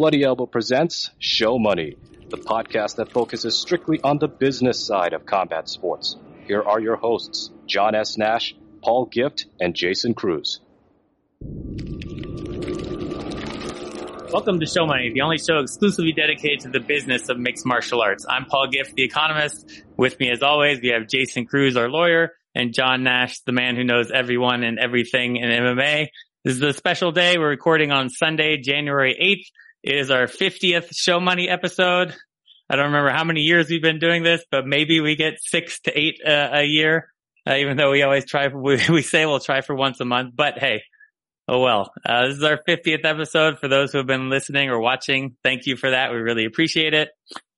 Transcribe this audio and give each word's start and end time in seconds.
Bloody 0.00 0.24
Elbow 0.24 0.46
presents 0.46 1.10
Show 1.18 1.58
Money, 1.58 1.94
the 2.30 2.38
podcast 2.38 2.96
that 2.96 3.12
focuses 3.12 3.58
strictly 3.58 4.00
on 4.02 4.16
the 4.16 4.28
business 4.28 4.82
side 4.82 5.12
of 5.12 5.26
combat 5.26 5.68
sports. 5.68 6.16
Here 6.46 6.62
are 6.62 6.80
your 6.80 6.96
hosts, 6.96 7.50
John 7.66 7.94
S. 7.94 8.16
Nash, 8.16 8.56
Paul 8.82 9.04
Gift, 9.04 9.44
and 9.60 9.74
Jason 9.74 10.14
Cruz. 10.14 10.62
Welcome 14.32 14.58
to 14.60 14.66
Show 14.66 14.86
Money, 14.86 15.12
the 15.12 15.20
only 15.20 15.36
show 15.36 15.58
exclusively 15.58 16.12
dedicated 16.12 16.60
to 16.60 16.70
the 16.70 16.80
business 16.80 17.28
of 17.28 17.38
mixed 17.38 17.66
martial 17.66 18.00
arts. 18.00 18.24
I'm 18.26 18.46
Paul 18.46 18.68
Gift, 18.68 18.94
the 18.94 19.04
economist. 19.04 19.82
With 19.98 20.18
me, 20.18 20.30
as 20.30 20.42
always, 20.42 20.80
we 20.80 20.94
have 20.98 21.08
Jason 21.08 21.44
Cruz, 21.44 21.76
our 21.76 21.90
lawyer, 21.90 22.32
and 22.54 22.72
John 22.72 23.02
Nash, 23.02 23.40
the 23.40 23.52
man 23.52 23.76
who 23.76 23.84
knows 23.84 24.10
everyone 24.10 24.64
and 24.64 24.78
everything 24.78 25.36
in 25.36 25.50
MMA. 25.50 26.06
This 26.42 26.56
is 26.56 26.62
a 26.62 26.72
special 26.72 27.12
day. 27.12 27.36
We're 27.36 27.50
recording 27.50 27.92
on 27.92 28.08
Sunday, 28.08 28.56
January 28.56 29.14
8th. 29.20 29.44
It 29.82 29.96
is 29.96 30.10
our 30.10 30.26
50th 30.26 30.88
Show 30.94 31.20
Money 31.20 31.48
episode. 31.48 32.14
I 32.68 32.76
don't 32.76 32.86
remember 32.86 33.10
how 33.10 33.24
many 33.24 33.40
years 33.40 33.70
we've 33.70 33.80
been 33.80 33.98
doing 33.98 34.22
this, 34.22 34.44
but 34.50 34.66
maybe 34.66 35.00
we 35.00 35.16
get 35.16 35.38
six 35.40 35.80
to 35.80 35.98
eight 35.98 36.20
uh, 36.24 36.50
a 36.52 36.64
year. 36.64 37.08
Uh, 37.48 37.54
even 37.54 37.78
though 37.78 37.90
we 37.90 38.02
always 38.02 38.26
try, 38.26 38.48
we, 38.54 38.78
we 38.90 39.02
say 39.02 39.24
we'll 39.24 39.40
try 39.40 39.62
for 39.62 39.74
once 39.74 39.98
a 40.00 40.04
month, 40.04 40.34
but 40.36 40.58
hey, 40.58 40.82
oh 41.48 41.60
well. 41.60 41.92
Uh, 42.04 42.28
this 42.28 42.36
is 42.36 42.44
our 42.44 42.60
50th 42.68 43.04
episode. 43.04 43.58
For 43.58 43.68
those 43.68 43.90
who 43.92 43.98
have 43.98 44.06
been 44.06 44.28
listening 44.28 44.68
or 44.68 44.78
watching, 44.78 45.36
thank 45.42 45.66
you 45.66 45.76
for 45.76 45.90
that. 45.90 46.10
We 46.10 46.18
really 46.18 46.44
appreciate 46.44 46.92
it. 46.92 47.08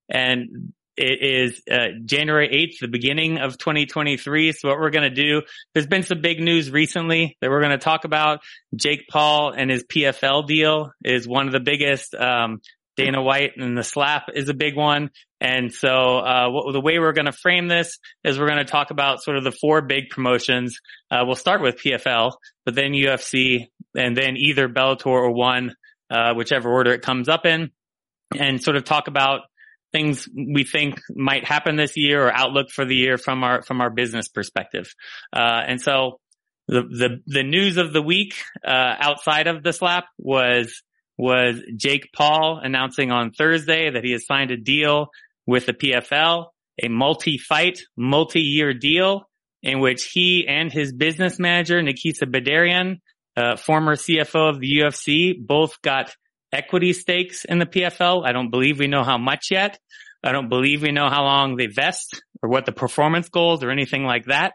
And 0.09 0.73
it 0.97 1.23
is 1.23 1.63
uh, 1.71 1.89
January 2.05 2.49
8th, 2.49 2.81
the 2.81 2.89
beginning 2.89 3.39
of 3.39 3.57
2023. 3.57 4.53
So 4.53 4.69
what 4.69 4.79
we're 4.79 4.91
going 4.91 5.09
to 5.09 5.15
do, 5.15 5.43
there's 5.73 5.87
been 5.87 6.03
some 6.03 6.21
big 6.21 6.41
news 6.41 6.71
recently 6.71 7.37
that 7.41 7.51
we're 7.51 7.61
going 7.61 7.73
to 7.73 7.79
talk 7.79 8.05
about. 8.05 8.41
Jake 8.75 9.09
Paul 9.09 9.53
and 9.53 9.71
his 9.71 9.85
PFL 9.85 10.47
deal 10.47 10.93
is 11.05 11.27
one 11.27 11.47
of 11.47 11.53
the 11.53 11.61
biggest. 11.61 12.15
Um, 12.15 12.61
Dana 12.97 13.23
White 13.23 13.57
and 13.57 13.77
the 13.77 13.85
slap 13.85 14.29
is 14.35 14.51
a 14.51 14.55
big 14.55 14.77
one. 14.77 15.11
And 15.41 15.73
so, 15.73 16.19
uh, 16.19 16.51
what, 16.51 16.73
the 16.73 16.81
way 16.81 16.99
we're 16.99 17.15
going 17.15 17.27
to 17.27 17.33
frame 17.33 17.69
this 17.69 17.99
is 18.23 18.39
we're 18.39 18.49
going 18.49 18.65
to 18.65 18.71
talk 18.71 18.91
about 18.91 19.23
sort 19.23 19.39
of 19.39 19.45
the 19.45 19.51
four 19.51 19.81
big 19.81 20.11
promotions. 20.11 20.79
Uh, 21.11 21.23
we'll 21.27 21.37
start 21.37 21.63
with 21.63 21.81
PFL, 21.83 22.33
but 22.67 22.75
then 22.75 22.93
UFC 22.93 23.69
and 23.97 24.17
then 24.17 24.37
either 24.37 24.69
Bellator 24.69 25.07
or 25.07 25.31
one, 25.31 25.75
uh, 26.11 26.35
whichever 26.35 26.71
order 26.71 26.93
it 26.93 27.03
comes 27.03 27.29
up 27.29 27.47
in 27.47 27.71
and 28.39 28.63
sort 28.63 28.77
of 28.77 28.85
talk 28.85 29.09
about 29.09 29.43
things 29.93 30.29
we 30.35 30.65
think 30.65 31.01
might 31.15 31.45
happen 31.45 31.77
this 31.77 31.97
year 31.97 32.27
or 32.27 32.33
outlook 32.33 32.71
for 32.71 32.85
the 32.85 32.95
year 32.95 33.19
from 33.19 33.45
our 33.45 33.63
from 33.63 33.81
our 33.81 33.91
business 33.91 34.29
perspective. 34.29 34.93
Uh, 35.33 35.63
and 35.67 35.81
so 35.81 36.19
the 36.69 36.83
the 36.83 37.21
the 37.27 37.43
news 37.43 37.77
of 37.77 37.93
the 37.93 38.03
week 38.03 38.35
uh, 38.67 38.95
outside 38.99 39.47
of 39.47 39.63
the 39.63 39.73
slap 39.73 40.07
was 40.19 40.83
was 41.19 41.61
Jake 41.77 42.11
Paul 42.15 42.61
announcing 42.63 43.11
on 43.11 43.33
Thursday 43.33 43.91
that 43.91 44.05
he 44.05 44.13
has 44.13 44.27
signed 44.27 44.51
a 44.51 44.57
deal 44.57 45.09
with 45.47 45.67
the 45.67 45.75
PFL, 45.75 46.47
a 46.83 46.89
multi-fight, 46.89 47.81
multi-year 47.97 48.73
deal 48.75 49.29
in 49.63 49.81
which 49.81 50.11
he 50.13 50.47
and 50.49 50.73
his 50.73 50.93
business 50.93 51.39
manager 51.39 51.81
Nakisa 51.81 52.25
Bidarian, 52.25 53.01
uh, 53.37 53.57
former 53.57 53.95
CFO 53.95 54.51
of 54.51 54.61
the 54.61 54.79
UFC, 54.79 55.35
both 55.39 55.81
got 55.83 56.15
equity 56.53 56.93
stakes 56.93 57.45
in 57.45 57.59
the 57.59 57.67
PFL. 57.67 58.27
I 58.27 58.33
don't 58.33 58.51
believe 58.51 58.79
we 58.79 58.87
know 58.87 59.05
how 59.05 59.19
much 59.19 59.47
yet. 59.51 59.79
I 60.23 60.33
don't 60.33 60.49
believe 60.49 60.83
we 60.83 60.93
know 60.93 61.09
how 61.09 61.25
long 61.25 61.57
they 61.57 61.67
vest 61.67 62.23
or 62.43 62.49
what 62.49 62.67
the 62.67 62.73
performance 62.73 63.29
goals 63.29 63.65
or 63.65 63.71
anything 63.71 64.05
like 64.05 64.27
that. 64.27 64.53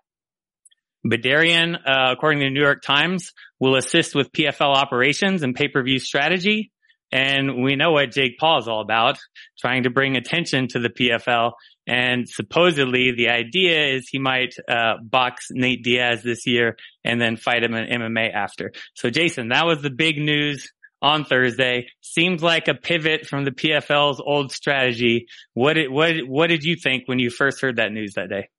Bidarian, 1.06 1.76
uh, 1.76 2.12
according 2.12 2.40
to 2.40 2.46
the 2.46 2.52
New 2.52 2.62
York 2.62 2.82
Times, 2.82 3.34
will 3.60 3.76
assist 3.76 4.16
with 4.16 4.32
PFL 4.32 4.76
operations 4.76 5.44
and 5.44 5.56
pay-per-view 5.56 6.00
strategy. 6.00 6.72
And 7.12 7.64
we 7.64 7.76
know 7.76 7.92
what 7.92 8.12
Jake 8.12 8.38
Paul 8.38 8.60
is 8.60 8.68
all 8.68 8.82
about, 8.82 9.18
trying 9.60 9.84
to 9.84 9.90
bring 9.90 10.18
attention 10.18 10.68
to 10.70 10.80
the 10.80 10.90
PFL. 10.90 11.54
And 11.88 12.28
supposedly 12.28 13.14
the 13.16 13.30
idea 13.30 13.96
is 13.96 14.10
he 14.10 14.20
might, 14.20 14.54
uh, 14.68 14.96
box 15.02 15.48
Nate 15.52 15.84
Diaz 15.84 16.22
this 16.22 16.46
year 16.46 16.76
and 17.06 17.22
then 17.22 17.38
fight 17.38 17.64
him 17.64 17.74
in 17.74 18.02
MMA 18.02 18.34
after. 18.34 18.74
So 18.94 19.10
Jason, 19.10 19.50
that 19.50 19.66
was 19.66 19.82
the 19.82 19.90
big 19.90 20.18
news 20.18 20.70
on 21.02 21.26
Thursday. 21.26 21.88
Seems 22.02 22.42
like 22.42 22.68
a 22.68 22.74
pivot 22.74 23.28
from 23.28 23.46
the 23.46 23.52
PFL's 23.52 24.20
old 24.20 24.52
strategy. 24.52 25.28
What 25.54 25.74
did, 25.74 25.92
what, 25.92 26.16
what 26.28 26.48
did 26.48 26.64
you 26.64 26.76
think 26.76 27.04
when 27.08 27.20
you 27.20 27.30
first 27.30 27.62
heard 27.62 27.78
that 27.78 27.92
news 27.92 28.14
that 28.16 28.30
day? 28.30 28.50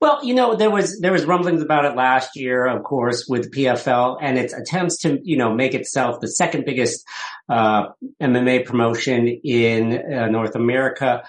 Well, 0.00 0.24
you 0.24 0.34
know, 0.34 0.56
there 0.56 0.70
was 0.70 0.98
there 1.00 1.12
was 1.12 1.26
rumblings 1.26 1.62
about 1.62 1.84
it 1.84 1.94
last 1.94 2.30
year, 2.36 2.66
of 2.66 2.82
course, 2.82 3.26
with 3.28 3.52
PFL 3.52 4.18
and 4.20 4.38
its 4.38 4.54
attempts 4.54 4.98
to, 5.00 5.18
you 5.22 5.36
know, 5.36 5.54
make 5.54 5.74
itself 5.74 6.20
the 6.20 6.28
second 6.28 6.64
biggest 6.64 7.04
uh, 7.48 7.88
MMA 8.20 8.64
promotion 8.64 9.28
in 9.28 9.92
uh, 10.12 10.28
North 10.28 10.54
America. 10.54 11.22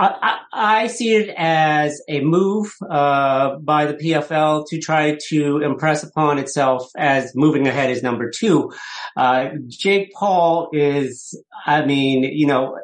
I, 0.00 0.38
I, 0.52 0.86
see 0.86 1.14
it 1.16 1.34
as 1.36 2.00
a 2.08 2.20
move 2.20 2.72
uh, 2.88 3.56
by 3.56 3.86
the 3.86 3.94
PFL 3.94 4.64
to 4.68 4.78
try 4.78 5.18
to 5.28 5.58
impress 5.58 6.04
upon 6.04 6.38
itself 6.38 6.88
as 6.96 7.32
moving 7.34 7.66
ahead 7.66 7.90
is 7.90 8.02
number 8.02 8.30
two. 8.30 8.72
Uh, 9.16 9.48
Jake 9.66 10.12
Paul 10.12 10.70
is, 10.72 11.42
I 11.66 11.84
mean, 11.84 12.22
you 12.22 12.46
know, 12.46 12.78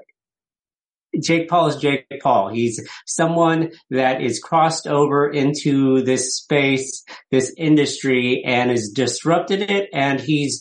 Jake 1.21 1.49
Paul 1.49 1.69
is 1.69 1.77
Jake 1.77 2.07
Paul. 2.21 2.49
He's 2.49 2.85
someone 3.07 3.71
that 3.91 4.21
is 4.21 4.41
crossed 4.41 4.89
over 4.89 5.31
into 5.31 6.03
this 6.03 6.37
space, 6.37 7.05
this 7.31 7.55
industry, 7.57 8.43
and 8.45 8.71
has 8.71 8.89
disrupted 8.89 9.71
it. 9.71 9.89
And 9.93 10.19
he's 10.19 10.61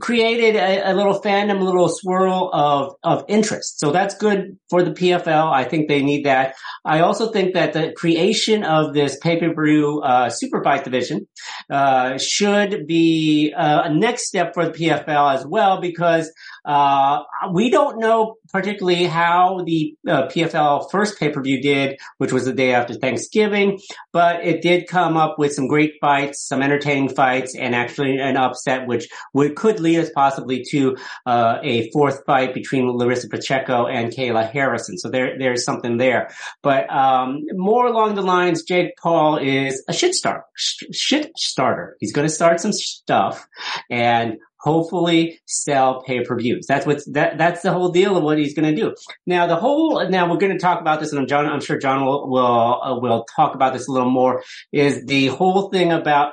created 0.00 0.56
a, 0.56 0.90
a, 0.90 0.94
little 0.94 1.20
fandom, 1.20 1.60
a 1.60 1.64
little 1.64 1.88
swirl 1.88 2.50
of, 2.52 2.94
of 3.02 3.24
interest. 3.28 3.78
So 3.78 3.90
that's 3.90 4.14
good 4.16 4.58
for 4.70 4.82
the 4.82 4.90
PFL. 4.90 5.52
I 5.52 5.64
think 5.64 5.88
they 5.88 6.02
need 6.02 6.24
that. 6.24 6.54
I 6.84 7.00
also 7.00 7.30
think 7.30 7.54
that 7.54 7.72
the 7.72 7.92
creation 7.92 8.64
of 8.64 8.94
this 8.94 9.18
pay-per-view, 9.18 10.02
uh, 10.04 10.30
super 10.30 10.62
fight 10.62 10.84
division, 10.84 11.26
uh, 11.70 12.18
should 12.18 12.86
be 12.86 13.52
uh, 13.56 13.82
a 13.84 13.94
next 13.94 14.26
step 14.26 14.54
for 14.54 14.66
the 14.66 14.72
PFL 14.72 15.34
as 15.34 15.46
well 15.46 15.80
because, 15.80 16.32
uh, 16.64 17.22
we 17.52 17.70
don't 17.70 17.98
know 17.98 18.36
particularly 18.54 19.04
how 19.04 19.62
the 19.66 19.96
uh, 20.08 20.28
PFL 20.28 20.88
first 20.90 21.18
pay-per-view 21.18 21.60
did, 21.60 21.98
which 22.18 22.32
was 22.32 22.44
the 22.44 22.52
day 22.52 22.72
after 22.72 22.94
Thanksgiving, 22.94 23.80
but 24.12 24.44
it 24.44 24.62
did 24.62 24.86
come 24.86 25.16
up 25.16 25.38
with 25.38 25.52
some 25.52 25.66
great 25.66 25.94
fights, 26.00 26.46
some 26.46 26.62
entertaining 26.62 27.08
fights, 27.08 27.56
and 27.56 27.74
actually 27.74 28.18
an 28.18 28.36
upset, 28.36 28.86
which 28.86 29.08
would, 29.32 29.56
could 29.56 29.80
lead 29.80 29.98
us 29.98 30.10
possibly 30.14 30.64
to 30.70 30.96
uh, 31.26 31.58
a 31.64 31.90
fourth 31.90 32.24
fight 32.26 32.54
between 32.54 32.88
Larissa 32.88 33.28
Pacheco 33.28 33.86
and 33.86 34.12
Kayla 34.12 34.48
Harrison. 34.48 34.98
So 34.98 35.10
there, 35.10 35.36
there's 35.36 35.64
something 35.64 35.96
there. 35.96 36.30
But 36.62 36.88
um, 36.94 37.42
more 37.54 37.86
along 37.86 38.14
the 38.14 38.22
lines, 38.22 38.62
Jake 38.62 38.96
Paul 39.02 39.38
is 39.38 39.82
a 39.88 39.92
shit 39.92 40.14
starter. 40.14 40.44
Shit 40.56 41.32
starter. 41.36 41.96
He's 41.98 42.12
going 42.12 42.28
to 42.28 42.32
start 42.32 42.60
some 42.60 42.72
stuff, 42.72 43.48
and 43.90 44.38
hopefully 44.64 45.40
sell 45.44 46.02
pay-per-views. 46.02 46.66
That's 46.66 46.86
what's 46.86 47.04
that 47.12 47.36
that's 47.36 47.62
the 47.62 47.72
whole 47.72 47.90
deal 47.90 48.16
of 48.16 48.24
what 48.24 48.38
he's 48.38 48.54
going 48.54 48.74
to 48.74 48.80
do. 48.80 48.94
Now 49.26 49.46
the 49.46 49.56
whole 49.56 50.08
now 50.08 50.30
we're 50.30 50.38
going 50.38 50.52
to 50.52 50.58
talk 50.58 50.80
about 50.80 51.00
this 51.00 51.12
and 51.12 51.28
John 51.28 51.46
I'm 51.46 51.60
sure 51.60 51.78
John 51.78 52.04
will 52.04 52.28
will 52.28 52.82
uh, 52.82 52.98
will 52.98 53.26
talk 53.36 53.54
about 53.54 53.74
this 53.74 53.86
a 53.88 53.92
little 53.92 54.10
more 54.10 54.42
is 54.72 55.04
the 55.04 55.26
whole 55.28 55.68
thing 55.68 55.92
about 55.92 56.32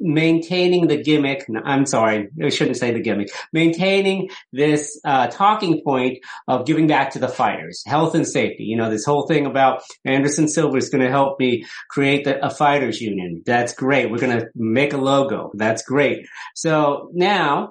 maintaining 0.00 0.88
the 0.88 1.02
gimmick. 1.02 1.46
I'm 1.64 1.86
sorry, 1.86 2.28
I 2.42 2.48
shouldn't 2.48 2.76
say 2.76 2.92
the 2.92 3.00
gimmick. 3.00 3.28
Maintaining 3.52 4.30
this 4.52 4.98
uh, 5.04 5.28
talking 5.28 5.82
point 5.82 6.18
of 6.48 6.66
giving 6.66 6.86
back 6.86 7.12
to 7.12 7.18
the 7.18 7.28
fighters, 7.28 7.82
health 7.86 8.14
and 8.14 8.26
safety. 8.26 8.64
You 8.64 8.76
know, 8.76 8.90
this 8.90 9.04
whole 9.04 9.26
thing 9.26 9.46
about 9.46 9.82
Anderson 10.04 10.48
Silva 10.48 10.76
is 10.76 10.88
going 10.88 11.04
to 11.04 11.10
help 11.10 11.38
me 11.38 11.64
create 11.90 12.24
the, 12.24 12.44
a 12.44 12.50
fighters 12.50 13.00
union. 13.00 13.42
That's 13.44 13.74
great. 13.74 14.10
We're 14.10 14.18
going 14.18 14.38
to 14.38 14.48
make 14.54 14.92
a 14.92 14.98
logo. 14.98 15.50
That's 15.54 15.82
great. 15.82 16.26
So 16.54 17.10
now 17.12 17.65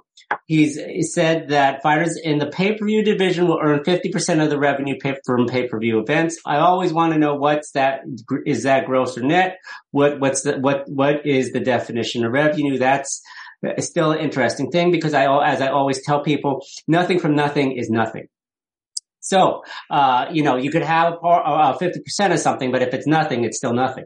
He's 0.47 0.75
he 0.75 1.03
said 1.03 1.49
that 1.49 1.81
fighters 1.81 2.17
in 2.17 2.39
the 2.39 2.47
pay-per-view 2.47 3.03
division 3.03 3.47
will 3.47 3.59
earn 3.61 3.79
50% 3.79 4.43
of 4.43 4.49
the 4.49 4.59
revenue 4.59 4.95
pay- 4.99 5.17
from 5.25 5.47
pay-per-view 5.47 5.99
events. 5.99 6.39
I 6.45 6.57
always 6.57 6.93
want 6.93 7.13
to 7.13 7.19
know 7.19 7.35
what's 7.35 7.71
that, 7.71 8.01
is 8.45 8.63
that 8.63 8.85
gross 8.85 9.17
or 9.17 9.21
net? 9.21 9.57
What, 9.91 10.19
what's 10.19 10.43
the, 10.43 10.57
what, 10.59 10.87
what 10.87 11.25
is 11.25 11.51
the 11.51 11.59
definition 11.59 12.25
of 12.25 12.31
revenue? 12.31 12.77
That's 12.77 13.21
uh, 13.65 13.79
still 13.81 14.11
an 14.11 14.19
interesting 14.19 14.71
thing 14.71 14.91
because 14.91 15.13
I, 15.13 15.25
as 15.45 15.61
I 15.61 15.67
always 15.67 16.03
tell 16.03 16.21
people, 16.21 16.65
nothing 16.87 17.19
from 17.19 17.35
nothing 17.35 17.71
is 17.73 17.89
nothing. 17.89 18.27
So, 19.25 19.63
uh, 19.89 20.27
you 20.31 20.43
know, 20.43 20.55
you 20.55 20.69
could 20.69 20.83
have 20.83 21.13
a 21.13 21.27
uh, 21.27 21.77
50% 21.79 22.31
of 22.31 22.39
something, 22.39 22.71
but 22.71 22.83
if 22.83 22.93
it's 22.93 23.07
nothing, 23.07 23.43
it's 23.43 23.57
still 23.57 23.73
nothing. 23.73 24.05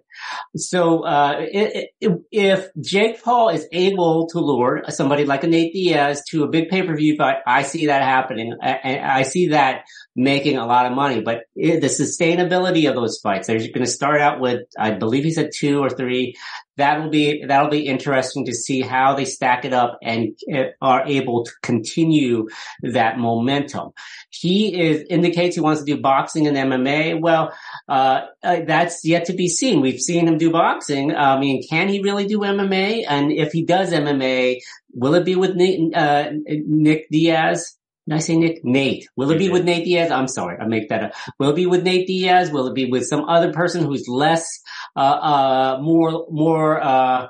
So, 0.55 1.03
uh, 1.03 1.39
it, 1.39 1.89
it, 1.99 2.13
if 2.31 2.69
Jake 2.79 3.21
Paul 3.21 3.49
is 3.49 3.67
able 3.73 4.27
to 4.27 4.39
lure 4.39 4.83
somebody 4.87 5.25
like 5.25 5.43
a 5.43 5.47
Nate 5.47 5.73
Diaz 5.73 6.23
to 6.29 6.45
a 6.45 6.47
big 6.47 6.69
pay-per-view 6.69 7.17
fight, 7.17 7.39
I 7.45 7.63
see 7.63 7.87
that 7.87 8.01
happening. 8.01 8.55
I, 8.61 8.99
I 9.03 9.23
see 9.23 9.49
that 9.49 9.83
making 10.19 10.57
a 10.57 10.65
lot 10.65 10.85
of 10.85 10.91
money, 10.91 11.21
but 11.21 11.43
it, 11.55 11.79
the 11.79 11.87
sustainability 11.87 12.89
of 12.89 12.95
those 12.95 13.19
fights, 13.19 13.47
they're 13.47 13.57
going 13.57 13.79
to 13.79 13.87
start 13.87 14.19
out 14.19 14.41
with, 14.41 14.63
I 14.77 14.91
believe 14.91 15.23
he 15.23 15.31
said 15.31 15.51
two 15.55 15.79
or 15.81 15.89
three 15.89 16.35
that'll 16.79 17.09
be 17.09 17.45
that'll 17.45 17.69
be 17.69 17.85
interesting 17.85 18.45
to 18.45 18.53
see 18.53 18.81
how 18.81 19.13
they 19.13 19.25
stack 19.25 19.65
it 19.65 19.73
up 19.73 19.99
and 20.01 20.35
uh, 20.51 20.63
are 20.81 21.05
able 21.05 21.43
to 21.43 21.51
continue 21.61 22.47
that 22.81 23.19
momentum. 23.19 23.91
He 24.29 24.81
is 24.81 25.05
indicates 25.09 25.55
he 25.55 25.61
wants 25.61 25.81
to 25.83 25.85
do 25.85 26.01
boxing 26.01 26.47
and 26.47 26.57
MMA. 26.57 27.21
Well, 27.21 27.53
uh, 27.87 28.21
uh, 28.41 28.61
that's 28.65 29.05
yet 29.05 29.25
to 29.25 29.33
be 29.33 29.47
seen. 29.47 29.81
We've 29.81 29.99
seen 29.99 30.27
him 30.27 30.37
do 30.37 30.51
boxing. 30.51 31.15
I 31.15 31.37
mean, 31.39 31.61
can 31.69 31.89
he 31.89 32.01
really 32.01 32.25
do 32.25 32.39
MMA? 32.39 33.03
And 33.07 33.31
if 33.31 33.51
he 33.51 33.63
does 33.65 33.91
MMA, 33.91 34.59
will 34.93 35.15
it 35.15 35.25
be 35.25 35.35
with 35.35 35.55
Nick, 35.55 35.95
uh, 35.95 36.31
Nick 36.45 37.09
Diaz? 37.11 37.75
Did 38.09 38.15
I 38.15 38.19
say 38.21 38.37
Nick? 38.37 38.65
Nate. 38.65 39.07
Will 39.15 39.29
it 39.29 39.37
be 39.37 39.49
with 39.49 39.65
Nate 39.65 39.85
Diaz? 39.85 40.09
I'm 40.09 40.27
sorry, 40.27 40.57
I 40.57 40.65
make 40.65 40.89
that 40.89 41.03
up. 41.03 41.11
Will 41.37 41.51
it 41.51 41.55
be 41.55 41.67
with 41.67 41.83
Nate 41.83 42.07
Diaz? 42.07 42.49
Will 42.49 42.65
it 42.65 42.73
be 42.73 42.89
with 42.89 43.05
some 43.05 43.25
other 43.25 43.53
person 43.53 43.83
who's 43.85 44.07
less, 44.07 44.47
uh, 44.95 44.99
uh, 44.99 45.79
more, 45.79 46.25
more, 46.31 46.81
uh, 46.81 47.27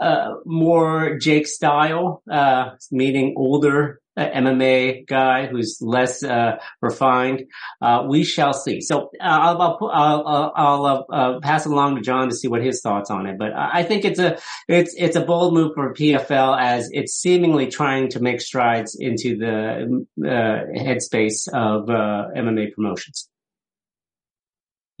uh, 0.00 0.34
more 0.44 1.16
Jake 1.18 1.46
style, 1.46 2.22
uh, 2.30 2.72
meaning 2.90 3.34
older, 3.38 4.00
MMA 4.18 5.06
guy 5.06 5.46
who's 5.46 5.78
less 5.80 6.22
uh, 6.22 6.58
refined. 6.80 7.44
Uh, 7.80 8.04
we 8.08 8.24
shall 8.24 8.52
see. 8.52 8.80
So 8.80 9.10
uh, 9.20 9.24
I'll 9.24 9.78
I'll, 9.92 10.52
I'll, 10.56 11.06
I'll 11.10 11.40
pass 11.40 11.66
it 11.66 11.72
along 11.72 11.96
to 11.96 12.02
John 12.02 12.28
to 12.28 12.34
see 12.34 12.48
what 12.48 12.62
his 12.62 12.80
thoughts 12.80 13.10
on 13.10 13.26
it. 13.26 13.38
But 13.38 13.52
I 13.54 13.82
think 13.82 14.04
it's 14.04 14.18
a 14.18 14.38
it's 14.68 14.94
it's 14.96 15.16
a 15.16 15.24
bold 15.24 15.54
move 15.54 15.72
for 15.74 15.94
PFL 15.94 16.60
as 16.60 16.90
it's 16.92 17.14
seemingly 17.14 17.68
trying 17.68 18.08
to 18.10 18.20
make 18.20 18.40
strides 18.40 18.96
into 18.98 19.36
the 19.36 20.06
uh, 20.24 20.64
headspace 20.76 21.48
of 21.48 21.86
MMA 21.88 22.74
promotions. 22.74 23.28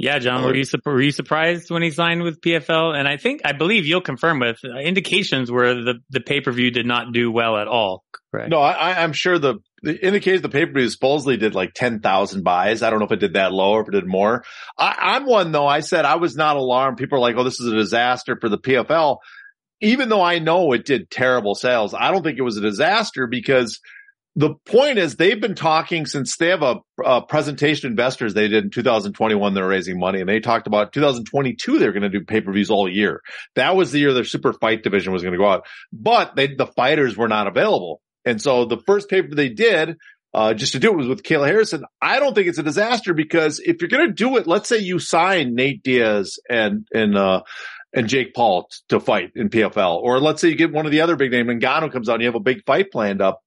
Yeah, 0.00 0.20
John, 0.20 0.44
were 0.44 0.54
you, 0.54 0.64
were 0.86 1.02
you 1.02 1.10
surprised 1.10 1.72
when 1.72 1.82
he 1.82 1.90
signed 1.90 2.22
with 2.22 2.40
PFL? 2.40 2.96
And 2.96 3.08
I 3.08 3.16
think, 3.16 3.40
I 3.44 3.50
believe 3.50 3.84
you'll 3.84 4.00
confirm 4.00 4.38
with 4.38 4.58
uh, 4.64 4.78
indications 4.78 5.50
where 5.50 5.74
the, 5.74 5.94
the 6.10 6.20
pay-per-view 6.20 6.70
did 6.70 6.86
not 6.86 7.12
do 7.12 7.32
well 7.32 7.56
at 7.56 7.66
all, 7.66 8.04
correct? 8.30 8.48
No, 8.48 8.60
I, 8.60 9.02
I'm 9.02 9.12
sure 9.12 9.40
the, 9.40 9.56
the 9.82 9.98
indicates 10.06 10.40
the 10.40 10.48
pay-per-view 10.48 10.88
supposedly 10.88 11.36
did 11.36 11.56
like 11.56 11.74
10,000 11.74 12.44
buys. 12.44 12.82
I 12.82 12.90
don't 12.90 13.00
know 13.00 13.06
if 13.06 13.12
it 13.12 13.18
did 13.18 13.32
that 13.32 13.52
low 13.52 13.72
or 13.72 13.80
if 13.80 13.88
it 13.88 13.92
did 13.92 14.06
more. 14.06 14.44
I, 14.78 14.94
I'm 15.16 15.26
one 15.26 15.50
though. 15.50 15.66
I 15.66 15.80
said 15.80 16.04
I 16.04 16.14
was 16.14 16.36
not 16.36 16.56
alarmed. 16.56 16.96
People 16.96 17.18
are 17.18 17.20
like, 17.20 17.34
oh, 17.36 17.42
this 17.42 17.58
is 17.58 17.66
a 17.66 17.76
disaster 17.76 18.38
for 18.40 18.48
the 18.48 18.58
PFL. 18.58 19.18
Even 19.80 20.08
though 20.08 20.22
I 20.22 20.38
know 20.38 20.72
it 20.72 20.86
did 20.86 21.10
terrible 21.10 21.56
sales, 21.56 21.92
I 21.92 22.12
don't 22.12 22.22
think 22.22 22.38
it 22.38 22.42
was 22.42 22.56
a 22.56 22.60
disaster 22.60 23.26
because 23.26 23.80
the 24.38 24.54
point 24.66 24.98
is 24.98 25.16
they've 25.16 25.40
been 25.40 25.56
talking 25.56 26.06
since 26.06 26.36
they 26.36 26.50
have 26.50 26.62
a, 26.62 26.76
a, 27.04 27.22
presentation 27.22 27.90
investors 27.90 28.34
they 28.34 28.46
did 28.46 28.64
in 28.64 28.70
2021 28.70 29.52
they're 29.52 29.66
raising 29.66 29.98
money 29.98 30.20
and 30.20 30.28
they 30.28 30.38
talked 30.38 30.68
about 30.68 30.92
2022 30.92 31.78
they're 31.78 31.92
going 31.92 32.02
to 32.02 32.08
do 32.08 32.24
pay-per-views 32.24 32.70
all 32.70 32.88
year 32.88 33.20
that 33.56 33.74
was 33.74 33.90
the 33.90 33.98
year 33.98 34.14
their 34.14 34.24
super 34.24 34.52
fight 34.52 34.84
division 34.84 35.12
was 35.12 35.22
going 35.22 35.32
to 35.32 35.38
go 35.38 35.48
out 35.48 35.66
but 35.92 36.36
they 36.36 36.54
the 36.54 36.66
fighters 36.66 37.16
were 37.16 37.28
not 37.28 37.48
available 37.48 38.00
and 38.24 38.40
so 38.40 38.64
the 38.64 38.78
first 38.86 39.10
paper 39.10 39.34
they 39.34 39.48
did 39.48 39.96
uh, 40.34 40.54
just 40.54 40.72
to 40.72 40.78
do 40.78 40.90
it 40.90 40.96
was 40.96 41.08
with 41.08 41.22
Kayla 41.22 41.46
Harrison. 41.46 41.84
I 42.02 42.20
don't 42.20 42.34
think 42.34 42.48
it's 42.48 42.58
a 42.58 42.62
disaster 42.62 43.14
because 43.14 43.60
if 43.60 43.80
you're 43.80 43.88
going 43.88 44.08
to 44.08 44.12
do 44.12 44.36
it, 44.36 44.46
let's 44.46 44.68
say 44.68 44.76
you 44.76 44.98
sign 44.98 45.54
Nate 45.54 45.82
Diaz 45.82 46.38
and, 46.50 46.86
and, 46.92 47.16
uh, 47.16 47.42
and 47.94 48.08
Jake 48.08 48.34
Paul 48.34 48.68
to 48.90 49.00
fight 49.00 49.32
in 49.34 49.48
PFL, 49.48 49.96
or 50.02 50.20
let's 50.20 50.42
say 50.42 50.50
you 50.50 50.54
get 50.54 50.70
one 50.70 50.84
of 50.84 50.92
the 50.92 51.00
other 51.00 51.16
big 51.16 51.30
names, 51.30 51.48
Ngannou 51.48 51.90
comes 51.90 52.10
out 52.10 52.16
and 52.16 52.22
you 52.22 52.28
have 52.28 52.34
a 52.34 52.40
big 52.40 52.62
fight 52.66 52.92
planned 52.92 53.22
up 53.22 53.40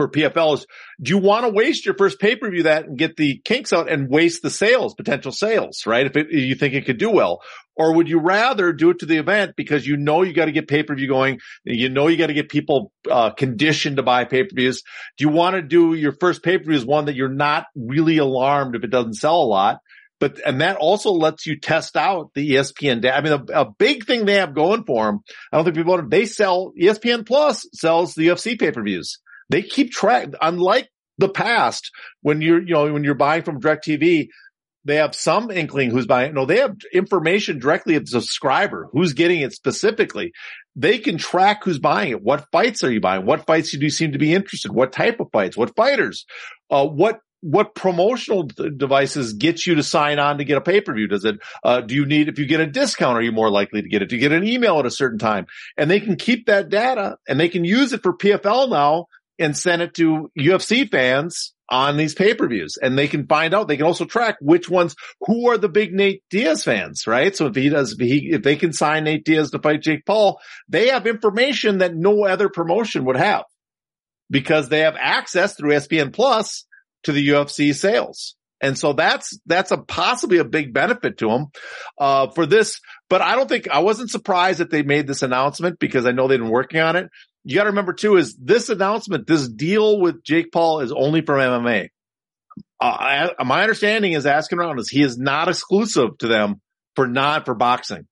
for 0.00 0.08
PFL 0.08 0.54
is 0.54 0.66
do 1.02 1.10
you 1.10 1.18
want 1.18 1.44
to 1.44 1.50
waste 1.50 1.84
your 1.84 1.94
first 1.94 2.18
pay 2.18 2.34
per 2.34 2.50
view 2.50 2.62
that 2.62 2.86
and 2.86 2.96
get 2.96 3.16
the 3.16 3.38
kinks 3.44 3.70
out 3.70 3.90
and 3.90 4.08
waste 4.08 4.40
the 4.40 4.48
sales, 4.48 4.94
potential 4.94 5.30
sales, 5.30 5.84
right? 5.84 6.06
If, 6.06 6.16
it, 6.16 6.28
if 6.30 6.44
you 6.44 6.54
think 6.54 6.72
it 6.72 6.86
could 6.86 6.96
do 6.96 7.10
well, 7.10 7.42
or 7.76 7.94
would 7.94 8.08
you 8.08 8.18
rather 8.18 8.72
do 8.72 8.88
it 8.88 9.00
to 9.00 9.06
the 9.06 9.18
event 9.18 9.56
because 9.56 9.86
you 9.86 9.98
know 9.98 10.22
you 10.22 10.32
got 10.32 10.46
to 10.46 10.52
get 10.52 10.68
pay 10.68 10.82
per 10.82 10.94
view 10.94 11.06
going, 11.06 11.38
you 11.64 11.90
know 11.90 12.06
you 12.06 12.16
got 12.16 12.28
to 12.28 12.34
get 12.34 12.48
people 12.48 12.92
uh, 13.10 13.28
conditioned 13.30 13.98
to 13.98 14.02
buy 14.02 14.24
pay 14.24 14.44
per 14.44 14.54
views. 14.54 14.82
Do 15.18 15.24
you 15.24 15.28
want 15.28 15.56
to 15.56 15.62
do 15.62 15.92
your 15.92 16.12
first 16.12 16.42
pay 16.42 16.56
per 16.56 16.64
view 16.64 16.76
is 16.76 16.86
one 16.86 17.04
that 17.04 17.14
you're 17.14 17.28
not 17.28 17.66
really 17.76 18.16
alarmed 18.16 18.74
if 18.74 18.82
it 18.82 18.90
doesn't 18.90 19.14
sell 19.14 19.42
a 19.42 19.44
lot? 19.44 19.80
But, 20.18 20.38
and 20.44 20.60
that 20.60 20.76
also 20.76 21.12
lets 21.12 21.46
you 21.46 21.58
test 21.58 21.96
out 21.96 22.30
the 22.34 22.50
ESPN. 22.50 23.10
I 23.10 23.20
mean, 23.22 23.32
a, 23.32 23.60
a, 23.62 23.70
big 23.70 24.04
thing 24.04 24.26
they 24.26 24.34
have 24.34 24.54
going 24.54 24.84
for 24.84 25.06
them. 25.06 25.20
I 25.50 25.56
don't 25.56 25.64
think 25.64 25.76
people 25.76 26.00
they 26.08 26.26
sell 26.26 26.72
ESPN 26.78 27.26
Plus 27.26 27.66
sells 27.72 28.14
the 28.14 28.26
UFC 28.26 28.58
pay-per-views. 28.60 29.18
They 29.50 29.62
keep 29.62 29.90
track, 29.90 30.28
unlike 30.40 30.88
the 31.18 31.28
past 31.28 31.90
when 32.22 32.40
you're, 32.40 32.62
you 32.62 32.74
know, 32.74 32.92
when 32.92 33.04
you're 33.04 33.14
buying 33.14 33.42
from 33.42 33.60
DirecTV, 33.60 34.28
they 34.84 34.96
have 34.96 35.14
some 35.14 35.50
inkling 35.50 35.90
who's 35.90 36.06
buying. 36.06 36.32
No, 36.32 36.46
they 36.46 36.60
have 36.60 36.76
information 36.92 37.58
directly 37.58 37.96
of 37.96 38.04
the 38.04 38.10
subscriber 38.10 38.88
who's 38.92 39.12
getting 39.12 39.40
it 39.40 39.52
specifically. 39.52 40.32
They 40.74 40.98
can 40.98 41.18
track 41.18 41.64
who's 41.64 41.78
buying 41.78 42.12
it. 42.12 42.22
What 42.22 42.46
fights 42.50 42.82
are 42.82 42.90
you 42.90 43.00
buying? 43.00 43.26
What 43.26 43.46
fights 43.46 43.72
do 43.72 43.78
you 43.78 43.90
seem 43.90 44.12
to 44.12 44.18
be 44.18 44.32
interested? 44.32 44.72
What 44.72 44.92
type 44.92 45.20
of 45.20 45.28
fights? 45.32 45.56
What 45.56 45.76
fighters? 45.76 46.24
Uh, 46.70 46.86
what 46.86 47.20
what 47.42 47.74
promotional 47.74 48.42
devices 48.76 49.32
get 49.32 49.66
you 49.66 49.76
to 49.76 49.82
sign 49.82 50.18
on 50.18 50.38
to 50.38 50.44
get 50.44 50.58
a 50.58 50.60
pay-per-view? 50.60 51.08
Does 51.08 51.24
it, 51.24 51.36
uh, 51.64 51.80
do 51.80 51.94
you 51.94 52.04
need, 52.04 52.28
if 52.28 52.38
you 52.38 52.46
get 52.46 52.60
a 52.60 52.66
discount, 52.66 53.16
are 53.16 53.22
you 53.22 53.32
more 53.32 53.50
likely 53.50 53.80
to 53.80 53.88
get 53.88 54.02
it? 54.02 54.10
Do 54.10 54.16
you 54.16 54.20
get 54.20 54.32
an 54.32 54.46
email 54.46 54.78
at 54.78 54.84
a 54.84 54.90
certain 54.90 55.18
time? 55.18 55.46
And 55.78 55.90
they 55.90 56.00
can 56.00 56.16
keep 56.16 56.46
that 56.46 56.68
data 56.68 57.16
and 57.26 57.40
they 57.40 57.48
can 57.48 57.64
use 57.64 57.94
it 57.94 58.02
for 58.02 58.14
PFL 58.14 58.68
now 58.68 59.06
and 59.40 59.56
send 59.56 59.82
it 59.82 59.94
to 59.94 60.30
UFC 60.38 60.88
fans 60.90 61.54
on 61.70 61.96
these 61.96 62.14
pay-per-views 62.14 62.78
and 62.82 62.98
they 62.98 63.06
can 63.06 63.26
find 63.26 63.54
out, 63.54 63.68
they 63.68 63.76
can 63.76 63.86
also 63.86 64.04
track 64.04 64.36
which 64.40 64.68
ones, 64.68 64.96
who 65.20 65.48
are 65.48 65.56
the 65.56 65.68
big 65.68 65.94
Nate 65.94 66.22
Diaz 66.28 66.64
fans, 66.64 67.06
right? 67.06 67.34
So 67.34 67.46
if 67.46 67.54
he 67.54 67.68
does, 67.68 67.92
if 67.92 68.00
he, 68.00 68.30
if 68.32 68.42
they 68.42 68.56
can 68.56 68.72
sign 68.72 69.04
Nate 69.04 69.24
Diaz 69.24 69.52
to 69.52 69.60
fight 69.60 69.82
Jake 69.82 70.04
Paul, 70.04 70.40
they 70.68 70.88
have 70.88 71.06
information 71.06 71.78
that 71.78 71.94
no 71.94 72.24
other 72.24 72.48
promotion 72.48 73.04
would 73.04 73.16
have 73.16 73.44
because 74.28 74.68
they 74.68 74.80
have 74.80 74.96
access 74.98 75.54
through 75.54 75.70
ESPN 75.70 76.12
plus 76.12 76.66
to 77.04 77.12
the 77.12 77.28
UFC 77.28 77.74
sales. 77.74 78.34
And 78.60 78.76
so 78.76 78.92
that's, 78.92 79.38
that's 79.46 79.70
a 79.70 79.78
possibly 79.78 80.36
a 80.38 80.44
big 80.44 80.74
benefit 80.74 81.18
to 81.18 81.28
them, 81.28 81.46
uh, 81.98 82.28
for 82.30 82.44
this. 82.44 82.80
But 83.08 83.22
I 83.22 83.34
don't 83.34 83.48
think, 83.48 83.68
I 83.70 83.78
wasn't 83.78 84.10
surprised 84.10 84.60
that 84.60 84.70
they 84.70 84.82
made 84.82 85.06
this 85.06 85.22
announcement 85.22 85.78
because 85.78 86.04
I 86.04 86.12
know 86.12 86.28
they've 86.28 86.38
been 86.38 86.50
working 86.50 86.80
on 86.80 86.96
it 86.96 87.08
you 87.44 87.54
got 87.54 87.64
to 87.64 87.70
remember 87.70 87.92
too 87.92 88.16
is 88.16 88.36
this 88.36 88.68
announcement, 88.68 89.26
this 89.26 89.48
deal 89.48 89.98
with 90.00 90.22
Jake 90.22 90.52
Paul 90.52 90.80
is 90.80 90.92
only 90.92 91.22
for 91.22 91.34
MMA. 91.36 91.88
Uh, 92.80 93.30
I, 93.38 93.44
my 93.44 93.62
understanding 93.62 94.12
is 94.12 94.26
asking 94.26 94.58
around 94.58 94.78
is 94.78 94.88
he 94.88 95.02
is 95.02 95.18
not 95.18 95.48
exclusive 95.48 96.18
to 96.18 96.28
them 96.28 96.60
for 96.96 97.06
not 97.06 97.46
for 97.46 97.54
boxing. 97.54 98.06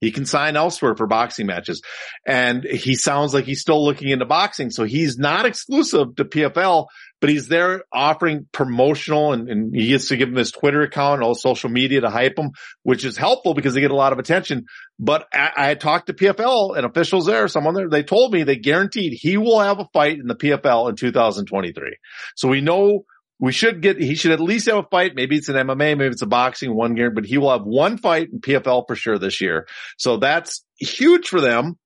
He 0.00 0.12
can 0.12 0.24
sign 0.24 0.56
elsewhere 0.56 0.94
for 0.94 1.06
boxing 1.06 1.46
matches. 1.46 1.82
And 2.26 2.64
he 2.64 2.94
sounds 2.94 3.34
like 3.34 3.44
he's 3.44 3.60
still 3.60 3.84
looking 3.84 4.08
into 4.08 4.24
boxing. 4.24 4.70
So 4.70 4.84
he's 4.84 5.18
not 5.18 5.44
exclusive 5.44 6.16
to 6.16 6.24
PFL, 6.24 6.86
but 7.20 7.28
he's 7.28 7.48
there 7.48 7.84
offering 7.92 8.46
promotional 8.50 9.32
and, 9.32 9.48
and 9.48 9.74
he 9.74 9.88
gets 9.88 10.08
to 10.08 10.16
give 10.16 10.30
him 10.30 10.36
his 10.36 10.52
Twitter 10.52 10.82
account 10.82 11.16
and 11.16 11.22
all 11.22 11.34
social 11.34 11.68
media 11.68 12.00
to 12.00 12.10
hype 12.10 12.38
him, 12.38 12.52
which 12.82 13.04
is 13.04 13.16
helpful 13.16 13.52
because 13.54 13.74
they 13.74 13.80
get 13.80 13.90
a 13.90 13.96
lot 13.96 14.12
of 14.12 14.18
attention. 14.18 14.64
But 14.98 15.26
I, 15.32 15.52
I 15.56 15.74
talked 15.74 16.06
to 16.06 16.14
PFL 16.14 16.76
and 16.76 16.86
officials 16.86 17.26
there, 17.26 17.46
someone 17.48 17.74
there, 17.74 17.88
they 17.88 18.02
told 18.02 18.32
me 18.32 18.42
they 18.42 18.56
guaranteed 18.56 19.12
he 19.12 19.36
will 19.36 19.60
have 19.60 19.78
a 19.80 19.88
fight 19.92 20.18
in 20.18 20.26
the 20.26 20.34
PFL 20.34 20.88
in 20.88 20.96
2023. 20.96 21.96
So 22.36 22.48
we 22.48 22.62
know 22.62 23.04
we 23.38 23.52
should 23.52 23.82
get, 23.82 24.00
he 24.00 24.14
should 24.14 24.32
at 24.32 24.40
least 24.40 24.66
have 24.66 24.78
a 24.78 24.88
fight. 24.90 25.14
Maybe 25.14 25.36
it's 25.36 25.48
an 25.48 25.56
MMA, 25.56 25.96
maybe 25.96 26.06
it's 26.06 26.22
a 26.22 26.26
boxing 26.26 26.74
one 26.74 26.94
game, 26.94 27.14
but 27.14 27.26
he 27.26 27.38
will 27.38 27.50
have 27.50 27.64
one 27.64 27.98
fight 27.98 28.28
in 28.32 28.40
PFL 28.40 28.84
for 28.86 28.94
sure 28.94 29.18
this 29.18 29.40
year. 29.40 29.66
So 29.98 30.16
that's 30.16 30.64
huge 30.78 31.28
for 31.28 31.40
them. 31.40 31.78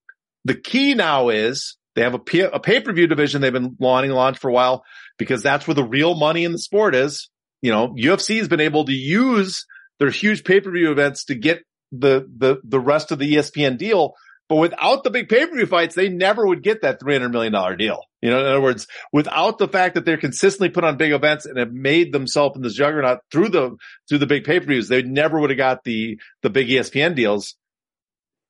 The 0.44 0.54
key 0.54 0.94
now 0.94 1.30
is 1.30 1.76
they 1.94 2.02
have 2.02 2.14
a, 2.14 2.18
P- 2.18 2.40
a 2.40 2.58
pay-per-view 2.58 3.06
division 3.06 3.40
they've 3.40 3.52
been 3.52 3.76
wanting 3.78 4.10
to 4.10 4.16
launch 4.16 4.38
for 4.38 4.50
a 4.50 4.52
while 4.52 4.84
because 5.18 5.42
that's 5.42 5.66
where 5.66 5.74
the 5.74 5.84
real 5.84 6.14
money 6.14 6.44
in 6.44 6.52
the 6.52 6.58
sport 6.58 6.94
is. 6.94 7.30
You 7.62 7.70
know, 7.70 7.88
UFC 7.88 8.38
has 8.38 8.48
been 8.48 8.60
able 8.60 8.84
to 8.84 8.92
use 8.92 9.66
their 9.98 10.10
huge 10.10 10.44
pay-per-view 10.44 10.90
events 10.90 11.24
to 11.26 11.34
get 11.34 11.62
the, 11.92 12.28
the, 12.36 12.60
the 12.64 12.80
rest 12.80 13.12
of 13.12 13.18
the 13.18 13.34
ESPN 13.34 13.78
deal 13.78 14.14
but 14.48 14.56
without 14.56 15.04
the 15.04 15.10
big 15.10 15.28
pay-per-view 15.28 15.66
fights, 15.66 15.94
they 15.94 16.08
never 16.08 16.46
would 16.46 16.62
get 16.62 16.82
that 16.82 17.00
$300 17.00 17.30
million 17.30 17.78
deal. 17.78 18.02
You 18.20 18.30
know, 18.30 18.40
in 18.40 18.46
other 18.46 18.60
words, 18.60 18.86
without 19.12 19.58
the 19.58 19.68
fact 19.68 19.94
that 19.94 20.04
they're 20.04 20.18
consistently 20.18 20.68
put 20.68 20.84
on 20.84 20.98
big 20.98 21.12
events 21.12 21.46
and 21.46 21.58
have 21.58 21.72
made 21.72 22.12
themselves 22.12 22.56
in 22.56 22.62
this 22.62 22.74
juggernaut 22.74 23.20
through 23.32 23.48
the, 23.48 23.76
through 24.08 24.18
the 24.18 24.26
big 24.26 24.44
pay-per-views, 24.44 24.88
they 24.88 25.02
never 25.02 25.40
would 25.40 25.50
have 25.50 25.56
got 25.56 25.84
the, 25.84 26.18
the 26.42 26.50
big 26.50 26.68
ESPN 26.68 27.14
deals. 27.14 27.56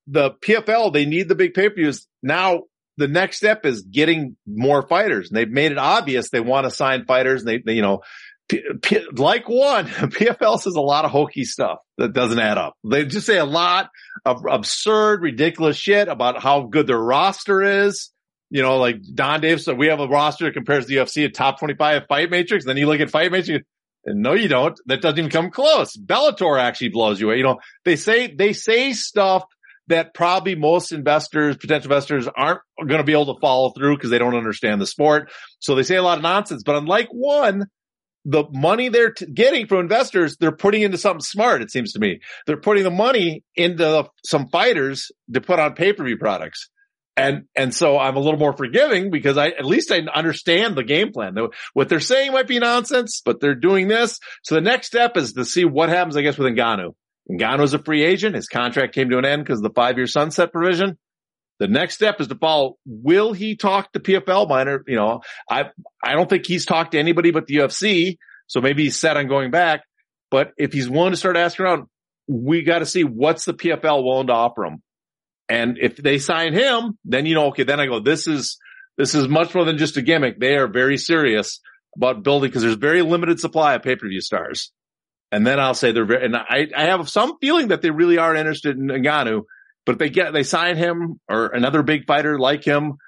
The 0.08 0.32
PFL, 0.32 0.92
they 0.92 1.06
need 1.06 1.28
the 1.28 1.36
big 1.36 1.54
pay-per-views. 1.54 2.06
Now 2.22 2.64
the 2.96 3.08
next 3.08 3.38
step 3.38 3.66
is 3.66 3.82
getting 3.82 4.36
more 4.46 4.86
fighters 4.86 5.28
and 5.28 5.36
they've 5.36 5.50
made 5.50 5.72
it 5.72 5.78
obvious 5.78 6.30
they 6.30 6.40
want 6.40 6.64
to 6.64 6.70
sign 6.70 7.04
fighters 7.04 7.42
and 7.42 7.48
they, 7.48 7.58
they 7.58 7.74
you 7.74 7.82
know, 7.82 8.02
P- 8.48 8.62
P- 8.82 9.06
like 9.16 9.48
one, 9.48 9.86
PFL 9.88 10.60
says 10.60 10.74
a 10.74 10.80
lot 10.80 11.04
of 11.04 11.10
hokey 11.10 11.44
stuff 11.44 11.78
that 11.96 12.12
doesn't 12.12 12.38
add 12.38 12.58
up. 12.58 12.74
They 12.84 13.06
just 13.06 13.26
say 13.26 13.38
a 13.38 13.44
lot 13.44 13.90
of 14.24 14.44
absurd, 14.48 15.22
ridiculous 15.22 15.76
shit 15.76 16.08
about 16.08 16.42
how 16.42 16.62
good 16.62 16.86
their 16.86 16.98
roster 16.98 17.62
is. 17.86 18.10
You 18.50 18.62
know, 18.62 18.76
like 18.76 18.96
Donn 19.14 19.40
Davis 19.40 19.64
said, 19.64 19.78
we 19.78 19.88
have 19.88 20.00
a 20.00 20.06
roster 20.06 20.44
that 20.44 20.54
compares 20.54 20.86
the 20.86 20.96
UFC 20.96 21.26
to 21.26 21.30
top 21.30 21.58
25 21.58 22.06
fight 22.06 22.30
matrix. 22.30 22.64
Then 22.64 22.76
you 22.76 22.86
look 22.86 23.00
at 23.00 23.10
fight 23.10 23.32
matrix 23.32 23.64
and 24.04 24.22
no, 24.22 24.34
you 24.34 24.48
don't. 24.48 24.78
That 24.86 25.00
doesn't 25.00 25.18
even 25.18 25.30
come 25.30 25.50
close. 25.50 25.96
Bellator 25.96 26.60
actually 26.60 26.90
blows 26.90 27.20
you 27.20 27.28
away. 27.28 27.38
You 27.38 27.44
know, 27.44 27.60
they 27.84 27.96
say, 27.96 28.32
they 28.32 28.52
say 28.52 28.92
stuff 28.92 29.44
that 29.88 30.14
probably 30.14 30.54
most 30.54 30.92
investors, 30.92 31.56
potential 31.56 31.90
investors 31.90 32.28
aren't 32.36 32.60
going 32.78 32.98
to 32.98 33.04
be 33.04 33.12
able 33.12 33.34
to 33.34 33.40
follow 33.40 33.70
through 33.70 33.96
because 33.96 34.10
they 34.10 34.18
don't 34.18 34.34
understand 34.34 34.80
the 34.80 34.86
sport. 34.86 35.30
So 35.58 35.74
they 35.74 35.82
say 35.82 35.96
a 35.96 36.02
lot 36.02 36.18
of 36.18 36.22
nonsense, 36.22 36.62
but 36.64 36.76
unlike 36.76 37.08
one, 37.10 37.66
the 38.24 38.44
money 38.50 38.88
they're 38.88 39.12
t- 39.12 39.26
getting 39.26 39.66
from 39.66 39.80
investors, 39.80 40.38
they're 40.38 40.56
putting 40.56 40.80
into 40.80 40.96
something 40.96 41.20
smart. 41.20 41.60
It 41.60 41.70
seems 41.70 41.92
to 41.92 41.98
me 41.98 42.20
they're 42.46 42.56
putting 42.56 42.82
the 42.82 42.90
money 42.90 43.44
into 43.54 44.08
some 44.24 44.48
fighters 44.48 45.12
to 45.32 45.42
put 45.42 45.60
on 45.60 45.74
pay-per-view 45.74 46.16
products. 46.16 46.70
And, 47.16 47.44
and 47.54 47.72
so 47.72 47.98
I'm 47.98 48.16
a 48.16 48.20
little 48.20 48.40
more 48.40 48.56
forgiving 48.56 49.10
because 49.10 49.36
I, 49.36 49.48
at 49.48 49.64
least 49.64 49.92
I 49.92 49.98
understand 49.98 50.74
the 50.74 50.82
game 50.82 51.12
plan. 51.12 51.36
What 51.74 51.88
they're 51.88 52.00
saying 52.00 52.32
might 52.32 52.48
be 52.48 52.58
nonsense, 52.58 53.22
but 53.24 53.40
they're 53.40 53.54
doing 53.54 53.86
this. 53.86 54.18
So 54.42 54.56
the 54.56 54.62
next 54.62 54.88
step 54.88 55.16
is 55.16 55.34
to 55.34 55.44
see 55.44 55.64
what 55.64 55.90
happens, 55.90 56.16
I 56.16 56.22
guess, 56.22 56.38
with 56.38 56.52
Ngannou. 56.52 56.94
Ngannou's 57.30 57.74
a 57.74 57.78
free 57.78 58.02
agent. 58.02 58.34
His 58.34 58.48
contract 58.48 58.94
came 58.94 59.10
to 59.10 59.18
an 59.18 59.24
end 59.24 59.44
because 59.44 59.58
of 59.58 59.64
the 59.64 59.74
five 59.74 59.96
year 59.96 60.06
sunset 60.06 60.52
provision. 60.52 60.98
The 61.60 61.68
next 61.68 61.94
step 61.94 62.20
is 62.20 62.28
to 62.28 62.34
follow. 62.34 62.76
Will 62.84 63.32
he 63.32 63.56
talk 63.56 63.92
to 63.92 64.00
PFL 64.00 64.48
minor? 64.48 64.82
You 64.86 64.96
know, 64.96 65.20
I, 65.48 65.66
I 66.02 66.12
don't 66.12 66.28
think 66.28 66.46
he's 66.46 66.66
talked 66.66 66.92
to 66.92 66.98
anybody 66.98 67.30
but 67.30 67.46
the 67.46 67.56
UFC. 67.56 68.18
So 68.46 68.60
maybe 68.60 68.84
he's 68.84 68.98
set 68.98 69.16
on 69.16 69.28
going 69.28 69.50
back. 69.50 69.82
But 70.30 70.52
if 70.56 70.72
he's 70.72 70.88
willing 70.88 71.12
to 71.12 71.16
start 71.16 71.36
asking 71.36 71.64
around, 71.64 71.86
we 72.26 72.62
got 72.62 72.80
to 72.80 72.86
see 72.86 73.04
what's 73.04 73.44
the 73.44 73.54
PFL 73.54 74.04
willing 74.04 74.26
to 74.26 74.32
offer 74.32 74.64
him. 74.64 74.82
And 75.48 75.78
if 75.80 75.96
they 75.96 76.18
sign 76.18 76.54
him, 76.54 76.98
then 77.04 77.26
you 77.26 77.34
know, 77.34 77.46
okay, 77.48 77.64
then 77.64 77.78
I 77.78 77.86
go, 77.86 78.00
this 78.00 78.26
is, 78.26 78.58
this 78.96 79.14
is 79.14 79.28
much 79.28 79.54
more 79.54 79.64
than 79.64 79.78
just 79.78 79.96
a 79.96 80.02
gimmick. 80.02 80.40
They 80.40 80.56
are 80.56 80.66
very 80.66 80.96
serious 80.96 81.60
about 81.96 82.22
building 82.22 82.48
because 82.48 82.62
there's 82.62 82.76
very 82.76 83.02
limited 83.02 83.40
supply 83.40 83.74
of 83.74 83.82
pay-per-view 83.82 84.20
stars. 84.20 84.72
And 85.34 85.44
then 85.44 85.58
I'll 85.58 85.74
say 85.74 85.90
they're 85.90 86.04
very, 86.04 86.26
and 86.26 86.36
I, 86.36 86.68
I 86.76 86.84
have 86.84 87.08
some 87.10 87.38
feeling 87.40 87.68
that 87.68 87.82
they 87.82 87.90
really 87.90 88.18
are 88.18 88.36
interested 88.36 88.76
in 88.76 88.86
Ngannou, 88.86 89.42
but 89.84 89.94
if 89.94 89.98
they 89.98 90.08
get, 90.08 90.32
they 90.32 90.44
sign 90.44 90.76
him 90.76 91.18
or 91.28 91.46
another 91.48 91.82
big 91.82 92.06
fighter 92.06 92.38
like 92.38 92.62
him, 92.62 92.98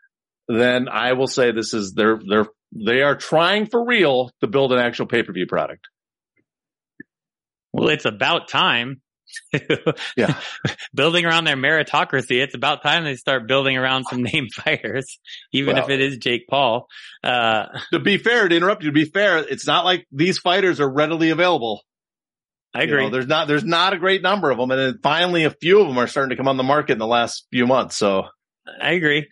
then 0.49 0.89
I 0.89 1.13
will 1.13 1.29
say 1.29 1.53
this 1.53 1.73
is, 1.73 1.93
they're, 1.93 2.19
they're, 2.29 2.47
they 2.73 3.03
are 3.03 3.15
trying 3.15 3.67
for 3.67 3.87
real 3.87 4.33
to 4.41 4.49
build 4.49 4.73
an 4.73 4.81
actual 4.81 5.07
pay-per-view 5.07 5.47
product. 5.47 5.87
Well, 7.73 7.91
it's 7.91 8.07
about 8.07 8.49
time 8.49 9.03
yeah. 10.17 10.41
building 10.95 11.27
around 11.27 11.45
their 11.45 11.57
meritocracy. 11.57 12.43
It's 12.43 12.57
about 12.57 12.83
time 12.83 13.05
they 13.05 13.15
start 13.15 13.47
building 13.47 13.77
around 13.77 14.05
some 14.11 14.25
name 14.25 14.49
fighters, 14.53 15.21
even 15.53 15.77
well, 15.77 15.85
if 15.85 15.91
it 15.91 16.01
is 16.01 16.19
Jake 16.19 16.49
Paul. 16.51 16.89
Uh, 17.23 17.67
to 17.93 18.01
be 18.01 18.19
fair, 18.19 18.49
to 18.49 18.57
interrupt 18.57 18.83
you, 18.83 18.91
to 18.91 18.95
be 18.95 19.05
fair, 19.05 19.39
it's 19.39 19.67
not 19.69 19.85
like 19.85 20.09
these 20.11 20.39
fighters 20.39 20.81
are 20.81 20.93
readily 20.93 21.31
available. 21.31 21.83
I 22.79 22.83
agree. 22.83 23.05
You 23.05 23.11
know, 23.11 23.13
there's 23.13 23.27
not, 23.27 23.49
there's 23.49 23.65
not 23.65 23.93
a 23.93 23.99
great 23.99 24.23
number 24.23 24.51
of 24.51 24.59
them. 24.59 24.71
And 24.71 24.81
then 24.81 24.99
finally 25.03 25.45
a 25.45 25.51
few 25.51 25.81
of 25.81 25.89
them 25.89 25.99
are 25.99 26.07
starting 26.07 26.31
to 26.31 26.37
come 26.37 26.49
on 26.49 26.57
the 26.57 26.63
market 26.63 26.93
in 26.93 26.99
the 26.99 27.07
last 27.07 27.47
few 27.51 27.67
months. 27.67 27.97
So 27.97 28.25
I 28.81 28.93
agree 28.93 29.27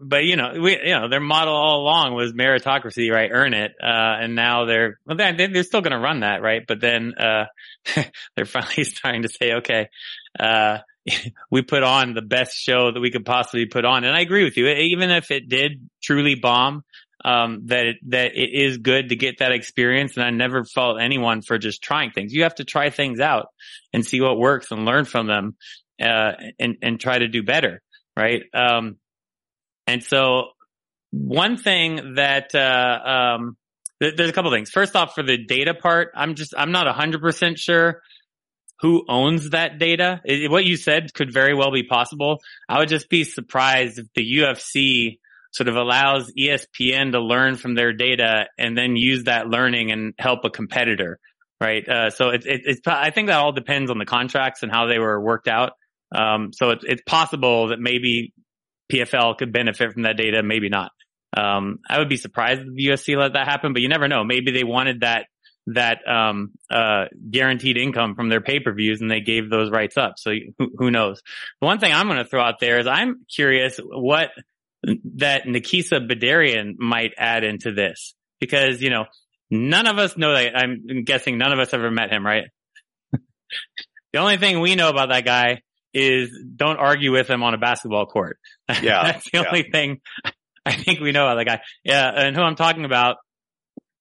but 0.00 0.24
you 0.24 0.36
know, 0.36 0.54
we, 0.60 0.78
you 0.84 0.94
know, 0.94 1.08
their 1.08 1.20
model 1.20 1.54
all 1.54 1.82
along 1.82 2.14
was 2.14 2.32
meritocracy, 2.32 3.12
right? 3.12 3.30
Earn 3.32 3.54
it. 3.54 3.72
Uh, 3.80 3.86
and 4.20 4.34
now 4.34 4.64
they're, 4.64 4.98
well, 5.06 5.16
they, 5.16 5.46
they're 5.46 5.62
still 5.62 5.80
going 5.80 5.92
to 5.92 5.98
run 5.98 6.20
that, 6.20 6.42
right? 6.42 6.62
But 6.66 6.80
then, 6.80 7.14
uh, 7.14 7.46
they're 8.36 8.44
finally 8.44 8.84
starting 8.84 9.22
to 9.22 9.28
say, 9.28 9.54
okay, 9.54 9.88
uh, 10.38 10.78
we 11.50 11.62
put 11.62 11.82
on 11.82 12.14
the 12.14 12.22
best 12.22 12.54
show 12.54 12.92
that 12.92 13.00
we 13.00 13.10
could 13.10 13.24
possibly 13.24 13.66
put 13.66 13.84
on. 13.84 14.04
And 14.04 14.16
I 14.16 14.20
agree 14.20 14.44
with 14.44 14.56
you. 14.56 14.68
Even 14.68 15.10
if 15.10 15.30
it 15.30 15.48
did 15.48 15.88
truly 16.02 16.34
bomb, 16.34 16.84
um, 17.24 17.62
that 17.66 17.86
it, 17.86 17.96
that 18.08 18.32
it 18.34 18.50
is 18.52 18.78
good 18.78 19.10
to 19.10 19.16
get 19.16 19.38
that 19.38 19.52
experience. 19.52 20.16
And 20.16 20.24
I 20.24 20.30
never 20.30 20.64
fault 20.64 21.00
anyone 21.00 21.42
for 21.42 21.58
just 21.58 21.82
trying 21.82 22.10
things. 22.10 22.32
You 22.32 22.44
have 22.44 22.56
to 22.56 22.64
try 22.64 22.90
things 22.90 23.20
out 23.20 23.48
and 23.92 24.04
see 24.04 24.20
what 24.20 24.38
works 24.38 24.70
and 24.70 24.84
learn 24.84 25.04
from 25.04 25.26
them, 25.26 25.56
uh, 26.00 26.32
and, 26.58 26.76
and 26.82 27.00
try 27.00 27.18
to 27.18 27.28
do 27.28 27.42
better. 27.42 27.82
Right. 28.16 28.42
Um, 28.52 28.96
and 29.86 30.02
so 30.02 30.50
one 31.10 31.56
thing 31.56 32.14
that, 32.16 32.54
uh, 32.54 33.36
um, 33.36 33.56
th- 34.02 34.16
there's 34.16 34.30
a 34.30 34.32
couple 34.32 34.50
things. 34.50 34.70
First 34.70 34.96
off, 34.96 35.14
for 35.14 35.22
the 35.22 35.38
data 35.38 35.74
part, 35.74 36.10
I'm 36.14 36.34
just, 36.34 36.54
I'm 36.56 36.72
not 36.72 36.86
hundred 36.94 37.20
percent 37.20 37.58
sure 37.58 38.02
who 38.80 39.04
owns 39.08 39.50
that 39.50 39.78
data. 39.78 40.20
It, 40.24 40.50
what 40.50 40.64
you 40.64 40.76
said 40.76 41.12
could 41.14 41.32
very 41.32 41.54
well 41.54 41.72
be 41.72 41.82
possible. 41.82 42.40
I 42.68 42.78
would 42.78 42.88
just 42.88 43.08
be 43.08 43.24
surprised 43.24 43.98
if 43.98 44.06
the 44.14 44.38
UFC 44.38 45.18
sort 45.50 45.68
of 45.68 45.76
allows 45.76 46.32
ESPN 46.38 47.12
to 47.12 47.20
learn 47.20 47.56
from 47.56 47.74
their 47.74 47.92
data 47.92 48.46
and 48.58 48.76
then 48.76 48.96
use 48.96 49.24
that 49.24 49.48
learning 49.48 49.90
and 49.90 50.14
help 50.18 50.44
a 50.44 50.50
competitor. 50.50 51.18
Right. 51.60 51.88
Uh, 51.88 52.10
so 52.10 52.28
it, 52.28 52.46
it, 52.46 52.60
it's, 52.64 52.80
I 52.86 53.10
think 53.10 53.28
that 53.28 53.38
all 53.38 53.52
depends 53.52 53.90
on 53.90 53.98
the 53.98 54.04
contracts 54.04 54.62
and 54.62 54.70
how 54.70 54.86
they 54.86 54.98
were 54.98 55.20
worked 55.20 55.48
out. 55.48 55.72
Um, 56.14 56.52
so 56.52 56.70
it's, 56.70 56.84
it's 56.86 57.02
possible 57.04 57.68
that 57.68 57.80
maybe 57.80 58.32
PFL 58.92 59.36
could 59.36 59.52
benefit 59.52 59.92
from 59.92 60.02
that 60.02 60.16
data, 60.16 60.42
maybe 60.42 60.68
not. 60.68 60.92
Um, 61.36 61.80
I 61.88 61.98
would 61.98 62.08
be 62.08 62.16
surprised 62.16 62.62
if 62.62 62.74
the 62.74 62.86
UFC 62.86 63.16
let 63.18 63.34
that 63.34 63.48
happen, 63.48 63.72
but 63.72 63.82
you 63.82 63.88
never 63.88 64.08
know. 64.08 64.24
Maybe 64.24 64.52
they 64.52 64.64
wanted 64.64 65.00
that 65.00 65.26
that 65.74 65.98
um, 66.08 66.52
uh, 66.70 67.04
guaranteed 67.30 67.76
income 67.76 68.14
from 68.14 68.30
their 68.30 68.40
pay 68.40 68.60
per 68.60 68.72
views, 68.72 69.02
and 69.02 69.10
they 69.10 69.20
gave 69.20 69.50
those 69.50 69.70
rights 69.70 69.98
up. 69.98 70.14
So 70.16 70.32
who, 70.58 70.70
who 70.76 70.90
knows? 70.90 71.20
The 71.60 71.66
one 71.66 71.78
thing 71.78 71.92
I'm 71.92 72.06
going 72.06 72.18
to 72.18 72.24
throw 72.24 72.42
out 72.42 72.60
there 72.60 72.80
is 72.80 72.86
I'm 72.86 73.26
curious 73.34 73.78
what 73.78 74.30
that 75.16 75.44
Nakisa 75.44 76.08
Bidarian 76.08 76.74
might 76.78 77.12
add 77.16 77.44
into 77.44 77.72
this 77.72 78.14
because 78.40 78.80
you 78.80 78.90
know 78.90 79.06
none 79.50 79.86
of 79.86 79.98
us 79.98 80.16
know 80.16 80.32
that. 80.34 80.56
I'm 80.56 81.04
guessing 81.04 81.38
none 81.38 81.52
of 81.52 81.58
us 81.58 81.72
ever 81.72 81.90
met 81.90 82.10
him, 82.10 82.24
right? 82.24 82.44
the 83.12 84.18
only 84.18 84.36
thing 84.36 84.60
we 84.60 84.74
know 84.74 84.88
about 84.88 85.10
that 85.10 85.24
guy 85.24 85.62
is 85.94 86.30
don't 86.54 86.78
argue 86.78 87.12
with 87.12 87.28
him 87.28 87.42
on 87.42 87.54
a 87.54 87.58
basketball 87.58 88.06
court. 88.06 88.38
Yeah. 88.82 89.02
That's 89.12 89.24
the 89.30 89.38
yeah. 89.38 89.44
only 89.46 89.62
thing 89.62 90.00
I 90.66 90.72
think 90.72 91.00
we 91.00 91.12
know 91.12 91.26
about 91.26 91.36
the 91.36 91.44
guy. 91.46 91.60
Yeah. 91.84 92.10
And 92.14 92.36
who 92.36 92.42
I'm 92.42 92.54
talking 92.54 92.84
about 92.84 93.16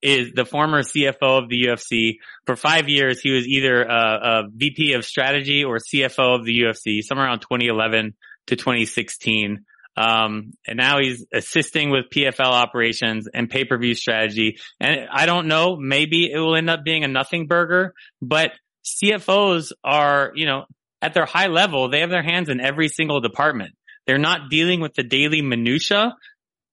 is 0.02 0.34
the 0.34 0.46
former 0.46 0.84
CFO 0.84 1.44
of 1.44 1.50
the 1.50 1.68
UFC. 1.68 2.18
For 2.46 2.58
five 2.58 2.90
years, 2.90 3.22
he 3.22 3.32
was 3.32 3.48
either 3.48 3.84
a, 3.84 3.94
a 3.94 4.44
VP 4.54 4.94
of 4.94 5.06
strategy 5.06 5.64
or 5.64 5.78
CFO 5.78 6.38
of 6.38 6.46
the 6.46 6.60
UFC, 6.60 7.02
somewhere 7.02 7.28
around 7.28 7.40
2011 7.40 8.14
to 8.48 8.56
2016. 8.58 9.66
Um, 9.98 10.54
and 10.68 10.78
now 10.78 11.00
he's 11.00 11.26
assisting 11.34 11.90
with 11.90 12.06
PFL 12.14 12.40
operations 12.40 13.28
and 13.34 13.50
pay-per-view 13.50 13.96
strategy. 13.96 14.60
And 14.80 15.08
I 15.12 15.26
don't 15.26 15.48
know, 15.48 15.76
maybe 15.76 16.32
it 16.32 16.38
will 16.38 16.56
end 16.56 16.70
up 16.70 16.84
being 16.84 17.04
a 17.04 17.08
nothing 17.08 17.48
burger, 17.48 17.96
but 18.22 18.52
CFOs 18.86 19.72
are, 19.84 20.32
you 20.36 20.46
know, 20.46 20.66
at 21.02 21.14
their 21.14 21.26
high 21.26 21.48
level, 21.48 21.90
they 21.90 22.02
have 22.02 22.12
their 22.12 22.24
hands 22.24 22.50
in 22.50 22.62
every 22.62 22.90
single 22.90 23.22
department. 23.22 23.74
They're 24.06 24.18
not 24.18 24.50
dealing 24.50 24.82
with 24.82 24.94
the 24.94 25.04
daily 25.04 25.42
minutia, 25.42 26.16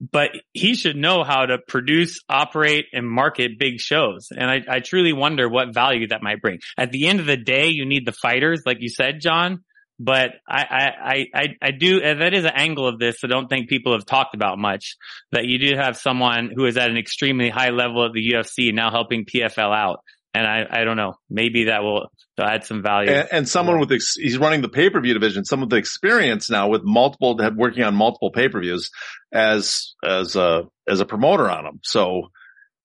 but 0.00 0.30
he 0.52 0.74
should 0.74 0.96
know 0.96 1.24
how 1.24 1.46
to 1.46 1.58
produce, 1.66 2.20
operate, 2.28 2.86
and 2.92 3.08
market 3.08 3.58
big 3.58 3.80
shows. 3.80 4.28
And 4.30 4.50
I, 4.50 4.60
I 4.68 4.80
truly 4.80 5.12
wonder 5.12 5.48
what 5.48 5.72
value 5.72 6.08
that 6.08 6.22
might 6.22 6.42
bring. 6.42 6.60
At 6.78 6.92
the 6.92 7.06
end 7.06 7.20
of 7.20 7.26
the 7.26 7.36
day, 7.36 7.68
you 7.68 7.86
need 7.86 8.06
the 8.06 8.12
fighters, 8.12 8.62
like 8.66 8.78
you 8.80 8.88
said, 8.88 9.20
John. 9.20 9.64
But 9.98 10.32
I, 10.48 10.62
I, 10.72 11.26
I, 11.34 11.48
I 11.62 11.70
do, 11.70 12.02
uh, 12.02 12.14
that 12.14 12.34
is 12.34 12.44
an 12.44 12.52
angle 12.54 12.88
of 12.88 12.98
this 12.98 13.18
I 13.22 13.28
don't 13.28 13.48
think 13.48 13.68
people 13.68 13.92
have 13.92 14.04
talked 14.04 14.34
about 14.34 14.58
much, 14.58 14.96
that 15.30 15.44
you 15.44 15.58
do 15.58 15.76
have 15.76 15.96
someone 15.96 16.50
who 16.54 16.66
is 16.66 16.76
at 16.76 16.90
an 16.90 16.96
extremely 16.96 17.48
high 17.48 17.70
level 17.70 18.04
of 18.04 18.12
the 18.12 18.32
UFC 18.32 18.74
now 18.74 18.90
helping 18.90 19.24
PFL 19.24 19.74
out. 19.74 20.00
And 20.36 20.44
I, 20.44 20.66
I 20.68 20.84
don't 20.84 20.96
know. 20.96 21.14
Maybe 21.30 21.66
that 21.66 21.84
will 21.84 22.10
add 22.40 22.64
some 22.64 22.82
value. 22.82 23.12
And, 23.12 23.28
and 23.30 23.48
someone 23.48 23.78
with, 23.78 23.92
ex- 23.92 24.16
he's 24.16 24.36
running 24.36 24.62
the 24.62 24.68
pay 24.68 24.90
per 24.90 25.00
view 25.00 25.14
division, 25.14 25.44
some 25.44 25.62
of 25.62 25.70
the 25.70 25.76
experience 25.76 26.50
now 26.50 26.68
with 26.68 26.82
multiple, 26.82 27.38
working 27.54 27.84
on 27.84 27.94
multiple 27.94 28.32
pay 28.32 28.48
per 28.48 28.60
views 28.60 28.90
as, 29.32 29.94
as 30.04 30.34
a, 30.34 30.64
as 30.88 30.98
a 30.98 31.06
promoter 31.06 31.48
on 31.48 31.62
them. 31.62 31.80
So 31.84 32.30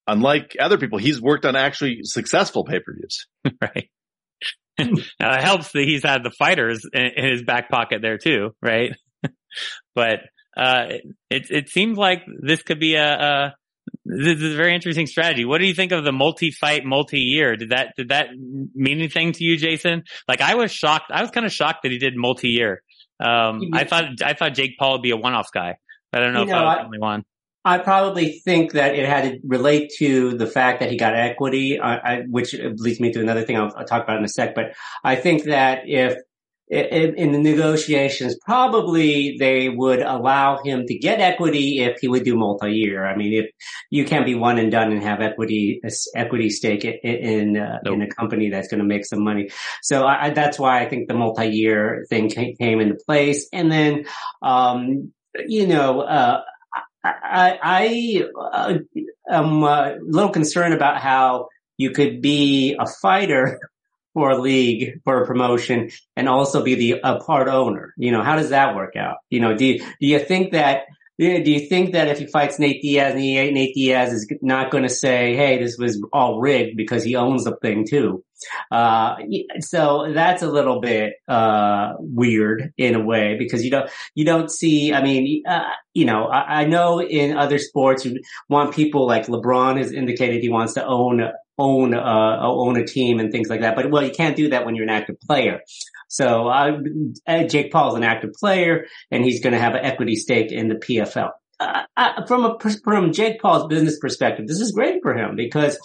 unlike 0.06 0.58
other 0.60 0.78
people, 0.78 1.00
he's 1.00 1.20
worked 1.20 1.46
on 1.46 1.56
actually 1.56 2.02
successful 2.04 2.66
pay 2.66 2.80
per 2.80 2.94
views. 2.94 3.26
right. 3.62 3.90
now 5.20 5.36
it 5.36 5.44
helps 5.44 5.72
that 5.72 5.84
he's 5.84 6.04
had 6.04 6.24
the 6.24 6.32
fighters 6.32 6.86
in, 6.92 7.02
in 7.16 7.32
his 7.32 7.44
back 7.44 7.70
pocket 7.70 8.02
there 8.02 8.18
too, 8.18 8.56
right? 8.62 8.96
but, 9.96 10.20
uh, 10.58 10.88
it, 11.30 11.50
it 11.50 11.70
seems 11.70 11.98
like 11.98 12.24
this 12.42 12.64
could 12.64 12.80
be 12.80 12.96
a, 12.96 13.14
a 13.14 13.56
this 14.06 14.42
is 14.42 14.54
a 14.54 14.58
very 14.58 14.76
interesting 14.76 15.08
strategy. 15.08 15.46
What 15.46 15.60
do 15.60 15.68
you 15.68 15.74
think 15.74 15.92
of 15.92 16.04
the 16.04 16.12
multi-fight, 16.12 16.86
multi-year? 16.86 17.56
Did 17.56 17.70
that 17.70 17.94
did 17.96 18.10
that 18.10 18.28
mean 18.36 18.98
anything 18.98 19.32
to 19.34 19.44
you, 19.44 19.58
Jason? 19.58 20.04
Like 20.28 20.42
I 20.42 20.56
was 20.56 20.72
shocked. 20.72 21.12
I 21.12 21.22
was 21.22 21.32
kind 21.32 21.46
of 21.46 21.52
shocked 21.52 21.84
that 21.84 21.92
he 21.92 21.98
did 21.98 22.14
multi-year. 22.16 22.82
Um, 23.20 23.62
I 23.74 23.84
thought 23.84 24.22
I 24.24 24.34
thought 24.34 24.54
Jake 24.54 24.78
Paul 24.80 24.94
would 24.94 25.02
be 25.02 25.12
a 25.12 25.18
one-off 25.18 25.48
guy. 25.54 25.76
I 26.14 26.20
don't 26.20 26.34
know 26.34 26.40
you 26.40 26.46
if 26.46 26.52
know, 26.52 26.58
I 26.58 26.64
was 26.64 26.78
the 26.78 26.86
only 26.86 27.00
one. 27.00 27.24
I 27.66 27.78
probably 27.78 28.40
think 28.40 28.74
that 28.74 28.96
it 28.96 29.08
had 29.08 29.24
to 29.24 29.40
relate 29.46 29.92
to 29.98 30.38
the 30.38 30.48
fact 30.48 30.80
that 30.80 30.90
he 30.90 30.98
got 30.98 31.16
equity, 31.16 31.80
uh, 31.80 31.86
I, 31.86 32.24
which 32.30 32.54
leads 32.54 33.00
me 33.00 33.12
to 33.12 33.20
another 33.20 33.44
thing 33.44 33.58
I'll, 33.58 33.74
I'll 33.76 33.86
talk 33.86 34.04
about 34.04 34.18
in 34.18 34.24
a 34.24 34.30
sec. 34.30 34.56
But 34.56 34.74
I 35.04 35.16
think 35.16 35.44
that 35.44 35.82
if 35.86 36.16
in, 36.70 37.16
in, 37.16 37.32
the 37.32 37.40
negotiations, 37.40 38.38
probably 38.46 39.38
they 39.40 39.70
would 39.70 40.02
allow 40.02 40.62
him 40.64 40.86
to 40.86 40.98
get 40.98 41.20
equity 41.20 41.80
if 41.80 42.00
he 42.00 42.08
would 42.08 42.24
do 42.24 42.36
multi-year. 42.36 43.06
I 43.06 43.16
mean, 43.16 43.34
if 43.34 43.50
you 43.90 44.06
can't 44.06 44.26
be 44.26 44.36
one 44.36 44.60
and 44.60 44.72
done 44.72 44.92
and 44.92 45.02
have 45.02 45.20
equity 45.20 45.82
equity 46.16 46.52
stake 46.52 46.86
in 46.86 46.94
in, 47.04 47.58
uh, 47.58 47.80
nope. 47.84 47.96
in 47.96 48.02
a 48.04 48.08
company 48.08 48.52
that's 48.52 48.68
going 48.68 48.80
to 48.80 48.86
make 48.86 49.06
some 49.06 49.24
money. 49.24 49.50
So 49.82 50.06
I, 50.06 50.30
that's 50.30 50.60
why 50.60 50.82
I 50.82 50.88
think 50.88 51.08
the 51.08 51.16
multi-year 51.16 52.06
thing 52.08 52.30
came, 52.30 52.56
came 52.56 52.80
into 52.80 52.98
place. 53.04 53.48
And 53.52 53.72
then, 53.72 54.06
um, 54.44 55.12
you 55.48 55.66
know, 55.66 56.02
uh, 56.02 56.42
I, 57.04 57.60
I 57.62 58.24
uh, 58.38 58.78
am 59.30 59.64
a 59.64 59.98
little 60.02 60.32
concerned 60.32 60.74
about 60.74 61.02
how 61.02 61.48
you 61.78 61.92
could 61.92 62.22
be 62.22 62.76
a 62.78 62.86
fighter 62.86 63.60
for 64.14 64.32
a 64.32 64.38
league 64.38 65.02
for 65.04 65.24
a 65.24 65.28
promotion 65.28 65.92
and 66.16 66.28
also 66.28 66.64
be 66.64 66.76
the 66.76 67.00
a 67.04 67.20
part 67.20 67.48
owner. 67.48 67.94
You 67.96 68.12
know, 68.12 68.24
how 68.24 68.36
does 68.36 68.50
that 68.50 68.76
work 68.76 68.96
out? 68.96 69.18
You 69.30 69.40
know, 69.40 69.56
do 69.56 69.66
you, 69.66 69.80
do 69.80 70.08
you 70.08 70.20
think 70.20 70.52
that 70.54 70.84
do 71.20 71.52
you 71.52 71.68
think 71.68 71.92
that 71.92 72.08
if 72.08 72.20
he 72.20 72.28
fights 72.28 72.60
Nate 72.60 72.82
Diaz, 72.82 73.14
and 73.14 73.22
he, 73.22 73.52
Nate 73.52 73.76
Diaz 73.76 74.14
is 74.14 74.32
not 74.42 74.72
going 74.72 74.84
to 74.84 74.90
say, 74.90 75.36
"Hey, 75.36 75.62
this 75.62 75.78
was 75.78 76.02
all 76.14 76.40
rigged" 76.40 76.78
because 76.78 77.04
he 77.04 77.16
owns 77.16 77.44
the 77.44 77.58
thing 77.58 77.86
too? 77.86 78.24
Uh, 78.72 79.18
so 79.60 80.14
that's 80.14 80.42
a 80.42 80.48
little 80.48 80.80
bit 80.80 81.16
uh, 81.28 81.94
weird 82.00 82.74
in 82.78 82.96
a 82.96 83.04
way 83.04 83.36
because 83.38 83.66
you 83.66 83.72
don't 83.72 83.90
you 84.16 84.24
don't 84.24 84.50
see. 84.50 84.94
I 84.94 85.04
mean, 85.04 85.44
uh, 85.46 85.70
you 85.94 86.06
know, 86.06 86.28
I, 86.28 86.62
I, 86.62 86.66
know 86.66 87.02
in 87.02 87.38
other 87.38 87.60
sports 87.60 88.06
you 88.06 88.22
want 88.48 88.74
people 88.74 89.06
like 89.06 89.28
LeBron 89.28 89.78
has 89.78 89.92
indicated 89.92 90.42
he 90.42 90.50
wants 90.50 90.76
to 90.76 90.86
own 90.86 91.30
own 91.60 91.94
uh, 91.94 92.38
own 92.42 92.78
a 92.78 92.86
team 92.86 93.20
and 93.20 93.32
things 93.32 93.50
like 93.50 93.62
that. 93.62 93.76
But 93.76 93.92
well, 93.92 94.04
you 94.04 94.12
can't 94.12 94.36
do 94.36 94.50
that 94.50 94.66
when 94.66 94.76
you're 94.76 94.86
an 94.86 94.90
active 94.90 95.20
player. 95.20 95.60
So 96.08 96.48
uh, 96.48 97.44
Jake 97.48 97.72
Paul 97.72 97.90
is 97.90 97.96
an 97.96 98.04
active 98.04 98.34
player, 98.34 98.86
and 99.12 99.24
he's 99.24 99.42
going 99.44 99.54
to 99.54 99.60
have 99.60 99.76
an 99.76 99.86
equity 99.86 100.16
stake 100.16 100.52
in 100.52 100.70
the 100.70 100.76
PFL. 100.76 101.32
Uh, 101.60 101.84
uh, 101.98 102.26
from 102.26 102.46
a 102.46 102.58
from 102.84 103.12
Jake 103.12 103.42
Paul's 103.42 103.68
business 103.68 104.00
perspective, 104.00 104.48
this 104.48 104.62
is 104.62 104.72
great 104.72 105.02
for 105.04 105.14
him 105.14 105.36
because 105.36 105.78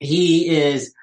he 0.00 0.48
is 0.48 0.94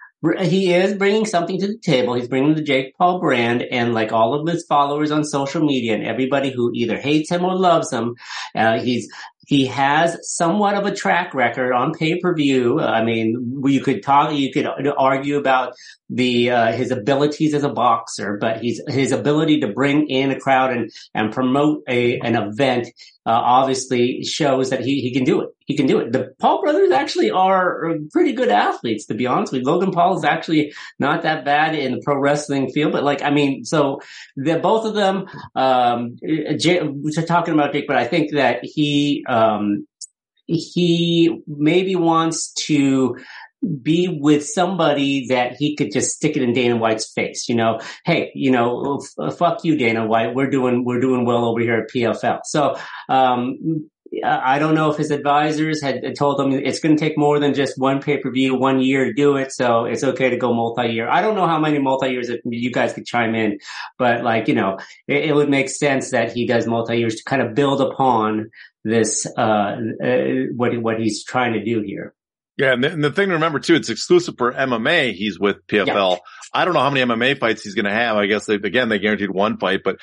he 0.41 0.73
is 0.73 0.95
bringing 0.95 1.25
something 1.25 1.59
to 1.59 1.67
the 1.67 1.77
table. 1.77 2.15
He's 2.15 2.27
bringing 2.27 2.55
the 2.55 2.63
Jake 2.63 2.97
Paul 2.97 3.19
brand 3.19 3.61
and 3.61 3.93
like 3.93 4.11
all 4.11 4.33
of 4.33 4.47
his 4.47 4.65
followers 4.65 5.11
on 5.11 5.23
social 5.23 5.63
media 5.63 5.93
and 5.93 6.03
everybody 6.03 6.51
who 6.51 6.71
either 6.73 6.97
hates 6.97 7.29
him 7.29 7.45
or 7.45 7.55
loves 7.55 7.91
him. 7.91 8.15
Uh, 8.55 8.79
he's 8.79 9.11
he 9.45 9.65
has 9.67 10.17
somewhat 10.21 10.75
of 10.75 10.85
a 10.85 10.95
track 10.95 11.33
record 11.33 11.73
on 11.73 11.93
pay 11.93 12.19
per 12.19 12.35
view. 12.35 12.79
I 12.79 13.03
mean, 13.03 13.61
you 13.65 13.81
could 13.81 14.03
talk, 14.03 14.33
you 14.33 14.51
could 14.51 14.67
argue 14.97 15.37
about 15.37 15.75
the 16.09 16.51
uh, 16.51 16.71
his 16.71 16.91
abilities 16.91 17.53
as 17.53 17.63
a 17.63 17.69
boxer, 17.69 18.37
but 18.39 18.63
his 18.63 18.81
his 18.87 19.11
ability 19.11 19.61
to 19.61 19.67
bring 19.67 20.07
in 20.07 20.31
a 20.31 20.39
crowd 20.39 20.71
and 20.71 20.91
and 21.13 21.33
promote 21.33 21.83
a 21.87 22.19
an 22.19 22.35
event 22.35 22.87
uh, 23.25 23.31
obviously 23.31 24.23
shows 24.23 24.69
that 24.69 24.81
he 24.81 25.01
he 25.01 25.11
can 25.11 25.23
do 25.23 25.41
it. 25.41 25.49
He 25.65 25.75
can 25.75 25.87
do 25.87 25.99
it. 25.99 26.11
The 26.11 26.33
Paul 26.39 26.61
brothers 26.61 26.91
actually 26.91 27.31
are 27.31 27.95
pretty 28.11 28.33
good 28.33 28.49
athletes, 28.49 29.05
to 29.07 29.15
be 29.15 29.25
honest 29.25 29.51
with 29.51 29.61
you. 29.61 29.67
Logan 29.67 29.91
Paul 29.91 30.17
is 30.17 30.23
actually 30.23 30.73
not 30.99 31.23
that 31.23 31.43
bad 31.43 31.73
in 31.75 31.93
the 31.93 32.01
pro 32.03 32.17
wrestling 32.17 32.69
field, 32.69 32.91
but 32.91 33.03
like 33.03 33.23
I 33.23 33.31
mean, 33.31 33.65
so 33.65 34.01
the 34.35 34.59
both 34.59 34.85
of 34.85 34.93
them. 34.93 35.25
Um, 35.55 36.17
Jay, 36.57 36.79
talking 37.27 37.53
about 37.53 37.73
Jake, 37.73 37.87
but 37.87 37.97
I 37.97 38.05
think 38.05 38.31
that 38.33 38.59
he 38.63 39.25
um, 39.27 39.87
he 40.47 41.41
maybe 41.47 41.95
wants 41.95 42.53
to 42.53 43.17
be 43.81 44.07
with 44.07 44.45
somebody 44.45 45.27
that 45.27 45.55
he 45.57 45.75
could 45.75 45.91
just 45.91 46.11
stick 46.11 46.35
it 46.35 46.43
in 46.43 46.53
Dana 46.53 46.77
White's 46.77 47.11
face. 47.11 47.49
You 47.49 47.55
know, 47.55 47.79
hey, 48.03 48.31
you 48.35 48.51
know, 48.51 49.01
f- 49.19 49.37
fuck 49.37 49.63
you, 49.63 49.77
Dana 49.77 50.05
White. 50.05 50.35
We're 50.35 50.49
doing 50.49 50.83
we're 50.85 50.99
doing 50.99 51.25
well 51.25 51.45
over 51.45 51.59
here 51.59 51.75
at 51.75 51.89
PFL. 51.89 52.41
So 52.45 52.75
um, 53.09 53.89
I 54.23 54.59
don't 54.59 54.75
know 54.75 54.91
if 54.91 54.97
his 54.97 55.11
advisors 55.11 55.81
had 55.81 56.15
told 56.15 56.39
him 56.39 56.51
it's 56.53 56.79
going 56.79 56.95
to 56.95 56.99
take 56.99 57.17
more 57.17 57.39
than 57.39 57.53
just 57.53 57.77
one 57.77 58.01
pay 58.01 58.17
per 58.17 58.31
view, 58.31 58.55
one 58.55 58.79
year 58.79 59.05
to 59.05 59.13
do 59.13 59.37
it. 59.37 59.51
So 59.51 59.85
it's 59.85 60.03
okay 60.03 60.29
to 60.29 60.37
go 60.37 60.53
multi 60.53 60.87
year. 60.87 61.09
I 61.09 61.21
don't 61.21 61.35
know 61.35 61.47
how 61.47 61.59
many 61.59 61.79
multi 61.79 62.09
years 62.09 62.29
you 62.45 62.71
guys 62.71 62.93
could 62.93 63.05
chime 63.05 63.35
in, 63.35 63.59
but 63.97 64.23
like, 64.23 64.47
you 64.47 64.55
know, 64.55 64.77
it, 65.07 65.25
it 65.25 65.35
would 65.35 65.49
make 65.49 65.69
sense 65.69 66.11
that 66.11 66.31
he 66.31 66.45
does 66.45 66.67
multi 66.67 66.97
years 66.97 67.15
to 67.15 67.23
kind 67.23 67.41
of 67.41 67.55
build 67.55 67.81
upon 67.81 68.51
this, 68.83 69.25
uh, 69.37 69.75
uh, 70.03 70.17
what, 70.55 70.77
what 70.81 70.99
he's 70.99 71.23
trying 71.23 71.53
to 71.53 71.63
do 71.63 71.81
here. 71.81 72.13
Yeah, 72.57 72.71
and 72.71 72.81
the, 72.81 72.91
and 72.91 73.03
the, 73.03 73.11
thing 73.11 73.27
to 73.27 73.33
remember 73.33 73.59
too, 73.59 73.75
it's 73.75 73.89
exclusive 73.89 74.35
for 74.37 74.53
MMA. 74.53 75.13
He's 75.13 75.37
with 75.37 75.67
PFL. 75.67 75.87
Yeah. 76.11 76.17
I 76.53 76.63
don't 76.63 76.73
know 76.73 76.79
how 76.79 76.89
many 76.89 77.05
MMA 77.05 77.37
fights 77.37 77.63
he's 77.63 77.75
going 77.75 77.85
to 77.85 77.91
have. 77.91 78.15
I 78.15 78.27
guess 78.27 78.45
they, 78.45 78.53
again 78.53 78.87
they 78.87 78.97
guaranteed 78.97 79.29
one 79.29 79.57
fight, 79.57 79.81
but 79.83 79.97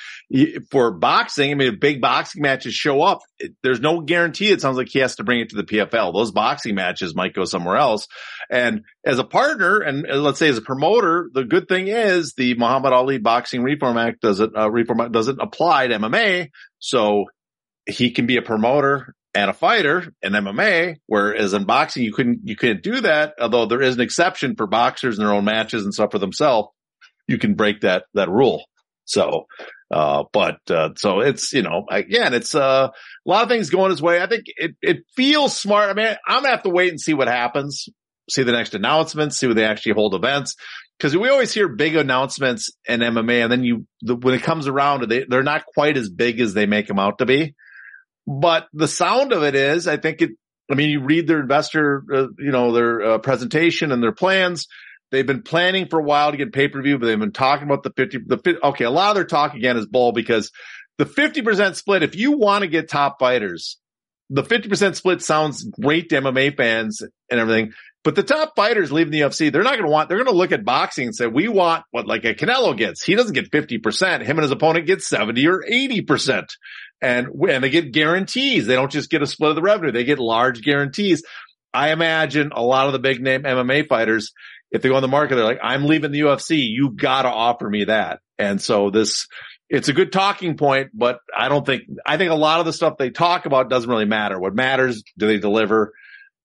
for 0.69 0.91
boxing, 0.91 1.49
I 1.49 1.55
mean, 1.55 1.79
big 1.79 1.99
boxing 1.99 2.43
matches 2.43 2.75
show 2.75 3.01
up. 3.01 3.21
It, 3.39 3.53
there's 3.63 3.79
no 3.79 4.01
guarantee. 4.01 4.51
It 4.51 4.61
sounds 4.61 4.77
like 4.77 4.89
he 4.89 4.99
has 4.99 5.15
to 5.15 5.23
bring 5.23 5.39
it 5.39 5.49
to 5.49 5.55
the 5.55 5.63
PFL. 5.63 6.13
Those 6.13 6.31
boxing 6.31 6.75
matches 6.75 7.15
might 7.15 7.33
go 7.33 7.43
somewhere 7.45 7.77
else. 7.77 8.07
And 8.51 8.83
as 9.03 9.17
a 9.17 9.23
partner, 9.23 9.79
and 9.79 10.05
let's 10.21 10.37
say 10.37 10.47
as 10.47 10.59
a 10.59 10.61
promoter, 10.61 11.31
the 11.33 11.45
good 11.45 11.67
thing 11.67 11.87
is 11.87 12.33
the 12.33 12.53
Muhammad 12.53 12.93
Ali 12.93 13.17
Boxing 13.17 13.63
Reform 13.63 13.97
Act 13.97 14.21
doesn't 14.21 14.55
uh, 14.55 14.69
reform 14.69 15.11
doesn't 15.11 15.41
apply 15.41 15.87
to 15.87 15.97
MMA, 15.97 16.49
so 16.77 17.25
he 17.87 18.11
can 18.11 18.27
be 18.27 18.37
a 18.37 18.43
promoter 18.43 19.15
and 19.35 19.49
a 19.49 19.53
fighter 19.53 20.13
in 20.21 20.33
MMA, 20.33 20.97
whereas 21.07 21.53
in 21.53 21.65
boxing 21.65 22.03
you 22.03 22.13
couldn't 22.13 22.41
you 22.43 22.55
couldn't 22.55 22.83
do 22.83 23.01
that. 23.01 23.33
Although 23.39 23.65
there 23.65 23.81
is 23.81 23.95
an 23.95 24.01
exception 24.01 24.55
for 24.55 24.67
boxers 24.67 25.17
in 25.17 25.25
their 25.25 25.33
own 25.33 25.45
matches 25.45 25.83
and 25.83 25.93
stuff 25.93 26.11
for 26.11 26.19
themselves, 26.19 26.69
you 27.27 27.37
can 27.37 27.55
break 27.55 27.81
that 27.81 28.05
that 28.13 28.29
rule. 28.29 28.63
So, 29.05 29.47
uh, 29.91 30.23
but 30.31 30.59
uh, 30.69 30.89
so 30.95 31.19
it's 31.19 31.51
you 31.53 31.63
know 31.63 31.85
again 31.89 32.33
it's 32.33 32.53
uh, 32.55 32.89
a 32.91 33.29
lot 33.29 33.43
of 33.43 33.49
things 33.49 33.69
going 33.69 33.89
his 33.89 34.01
way. 34.01 34.21
I 34.21 34.27
think 34.27 34.45
it 34.47 34.75
it 34.81 34.97
feels 35.15 35.57
smart. 35.57 35.89
I 35.89 35.93
mean, 35.93 36.15
I'm 36.27 36.43
gonna 36.43 36.49
have 36.49 36.63
to 36.63 36.69
wait 36.69 36.89
and 36.89 37.01
see 37.01 37.13
what 37.13 37.27
happens. 37.27 37.89
See 38.29 38.43
the 38.43 38.53
next 38.53 38.73
announcements. 38.73 39.37
See 39.37 39.47
when 39.47 39.55
they 39.55 39.65
actually 39.65 39.93
hold 39.93 40.15
events. 40.15 40.55
Because 40.97 41.17
we 41.17 41.27
always 41.27 41.51
hear 41.51 41.67
big 41.67 41.95
announcements 41.95 42.69
in 42.87 43.01
MMA, 43.01 43.43
and 43.43 43.51
then 43.51 43.63
you 43.63 43.87
the, 44.01 44.15
when 44.15 44.35
it 44.35 44.43
comes 44.43 44.67
around, 44.67 45.09
they 45.09 45.25
they're 45.27 45.43
not 45.43 45.65
quite 45.65 45.97
as 45.97 46.09
big 46.09 46.39
as 46.39 46.53
they 46.53 46.67
make 46.67 46.87
them 46.87 46.99
out 46.99 47.17
to 47.17 47.25
be. 47.25 47.55
But 48.25 48.67
the 48.73 48.87
sound 48.87 49.33
of 49.33 49.43
it 49.43 49.55
is, 49.55 49.87
I 49.87 49.97
think 49.97 50.21
it, 50.21 50.31
I 50.71 50.75
mean, 50.75 50.89
you 50.89 51.01
read 51.01 51.27
their 51.27 51.41
investor, 51.41 52.03
uh, 52.11 52.27
you 52.37 52.51
know, 52.51 52.71
their 52.71 53.01
uh, 53.01 53.17
presentation 53.17 53.91
and 53.91 54.01
their 54.01 54.13
plans. 54.13 54.67
They've 55.11 55.27
been 55.27 55.43
planning 55.43 55.87
for 55.89 55.99
a 55.99 56.03
while 56.03 56.31
to 56.31 56.37
get 56.37 56.53
pay 56.53 56.67
per 56.67 56.81
view, 56.81 56.97
but 56.97 57.05
they've 57.05 57.19
been 57.19 57.33
talking 57.33 57.65
about 57.65 57.83
the 57.83 57.91
50, 57.95 58.19
the, 58.25 58.59
okay, 58.63 58.85
a 58.85 58.89
lot 58.89 59.09
of 59.09 59.15
their 59.15 59.25
talk 59.25 59.53
again 59.53 59.77
is 59.77 59.85
bull 59.85 60.11
because 60.11 60.51
the 60.97 61.05
50% 61.05 61.75
split, 61.75 62.03
if 62.03 62.15
you 62.15 62.37
want 62.37 62.61
to 62.63 62.67
get 62.67 62.89
top 62.89 63.19
fighters, 63.19 63.77
the 64.29 64.43
50% 64.43 64.95
split 64.95 65.21
sounds 65.21 65.63
great 65.63 66.09
to 66.09 66.21
MMA 66.21 66.55
fans 66.55 67.01
and 67.29 67.39
everything. 67.39 67.73
But 68.03 68.15
the 68.15 68.23
top 68.23 68.53
fighters 68.55 68.91
leaving 68.91 69.11
the 69.11 69.21
UFC, 69.21 69.51
they're 69.51 69.63
not 69.63 69.73
going 69.73 69.85
to 69.85 69.91
want, 69.91 70.09
they're 70.09 70.17
going 70.17 70.29
to 70.29 70.35
look 70.35 70.51
at 70.51 70.65
boxing 70.65 71.07
and 71.07 71.15
say, 71.15 71.27
we 71.27 71.47
want 71.47 71.85
what 71.91 72.07
like 72.07 72.25
a 72.25 72.33
Canelo 72.33 72.75
gets. 72.75 73.03
He 73.03 73.15
doesn't 73.15 73.33
get 73.33 73.51
50%. 73.51 74.21
Him 74.21 74.37
and 74.37 74.41
his 74.41 74.51
opponent 74.51 74.87
get 74.87 75.01
70 75.01 75.47
or 75.47 75.63
80% 75.63 76.47
and, 77.03 77.27
and 77.49 77.63
they 77.63 77.69
get 77.69 77.91
guarantees. 77.91 78.65
They 78.65 78.75
don't 78.75 78.91
just 78.91 79.09
get 79.09 79.21
a 79.21 79.27
split 79.27 79.49
of 79.49 79.55
the 79.55 79.61
revenue. 79.61 79.91
They 79.91 80.05
get 80.05 80.19
large 80.19 80.61
guarantees. 80.61 81.23
I 81.73 81.91
imagine 81.91 82.51
a 82.55 82.63
lot 82.63 82.87
of 82.87 82.93
the 82.93 82.99
big 82.99 83.21
name 83.21 83.43
MMA 83.43 83.87
fighters, 83.87 84.31
if 84.71 84.81
they 84.81 84.89
go 84.89 84.95
on 84.95 85.01
the 85.01 85.07
market, 85.07 85.35
they're 85.35 85.43
like, 85.43 85.59
I'm 85.61 85.85
leaving 85.85 86.11
the 86.11 86.21
UFC. 86.21 86.65
You 86.65 86.91
gotta 86.91 87.29
offer 87.29 87.69
me 87.69 87.85
that. 87.85 88.21
And 88.39 88.61
so 88.61 88.89
this, 88.89 89.27
it's 89.69 89.89
a 89.89 89.93
good 89.93 90.11
talking 90.13 90.55
point, 90.55 90.91
but 90.93 91.19
I 91.37 91.49
don't 91.49 91.65
think, 91.65 91.83
I 92.05 92.17
think 92.17 92.31
a 92.31 92.35
lot 92.35 92.59
of 92.59 92.65
the 92.65 92.73
stuff 92.73 92.97
they 92.97 93.09
talk 93.09 93.45
about 93.45 93.69
doesn't 93.69 93.89
really 93.89 94.05
matter. 94.05 94.39
What 94.39 94.55
matters, 94.55 95.03
do 95.17 95.27
they 95.27 95.39
deliver? 95.39 95.91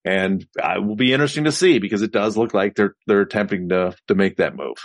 And 0.05 0.44
it 0.57 0.85
will 0.85 0.97
be 0.97 1.12
interesting 1.12 1.44
to 1.44 1.53
see 1.53 1.79
because 1.79 2.03
it 2.03 2.12
does 2.12 2.37
look 2.37 2.53
like 2.53 2.75
they're, 2.75 2.94
they're 3.07 3.21
attempting 3.21 3.68
to, 3.68 3.94
to 4.09 4.14
make 4.14 4.38
that 4.38 4.57
move. 4.57 4.77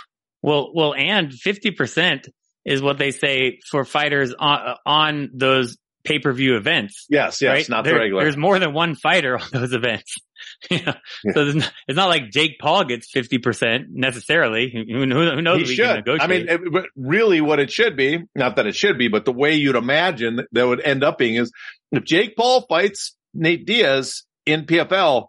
Well, 0.42 0.72
well, 0.74 0.94
and 0.94 1.30
50% 1.30 2.28
is 2.64 2.82
what 2.82 2.98
they 2.98 3.10
say 3.10 3.58
for 3.70 3.84
fighters 3.84 4.34
on, 4.38 4.76
on 4.86 5.30
those 5.34 5.76
pay 6.04 6.18
per 6.18 6.32
view 6.32 6.56
events. 6.56 7.06
Yes, 7.08 7.40
yes, 7.40 7.50
right? 7.50 7.68
not 7.68 7.84
there, 7.84 7.94
the 7.94 8.00
regular. 8.00 8.22
There's 8.22 8.36
more 8.36 8.58
than 8.58 8.72
one 8.72 8.94
fighter 8.94 9.38
on 9.40 9.48
those 9.52 9.72
events. 9.72 10.14
yeah. 10.70 10.94
So 11.32 11.44
not, 11.44 11.72
it's 11.88 11.96
not 11.96 12.08
like 12.08 12.30
Jake 12.30 12.58
Paul 12.60 12.84
gets 12.84 13.10
50% 13.14 13.86
necessarily. 13.90 14.70
Who, 14.70 15.00
who 15.00 15.42
knows? 15.42 15.68
He 15.68 15.74
should. 15.74 16.08
I 16.08 16.26
mean, 16.26 16.48
it, 16.48 16.60
really 16.96 17.40
what 17.40 17.60
it 17.60 17.72
should 17.72 17.96
be, 17.96 18.24
not 18.34 18.56
that 18.56 18.66
it 18.66 18.76
should 18.76 18.98
be, 18.98 19.08
but 19.08 19.24
the 19.24 19.32
way 19.32 19.54
you'd 19.54 19.76
imagine 19.76 20.40
that 20.52 20.66
would 20.66 20.80
end 20.80 21.02
up 21.02 21.18
being 21.18 21.36
is 21.36 21.50
if 21.92 22.04
Jake 22.04 22.36
Paul 22.36 22.66
fights 22.68 23.16
Nate 23.32 23.66
Diaz 23.66 24.24
in 24.46 24.66
PFL, 24.66 25.28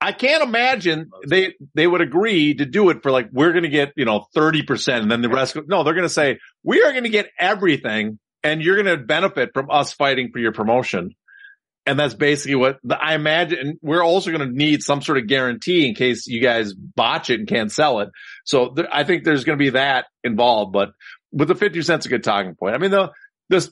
I 0.00 0.12
can't 0.12 0.42
imagine 0.42 1.10
they 1.26 1.54
they 1.74 1.86
would 1.86 2.02
agree 2.02 2.54
to 2.54 2.66
do 2.66 2.90
it 2.90 3.02
for 3.02 3.10
like 3.10 3.28
we're 3.32 3.52
going 3.52 3.64
to 3.64 3.70
get 3.70 3.92
you 3.96 4.04
know 4.04 4.26
thirty 4.34 4.62
percent 4.62 5.02
and 5.02 5.10
then 5.10 5.22
the 5.22 5.28
rest. 5.28 5.56
No, 5.66 5.84
they're 5.84 5.94
going 5.94 6.04
to 6.04 6.08
say 6.08 6.38
we 6.62 6.82
are 6.82 6.92
going 6.92 7.04
to 7.04 7.10
get 7.10 7.30
everything 7.38 8.18
and 8.44 8.62
you're 8.62 8.80
going 8.82 8.98
to 8.98 9.02
benefit 9.02 9.50
from 9.54 9.70
us 9.70 9.92
fighting 9.92 10.30
for 10.32 10.38
your 10.38 10.52
promotion. 10.52 11.14
And 11.84 11.98
that's 11.98 12.14
basically 12.14 12.56
what 12.56 12.78
the, 12.82 12.96
I 13.00 13.14
imagine. 13.14 13.78
We're 13.80 14.02
also 14.02 14.30
going 14.30 14.48
to 14.48 14.54
need 14.54 14.82
some 14.82 15.02
sort 15.02 15.18
of 15.18 15.28
guarantee 15.28 15.88
in 15.88 15.94
case 15.94 16.26
you 16.26 16.40
guys 16.40 16.74
botch 16.74 17.30
it 17.30 17.40
and 17.40 17.48
can't 17.48 17.70
sell 17.70 18.00
it. 18.00 18.10
So 18.44 18.74
I 18.92 19.04
think 19.04 19.24
there's 19.24 19.44
going 19.44 19.58
to 19.58 19.64
be 19.64 19.70
that 19.70 20.06
involved. 20.24 20.72
But 20.72 20.90
with 21.32 21.48
the 21.48 21.54
50 21.54 21.82
cents 21.82 22.06
a 22.06 22.08
good 22.08 22.24
talking 22.24 22.54
point. 22.54 22.74
I 22.74 22.78
mean, 22.78 22.90
the, 22.90 23.12
this, 23.48 23.70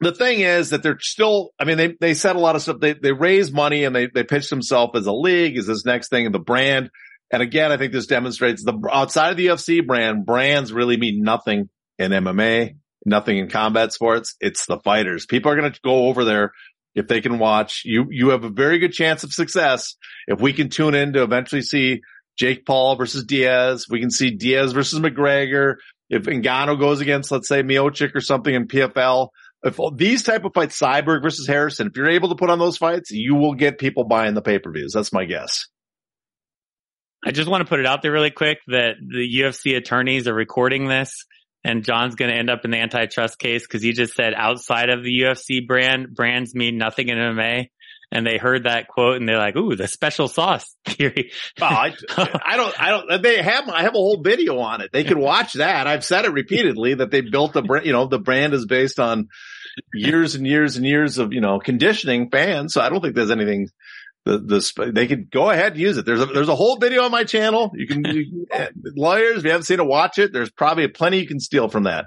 the 0.00 0.12
thing 0.12 0.40
is 0.40 0.70
that 0.70 0.82
they're 0.82 0.98
still, 1.00 1.50
I 1.58 1.64
mean, 1.64 1.76
they, 1.76 1.94
they 2.00 2.14
said 2.14 2.36
a 2.36 2.40
lot 2.40 2.56
of 2.56 2.62
stuff. 2.62 2.80
They, 2.80 2.94
they 2.94 3.12
raise 3.12 3.52
money 3.52 3.84
and 3.84 3.94
they, 3.94 4.08
they 4.12 4.24
pitch 4.24 4.50
themselves 4.50 4.98
as 4.98 5.06
a 5.06 5.12
league, 5.12 5.56
as 5.56 5.66
this 5.66 5.84
next 5.84 6.08
thing, 6.08 6.26
in 6.26 6.32
the 6.32 6.38
brand. 6.38 6.90
And 7.30 7.42
again, 7.42 7.72
I 7.72 7.76
think 7.76 7.92
this 7.92 8.06
demonstrates 8.06 8.64
the 8.64 8.78
outside 8.92 9.30
of 9.30 9.36
the 9.36 9.46
UFC 9.46 9.86
brand, 9.86 10.26
brands 10.26 10.72
really 10.72 10.96
mean 10.96 11.22
nothing 11.22 11.68
in 11.98 12.12
MMA, 12.12 12.76
nothing 13.06 13.38
in 13.38 13.48
combat 13.48 13.92
sports. 13.92 14.36
It's 14.40 14.66
the 14.66 14.78
fighters. 14.78 15.26
People 15.26 15.50
are 15.50 15.56
going 15.56 15.72
to 15.72 15.80
go 15.82 16.06
over 16.08 16.24
there 16.24 16.52
if 16.94 17.08
they 17.08 17.20
can 17.20 17.38
watch. 17.38 17.82
You, 17.84 18.06
you 18.10 18.30
have 18.30 18.44
a 18.44 18.50
very 18.50 18.78
good 18.78 18.92
chance 18.92 19.24
of 19.24 19.32
success 19.32 19.96
if 20.26 20.40
we 20.40 20.52
can 20.52 20.68
tune 20.68 20.94
in 20.94 21.12
to 21.14 21.22
eventually 21.22 21.62
see 21.62 22.02
Jake 22.36 22.66
Paul 22.66 22.96
versus 22.96 23.24
Diaz. 23.24 23.86
We 23.88 24.00
can 24.00 24.10
see 24.10 24.30
Diaz 24.30 24.72
versus 24.72 25.00
McGregor. 25.00 25.76
If 26.10 26.24
Ngannou 26.24 26.78
goes 26.78 27.00
against, 27.00 27.30
let's 27.30 27.48
say 27.48 27.62
Miocic 27.62 28.14
or 28.14 28.20
something 28.20 28.54
in 28.54 28.68
PFL, 28.68 29.28
if 29.64 29.78
these 29.96 30.22
type 30.22 30.44
of 30.44 30.52
fights, 30.54 30.78
Cyborg 30.78 31.22
versus 31.22 31.46
Harrison, 31.46 31.88
if 31.88 31.96
you're 31.96 32.10
able 32.10 32.28
to 32.28 32.34
put 32.34 32.50
on 32.50 32.58
those 32.58 32.76
fights, 32.76 33.10
you 33.10 33.34
will 33.34 33.54
get 33.54 33.78
people 33.78 34.04
buying 34.04 34.34
the 34.34 34.42
pay-per-views. 34.42 34.92
That's 34.92 35.12
my 35.12 35.24
guess. 35.24 35.66
I 37.26 37.30
just 37.30 37.48
want 37.48 37.62
to 37.62 37.68
put 37.68 37.80
it 37.80 37.86
out 37.86 38.02
there 38.02 38.12
really 38.12 38.30
quick 38.30 38.58
that 38.66 38.96
the 39.00 39.40
UFC 39.40 39.76
attorneys 39.76 40.28
are 40.28 40.34
recording 40.34 40.86
this 40.86 41.24
and 41.64 41.82
John's 41.82 42.14
going 42.14 42.30
to 42.30 42.36
end 42.36 42.50
up 42.50 42.66
in 42.66 42.70
the 42.70 42.78
antitrust 42.78 43.38
case 43.38 43.66
because 43.66 43.82
he 43.82 43.92
just 43.92 44.14
said 44.14 44.34
outside 44.36 44.90
of 44.90 45.02
the 45.02 45.22
UFC 45.22 45.66
brand, 45.66 46.14
brands 46.14 46.54
mean 46.54 46.76
nothing 46.76 47.08
in 47.08 47.16
MMA 47.16 47.70
and 48.14 48.24
they 48.24 48.38
heard 48.38 48.64
that 48.64 48.86
quote 48.86 49.16
and 49.16 49.28
they're 49.28 49.38
like, 49.38 49.56
"Ooh, 49.56 49.74
the 49.74 49.88
special 49.88 50.28
sauce 50.28 50.64
theory." 50.86 51.32
well, 51.60 51.70
I, 51.70 51.94
I, 52.16 52.56
don't, 52.56 52.80
I 52.80 52.90
don't. 52.90 53.22
They 53.22 53.42
have, 53.42 53.68
I 53.68 53.82
have 53.82 53.94
a 53.94 53.98
whole 53.98 54.22
video 54.22 54.58
on 54.58 54.80
it. 54.80 54.90
They 54.92 55.04
can 55.04 55.18
watch 55.18 55.54
that. 55.54 55.86
I've 55.86 56.04
said 56.04 56.24
it 56.24 56.30
repeatedly 56.30 56.94
that 56.94 57.10
they 57.10 57.20
built 57.20 57.52
the 57.52 57.62
brand. 57.62 57.84
You 57.84 57.92
know, 57.92 58.06
the 58.06 58.20
brand 58.20 58.54
is 58.54 58.64
based 58.66 59.00
on 59.00 59.28
years 59.92 60.36
and 60.36 60.46
years 60.46 60.76
and 60.76 60.86
years 60.86 61.18
of 61.18 61.32
you 61.32 61.40
know 61.40 61.58
conditioning 61.58 62.30
fans. 62.30 62.72
So 62.72 62.80
I 62.80 62.88
don't 62.88 63.02
think 63.02 63.16
there's 63.16 63.32
anything. 63.32 63.68
The, 64.24 64.38
the 64.38 64.92
they 64.92 65.06
could 65.06 65.30
go 65.30 65.50
ahead 65.50 65.72
and 65.72 65.80
use 65.80 65.98
it. 65.98 66.06
There's 66.06 66.20
a 66.20 66.26
there's 66.26 66.48
a 66.48 66.54
whole 66.54 66.78
video 66.78 67.02
on 67.02 67.10
my 67.10 67.24
channel. 67.24 67.72
You 67.74 67.86
can 67.86 68.04
you, 68.06 68.46
eh, 68.50 68.68
lawyers. 68.96 69.38
If 69.38 69.44
you 69.44 69.50
haven't 69.50 69.64
seen 69.64 69.80
it, 69.80 69.86
watch 69.86 70.18
it. 70.18 70.32
There's 70.32 70.50
probably 70.50 70.88
plenty 70.88 71.18
you 71.18 71.26
can 71.26 71.40
steal 71.40 71.68
from 71.68 71.82
that. 71.82 72.06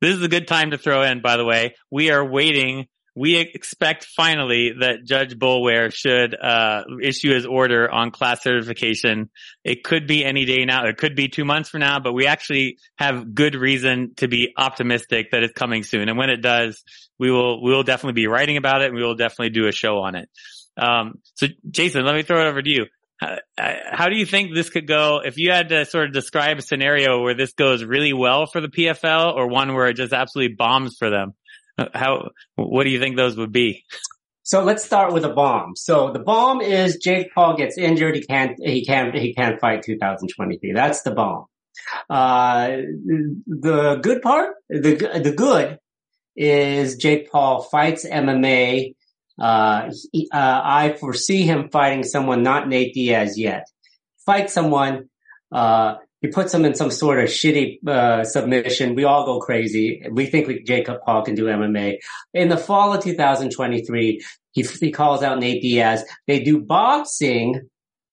This 0.00 0.14
is 0.14 0.22
a 0.22 0.28
good 0.28 0.46
time 0.46 0.70
to 0.70 0.78
throw 0.78 1.02
in. 1.02 1.20
By 1.20 1.36
the 1.36 1.44
way, 1.44 1.74
we 1.90 2.10
are 2.10 2.24
waiting 2.24 2.86
we 3.18 3.36
expect 3.36 4.04
finally 4.04 4.74
that 4.78 5.04
Judge 5.04 5.36
Boulware 5.36 5.92
should 5.92 6.36
uh, 6.40 6.84
issue 7.02 7.34
his 7.34 7.44
order 7.44 7.90
on 7.90 8.12
class 8.12 8.44
certification. 8.44 9.28
It 9.64 9.82
could 9.82 10.06
be 10.06 10.24
any 10.24 10.44
day 10.44 10.64
now. 10.64 10.86
It 10.86 10.98
could 10.98 11.16
be 11.16 11.28
two 11.28 11.44
months 11.44 11.70
from 11.70 11.80
now, 11.80 11.98
but 11.98 12.12
we 12.12 12.28
actually 12.28 12.78
have 12.96 13.34
good 13.34 13.56
reason 13.56 14.14
to 14.18 14.28
be 14.28 14.52
optimistic 14.56 15.32
that 15.32 15.42
it's 15.42 15.52
coming 15.52 15.82
soon. 15.82 16.08
And 16.08 16.16
when 16.16 16.30
it 16.30 16.40
does, 16.42 16.84
we 17.18 17.32
will 17.32 17.60
we 17.62 17.72
will 17.72 17.82
definitely 17.82 18.20
be 18.20 18.28
writing 18.28 18.56
about 18.56 18.82
it. 18.82 18.86
and 18.86 18.94
We 18.94 19.02
will 19.02 19.16
definitely 19.16 19.50
do 19.50 19.66
a 19.66 19.72
show 19.72 19.98
on 19.98 20.14
it. 20.14 20.28
Um, 20.76 21.14
so, 21.34 21.48
Jason, 21.68 22.04
let 22.04 22.14
me 22.14 22.22
throw 22.22 22.46
it 22.46 22.48
over 22.48 22.62
to 22.62 22.70
you. 22.70 22.86
How, 23.20 23.38
how 23.56 24.08
do 24.08 24.16
you 24.16 24.26
think 24.26 24.54
this 24.54 24.70
could 24.70 24.86
go 24.86 25.22
if 25.24 25.38
you 25.38 25.50
had 25.50 25.70
to 25.70 25.84
sort 25.86 26.06
of 26.06 26.12
describe 26.12 26.58
a 26.58 26.62
scenario 26.62 27.20
where 27.20 27.34
this 27.34 27.52
goes 27.52 27.82
really 27.82 28.12
well 28.12 28.46
for 28.46 28.60
the 28.60 28.68
PFL 28.68 29.34
or 29.34 29.48
one 29.48 29.74
where 29.74 29.88
it 29.88 29.94
just 29.94 30.12
absolutely 30.12 30.54
bombs 30.54 30.94
for 30.96 31.10
them? 31.10 31.34
How, 31.94 32.30
what 32.56 32.84
do 32.84 32.90
you 32.90 33.00
think 33.00 33.16
those 33.16 33.36
would 33.36 33.52
be? 33.52 33.84
So 34.42 34.64
let's 34.64 34.84
start 34.84 35.12
with 35.12 35.24
the 35.24 35.28
bomb. 35.28 35.76
So 35.76 36.10
the 36.10 36.18
bomb 36.18 36.60
is 36.60 36.96
Jake 36.96 37.34
Paul 37.34 37.56
gets 37.56 37.76
injured. 37.76 38.14
He 38.14 38.22
can't, 38.22 38.58
he 38.58 38.84
can't, 38.84 39.14
he 39.14 39.34
can't 39.34 39.60
fight 39.60 39.82
2023. 39.82 40.72
That's 40.72 41.02
the 41.02 41.10
bomb. 41.10 41.44
Uh, 42.08 42.68
the 43.46 43.98
good 44.02 44.22
part, 44.22 44.54
the, 44.68 45.20
the 45.22 45.32
good 45.32 45.78
is 46.34 46.96
Jake 46.96 47.30
Paul 47.30 47.62
fights 47.62 48.06
MMA. 48.06 48.94
Uh, 49.38 49.90
he, 50.12 50.28
uh, 50.32 50.60
I 50.64 50.96
foresee 50.98 51.42
him 51.42 51.68
fighting 51.68 52.02
someone, 52.02 52.42
not 52.42 52.68
Nate 52.68 52.94
Diaz 52.94 53.38
yet. 53.38 53.66
Fight 54.24 54.50
someone, 54.50 55.10
uh, 55.52 55.96
he 56.20 56.28
puts 56.28 56.52
him 56.52 56.64
in 56.64 56.74
some 56.74 56.90
sort 56.90 57.20
of 57.20 57.26
shitty 57.26 57.86
uh, 57.86 58.24
submission. 58.24 58.94
We 58.94 59.04
all 59.04 59.24
go 59.24 59.38
crazy. 59.38 60.02
We 60.10 60.26
think 60.26 60.48
we, 60.48 60.62
Jacob 60.62 60.98
Paul 61.04 61.22
can 61.22 61.34
do 61.34 61.44
MMA. 61.44 61.98
In 62.34 62.48
the 62.48 62.56
fall 62.56 62.94
of 62.94 63.02
2023, 63.02 64.20
he, 64.52 64.62
he 64.62 64.90
calls 64.90 65.22
out 65.22 65.38
Nate 65.38 65.62
Diaz. 65.62 66.04
They 66.26 66.42
do 66.42 66.60
boxing. 66.60 67.68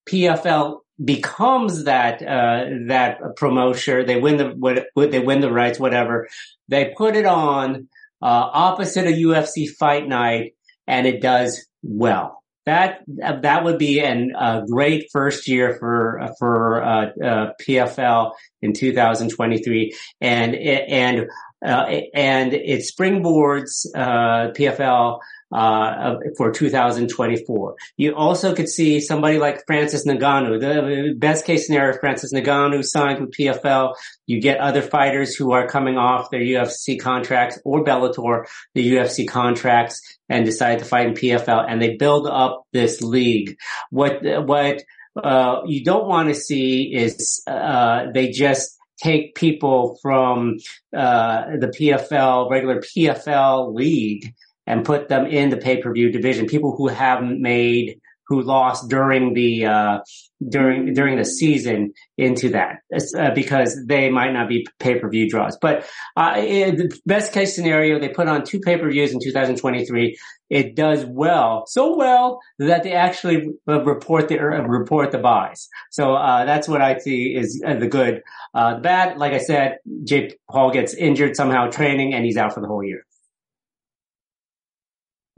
PFL 0.08 0.80
becomes 1.04 1.86
that 1.86 2.22
uh, 2.22 2.65
that 2.88 3.20
promoter. 3.36 4.06
They 4.06 4.20
win 4.20 4.38
the 4.38 4.50
what, 4.50 5.12
they 5.12 5.20
win 5.20 5.41
the 5.41 5.52
rights, 5.52 5.80
whatever. 5.80 6.28
They 6.68 6.94
put 6.96 7.15
it 7.15 7.26
on 7.26 7.89
uh, 8.22 8.50
opposite 8.54 9.08
a 9.08 9.12
UFC 9.12 9.68
fight 9.68 10.08
night, 10.08 10.54
and 10.86 11.08
it 11.08 11.22
does 11.22 11.65
well 11.82 12.44
that 12.65 13.01
that 13.08 13.63
would 13.63 13.78
be 13.78 13.99
a 13.99 14.28
uh, 14.36 14.62
great 14.65 15.10
first 15.12 15.47
year 15.47 15.78
for 15.80 16.34
for 16.39 16.84
uh, 16.84 17.06
uh, 17.23 17.54
PFL 17.62 18.34
in 18.62 18.73
2023, 18.73 19.95
and 20.21 20.56
and 20.56 21.28
uh, 21.65 21.86
and 22.13 22.54
it 22.54 22.82
springboards 22.82 23.86
uh, 23.95 24.51
PFL 24.51 25.19
uh, 25.51 26.15
for 26.38 26.51
2024. 26.51 27.75
You 27.97 28.15
also 28.15 28.55
could 28.55 28.69
see 28.69 28.99
somebody 28.99 29.38
like 29.38 29.63
Francis 29.65 30.05
Ngannou. 30.05 30.60
The 30.60 31.13
best 31.17 31.45
case 31.45 31.67
scenario, 31.67 31.97
Francis 31.99 32.34
Ngannou 32.34 32.84
signed 32.84 33.21
with 33.21 33.31
PFL. 33.31 33.93
You 34.27 34.41
get 34.41 34.60
other 34.60 34.81
fighters 34.81 35.36
who 35.36 35.51
are 35.53 35.67
coming 35.67 35.97
off 35.97 36.31
their 36.31 36.41
UFC 36.41 36.99
contracts 36.99 37.60
or 37.63 37.84
Bellator, 37.84 38.45
the 38.73 38.93
UFC 38.93 39.27
contracts 39.27 40.01
and 40.29 40.45
decide 40.45 40.79
to 40.79 40.86
fight 40.86 41.08
in 41.08 41.13
PFL 41.13 41.65
and 41.69 41.81
they 41.81 41.95
build 41.95 42.27
up 42.27 42.63
this 42.73 43.01
league. 43.01 43.58
What, 43.91 44.19
what, 44.23 44.84
uh, 45.21 45.62
you 45.65 45.84
don't 45.84 46.08
want 46.08 46.29
to 46.29 46.36
see 46.36 46.93
is, 46.93 47.41
uh, 47.47 48.08
they 48.13 48.29
just 48.31 48.77
take 49.01 49.36
people 49.36 49.97
from, 50.01 50.58
uh, 50.95 51.58
the 51.58 51.67
PFL, 51.67 52.49
regular 52.49 52.81
PFL 52.81 53.73
league 53.73 54.34
and 54.67 54.86
put 54.86 55.08
them 55.08 55.25
in 55.25 55.49
the 55.49 55.58
pay-per-view 55.58 56.12
division. 56.12 56.47
People 56.47 56.75
who 56.75 56.88
haven't 56.88 57.41
made, 57.41 57.99
who 58.28 58.41
lost 58.41 58.89
during 58.89 59.34
the 59.34 59.65
uh, 59.65 59.99
during 60.47 60.93
during 60.93 61.17
the 61.17 61.25
season 61.25 61.93
into 62.17 62.49
that 62.49 62.80
uh, 63.17 63.32
because 63.32 63.80
they 63.86 64.10
might 64.10 64.32
not 64.32 64.49
be 64.49 64.65
pay-per-view 64.80 65.30
draws. 65.30 65.58
But 65.62 65.88
uh, 66.15 66.36
the 66.36 66.97
best 67.06 67.34
case 67.34 67.56
scenario, 67.56 67.99
they 67.99 68.10
put 68.10 68.28
on 68.28 68.43
two 68.43 68.60
pay-per-views 68.60 69.12
in 69.13 69.19
2023. 69.21 70.17
It 70.49 70.75
does 70.75 71.04
well, 71.06 71.65
so 71.67 71.95
well 71.97 72.39
that 72.60 72.84
they 72.84 72.93
actually 72.93 73.49
uh, 73.67 73.84
report 73.84 74.28
the 74.28 74.39
uh, 74.39 74.62
report 74.62 75.12
the 75.12 75.17
buys. 75.17 75.67
So 75.91 76.15
uh, 76.15 76.45
that's 76.45 76.67
what 76.67 76.82
I 76.82 76.97
see 76.99 77.36
is 77.36 77.60
the 77.60 77.88
good. 77.88 78.21
the 78.54 78.80
bad, 78.82 79.17
like 79.17 79.34
I 79.34 79.39
said, 79.39 79.78
Jake 80.04 80.38
Paul 80.49 80.71
gets 80.71 80.93
injured 80.93 81.36
somehow 81.36 81.69
training 81.69 82.13
and 82.13 82.25
he's 82.25 82.38
out 82.38 82.54
for 82.54 82.62
the 82.62 82.67
whole 82.67 82.84
year. 82.84 83.06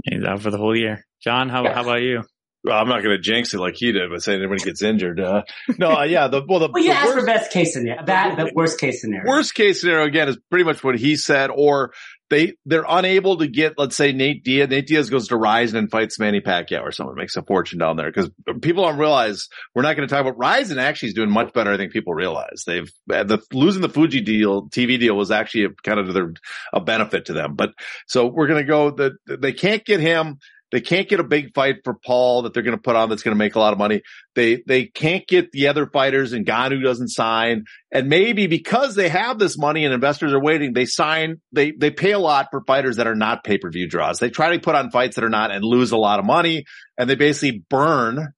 He's 0.04 0.24
out 0.24 0.42
for 0.42 0.52
the 0.52 0.58
whole 0.58 0.76
year. 0.76 1.06
John, 1.22 1.50
how, 1.50 1.64
yeah. 1.64 1.74
how 1.74 1.82
about 1.82 2.02
you? 2.02 2.24
Well, 2.64 2.78
I'm 2.78 2.90
not 2.90 3.02
going 3.02 3.16
to 3.16 3.22
jinx 3.22 3.54
it 3.54 3.60
like 3.60 3.76
he 3.76 3.92
did 3.92 4.10
but 4.10 4.22
saying 4.22 4.42
everybody 4.42 4.64
gets 4.64 4.82
injured. 4.82 5.20
Uh, 5.20 5.44
no, 5.78 6.00
uh, 6.00 6.04
yeah. 6.04 6.28
The, 6.28 6.44
well, 6.48 6.60
the, 6.60 6.70
well, 6.72 6.84
yeah, 6.84 7.06
the 7.06 7.14
worst, 7.14 7.26
best 7.26 7.52
case 7.52 7.74
scenario. 7.74 8.04
That, 8.04 8.38
the 8.38 8.52
worst 8.54 8.80
case 8.80 9.02
scenario. 9.02 9.28
Worst 9.28 9.54
case 9.54 9.82
scenario 9.82 10.06
again 10.06 10.28
is 10.28 10.38
pretty 10.50 10.66
much 10.66 10.84
what 10.84 10.98
he 10.98 11.16
said, 11.16 11.50
or 11.50 11.94
they, 12.30 12.54
they're 12.66 12.86
unable 12.88 13.38
to 13.38 13.48
get, 13.48 13.74
let's 13.78 13.96
say 13.96 14.12
Nate 14.12 14.44
Diaz, 14.44 14.70
Nate 14.70 14.88
Diaz 14.88 15.10
goes 15.10 15.30
to 15.30 15.38
Rizin 15.38 15.78
and 15.78 15.92
fights 15.92 16.20
Manny 16.20 16.42
Pacquiao 16.42 16.82
or 16.82 16.92
someone 16.92 17.16
makes 17.16 17.36
a 17.36 17.42
fortune 17.42 17.80
down 17.80 17.96
there. 17.96 18.12
Cause 18.12 18.30
people 18.62 18.84
don't 18.84 18.98
realize 18.98 19.48
we're 19.74 19.82
not 19.84 19.96
going 19.96 20.08
to 20.08 20.14
talk 20.14 20.22
about 20.22 20.38
Rizin 20.38 20.80
actually 20.80 21.10
is 21.10 21.16
doing 21.16 21.32
much 21.32 21.54
better. 21.54 21.72
I 21.72 21.78
think 21.78 21.94
people 21.94 22.14
realize 22.14 22.64
they've, 22.66 22.92
uh, 23.12 23.24
the 23.24 23.40
losing 23.54 23.82
the 23.82 23.90
Fuji 23.90 24.22
deal, 24.22 24.70
TV 24.70 25.00
deal 25.00 25.16
was 25.16 25.32
actually 25.32 25.66
a, 25.66 25.70
kind 25.84 26.00
of 26.00 26.14
their, 26.14 26.34
a 26.74 26.82
benefit 26.82 27.26
to 27.26 27.34
them. 27.34 27.56
But 27.56 27.72
so 28.08 28.28
we're 28.28 28.48
going 28.48 28.62
to 28.62 28.68
go 28.68 28.92
that 28.92 29.14
they 29.26 29.54
can't 29.54 29.86
get 29.86 30.00
him. 30.00 30.40
They 30.72 30.82
can't 30.82 31.08
get 31.08 31.20
a 31.20 31.24
big 31.24 31.54
fight 31.54 31.78
for 31.84 31.94
Paul 31.94 32.42
that 32.42 32.54
they're 32.54 32.64
going 32.64 32.76
to 32.76 32.82
put 32.82 32.96
on 32.96 33.10
that's 33.10 33.24
going 33.24 33.36
to 33.36 33.38
make 33.38 33.56
a 33.56 33.60
lot 33.60 33.72
of 33.74 33.80
money. 33.80 34.02
They, 34.36 34.64
they 34.68 34.86
can't 34.86 35.26
get 35.28 35.52
the 35.52 35.70
other 35.70 35.88
fighters 35.88 36.34
and 36.34 36.46
Ngannou 36.46 36.84
doesn't 36.84 37.10
sign. 37.10 37.64
And 37.92 38.10
maybe 38.10 38.48
because 38.48 38.96
they 38.96 39.10
have 39.10 39.40
this 39.40 39.58
money 39.58 39.86
and 39.86 39.94
investors 39.94 40.34
are 40.34 40.42
waiting, 40.42 40.74
they 40.74 40.86
sign, 40.86 41.40
they, 41.54 41.72
they 41.72 41.92
pay 41.92 42.12
a 42.12 42.20
lot 42.20 42.48
for 42.52 42.64
fighters 42.66 42.98
that 42.98 43.08
are 43.08 43.16
not 43.16 43.44
pay-per-view 43.44 43.88
draws. 43.88 44.20
They 44.20 44.30
try 44.30 44.54
to 44.54 44.60
put 44.60 44.76
on 44.76 44.92
fights 44.92 45.16
that 45.16 45.24
are 45.24 45.30
not 45.30 45.52
and 45.52 45.64
lose 45.64 45.92
a 45.92 45.98
lot 45.98 46.20
of 46.20 46.26
money 46.26 46.66
and 46.98 47.10
they 47.10 47.16
basically 47.16 47.64
burn 47.70 48.34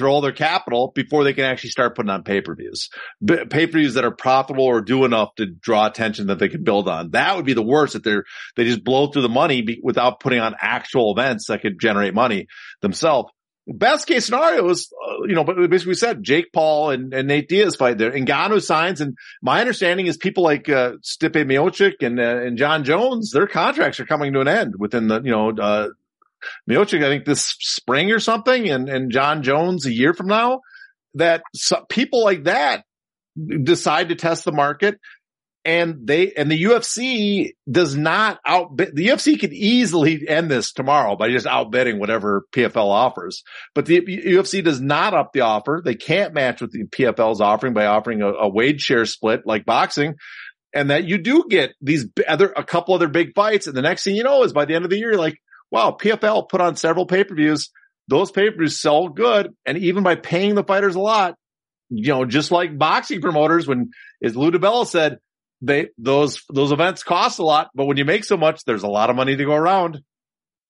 all 0.00 0.20
their 0.20 0.32
capital 0.32 0.92
before 0.94 1.24
they 1.24 1.32
can 1.32 1.44
actually 1.44 1.70
start 1.70 1.96
putting 1.96 2.10
on 2.10 2.22
pay-per-views. 2.22 2.90
B- 3.24 3.44
pay-per-views 3.48 3.94
that 3.94 4.04
are 4.04 4.10
profitable 4.10 4.64
or 4.64 4.80
do 4.80 5.04
enough 5.04 5.34
to 5.36 5.46
draw 5.46 5.86
attention 5.86 6.28
that 6.28 6.38
they 6.38 6.48
can 6.48 6.64
build 6.64 6.88
on. 6.88 7.10
That 7.10 7.36
would 7.36 7.44
be 7.44 7.54
the 7.54 7.62
worst 7.62 7.94
that 7.94 8.04
they're, 8.04 8.24
they 8.56 8.64
just 8.64 8.84
blow 8.84 9.08
through 9.08 9.22
the 9.22 9.28
money 9.28 9.62
be- 9.62 9.80
without 9.82 10.20
putting 10.20 10.40
on 10.40 10.54
actual 10.60 11.12
events 11.12 11.46
that 11.48 11.62
could 11.62 11.80
generate 11.80 12.14
money 12.14 12.46
themselves. 12.80 13.30
best 13.66 14.06
case 14.06 14.26
scenario 14.26 14.68
is, 14.68 14.92
uh, 15.06 15.24
you 15.26 15.34
know, 15.34 15.44
but 15.44 15.56
basically 15.68 15.90
we 15.90 15.94
said 15.94 16.22
Jake 16.22 16.52
Paul 16.52 16.90
and, 16.90 17.12
and 17.12 17.28
Nate 17.28 17.48
Diaz 17.48 17.76
fight 17.76 17.98
there. 17.98 18.12
Ngannou 18.12 18.62
signs. 18.62 19.00
And 19.00 19.16
my 19.42 19.60
understanding 19.60 20.06
is 20.06 20.16
people 20.16 20.42
like, 20.42 20.68
uh, 20.68 20.92
Stipe 21.04 21.32
Miocic 21.32 21.94
and, 22.00 22.18
uh, 22.18 22.22
and 22.22 22.56
Jon 22.56 22.84
Jones, 22.84 23.30
their 23.32 23.46
contracts 23.46 24.00
are 24.00 24.06
coming 24.06 24.32
to 24.32 24.40
an 24.40 24.48
end 24.48 24.74
within 24.78 25.08
the, 25.08 25.20
you 25.22 25.30
know, 25.30 25.50
uh, 25.50 25.88
Miocic, 26.68 27.04
I 27.04 27.08
think 27.08 27.24
this 27.24 27.54
spring 27.60 28.10
or 28.12 28.18
something 28.18 28.68
and, 28.68 28.88
and 28.88 29.10
Jon 29.10 29.42
Jones 29.42 29.86
a 29.86 29.92
year 29.92 30.14
from 30.14 30.28
now 30.28 30.60
that 31.14 31.42
so, 31.54 31.84
people 31.88 32.24
like 32.24 32.44
that 32.44 32.84
decide 33.64 34.08
to 34.08 34.14
test 34.14 34.44
the 34.44 34.52
market 34.52 34.98
and 35.68 36.06
they 36.06 36.32
and 36.32 36.50
the 36.50 36.64
UFC 36.64 37.50
does 37.70 37.94
not 37.94 38.38
outbid 38.46 38.96
the 38.96 39.08
UFC 39.08 39.38
could 39.38 39.52
easily 39.52 40.26
end 40.26 40.50
this 40.50 40.72
tomorrow 40.72 41.14
by 41.14 41.30
just 41.30 41.46
outbidding 41.46 41.98
whatever 41.98 42.46
PFL 42.52 42.88
offers. 42.88 43.42
But 43.74 43.84
the 43.84 44.00
UFC 44.00 44.64
does 44.64 44.80
not 44.80 45.12
up 45.12 45.32
the 45.34 45.42
offer. 45.42 45.82
They 45.84 45.94
can't 45.94 46.32
match 46.32 46.62
what 46.62 46.70
the 46.70 46.84
PFL 46.84 47.32
is 47.32 47.40
offering 47.42 47.74
by 47.74 47.84
offering 47.84 48.22
a, 48.22 48.28
a 48.28 48.48
wage 48.48 48.80
share 48.80 49.04
split 49.04 49.42
like 49.44 49.66
boxing. 49.66 50.14
And 50.74 50.90
that 50.90 51.04
you 51.04 51.18
do 51.18 51.44
get 51.48 51.74
these 51.82 52.06
other 52.26 52.52
a 52.56 52.64
couple 52.64 52.94
other 52.94 53.08
big 53.08 53.34
fights, 53.34 53.66
and 53.66 53.76
the 53.76 53.82
next 53.82 54.04
thing 54.04 54.16
you 54.16 54.22
know 54.22 54.44
is 54.44 54.52
by 54.52 54.64
the 54.64 54.74
end 54.74 54.84
of 54.84 54.90
the 54.90 54.98
year, 54.98 55.18
like, 55.18 55.36
wow, 55.70 55.96
PFL 55.98 56.48
put 56.48 56.60
on 56.60 56.76
several 56.76 57.06
pay 57.06 57.24
per 57.24 57.34
views. 57.34 57.70
Those 58.08 58.30
pay 58.30 58.50
per 58.50 58.56
views 58.56 58.80
sell 58.80 59.08
good, 59.08 59.54
and 59.66 59.78
even 59.78 60.02
by 60.02 60.14
paying 60.14 60.54
the 60.54 60.64
fighters 60.64 60.94
a 60.94 61.00
lot, 61.00 61.34
you 61.90 62.12
know, 62.12 62.24
just 62.24 62.50
like 62.50 62.76
boxing 62.76 63.20
promoters, 63.20 63.66
when 63.66 63.90
as 64.22 64.36
Lou 64.36 64.50
DiBella 64.50 64.86
said, 64.86 65.18
they 65.60 65.88
those 65.98 66.42
those 66.52 66.72
events 66.72 67.02
cost 67.02 67.38
a 67.38 67.44
lot, 67.44 67.70
but 67.74 67.86
when 67.86 67.96
you 67.96 68.04
make 68.04 68.24
so 68.24 68.36
much, 68.36 68.64
there's 68.64 68.82
a 68.82 68.88
lot 68.88 69.10
of 69.10 69.16
money 69.16 69.36
to 69.36 69.44
go 69.44 69.54
around, 69.54 70.00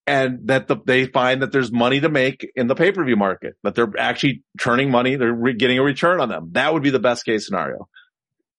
and 0.07 0.47
that 0.47 0.67
the, 0.67 0.77
they 0.85 1.05
find 1.05 1.41
that 1.41 1.51
there's 1.51 1.71
money 1.71 1.99
to 1.99 2.09
make 2.09 2.49
in 2.55 2.67
the 2.67 2.75
pay 2.75 2.91
per 2.91 3.05
view 3.05 3.15
market. 3.15 3.53
That 3.63 3.75
they're 3.75 3.93
actually 3.97 4.43
turning 4.59 4.89
money, 4.89 5.15
they're 5.15 5.33
re- 5.33 5.53
getting 5.53 5.77
a 5.77 5.83
return 5.83 6.19
on 6.19 6.29
them. 6.29 6.49
That 6.53 6.73
would 6.73 6.83
be 6.83 6.89
the 6.89 6.99
best 6.99 7.25
case 7.25 7.45
scenario. 7.45 7.87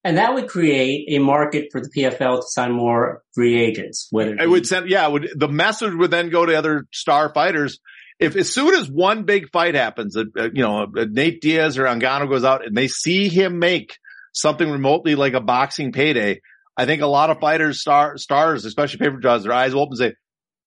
And 0.03 0.17
that 0.17 0.33
would 0.33 0.47
create 0.47 1.05
a 1.09 1.19
market 1.19 1.67
for 1.71 1.79
the 1.79 1.89
PFL 1.89 2.37
to 2.37 2.47
sign 2.47 2.71
more 2.71 3.21
free 3.33 3.61
agents. 3.61 4.07
Whether 4.09 4.35
it 4.35 4.49
would 4.49 4.65
send, 4.65 4.89
yeah, 4.89 5.07
would 5.07 5.29
the 5.35 5.47
message 5.47 5.93
would 5.93 6.11
then 6.11 6.29
go 6.29 6.45
to 6.45 6.57
other 6.57 6.87
star 6.91 7.31
fighters. 7.33 7.79
If 8.19 8.35
as 8.35 8.51
soon 8.51 8.73
as 8.75 8.89
one 8.89 9.23
big 9.23 9.51
fight 9.51 9.75
happens, 9.75 10.15
uh, 10.17 10.23
you 10.35 10.63
know, 10.63 10.85
Nate 10.85 11.41
Diaz 11.41 11.77
or 11.77 11.85
Ngannou 11.85 12.29
goes 12.29 12.43
out 12.43 12.65
and 12.65 12.75
they 12.75 12.87
see 12.87 13.29
him 13.29 13.59
make 13.59 13.97
something 14.33 14.69
remotely 14.69 15.15
like 15.15 15.33
a 15.33 15.41
boxing 15.41 15.91
payday, 15.91 16.41
I 16.77 16.85
think 16.85 17.01
a 17.01 17.07
lot 17.07 17.29
of 17.29 17.39
fighters, 17.39 17.81
star, 17.81 18.17
stars, 18.17 18.65
especially 18.65 18.99
paper 18.99 19.17
draws, 19.17 19.43
their 19.43 19.53
eyes 19.53 19.73
will 19.73 19.81
open 19.81 19.93
and 19.93 19.97
say, 19.97 20.15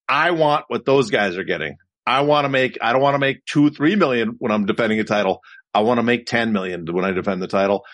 I 0.08 0.32
want 0.32 0.66
what 0.68 0.84
those 0.84 1.10
guys 1.10 1.36
are 1.36 1.44
getting. 1.44 1.76
I 2.06 2.20
want 2.22 2.44
to 2.44 2.50
make, 2.50 2.78
I 2.82 2.92
don't 2.92 3.00
want 3.00 3.14
to 3.14 3.18
make 3.18 3.44
two, 3.46 3.70
three 3.70 3.96
million 3.96 4.36
when 4.38 4.52
I'm 4.52 4.66
defending 4.66 5.00
a 5.00 5.04
title. 5.04 5.40
I 5.72 5.80
want 5.80 5.98
to 5.98 6.02
make 6.02 6.26
10 6.26 6.52
million 6.52 6.86
when 6.86 7.04
I 7.04 7.10
defend 7.10 7.42
the 7.42 7.48
title. 7.48 7.84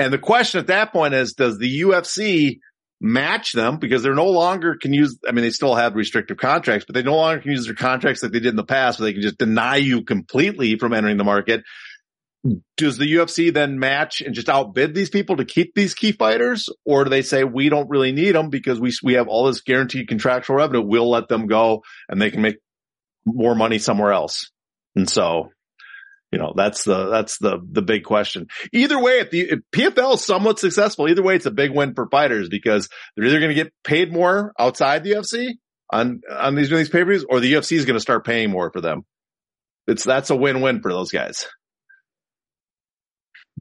And 0.00 0.12
the 0.12 0.18
question 0.18 0.60
at 0.60 0.68
that 0.68 0.92
point 0.92 1.14
is, 1.14 1.34
does 1.34 1.58
the 1.58 1.82
UFC 1.82 2.58
match 3.00 3.52
them 3.52 3.78
because 3.78 4.02
they're 4.02 4.14
no 4.14 4.28
longer 4.28 4.76
can 4.76 4.92
use, 4.92 5.18
I 5.26 5.32
mean, 5.32 5.42
they 5.42 5.50
still 5.50 5.74
have 5.74 5.94
restrictive 5.94 6.36
contracts, 6.36 6.84
but 6.84 6.94
they 6.94 7.02
no 7.02 7.16
longer 7.16 7.40
can 7.40 7.52
use 7.52 7.64
their 7.66 7.74
contracts 7.74 8.22
like 8.22 8.32
they 8.32 8.40
did 8.40 8.50
in 8.50 8.56
the 8.56 8.64
past 8.64 8.98
where 8.98 9.06
they 9.06 9.12
can 9.12 9.22
just 9.22 9.38
deny 9.38 9.76
you 9.76 10.04
completely 10.04 10.76
from 10.76 10.92
entering 10.92 11.16
the 11.16 11.24
market 11.24 11.62
does 12.76 12.96
the 12.96 13.12
UFC 13.12 13.52
then 13.52 13.78
match 13.78 14.20
and 14.20 14.34
just 14.34 14.48
outbid 14.48 14.94
these 14.94 15.10
people 15.10 15.36
to 15.36 15.44
keep 15.44 15.74
these 15.74 15.94
key 15.94 16.12
fighters? 16.12 16.68
Or 16.84 17.04
do 17.04 17.10
they 17.10 17.22
say, 17.22 17.44
we 17.44 17.68
don't 17.68 17.90
really 17.90 18.12
need 18.12 18.32
them 18.32 18.48
because 18.48 18.80
we, 18.80 18.92
we 19.02 19.14
have 19.14 19.28
all 19.28 19.46
this 19.46 19.60
guaranteed 19.60 20.08
contractual 20.08 20.56
revenue. 20.56 20.82
We'll 20.82 21.10
let 21.10 21.28
them 21.28 21.46
go 21.46 21.82
and 22.08 22.20
they 22.20 22.30
can 22.30 22.42
make 22.42 22.56
more 23.26 23.54
money 23.54 23.78
somewhere 23.78 24.12
else. 24.12 24.50
And 24.96 25.08
so, 25.08 25.50
you 26.32 26.38
know, 26.38 26.52
that's 26.56 26.84
the, 26.84 27.08
that's 27.08 27.38
the, 27.38 27.58
the 27.70 27.82
big 27.82 28.04
question. 28.04 28.46
Either 28.72 29.00
way, 29.00 29.20
if 29.20 29.30
the 29.30 29.40
if 29.40 29.58
PFL 29.72 30.14
is 30.14 30.24
somewhat 30.24 30.58
successful, 30.58 31.08
either 31.08 31.22
way, 31.22 31.36
it's 31.36 31.46
a 31.46 31.50
big 31.50 31.72
win 31.72 31.94
for 31.94 32.08
fighters 32.08 32.48
because 32.48 32.88
they're 33.16 33.26
either 33.26 33.40
going 33.40 33.54
to 33.54 33.62
get 33.62 33.72
paid 33.82 34.12
more 34.12 34.52
outside 34.58 35.02
the 35.02 35.12
UFC 35.12 35.54
on, 35.90 36.20
on 36.30 36.54
these, 36.54 36.70
these 36.70 36.88
pay-per-views 36.88 37.26
or 37.28 37.40
the 37.40 37.52
UFC 37.52 37.76
is 37.76 37.84
going 37.84 37.96
to 37.96 38.00
start 38.00 38.24
paying 38.24 38.50
more 38.50 38.70
for 38.70 38.80
them. 38.80 39.04
It's, 39.86 40.04
that's 40.04 40.30
a 40.30 40.36
win-win 40.36 40.82
for 40.82 40.92
those 40.92 41.10
guys. 41.10 41.46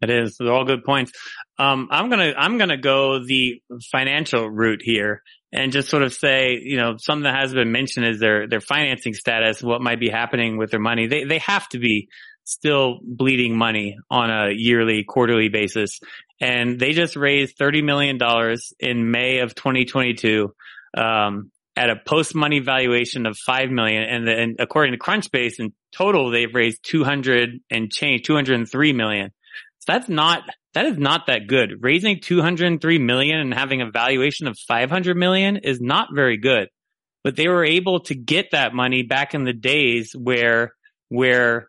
It 0.02 0.10
is. 0.10 0.38
They're 0.38 0.54
all 0.54 0.66
good 0.66 0.84
points. 0.84 1.12
Um, 1.58 1.90
I'm 1.92 2.10
gonna 2.10 2.34
I'm 2.38 2.58
gonna 2.58 2.78
go 2.78 3.24
the 3.26 3.62
financial 3.92 4.50
route 4.50 4.82
here 4.82 5.24
and 5.52 5.72
just 5.72 5.90
sort 5.90 6.04
of 6.04 6.14
say, 6.14 6.60
you 6.62 6.78
know, 6.78 6.96
something 6.98 7.24
that 7.24 7.36
has 7.36 7.54
been 7.54 7.72
mentioned 7.72 8.06
is 8.06 8.20
their 8.20 8.48
their 8.48 8.62
financing 8.62 9.14
status, 9.14 9.62
what 9.62 9.82
might 9.82 10.00
be 10.00 10.10
happening 10.10 10.58
with 10.58 10.72
their 10.72 10.80
money. 10.80 11.08
They 11.08 11.26
they 11.26 11.40
have 11.40 11.68
to 11.70 11.80
be 11.80 12.08
still 12.50 13.00
bleeding 13.04 13.58
money 13.58 13.98
on 14.10 14.30
a 14.30 14.52
yearly, 14.52 15.04
quarterly 15.04 15.50
basis, 15.50 16.00
and 16.42 16.80
they 16.80 16.92
just 16.92 17.16
raised 17.16 17.58
thirty 17.58 17.82
million 17.82 18.18
dollars 18.18 18.74
in 18.80 19.12
May 19.12 19.40
of 19.40 19.56
2022. 19.56 20.54
Um, 20.98 21.52
at 21.76 21.90
a 21.90 21.96
post 21.96 22.36
money 22.36 22.60
valuation 22.60 23.26
of 23.26 23.38
five 23.38 23.70
million, 23.70 24.04
and, 24.04 24.28
then 24.28 24.56
according 24.60 24.92
to 24.92 25.00
Crunchbase, 25.00 25.60
in 25.60 25.72
total 25.96 26.30
they've 26.30 26.54
raised 26.54 26.80
two 26.84 27.04
hundred 27.04 27.62
and 27.70 27.92
change, 27.92 28.24
two 28.24 28.34
hundred 28.34 28.56
and 28.56 28.70
three 28.70 28.92
million 28.92 29.32
that's 29.90 30.08
not 30.08 30.44
that 30.76 30.86
is 30.86 30.98
not 31.00 31.28
that 31.28 31.48
good. 31.48 31.80
Raising 31.82 32.20
203 32.22 33.00
million 33.00 33.40
and 33.40 33.54
having 33.54 33.82
a 33.82 33.90
valuation 33.90 34.48
of 34.48 34.58
500 34.68 35.18
million 35.18 35.58
is 35.58 35.82
not 35.82 36.10
very 36.14 36.38
good. 36.38 36.68
But 37.24 37.36
they 37.36 37.48
were 37.48 37.66
able 37.66 38.02
to 38.02 38.16
get 38.16 38.52
that 38.52 38.74
money 38.74 39.02
back 39.02 39.34
in 39.34 39.44
the 39.46 39.54
days 39.54 40.16
where 40.16 40.74
where 41.10 41.69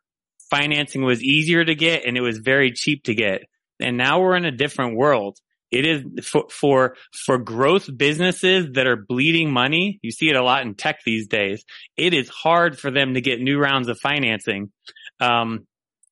financing 0.50 1.04
was 1.04 1.22
easier 1.22 1.64
to 1.64 1.74
get 1.74 2.04
and 2.04 2.16
it 2.16 2.20
was 2.20 2.38
very 2.38 2.72
cheap 2.72 3.04
to 3.04 3.14
get. 3.14 3.42
And 3.80 3.96
now 3.96 4.20
we're 4.20 4.36
in 4.36 4.44
a 4.44 4.50
different 4.50 4.96
world. 4.96 5.38
It 5.70 5.86
is 5.86 6.26
for, 6.26 6.46
for, 6.50 6.96
for 7.24 7.38
growth 7.38 7.88
businesses 7.96 8.72
that 8.74 8.86
are 8.86 8.96
bleeding 8.96 9.52
money. 9.52 10.00
You 10.02 10.10
see 10.10 10.28
it 10.28 10.36
a 10.36 10.42
lot 10.42 10.62
in 10.62 10.74
tech 10.74 10.98
these 11.06 11.28
days. 11.28 11.64
It 11.96 12.12
is 12.12 12.28
hard 12.28 12.78
for 12.78 12.90
them 12.90 13.14
to 13.14 13.20
get 13.20 13.40
new 13.40 13.58
rounds 13.58 13.88
of 13.88 13.98
financing. 13.98 14.72
Um, 15.20 15.66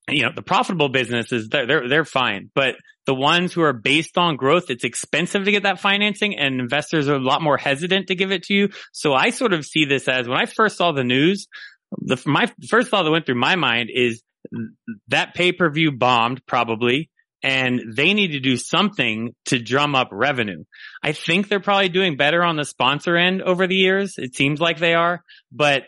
you 0.09 0.23
know, 0.23 0.31
the 0.35 0.43
profitable 0.43 0.89
businesses, 0.89 1.49
they're, 1.49 1.67
they're, 1.67 1.89
they're 1.89 2.05
fine. 2.05 2.51
But 2.55 2.77
the 3.05 3.15
ones 3.15 3.53
who 3.53 3.63
are 3.63 3.73
based 3.73 4.17
on 4.17 4.37
growth, 4.37 4.71
it's 4.71 4.85
expensive 4.85 5.45
to 5.45 5.51
get 5.51 5.65
that 5.65 5.81
financing 5.81 6.39
and 6.39 6.61
investors 6.61 7.09
are 7.09 7.17
a 7.17 7.21
lot 7.21 7.43
more 7.43 7.57
hesitant 7.57 8.09
to 8.09 8.15
give 8.15 8.31
it 8.31 8.45
to 8.45 8.55
you. 8.55 8.69
So 8.93 9.13
I 9.13 9.31
sort 9.31 9.53
of 9.53 9.67
see 9.67 9.85
this 9.85 10.09
as 10.09 10.29
when 10.29 10.39
I 10.39 10.47
first 10.47 10.77
saw 10.77 10.93
the 10.93 11.05
news, 11.05 11.49
the, 11.91 12.21
my 12.27 12.53
first 12.69 12.91
thought 12.91 13.05
that 13.05 13.11
went 13.11 13.27
through 13.27 13.41
my 13.41 13.57
mind 13.57 13.91
is 13.93 14.23
that 15.09 15.35
pay 15.35 15.53
per 15.53 15.71
view 15.71 15.93
bombed 15.93 16.45
probably 16.47 17.11
and 17.43 17.81
they 17.95 18.15
need 18.15 18.33
to 18.33 18.41
do 18.41 18.57
something 18.57 19.35
to 19.47 19.59
drum 19.61 19.95
up 19.95 20.09
revenue. 20.11 20.65
I 21.03 21.13
think 21.13 21.49
they're 21.49 21.61
probably 21.61 21.89
doing 21.89 22.17
better 22.17 22.43
on 22.43 22.57
the 22.57 22.65
sponsor 22.65 23.17
end 23.17 23.43
over 23.43 23.67
the 23.67 23.77
years. 23.77 24.15
It 24.19 24.35
seems 24.35 24.61
like 24.61 24.79
they 24.79 24.95
are, 24.95 25.23
but 25.53 25.85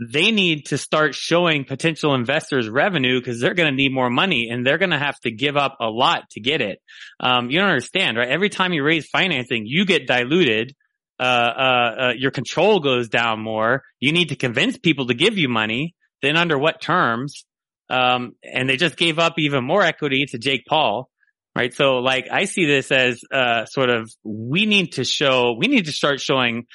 they 0.00 0.30
need 0.30 0.66
to 0.66 0.78
start 0.78 1.14
showing 1.14 1.64
potential 1.64 2.14
investors 2.14 2.68
revenue 2.68 3.20
because 3.20 3.40
they're 3.40 3.54
going 3.54 3.70
to 3.70 3.76
need 3.76 3.92
more 3.92 4.08
money 4.08 4.48
and 4.48 4.64
they're 4.64 4.78
going 4.78 4.90
to 4.90 4.98
have 4.98 5.18
to 5.20 5.30
give 5.30 5.56
up 5.56 5.76
a 5.80 5.88
lot 5.88 6.30
to 6.30 6.40
get 6.40 6.60
it. 6.60 6.80
Um, 7.20 7.50
you 7.50 7.58
don't 7.58 7.68
understand, 7.68 8.16
right? 8.16 8.28
Every 8.28 8.48
time 8.48 8.72
you 8.72 8.84
raise 8.84 9.08
financing, 9.08 9.64
you 9.66 9.84
get 9.84 10.06
diluted. 10.06 10.74
Uh, 11.20 11.22
uh, 11.22 11.94
uh, 12.00 12.12
your 12.16 12.30
control 12.30 12.78
goes 12.78 13.08
down 13.08 13.40
more. 13.40 13.82
You 13.98 14.12
need 14.12 14.28
to 14.28 14.36
convince 14.36 14.78
people 14.78 15.08
to 15.08 15.14
give 15.14 15.36
you 15.36 15.48
money. 15.48 15.96
Then 16.22 16.36
under 16.36 16.56
what 16.56 16.80
terms? 16.80 17.44
Um, 17.90 18.32
and 18.42 18.68
they 18.68 18.76
just 18.76 18.96
gave 18.96 19.18
up 19.18 19.34
even 19.38 19.64
more 19.64 19.82
equity 19.82 20.26
to 20.26 20.38
Jake 20.38 20.64
Paul. 20.66 21.08
Right. 21.56 21.74
So 21.74 21.96
like 21.96 22.26
I 22.30 22.44
see 22.44 22.66
this 22.66 22.92
as, 22.92 23.20
uh, 23.32 23.64
sort 23.66 23.90
of, 23.90 24.10
we 24.22 24.66
need 24.66 24.92
to 24.92 25.04
show, 25.04 25.54
we 25.58 25.66
need 25.66 25.86
to 25.86 25.92
start 25.92 26.20
showing 26.20 26.66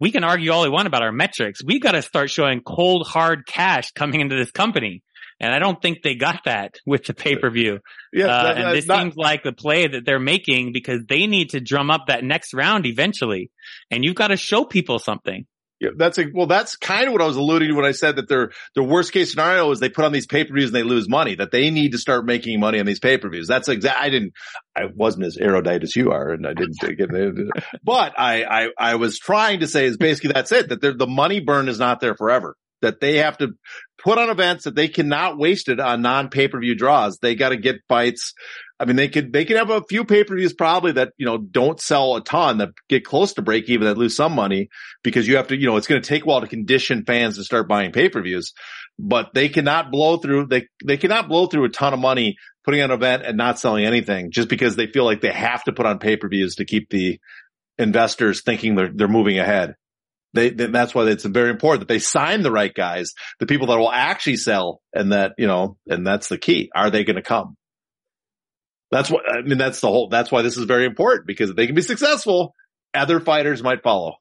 we 0.00 0.10
can 0.10 0.24
argue 0.24 0.50
all 0.50 0.62
we 0.62 0.68
want 0.68 0.88
about 0.88 1.02
our 1.02 1.12
metrics. 1.12 1.62
We 1.62 1.78
got 1.78 1.92
to 1.92 2.02
start 2.02 2.30
showing 2.30 2.60
cold, 2.60 3.06
hard 3.06 3.46
cash 3.46 3.92
coming 3.92 4.20
into 4.20 4.34
this 4.36 4.50
company. 4.50 5.02
And 5.38 5.52
I 5.52 5.58
don't 5.58 5.80
think 5.80 6.02
they 6.02 6.14
got 6.14 6.42
that 6.44 6.76
with 6.86 7.04
the 7.04 7.14
pay 7.14 7.36
per 7.36 7.50
view. 7.50 7.80
Yeah, 8.12 8.26
uh, 8.26 8.54
and 8.54 8.76
this 8.76 8.86
not- 8.86 9.02
seems 9.02 9.16
like 9.16 9.42
the 9.42 9.52
play 9.52 9.86
that 9.86 10.04
they're 10.04 10.20
making 10.20 10.72
because 10.72 11.00
they 11.08 11.26
need 11.26 11.50
to 11.50 11.60
drum 11.60 11.90
up 11.90 12.06
that 12.06 12.24
next 12.24 12.54
round 12.54 12.86
eventually. 12.86 13.50
And 13.90 14.04
you've 14.04 14.14
got 14.14 14.28
to 14.28 14.36
show 14.36 14.64
people 14.64 14.98
something. 14.98 15.46
Yeah, 15.82 15.90
that's 15.96 16.16
a, 16.16 16.26
well, 16.32 16.46
that's 16.46 16.76
kind 16.76 17.08
of 17.08 17.12
what 17.12 17.22
I 17.22 17.26
was 17.26 17.36
alluding 17.36 17.66
to 17.66 17.74
when 17.74 17.84
I 17.84 17.90
said 17.90 18.14
that 18.14 18.28
their, 18.28 18.52
their 18.76 18.84
worst 18.84 19.10
case 19.10 19.32
scenario 19.32 19.68
is 19.72 19.80
they 19.80 19.88
put 19.88 20.04
on 20.04 20.12
these 20.12 20.28
pay-per-views 20.28 20.66
and 20.66 20.76
they 20.76 20.84
lose 20.84 21.08
money, 21.08 21.34
that 21.34 21.50
they 21.50 21.70
need 21.70 21.90
to 21.90 21.98
start 21.98 22.24
making 22.24 22.60
money 22.60 22.78
on 22.78 22.86
these 22.86 23.00
pay-per-views. 23.00 23.48
That's 23.48 23.68
exact, 23.68 24.00
I 24.00 24.08
didn't, 24.08 24.32
I 24.76 24.82
wasn't 24.94 25.24
as 25.24 25.36
erudite 25.36 25.82
as 25.82 25.96
you 25.96 26.12
are 26.12 26.30
and 26.30 26.46
I 26.46 26.54
didn't 26.54 26.78
get 26.80 27.10
it, 27.10 27.48
but 27.82 28.14
I, 28.16 28.44
I, 28.44 28.68
I 28.78 28.94
was 28.94 29.18
trying 29.18 29.58
to 29.60 29.66
say 29.66 29.86
is 29.86 29.96
basically 29.96 30.32
that's 30.32 30.52
it, 30.52 30.68
that 30.68 30.98
the 30.98 31.06
money 31.08 31.40
burn 31.40 31.68
is 31.68 31.80
not 31.80 31.98
there 31.98 32.14
forever, 32.14 32.54
that 32.80 33.00
they 33.00 33.16
have 33.16 33.38
to 33.38 33.54
put 33.98 34.18
on 34.18 34.30
events 34.30 34.62
that 34.64 34.76
they 34.76 34.86
cannot 34.86 35.36
waste 35.36 35.68
it 35.68 35.80
on 35.80 36.00
non-pay-per-view 36.00 36.76
draws. 36.76 37.18
They 37.18 37.34
got 37.34 37.48
to 37.48 37.56
get 37.56 37.80
fights 37.88 38.34
I 38.82 38.84
mean, 38.84 38.96
they 38.96 39.06
could, 39.06 39.32
they 39.32 39.44
could 39.44 39.58
have 39.58 39.70
a 39.70 39.84
few 39.88 40.04
pay-per-views 40.04 40.54
probably 40.54 40.90
that, 40.92 41.12
you 41.16 41.24
know, 41.24 41.38
don't 41.38 41.80
sell 41.80 42.16
a 42.16 42.20
ton 42.20 42.58
that 42.58 42.70
get 42.88 43.04
close 43.04 43.34
to 43.34 43.42
break 43.42 43.68
even 43.68 43.86
that 43.86 43.96
lose 43.96 44.16
some 44.16 44.32
money 44.32 44.70
because 45.04 45.28
you 45.28 45.36
have 45.36 45.46
to, 45.48 45.56
you 45.56 45.66
know, 45.66 45.76
it's 45.76 45.86
going 45.86 46.02
to 46.02 46.08
take 46.08 46.24
a 46.24 46.26
while 46.26 46.40
to 46.40 46.48
condition 46.48 47.04
fans 47.06 47.36
to 47.36 47.44
start 47.44 47.68
buying 47.68 47.92
pay-per-views. 47.92 48.52
but 48.98 49.34
they 49.34 49.48
cannot 49.48 49.90
blow 49.90 50.16
through, 50.16 50.46
they, 50.46 50.66
they 50.84 50.96
cannot 50.96 51.28
blow 51.28 51.46
through 51.46 51.64
a 51.64 51.68
ton 51.68 51.92
of 51.94 52.00
money 52.00 52.36
putting 52.64 52.82
on 52.82 52.90
an 52.90 52.96
event 52.96 53.22
and 53.24 53.36
not 53.36 53.58
selling 53.58 53.84
anything 53.84 54.30
just 54.30 54.48
because 54.48 54.76
they 54.76 54.86
feel 54.86 55.04
like 55.04 55.20
they 55.20 55.32
have 55.32 55.62
to 55.64 55.72
put 55.72 55.86
on 55.86 55.98
pay-per-views 55.98 56.56
to 56.56 56.64
keep 56.64 56.88
the 56.90 57.20
investors 57.78 58.42
thinking 58.42 58.74
they're, 58.74 58.90
they're 58.92 59.08
moving 59.08 59.38
ahead. 59.38 59.74
They, 60.34 60.50
that's 60.50 60.94
why 60.94 61.04
it's 61.08 61.24
very 61.24 61.50
important 61.50 61.80
that 61.80 61.92
they 61.92 61.98
sign 61.98 62.42
the 62.42 62.50
right 62.50 62.72
guys, 62.72 63.12
the 63.38 63.46
people 63.46 63.66
that 63.66 63.78
will 63.78 63.92
actually 63.92 64.38
sell 64.38 64.80
and 64.94 65.12
that, 65.12 65.32
you 65.36 65.46
know, 65.46 65.76
and 65.86 66.06
that's 66.06 66.28
the 66.28 66.38
key. 66.38 66.70
Are 66.74 66.90
they 66.90 67.04
going 67.04 67.16
to 67.16 67.22
come? 67.22 67.56
That's 68.92 69.10
what, 69.10 69.22
I 69.28 69.40
mean, 69.40 69.58
that's 69.58 69.80
the 69.80 69.88
whole, 69.88 70.08
that's 70.08 70.30
why 70.30 70.42
this 70.42 70.56
is 70.56 70.64
very 70.64 70.84
important 70.84 71.26
because 71.26 71.50
if 71.50 71.56
they 71.56 71.66
can 71.66 71.74
be 71.74 71.82
successful, 71.82 72.54
other 72.94 73.18
fighters 73.18 73.62
might 73.62 73.82
follow. 73.82 74.16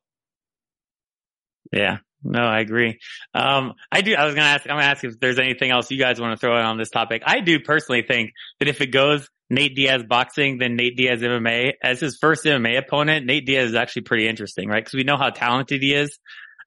Yeah. 1.71 1.97
No, 2.23 2.39
I 2.39 2.59
agree. 2.59 2.99
Um, 3.33 3.73
I 3.91 4.01
do. 4.01 4.13
I 4.13 4.25
was 4.25 4.35
going 4.35 4.45
to 4.45 4.51
ask, 4.51 4.63
I'm 4.69 4.75
going 4.75 4.83
to 4.83 4.89
ask 4.89 5.03
if 5.03 5.19
there's 5.19 5.39
anything 5.39 5.71
else 5.71 5.89
you 5.89 5.99
guys 5.99 6.21
want 6.21 6.33
to 6.33 6.37
throw 6.37 6.57
in 6.57 6.65
on 6.65 6.77
this 6.77 6.89
topic. 6.89 7.23
I 7.25 7.39
do 7.39 7.59
personally 7.59 8.03
think 8.07 8.31
that 8.59 8.67
if 8.67 8.79
it 8.79 8.87
goes 8.91 9.27
Nate 9.49 9.75
Diaz 9.75 10.03
boxing, 10.07 10.57
then 10.59 10.75
Nate 10.75 10.95
Diaz 10.95 11.21
MMA 11.21 11.73
as 11.83 11.99
his 11.99 12.17
first 12.17 12.45
MMA 12.45 12.77
opponent, 12.77 13.25
Nate 13.25 13.45
Diaz 13.45 13.69
is 13.69 13.75
actually 13.75 14.03
pretty 14.03 14.27
interesting, 14.27 14.69
right? 14.69 14.85
Cause 14.85 14.93
we 14.93 15.03
know 15.03 15.17
how 15.17 15.31
talented 15.31 15.81
he 15.81 15.93
is. 15.93 16.17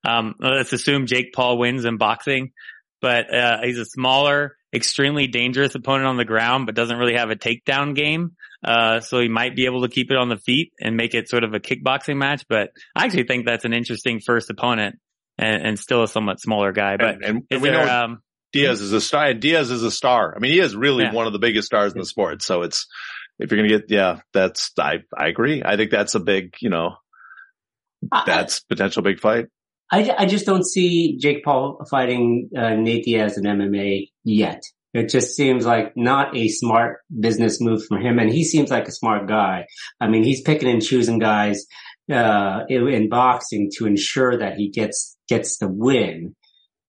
Um, 0.06 0.34
let's 0.38 0.72
assume 0.72 1.06
Jake 1.06 1.32
Paul 1.32 1.56
wins 1.56 1.84
in 1.84 1.96
boxing, 1.96 2.50
but, 3.00 3.32
uh, 3.32 3.58
he's 3.62 3.78
a 3.78 3.86
smaller, 3.86 4.56
extremely 4.74 5.26
dangerous 5.26 5.74
opponent 5.74 6.06
on 6.06 6.16
the 6.16 6.24
ground, 6.24 6.66
but 6.66 6.74
doesn't 6.74 6.96
really 6.98 7.14
have 7.14 7.30
a 7.30 7.36
takedown 7.36 7.94
game. 7.94 8.32
Uh, 8.64 9.00
so 9.00 9.20
he 9.20 9.28
might 9.28 9.54
be 9.54 9.66
able 9.66 9.82
to 9.82 9.88
keep 9.88 10.10
it 10.10 10.16
on 10.16 10.28
the 10.28 10.36
feet 10.38 10.72
and 10.80 10.96
make 10.96 11.14
it 11.14 11.28
sort 11.28 11.44
of 11.44 11.54
a 11.54 11.60
kickboxing 11.60 12.16
match. 12.16 12.44
But 12.48 12.70
I 12.96 13.04
actually 13.04 13.24
think 13.24 13.46
that's 13.46 13.64
an 13.64 13.72
interesting 13.72 14.20
first 14.20 14.50
opponent 14.50 14.96
and, 15.38 15.62
and 15.66 15.78
still 15.78 16.02
a 16.02 16.08
somewhat 16.08 16.40
smaller 16.40 16.72
guy. 16.72 16.96
But 16.96 17.22
and, 17.22 17.24
and 17.24 17.42
is 17.50 17.60
we 17.60 17.68
there, 17.68 17.86
know 17.86 18.04
um, 18.04 18.22
Diaz 18.52 18.80
is 18.80 18.92
a 18.92 19.00
star. 19.00 19.26
And 19.26 19.40
Diaz 19.40 19.70
is 19.70 19.82
a 19.82 19.90
star. 19.90 20.34
I 20.34 20.38
mean, 20.40 20.52
he 20.52 20.60
is 20.60 20.74
really 20.74 21.04
Yeah. 21.04 21.12
one 21.12 21.26
of 21.26 21.32
the 21.32 21.38
biggest 21.38 21.66
stars 21.66 21.92
in 21.92 21.98
the 21.98 22.06
sport. 22.06 22.42
So 22.42 22.62
it's 22.62 22.86
if 23.38 23.50
you're 23.50 23.58
going 23.58 23.70
to 23.70 23.78
get, 23.78 23.90
yeah, 23.90 24.20
that's 24.32 24.72
I 24.78 24.98
I 25.16 25.28
agree. 25.28 25.62
I 25.64 25.76
think 25.76 25.90
that's 25.90 26.14
a 26.14 26.20
big, 26.20 26.54
you 26.60 26.70
know, 26.70 26.96
that's 28.26 28.60
potential 28.60 29.02
big 29.02 29.20
fight. 29.20 29.46
I, 29.94 30.14
I 30.18 30.26
just 30.26 30.44
don't 30.44 30.66
see 30.66 31.16
Jake 31.18 31.44
Paul 31.44 31.84
fighting 31.88 32.50
uh, 32.56 32.74
Nate 32.74 33.04
Diaz 33.04 33.38
in 33.38 33.44
MMA 33.44 34.08
yet. 34.24 34.60
It 34.92 35.08
just 35.08 35.36
seems 35.36 35.64
like 35.64 35.96
not 35.96 36.36
a 36.36 36.48
smart 36.48 37.00
business 37.20 37.60
move 37.60 37.84
from 37.86 38.00
him, 38.00 38.18
and 38.18 38.30
he 38.30 38.44
seems 38.44 38.70
like 38.70 38.88
a 38.88 38.92
smart 38.92 39.28
guy. 39.28 39.66
I 40.00 40.08
mean, 40.08 40.24
he's 40.24 40.40
picking 40.40 40.68
and 40.68 40.82
choosing 40.82 41.20
guys 41.20 41.64
uh, 42.12 42.60
in, 42.68 42.88
in 42.88 43.08
boxing 43.08 43.70
to 43.76 43.86
ensure 43.86 44.36
that 44.36 44.56
he 44.56 44.68
gets 44.68 45.16
gets 45.28 45.58
the 45.58 45.68
win. 45.68 46.34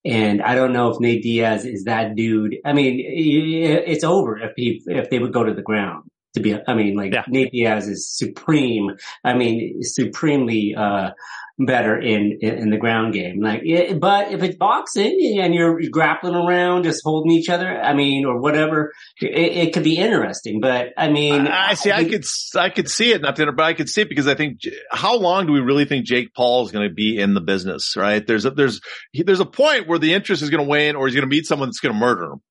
And 0.04 0.41
I 0.41 0.56
don't 0.56 0.74
know 0.74 0.89
if 0.89 1.00
Nate 1.00 1.24
Diaz 1.24 1.65
is 1.65 1.84
that 1.86 2.15
dude. 2.15 2.58
I 2.65 2.74
mean, 2.74 3.00
it's 3.00 4.04
over 4.04 4.38
if 4.38 4.54
he 4.56 4.82
if 4.88 5.12
they 5.12 5.20
would 5.20 5.34
go 5.34 5.44
to 5.44 5.54
the 5.54 5.63
ground. 5.63 6.10
To 6.36 6.41
be, 6.41 6.60
I 6.68 6.74
mean, 6.74 6.98
like 6.98 7.13
Yeah. 7.13 7.24
Nate 7.28 7.52
Diaz 7.52 7.88
is 7.88 8.10
supreme. 8.10 8.91
I 9.24 9.36
mean, 9.36 9.82
supremely 9.84 10.76
uh, 10.78 11.12
better 11.58 11.98
in, 11.98 12.38
in 12.41 12.56
in 12.56 12.70
the 12.70 12.78
ground 12.78 13.13
game. 13.13 13.41
Like, 13.41 13.62
it, 13.63 14.00
but 14.00 14.32
if 14.32 14.44
it's 14.44 14.58
boxing 14.58 15.39
and 15.41 15.54
you're 15.54 15.80
grappling 15.89 16.36
around, 16.36 16.84
just 16.84 17.02
holding 17.04 17.32
each 17.32 17.50
other, 17.50 17.80
I 17.80 17.94
mean, 17.94 18.26
or 18.26 18.39
whatever, 18.39 18.91
it, 19.22 19.68
it 19.68 19.74
could 19.74 19.84
be 19.84 19.98
interesting. 19.98 20.60
But 20.60 20.89
I 20.98 21.10
mean, 21.10 21.48
I, 21.48 21.70
I 21.70 21.74
see. 21.76 21.91
I 21.91 22.04
could 22.06 22.26
I 22.56 22.70
could 22.70 22.89
see 22.89 23.12
it, 23.12 23.22
not 23.22 23.36
to 23.38 23.44
interrupt, 23.44 23.58
but 23.58 23.65
I 23.65 23.74
could 23.74 23.89
see 23.89 24.02
it 24.02 24.10
because 24.10 24.28
I 24.28 24.36
think 24.36 24.60
how 24.91 25.18
long 25.18 25.46
do 25.46 25.54
we 25.54 25.62
really 25.62 25.86
think 25.86 26.06
Jake 26.06 26.34
Paul 26.34 26.65
is 26.65 26.72
going 26.72 26.88
to 26.88 26.94
be 26.94 27.18
in 27.18 27.34
the 27.34 27.41
business? 27.41 27.96
Right? 27.96 28.26
There's 28.26 28.46
a 28.46 28.52
there's 28.52 28.82
there's 29.13 29.39
a 29.39 29.46
point 29.46 29.88
where 29.88 30.00
the 30.00 30.13
interest 30.13 30.41
is 30.41 30.50
going 30.50 30.63
to 30.63 30.70
wane, 30.70 30.96
or 30.96 31.08
he's 31.08 31.15
going 31.15 31.30
to 31.30 31.34
meet 31.34 31.46
someone 31.46 31.70
that's 31.70 31.80
going 31.80 31.94
to 31.94 32.00
murder 32.00 32.34
him. 32.34 32.41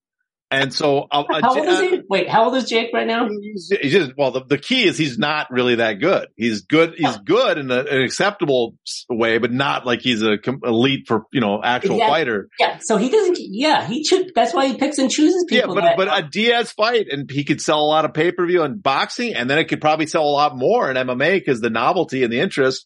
And 0.51 0.73
so, 0.73 1.07
uh, 1.11 1.25
uh, 1.29 1.41
how 1.43 1.57
old 1.57 1.67
is 1.67 1.79
uh, 1.79 1.83
he? 1.83 2.01
Wait, 2.09 2.29
how 2.29 2.45
old 2.45 2.55
is 2.55 2.69
Jake 2.69 2.91
right 2.93 3.07
now? 3.07 3.29
He's, 3.29 3.73
he's 3.81 3.93
just 3.93 4.13
well. 4.17 4.31
The, 4.31 4.45
the 4.45 4.59
key 4.59 4.85
is 4.85 4.97
he's 4.97 5.19
not 5.19 5.51
really 5.51 5.77
that 5.77 5.95
good. 5.95 6.29
He's 6.37 6.63
good. 6.63 6.95
He's 6.97 7.17
good 7.19 7.59
in 7.59 7.71
a, 7.71 7.81
an 7.81 8.03
acceptable 8.03 8.77
way, 9.09 9.39
but 9.39 9.53
not 9.53 9.85
like 9.85 10.01
he's 10.01 10.23
a 10.23 10.39
com- 10.39 10.61
elite 10.63 11.07
for 11.09 11.25
you 11.33 11.41
know 11.41 11.61
actual 11.65 11.97
Yeah. 11.99 12.09
fighter. 12.09 12.49
Yeah, 12.61 12.79
so 12.81 12.99
he 12.99 13.09
doesn't. 13.09 13.39
Yeah, 13.41 13.85
he 13.87 14.05
should. 14.05 14.31
That's 14.35 14.55
why 14.55 14.67
he 14.69 14.77
picks 14.77 14.99
and 14.99 15.11
chooses 15.11 15.45
people. 15.49 15.75
Yeah, 15.75 15.81
but 15.81 15.85
that, 15.87 15.97
but 15.97 16.25
a 16.25 16.29
Diaz 16.29 16.71
fight, 16.73 17.07
and 17.11 17.29
he 17.29 17.43
could 17.43 17.61
sell 17.61 17.81
a 17.81 17.89
lot 17.89 18.05
of 18.05 18.15
pay 18.15 18.31
per 18.31 18.47
view 18.47 18.63
and 18.63 18.81
boxing, 18.83 19.35
and 19.35 19.51
then 19.51 19.59
it 19.59 19.65
could 19.65 19.81
probably 19.81 20.07
sell 20.07 20.25
a 20.25 20.31
lot 20.31 20.57
more 20.57 20.89
in 20.91 20.97
MMA 20.97 21.35
because 21.39 21.61
the 21.61 21.71
novelty 21.71 22.23
and 22.23 22.33
the 22.33 22.41
interest. 22.41 22.85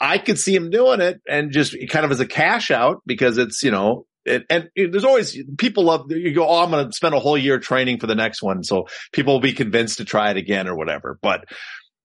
I 0.00 0.18
could 0.18 0.40
see 0.40 0.56
him 0.56 0.70
doing 0.70 1.00
it, 1.00 1.20
and 1.28 1.52
just 1.52 1.76
kind 1.90 2.04
of 2.04 2.10
as 2.10 2.18
a 2.18 2.26
cash 2.26 2.72
out 2.72 3.02
because 3.06 3.38
it's 3.38 3.62
you 3.62 3.70
know. 3.70 4.06
And 4.26 4.70
there's 4.74 5.04
always 5.04 5.36
people 5.58 5.84
love 5.84 6.10
you 6.10 6.32
go. 6.32 6.48
Oh, 6.48 6.62
I'm 6.62 6.70
going 6.70 6.86
to 6.86 6.92
spend 6.92 7.14
a 7.14 7.20
whole 7.20 7.36
year 7.36 7.58
training 7.58 7.98
for 8.00 8.06
the 8.06 8.14
next 8.14 8.42
one, 8.42 8.62
so 8.64 8.86
people 9.12 9.34
will 9.34 9.40
be 9.40 9.52
convinced 9.52 9.98
to 9.98 10.04
try 10.04 10.30
it 10.30 10.36
again 10.36 10.66
or 10.68 10.76
whatever. 10.76 11.18
But 11.20 11.44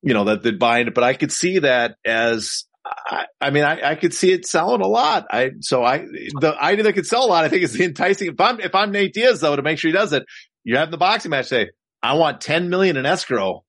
you 0.01 0.13
know 0.13 0.25
that 0.25 0.43
they'd 0.43 0.59
buy 0.59 0.79
it. 0.79 0.93
But 0.93 1.03
I 1.03 1.13
could 1.13 1.31
see 1.31 1.59
that 1.59 1.95
as 2.05 2.65
I, 2.85 3.25
I 3.39 3.49
mean, 3.51 3.63
I, 3.63 3.91
I 3.91 3.95
could 3.95 4.13
see 4.13 4.31
it 4.31 4.45
selling 4.45 4.81
a 4.81 4.87
lot. 4.87 5.27
I 5.31 5.51
so 5.61 5.83
I 5.83 5.99
the 5.99 6.55
idea 6.59 6.83
that 6.83 6.93
could 6.93 7.05
sell 7.05 7.25
a 7.25 7.27
lot. 7.27 7.45
I 7.45 7.49
think 7.49 7.63
is 7.63 7.73
the 7.73 7.83
enticing. 7.85 8.29
If 8.29 8.39
I'm 8.41 8.59
if 8.59 8.75
I'm 8.75 8.91
Nate 8.91 9.13
Diaz 9.13 9.39
though, 9.41 9.55
to 9.55 9.61
make 9.61 9.79
sure 9.79 9.89
he 9.89 9.97
does 9.97 10.11
it, 10.13 10.23
you 10.63 10.77
have 10.77 10.91
the 10.91 10.97
boxing 10.97 11.31
match. 11.31 11.47
Say, 11.47 11.69
I 12.01 12.13
want 12.15 12.41
10 12.41 12.69
million 12.69 12.97
in 12.97 13.05
escrow 13.05 13.63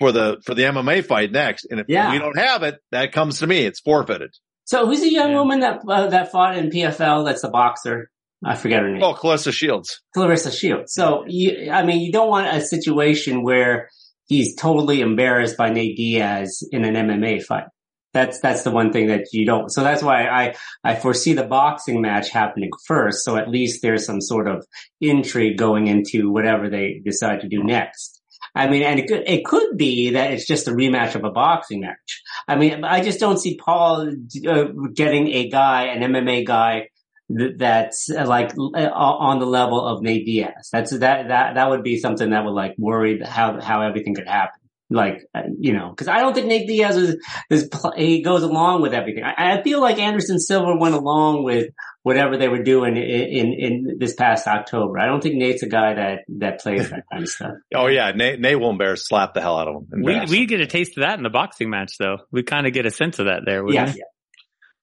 for 0.00 0.12
the 0.12 0.40
for 0.44 0.54
the 0.54 0.62
MMA 0.62 1.04
fight 1.04 1.30
next, 1.32 1.66
and 1.70 1.80
if 1.80 1.86
Yeah. 1.88 2.12
we 2.12 2.18
don't 2.18 2.38
have 2.38 2.62
it, 2.62 2.76
that 2.90 3.12
comes 3.12 3.40
to 3.40 3.46
me. 3.46 3.64
It's 3.64 3.80
forfeited. 3.80 4.34
So 4.64 4.86
who's 4.86 5.00
the 5.00 5.10
young 5.12 5.30
Yeah. 5.32 5.38
woman 5.38 5.60
that 5.60 5.80
uh, 5.88 6.06
that 6.08 6.32
fought 6.32 6.56
in 6.56 6.70
PFL? 6.70 7.24
That's 7.24 7.42
the 7.42 7.50
boxer. 7.50 8.10
I 8.44 8.56
forget 8.56 8.82
her 8.82 8.90
name. 8.90 9.02
Oh, 9.02 9.14
Calista 9.14 9.52
Shields. 9.52 10.00
Claressa 10.16 10.52
Shields. 10.56 10.92
So 10.92 11.24
you, 11.26 11.70
I 11.70 11.82
mean, 11.84 12.00
you 12.00 12.12
don't 12.12 12.28
want 12.28 12.54
a 12.54 12.60
situation 12.60 13.42
where 13.42 13.88
he's 14.26 14.54
totally 14.56 15.00
embarrassed 15.00 15.56
by 15.56 15.70
Nate 15.70 15.96
Diaz 15.96 16.62
in 16.70 16.84
an 16.84 16.94
MMA 16.94 17.42
fight. 17.42 17.64
That's 18.12 18.38
that's 18.40 18.62
the 18.62 18.70
one 18.70 18.92
thing 18.92 19.08
that 19.08 19.24
you 19.32 19.44
don't. 19.44 19.70
So 19.70 19.82
that's 19.82 20.02
why 20.02 20.26
I 20.28 20.54
I 20.84 20.94
foresee 20.94 21.32
the 21.32 21.42
boxing 21.44 22.00
match 22.00 22.30
happening 22.30 22.70
first. 22.86 23.24
So 23.24 23.36
at 23.36 23.48
least 23.50 23.82
there's 23.82 24.06
some 24.06 24.20
sort 24.20 24.46
of 24.46 24.64
intrigue 25.00 25.58
going 25.58 25.88
into 25.88 26.30
whatever 26.30 26.68
they 26.70 27.00
decide 27.04 27.40
to 27.40 27.48
do 27.48 27.62
next. 27.64 28.13
I 28.54 28.68
mean, 28.68 28.82
and 28.82 29.00
it 29.00 29.08
could 29.08 29.24
it 29.26 29.44
could 29.44 29.76
be 29.76 30.10
that 30.10 30.32
it's 30.32 30.46
just 30.46 30.68
a 30.68 30.70
rematch 30.70 31.14
of 31.16 31.24
a 31.24 31.30
boxing 31.30 31.80
match. 31.80 32.22
I 32.46 32.56
mean, 32.56 32.84
I 32.84 33.02
just 33.02 33.18
don't 33.18 33.38
see 33.38 33.56
Paul 33.56 34.08
uh, 34.48 34.64
getting 34.92 35.28
a 35.28 35.48
guy, 35.48 35.86
an 35.86 36.12
MMA 36.12 36.46
guy, 36.46 36.88
th- 37.36 37.54
that's 37.56 38.10
uh, 38.10 38.26
like 38.26 38.52
uh, 38.56 38.90
on 38.92 39.40
the 39.40 39.46
level 39.46 39.84
of 39.84 40.02
Nate 40.02 40.24
Diaz. 40.24 40.68
That's 40.72 40.92
that 40.98 41.28
that 41.28 41.54
that 41.54 41.70
would 41.70 41.82
be 41.82 41.98
something 41.98 42.30
that 42.30 42.44
would 42.44 42.54
like 42.54 42.74
worry 42.78 43.20
how 43.20 43.60
how 43.60 43.82
everything 43.82 44.14
could 44.14 44.28
happen. 44.28 44.60
Like 44.90 45.26
uh, 45.34 45.42
you 45.58 45.72
know, 45.72 45.90
because 45.90 46.08
I 46.08 46.20
don't 46.20 46.34
think 46.34 46.46
Nate 46.46 46.68
Diaz 46.68 46.96
is, 46.96 47.16
is 47.50 47.70
he 47.96 48.22
goes 48.22 48.42
along 48.42 48.82
with 48.82 48.92
everything. 48.92 49.24
I, 49.24 49.58
I 49.58 49.62
feel 49.62 49.80
like 49.80 49.98
Anderson 49.98 50.38
Silva 50.38 50.76
went 50.76 50.94
along 50.94 51.42
with 51.42 51.70
whatever 52.02 52.36
they 52.36 52.48
were 52.48 52.62
doing 52.62 52.96
in, 52.98 53.02
in 53.02 53.52
in 53.54 53.96
this 53.98 54.14
past 54.14 54.46
October. 54.46 54.98
I 54.98 55.06
don't 55.06 55.22
think 55.22 55.36
Nate's 55.36 55.62
a 55.62 55.68
guy 55.68 55.94
that 55.94 56.18
that 56.40 56.60
plays 56.60 56.90
that 56.90 57.04
kind 57.10 57.22
of 57.22 57.28
stuff. 57.28 57.52
Oh 57.74 57.86
yeah, 57.86 58.12
Nate, 58.12 58.38
Nate 58.38 58.60
will 58.60 58.70
embarrass, 58.70 59.08
slap 59.08 59.32
the 59.34 59.40
hell 59.40 59.58
out 59.58 59.68
of 59.68 59.74
him. 59.74 60.02
we, 60.02 60.20
we 60.26 60.46
get 60.46 60.60
a 60.60 60.66
taste 60.66 60.98
of 60.98 61.02
that 61.02 61.18
in 61.18 61.22
the 61.22 61.30
boxing 61.30 61.70
match 61.70 61.96
though. 61.98 62.18
We 62.30 62.42
kind 62.42 62.66
of 62.66 62.72
get 62.72 62.84
a 62.84 62.90
sense 62.90 63.18
of 63.18 63.26
that 63.26 63.42
there. 63.46 63.66
Yeah, 63.68 63.86
we? 63.86 63.98
yeah. 63.98 64.04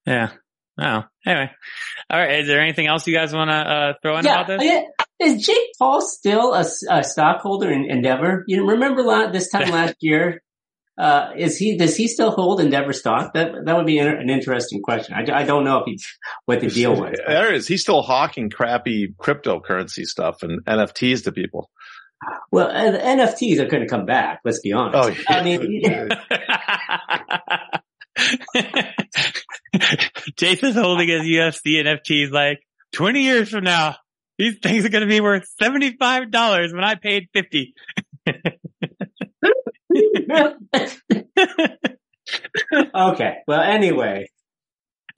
Yeah. 0.06 0.32
Oh, 0.80 1.04
anyway. 1.26 1.52
All 2.10 2.20
right. 2.20 2.40
Is 2.40 2.48
there 2.48 2.60
anything 2.60 2.88
else 2.88 3.06
you 3.06 3.14
guys 3.14 3.34
want 3.34 3.50
to 3.50 3.56
uh, 3.56 3.94
throw 4.02 4.18
in 4.18 4.26
Yeah, 4.26 4.42
about 4.42 4.48
this? 4.48 4.84
Yeah. 5.22 5.34
Is 5.34 5.46
Jake 5.46 5.70
Paul 5.78 6.02
still 6.02 6.54
a, 6.54 6.66
a 6.90 7.04
stockholder 7.04 7.72
in 7.72 7.90
Endeavor? 7.90 8.44
You 8.48 8.70
remember 8.70 9.04
la- 9.04 9.32
this 9.32 9.50
time 9.50 9.70
last 9.72 9.96
year? 10.02 10.42
Uh, 10.98 11.32
is 11.38 11.58
he 11.58 11.78
does 11.78 11.96
he 11.96 12.08
still 12.08 12.32
hold 12.32 12.60
Endeavor 12.60 12.94
stock? 12.94 13.34
That 13.34 13.66
that 13.66 13.78
would 13.78 13.86
be 13.86 13.98
an, 13.98 14.08
an 14.08 14.30
interesting 14.30 14.82
question. 14.82 15.16
I, 15.16 15.40
I 15.40 15.44
don't 15.44 15.64
know 15.64 15.80
if 15.80 15.86
he's 15.86 16.06
what 16.46 16.60
the 16.60 16.68
deal 16.68 16.96
was. 16.96 17.18
There 17.28 17.54
is. 17.54 17.68
He's 17.68 17.82
still 17.82 18.02
hawking 18.02 18.50
crappy 18.50 19.14
cryptocurrency 19.20 20.06
stuff 20.06 20.44
and 20.44 20.64
NFTs 20.66 21.24
to 21.24 21.32
people. 21.32 21.70
Well, 22.52 22.70
uh, 22.70 22.92
the 22.92 23.00
NFTs 23.00 23.60
are 23.60 23.66
going 23.66 23.82
to 23.82 23.90
come 23.90 24.06
back. 24.06 24.42
Let's 24.46 24.60
be 24.60 24.74
honest. 24.74 24.96
Oh, 24.96 25.08
yeah. 25.08 25.24
I 25.28 25.44
mean, 25.44 25.82
Jason's 30.38 30.76
holding 30.76 31.08
his 31.08 31.24
UFC 31.24 31.84
NFTs 31.84 32.30
like 32.32 32.60
20 32.94 33.24
years 33.24 33.50
from 33.50 33.64
now. 33.64 33.96
These 34.38 34.58
things 34.62 34.86
are 34.86 34.90
going 34.90 35.02
to 35.02 35.08
be 35.08 35.22
worth 35.22 35.48
$75 35.62 36.74
when 36.74 36.84
I 36.84 36.96
paid 36.96 37.28
50. 37.34 37.74
okay. 42.96 43.38
Well, 43.48 43.62
anyway, 43.62 44.30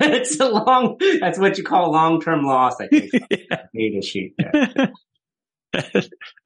it's 0.00 0.40
a 0.40 0.48
long. 0.48 0.98
That's 1.20 1.38
what 1.38 1.58
you 1.58 1.64
call 1.64 1.92
long 1.92 2.20
term 2.20 2.44
loss. 2.44 2.80
I 2.80 2.88
think. 2.88 3.10
Data 3.74 4.02
sheet. 4.02 4.34
that 4.38 4.92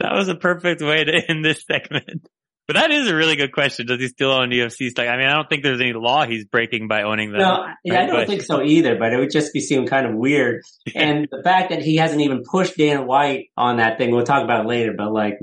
was 0.01 0.29
a 0.29 0.37
perfect 0.37 0.83
way 0.83 1.05
to 1.05 1.23
end 1.29 1.45
this 1.45 1.65
segment. 1.65 2.29
But 2.67 2.75
that 2.75 2.91
is 2.91 3.09
a 3.09 3.15
really 3.15 3.37
good 3.37 3.53
question. 3.53 3.87
Does 3.87 4.01
he 4.01 4.09
still 4.09 4.33
own 4.33 4.51
UFC 4.51 4.91
stock? 4.91 5.07
I 5.07 5.17
mean, 5.17 5.27
I 5.29 5.35
don't 5.35 5.49
think 5.49 5.63
there's 5.63 5.81
any 5.81 5.93
law 5.93 6.27
he's 6.27 6.45
breaking 6.45 6.89
by 6.89 7.03
owning 7.03 7.31
them. 7.31 7.41
No, 7.41 7.65
yeah, 7.85 7.95
right? 7.95 8.03
I 8.03 8.07
don't 8.07 8.17
But- 8.17 8.27
think 8.29 8.43
so 8.43 8.61
either, 8.63 8.97
but 8.97 9.13
it 9.13 9.19
would 9.19 9.31
just 9.31 9.53
be 9.53 9.61
seem 9.61 9.87
kind 9.87 10.05
of 10.07 10.15
weird. 10.15 10.63
And 10.97 11.29
the 11.31 11.43
fact 11.45 11.71
that 11.71 11.83
he 11.83 11.97
hasn't 11.97 12.21
even 12.23 12.43
pushed 12.43 12.77
Dana 12.77 13.03
White 13.05 13.51
on 13.57 13.77
that 13.77 13.99
thing, 13.99 14.11
we'll 14.11 14.25
talk 14.25 14.43
about 14.43 14.65
it 14.65 14.69
later, 14.69 14.95
but 14.97 15.13
like, 15.13 15.39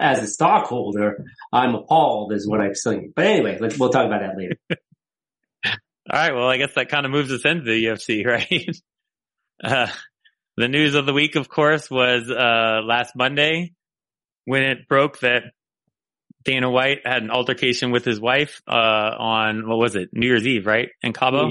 as 0.00 0.20
a 0.22 0.26
stockholder, 0.28 1.24
I'm 1.52 1.74
appalled 1.74 2.32
is 2.32 2.46
what 2.48 2.60
I'm 2.60 2.74
saying. 2.76 3.14
But 3.16 3.26
anyway, 3.26 3.58
we'll 3.60 3.90
talk 3.90 4.06
about 4.06 4.20
that 4.20 4.36
later. 4.36 4.56
All 5.66 6.18
right. 6.18 6.34
Well, 6.34 6.48
I 6.48 6.56
guess 6.56 6.74
that 6.74 6.88
kind 6.88 7.04
of 7.06 7.12
moves 7.12 7.32
us 7.32 7.44
into 7.44 7.64
the 7.64 7.84
UFC, 7.84 8.24
right? 8.26 8.76
Uh, 9.62 9.88
the 10.56 10.68
news 10.68 10.94
of 10.94 11.06
the 11.06 11.12
week, 11.12 11.34
of 11.36 11.48
course, 11.48 11.90
was, 11.90 12.30
uh, 12.30 12.80
last 12.84 13.14
Monday 13.16 13.72
when 14.44 14.62
it 14.62 14.88
broke 14.88 15.20
that 15.20 15.42
Dana 16.44 16.70
White 16.70 17.00
had 17.04 17.22
an 17.22 17.30
altercation 17.30 17.90
with 17.90 18.04
his 18.04 18.20
wife, 18.20 18.62
uh, 18.66 18.72
on, 19.18 19.68
what 19.68 19.78
was 19.78 19.94
it? 19.94 20.10
New 20.12 20.26
Year's 20.26 20.46
Eve, 20.46 20.66
right? 20.66 20.88
In 21.02 21.12
Cabo, 21.12 21.50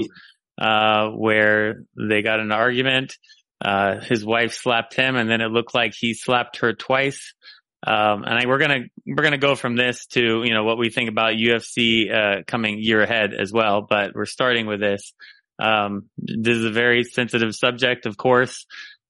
uh, 0.60 1.08
where 1.10 1.84
they 1.96 2.22
got 2.22 2.40
an 2.40 2.52
argument. 2.52 3.16
Uh, 3.62 4.00
his 4.00 4.24
wife 4.24 4.54
slapped 4.54 4.94
him 4.94 5.16
and 5.16 5.28
then 5.28 5.40
it 5.40 5.50
looked 5.50 5.74
like 5.74 5.92
he 5.94 6.14
slapped 6.14 6.58
her 6.58 6.72
twice. 6.72 7.34
Um, 7.86 8.24
and 8.24 8.34
I, 8.34 8.46
we're 8.46 8.58
gonna, 8.58 8.80
we're 9.06 9.22
gonna 9.22 9.38
go 9.38 9.54
from 9.54 9.76
this 9.76 10.06
to, 10.08 10.42
you 10.44 10.52
know, 10.52 10.64
what 10.64 10.78
we 10.78 10.90
think 10.90 11.08
about 11.08 11.34
UFC, 11.34 12.12
uh, 12.12 12.42
coming 12.46 12.78
year 12.78 13.02
ahead 13.02 13.32
as 13.32 13.52
well, 13.52 13.86
but 13.88 14.14
we're 14.14 14.26
starting 14.26 14.66
with 14.66 14.80
this. 14.80 15.12
Um, 15.58 16.08
this 16.16 16.56
is 16.56 16.64
a 16.64 16.70
very 16.70 17.04
sensitive 17.04 17.54
subject, 17.54 18.06
of 18.06 18.16
course. 18.16 18.66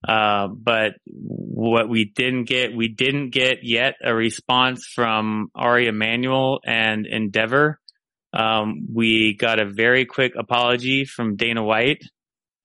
Uh, 0.07 0.49
but 0.49 0.95
what 1.05 1.89
we 1.89 2.07
didn't 2.07 2.45
get, 2.45 2.75
we 2.75 2.89
didn't 2.89 3.31
get 3.31 3.59
yet 3.63 3.97
a 4.03 4.15
response 4.15 4.87
from 4.87 5.51
Ari 5.55 5.89
Emanuel 5.89 6.61
and 6.65 7.07
Endeavor. 7.07 7.79
Um, 8.33 8.87
we 8.93 9.35
got 9.35 9.61
a 9.61 9.67
very 9.67 10.07
quick 10.07 10.33
apology 10.39 11.05
from 11.05 11.37
Dana 11.37 11.63
White. 11.63 12.03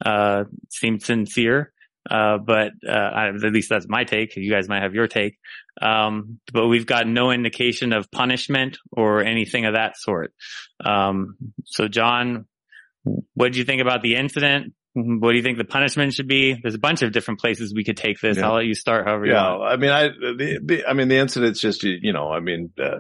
Uh, 0.04 0.46
seemed 0.70 1.02
sincere. 1.02 1.72
Uh, 2.10 2.38
but, 2.38 2.72
uh, 2.88 3.32
at 3.44 3.52
least 3.52 3.70
that's 3.70 3.88
my 3.90 4.04
take. 4.04 4.36
You 4.36 4.52
guys 4.52 4.70
might 4.70 4.84
have 4.84 4.94
your 4.94 5.08
take. 5.08 5.40
Um, 5.82 6.40
but 6.54 6.68
we've 6.68 6.86
got 6.86 7.08
no 7.08 7.32
indication 7.32 7.94
of 7.94 8.12
punishment 8.12 8.78
or 8.92 9.24
anything 9.24 9.66
of 9.66 9.74
that 9.74 9.98
sort. 9.98 10.32
Um, 10.84 11.36
so 11.64 11.88
John, 11.88 12.46
what 13.34 13.48
did 13.48 13.58
you 13.58 13.64
think 13.64 13.82
about 13.82 14.04
the 14.04 14.16
incident? 14.16 14.74
What 14.98 15.32
do 15.32 15.36
you 15.36 15.44
think 15.44 15.58
the 15.58 15.66
punishment 15.66 16.14
should 16.14 16.30
be? 16.30 16.58
There's 16.62 16.74
a 16.74 16.80
bunch 16.80 17.02
of 17.02 17.12
different 17.12 17.42
places 17.42 17.74
we 17.76 17.84
could 17.84 17.98
take 17.98 18.22
this. 18.22 18.38
Yeah. 18.38 18.48
I'll 18.48 18.56
let 18.56 18.66
you 18.66 18.76
start 18.76 19.06
however 19.06 19.26
you 19.26 19.34
Yeah, 19.34 19.58
want. 19.58 19.74
I 19.74 19.76
mean, 19.76 19.90
I, 19.92 20.08
the, 20.08 20.60
the, 20.64 20.86
I 20.88 20.94
mean, 20.94 21.10
the 21.10 21.18
incident's 21.18 21.60
just, 21.60 21.84
you 21.84 21.98
you 22.02 22.14
know, 22.14 22.32
I 22.32 22.40
mean, 22.40 22.72
uh, 22.82 23.00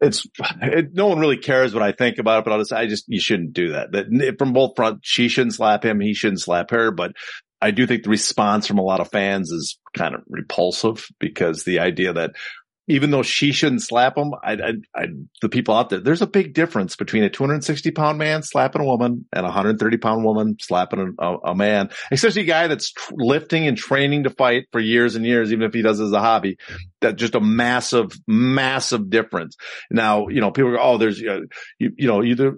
it's, 0.00 0.26
it, 0.62 0.94
no 0.94 1.06
one 1.08 1.18
really 1.18 1.36
cares 1.36 1.74
what 1.74 1.82
I 1.82 1.92
think 1.92 2.16
about 2.16 2.38
it, 2.38 2.44
but 2.44 2.52
I'll 2.52 2.60
just, 2.60 2.72
I 2.72 2.86
just, 2.86 3.04
you 3.08 3.20
shouldn't 3.20 3.52
do 3.52 3.72
that. 3.72 3.92
That 3.92 4.36
from 4.38 4.54
both 4.54 4.72
front, 4.74 5.00
she 5.02 5.28
shouldn't 5.28 5.54
slap 5.54 5.84
him. 5.84 6.00
He 6.00 6.14
shouldn't 6.14 6.40
slap 6.40 6.70
her, 6.70 6.90
but 6.92 7.12
I 7.60 7.72
do 7.72 7.86
think 7.86 8.04
the 8.04 8.10
response 8.10 8.66
from 8.66 8.78
a 8.78 8.82
lot 8.82 9.00
of 9.00 9.10
fans 9.10 9.50
is 9.50 9.78
kind 9.94 10.14
of 10.14 10.22
repulsive 10.28 11.06
because 11.18 11.64
the 11.64 11.80
idea 11.80 12.12
that 12.12 12.30
even 12.88 13.10
though 13.10 13.22
she 13.22 13.52
shouldn't 13.52 13.82
slap 13.82 14.16
him, 14.16 14.32
I, 14.42 14.52
I, 14.52 14.72
I, 14.94 15.06
the 15.42 15.48
people 15.48 15.74
out 15.74 15.90
there, 15.90 16.00
there's 16.00 16.22
a 16.22 16.26
big 16.26 16.54
difference 16.54 16.96
between 16.96 17.22
a 17.22 17.30
260 17.30 17.90
pound 17.90 18.18
man 18.18 18.42
slapping 18.42 18.80
a 18.80 18.84
woman 18.84 19.26
and 19.32 19.40
a 19.40 19.48
130 19.48 19.96
pound 19.98 20.24
woman 20.24 20.56
slapping 20.60 21.14
a, 21.18 21.36
a, 21.44 21.54
man, 21.54 21.90
especially 22.10 22.42
a 22.42 22.46
guy 22.46 22.66
that's 22.66 22.90
tr- 22.92 23.12
lifting 23.16 23.66
and 23.66 23.76
training 23.76 24.24
to 24.24 24.30
fight 24.30 24.66
for 24.72 24.80
years 24.80 25.16
and 25.16 25.26
years, 25.26 25.52
even 25.52 25.66
if 25.66 25.74
he 25.74 25.82
does 25.82 26.00
it 26.00 26.04
as 26.04 26.12
a 26.12 26.20
hobby. 26.20 26.56
That 27.00 27.16
just 27.16 27.34
a 27.34 27.40
massive, 27.40 28.10
massive 28.26 29.10
difference. 29.10 29.56
Now, 29.90 30.28
you 30.28 30.40
know, 30.40 30.50
people 30.50 30.72
go, 30.72 30.78
oh, 30.80 30.98
there's, 30.98 31.20
you, 31.20 31.46
you 31.78 32.08
know, 32.08 32.24
either, 32.24 32.56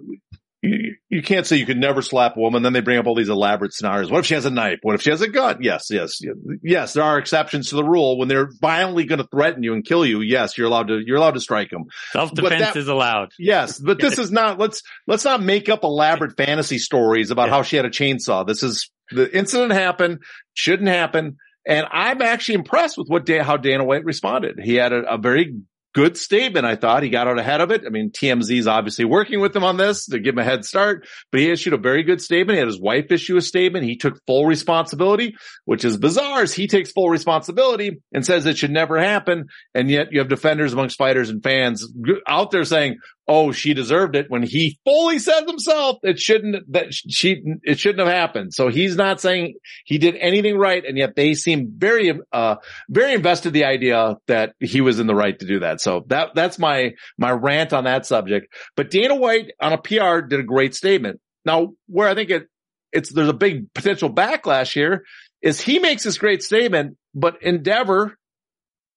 you, 0.61 0.95
you 1.09 1.21
can't 1.23 1.47
say 1.47 1.55
you 1.55 1.65
could 1.65 1.77
never 1.77 2.01
slap 2.01 2.37
a 2.37 2.39
woman. 2.39 2.61
Then 2.61 2.73
they 2.73 2.81
bring 2.81 2.99
up 2.99 3.07
all 3.07 3.15
these 3.15 3.29
elaborate 3.29 3.73
scenarios. 3.73 4.11
What 4.11 4.19
if 4.19 4.25
she 4.27 4.35
has 4.35 4.45
a 4.45 4.51
knife? 4.51 4.79
What 4.83 4.95
if 4.95 5.01
she 5.01 5.09
has 5.09 5.21
a 5.21 5.27
gun? 5.27 5.57
Yes, 5.61 5.87
yes, 5.89 6.21
yes. 6.61 6.93
There 6.93 7.03
are 7.03 7.17
exceptions 7.17 7.69
to 7.69 7.75
the 7.75 7.83
rule 7.83 8.17
when 8.17 8.27
they're 8.27 8.49
violently 8.61 9.05
going 9.05 9.19
to 9.19 9.27
threaten 9.27 9.63
you 9.63 9.73
and 9.73 9.83
kill 9.83 10.05
you. 10.05 10.21
Yes, 10.21 10.57
you're 10.57 10.67
allowed 10.67 10.89
to. 10.89 11.01
You're 11.03 11.17
allowed 11.17 11.33
to 11.33 11.39
strike 11.39 11.71
them. 11.71 11.85
Self 12.11 12.33
defense 12.33 12.75
is 12.75 12.87
allowed. 12.87 13.31
Yes, 13.39 13.79
but 13.79 13.99
this 13.99 14.19
is 14.19 14.31
not. 14.31 14.59
Let's 14.59 14.83
let's 15.07 15.25
not 15.25 15.41
make 15.41 15.67
up 15.67 15.83
elaborate 15.83 16.37
fantasy 16.37 16.77
stories 16.77 17.31
about 17.31 17.49
how 17.49 17.63
she 17.63 17.75
had 17.75 17.85
a 17.85 17.89
chainsaw. 17.89 18.45
This 18.45 18.61
is 18.61 18.89
the 19.09 19.35
incident 19.35 19.71
happened. 19.71 20.19
Shouldn't 20.53 20.87
happen. 20.87 21.37
And 21.65 21.85
I'm 21.91 22.21
actually 22.21 22.55
impressed 22.55 22.97
with 22.97 23.07
what 23.07 23.25
Dan, 23.25 23.43
how 23.43 23.57
Dana 23.57 23.83
White 23.83 24.05
responded. 24.05 24.59
He 24.61 24.75
had 24.75 24.93
a, 24.93 25.13
a 25.13 25.17
very 25.17 25.55
good 25.93 26.17
statement. 26.17 26.65
I 26.65 26.75
thought 26.75 27.03
he 27.03 27.09
got 27.09 27.27
out 27.27 27.39
ahead 27.39 27.61
of 27.61 27.71
it. 27.71 27.83
I 27.85 27.89
mean, 27.89 28.11
TMZ 28.11 28.57
is 28.57 28.67
obviously 28.67 29.05
working 29.05 29.39
with 29.39 29.55
him 29.55 29.63
on 29.63 29.77
this 29.77 30.05
to 30.07 30.19
give 30.19 30.35
him 30.35 30.39
a 30.39 30.43
head 30.43 30.65
start, 30.65 31.07
but 31.31 31.41
he 31.41 31.49
issued 31.49 31.73
a 31.73 31.77
very 31.77 32.03
good 32.03 32.21
statement. 32.21 32.55
He 32.55 32.59
had 32.59 32.67
his 32.67 32.79
wife 32.79 33.11
issue 33.11 33.37
a 33.37 33.41
statement. 33.41 33.85
He 33.85 33.97
took 33.97 34.19
full 34.25 34.45
responsibility, 34.45 35.35
which 35.65 35.85
is 35.85 35.97
bizarre. 35.97 36.43
Is 36.43 36.53
he 36.53 36.67
takes 36.67 36.91
full 36.91 37.09
responsibility 37.09 38.01
and 38.13 38.25
says 38.25 38.45
it 38.45 38.57
should 38.57 38.71
never 38.71 38.99
happen. 38.99 39.47
And 39.73 39.89
yet 39.89 40.11
you 40.11 40.19
have 40.19 40.29
defenders 40.29 40.73
amongst 40.73 40.97
fighters 40.97 41.29
and 41.29 41.43
fans 41.43 41.87
out 42.27 42.51
there 42.51 42.65
saying, 42.65 42.97
oh, 43.31 43.53
she 43.53 43.73
deserved 43.73 44.17
it 44.17 44.25
when 44.27 44.43
he 44.43 44.77
fully 44.83 45.17
says 45.17 45.45
himself 45.47 45.99
it 46.03 46.19
shouldn't, 46.19 46.69
that 46.73 46.93
she, 46.93 47.41
it 47.63 47.79
shouldn't 47.79 48.05
have 48.05 48.13
happened. 48.13 48.53
So 48.53 48.67
he's 48.67 48.97
not 48.97 49.21
saying 49.21 49.55
he 49.85 49.97
did 49.97 50.17
anything 50.17 50.57
right. 50.57 50.83
And 50.83 50.97
yet 50.97 51.15
they 51.15 51.33
seem 51.33 51.71
very, 51.77 52.11
uh, 52.33 52.55
very 52.89 53.13
invested 53.13 53.49
in 53.49 53.53
the 53.53 53.63
idea 53.63 54.17
that 54.27 54.53
he 54.59 54.81
was 54.81 54.99
in 54.99 55.07
the 55.07 55.15
right 55.15 55.39
to 55.39 55.45
do 55.45 55.61
that. 55.61 55.79
So 55.79 56.03
that, 56.07 56.35
that's 56.35 56.59
my, 56.59 56.91
my 57.17 57.31
rant 57.31 57.71
on 57.71 57.85
that 57.85 58.05
subject. 58.05 58.53
But 58.75 58.91
Dana 58.91 59.15
White 59.15 59.53
on 59.61 59.71
a 59.71 59.77
PR 59.77 60.19
did 60.27 60.41
a 60.41 60.43
great 60.43 60.75
statement. 60.75 61.21
Now, 61.45 61.69
where 61.87 62.09
I 62.09 62.15
think 62.15 62.31
it, 62.31 62.47
it's, 62.91 63.13
there's 63.13 63.29
a 63.29 63.33
big 63.33 63.73
potential 63.73 64.13
backlash 64.13 64.73
here 64.73 65.05
is 65.41 65.61
he 65.61 65.79
makes 65.79 66.03
this 66.03 66.17
great 66.17 66.43
statement, 66.43 66.97
but 67.15 67.41
Endeavor 67.41 68.17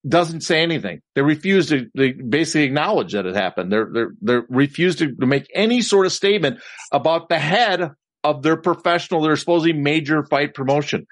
doesn't 0.07 0.43
say 0.43 0.63
anything. 0.63 1.01
They 1.15 1.23
refuse 1.23 1.69
to 1.71 1.87
they 1.95 2.13
basically 2.13 2.65
acknowledge 2.65 3.13
that 3.13 3.27
it 3.27 3.35
happened. 3.35 3.73
They're, 3.73 3.89
they're, 3.93 4.13
they 4.21 4.39
refuse 4.49 4.97
to, 4.97 5.15
make 5.19 5.49
any 5.55 5.81
sort 5.81 6.07
of 6.07 6.13
statement 6.13 6.61
about 6.93 7.29
the 7.29 7.39
head 7.39 7.93
of 8.23 8.43
their 8.43 8.57
professional, 8.57 9.23
their 9.23 9.37
supposedly 9.37 9.73
major 9.73 10.25
fight 10.25 10.55
promotion. 10.55 11.07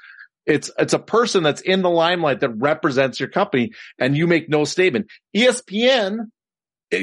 It's, 0.44 0.70
it's 0.78 0.92
a 0.92 0.98
person 0.98 1.42
that's 1.42 1.60
in 1.60 1.82
the 1.82 1.90
limelight 1.90 2.40
that 2.40 2.50
represents 2.50 3.20
your 3.20 3.28
company 3.28 3.72
and 3.98 4.16
you 4.16 4.26
make 4.26 4.48
no 4.48 4.64
statement. 4.64 5.06
ESPN 5.34 6.26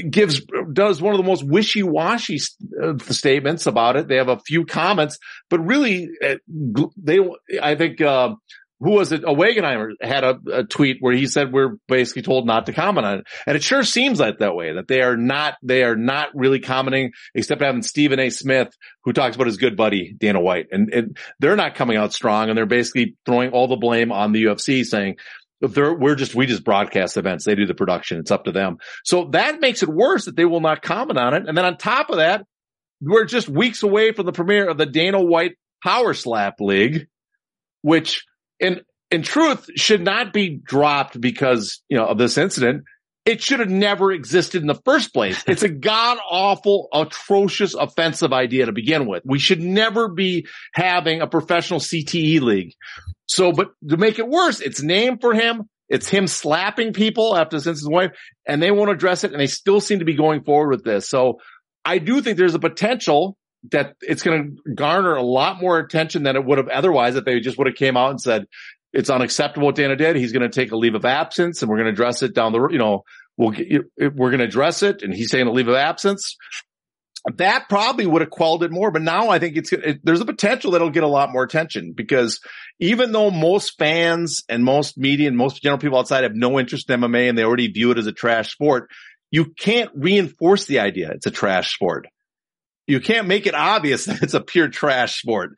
gives, 0.09 0.41
does 0.71 1.01
one 1.01 1.13
of 1.13 1.17
the 1.17 1.25
most 1.25 1.43
wishy-washy 1.43 2.39
uh, 2.81 2.97
statements 2.99 3.65
about 3.65 3.95
it. 3.95 4.07
They 4.07 4.17
have 4.17 4.29
a 4.29 4.39
few 4.39 4.65
comments, 4.65 5.17
but 5.49 5.59
really 5.65 6.09
uh, 6.23 6.35
they, 6.97 7.19
I 7.61 7.75
think, 7.75 8.01
uh, 8.01 8.35
who 8.79 8.91
was 8.91 9.11
it? 9.11 9.23
A 9.23 9.33
Wagenheimer 9.33 9.91
had 10.01 10.23
a, 10.23 10.39
a, 10.53 10.63
tweet 10.63 10.97
where 11.01 11.13
he 11.13 11.27
said 11.27 11.51
we're 11.51 11.75
basically 11.87 12.21
told 12.21 12.47
not 12.47 12.65
to 12.67 12.73
comment 12.73 13.05
on 13.05 13.17
it. 13.19 13.27
And 13.45 13.57
it 13.57 13.63
sure 13.63 13.83
seems 13.83 14.19
like 14.19 14.39
that 14.39 14.55
way, 14.55 14.73
that 14.73 14.87
they 14.87 15.01
are 15.01 15.17
not, 15.17 15.55
they 15.61 15.83
are 15.83 15.97
not 15.97 16.29
really 16.33 16.59
commenting 16.59 17.11
except 17.35 17.61
having 17.61 17.81
Stephen 17.81 18.19
A. 18.19 18.29
Smith 18.29 18.69
who 19.03 19.11
talks 19.11 19.35
about 19.35 19.47
his 19.47 19.57
good 19.57 19.75
buddy, 19.75 20.15
Dana 20.17 20.39
White. 20.39 20.67
And, 20.71 20.93
and 20.93 21.17
they're 21.39 21.57
not 21.57 21.75
coming 21.75 21.97
out 21.97 22.13
strong 22.13 22.49
and 22.49 22.57
they're 22.57 22.65
basically 22.65 23.17
throwing 23.25 23.51
all 23.51 23.67
the 23.67 23.75
blame 23.75 24.11
on 24.11 24.31
the 24.31 24.45
UFC 24.45 24.85
saying, 24.85 25.17
they're, 25.61 25.93
we're 25.93 26.15
just, 26.15 26.33
we 26.33 26.45
just 26.45 26.63
broadcast 26.63 27.17
events. 27.17 27.43
They 27.43 27.55
do 27.55 27.65
the 27.65 27.73
production. 27.73 28.19
It's 28.19 28.31
up 28.31 28.45
to 28.45 28.53
them. 28.53 28.77
So 29.03 29.25
that 29.31 29.59
makes 29.59 29.83
it 29.83 29.89
worse 29.89 30.25
that 30.25 30.37
they 30.37 30.45
will 30.45 30.61
not 30.61 30.81
comment 30.81 31.19
on 31.19 31.33
it. 31.33 31.43
And 31.47 31.57
then 31.57 31.65
on 31.65 31.75
top 31.75 32.09
of 32.09 32.17
that, 32.17 32.45
we're 33.01 33.25
just 33.25 33.49
weeks 33.49 33.83
away 33.83 34.13
from 34.13 34.25
the 34.25 34.31
premiere 34.31 34.69
of 34.69 34.77
the 34.77 34.85
Dana 34.85 35.21
White 35.21 35.57
Power 35.83 36.13
Slap 36.13 36.55
League, 36.61 37.07
which 37.81 38.25
in, 38.59 38.81
in 39.11 39.23
truth 39.23 39.69
should 39.75 40.01
not 40.01 40.33
be 40.33 40.49
dropped 40.49 41.19
because, 41.19 41.81
you 41.89 41.97
know, 41.97 42.05
of 42.05 42.17
this 42.17 42.37
incident. 42.37 42.83
It 43.25 43.43
should 43.43 43.59
have 43.59 43.69
never 43.69 44.11
existed 44.11 44.61
in 44.61 44.67
the 44.67 44.79
first 44.85 45.13
place. 45.13 45.43
It's 45.45 45.61
a 45.61 45.69
god 45.69 46.17
awful, 46.29 46.87
atrocious, 46.93 47.73
offensive 47.73 48.33
idea 48.33 48.65
to 48.65 48.71
begin 48.71 49.07
with. 49.07 49.23
We 49.25 49.39
should 49.39 49.61
never 49.61 50.07
be 50.07 50.47
having 50.73 51.21
a 51.21 51.27
professional 51.27 51.79
CTE 51.79 52.41
league. 52.41 52.73
So, 53.27 53.51
but 53.51 53.71
to 53.87 53.97
make 53.97 54.17
it 54.17 54.27
worse, 54.27 54.61
it's 54.61 54.81
named 54.81 55.21
for 55.21 55.33
him. 55.33 55.69
It's 55.89 56.07
him 56.07 56.27
slapping 56.27 56.93
people 56.93 57.35
after 57.35 57.59
since 57.59 57.79
his 57.79 57.89
wife 57.89 58.11
and 58.47 58.61
they 58.61 58.71
won't 58.71 58.91
address 58.91 59.23
it. 59.23 59.31
And 59.31 59.39
they 59.39 59.47
still 59.47 59.81
seem 59.81 59.99
to 59.99 60.05
be 60.05 60.15
going 60.15 60.43
forward 60.43 60.69
with 60.69 60.83
this. 60.83 61.09
So 61.09 61.39
I 61.83 61.97
do 61.97 62.21
think 62.21 62.37
there's 62.37 62.55
a 62.55 62.59
potential 62.59 63.37
that 63.71 63.95
it's 64.01 64.23
going 64.23 64.57
to 64.65 64.73
garner 64.73 65.15
a 65.15 65.23
lot 65.23 65.59
more 65.61 65.79
attention 65.79 66.23
than 66.23 66.35
it 66.35 66.45
would 66.45 66.57
have 66.57 66.69
otherwise 66.69 67.15
if 67.15 67.25
they 67.25 67.39
just 67.39 67.57
would 67.57 67.67
have 67.67 67.75
came 67.75 67.97
out 67.97 68.11
and 68.11 68.21
said, 68.21 68.45
it's 68.93 69.09
unacceptable 69.09 69.67
what 69.67 69.75
Dana 69.75 69.95
did. 69.95 70.15
He's 70.15 70.31
going 70.31 70.49
to 70.49 70.55
take 70.55 70.71
a 70.71 70.77
leave 70.77 70.95
of 70.95 71.05
absence 71.05 71.61
and 71.61 71.69
we're 71.69 71.77
going 71.77 71.87
to 71.87 71.91
address 71.91 72.23
it 72.23 72.33
down 72.33 72.51
the, 72.51 72.61
road. 72.61 72.71
you 72.71 72.79
know, 72.79 73.03
we'll 73.37 73.51
we're 73.97 74.31
going 74.31 74.39
to 74.39 74.45
address 74.45 74.81
it. 74.81 75.03
And 75.03 75.13
he's 75.13 75.29
saying 75.29 75.47
a 75.47 75.51
leave 75.51 75.67
of 75.67 75.75
absence. 75.75 76.35
That 77.35 77.67
probably 77.67 78.07
would 78.07 78.21
have 78.21 78.31
quelled 78.31 78.63
it 78.63 78.71
more, 78.71 78.91
but 78.91 79.01
now 79.01 79.29
I 79.29 79.39
think 79.39 79.57
it's, 79.57 79.73
it, 79.73 79.99
there's 80.03 80.21
a 80.21 80.25
potential 80.25 80.71
that 80.71 80.77
it'll 80.77 80.89
get 80.89 81.03
a 81.03 81.07
lot 81.07 81.33
more 81.33 81.43
attention 81.43 81.91
because 81.93 82.39
even 82.79 83.11
though 83.11 83.29
most 83.29 83.77
fans 83.77 84.43
and 84.47 84.63
most 84.63 84.97
media 84.97 85.27
and 85.27 85.35
most 85.35 85.61
general 85.61 85.79
people 85.79 85.99
outside 85.99 86.23
have 86.23 86.33
no 86.33 86.57
interest 86.57 86.89
in 86.89 87.01
MMA 87.01 87.27
and 87.27 87.37
they 87.37 87.43
already 87.43 87.67
view 87.67 87.91
it 87.91 87.97
as 87.97 88.07
a 88.07 88.13
trash 88.13 88.53
sport, 88.53 88.89
you 89.31 89.45
can't 89.45 89.91
reinforce 89.93 90.65
the 90.65 90.79
idea 90.79 91.11
it's 91.11 91.27
a 91.27 91.31
trash 91.31 91.73
sport. 91.73 92.07
You 92.89 92.99
can't 92.99 93.27
make 93.27 93.45
it 93.45 93.55
obvious 93.55 94.05
that 94.05 94.23
it's 94.23 94.33
a 94.33 94.41
pure 94.41 94.67
trash 94.67 95.21
sport. 95.21 95.51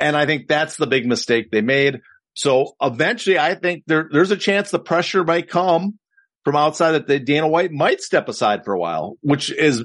And 0.00 0.16
I 0.16 0.26
think 0.26 0.48
that's 0.48 0.76
the 0.76 0.86
big 0.86 1.06
mistake 1.06 1.50
they 1.50 1.62
made. 1.62 2.00
So 2.34 2.72
eventually 2.80 3.38
I 3.38 3.54
think 3.54 3.84
there, 3.86 4.08
there's 4.10 4.30
a 4.30 4.36
chance 4.36 4.70
the 4.70 4.78
pressure 4.78 5.24
might 5.24 5.48
come 5.48 5.98
from 6.44 6.56
outside 6.56 6.92
that 6.92 7.06
the 7.06 7.18
Dana 7.18 7.46
White 7.46 7.70
might 7.70 8.00
step 8.00 8.28
aside 8.28 8.64
for 8.64 8.72
a 8.72 8.78
while, 8.78 9.16
which 9.20 9.50
is, 9.50 9.84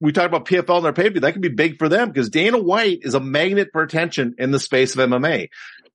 we 0.00 0.12
talked 0.12 0.26
about 0.26 0.44
PFL 0.44 0.76
and 0.76 0.84
their 0.84 0.92
pay 0.92 1.10
per 1.10 1.20
That 1.20 1.32
could 1.32 1.42
be 1.42 1.48
big 1.48 1.78
for 1.78 1.88
them 1.88 2.08
because 2.08 2.28
Dana 2.28 2.58
White 2.58 2.98
is 3.02 3.14
a 3.14 3.20
magnet 3.20 3.70
for 3.72 3.82
attention 3.82 4.34
in 4.38 4.50
the 4.50 4.60
space 4.60 4.94
of 4.94 5.08
MMA. 5.08 5.48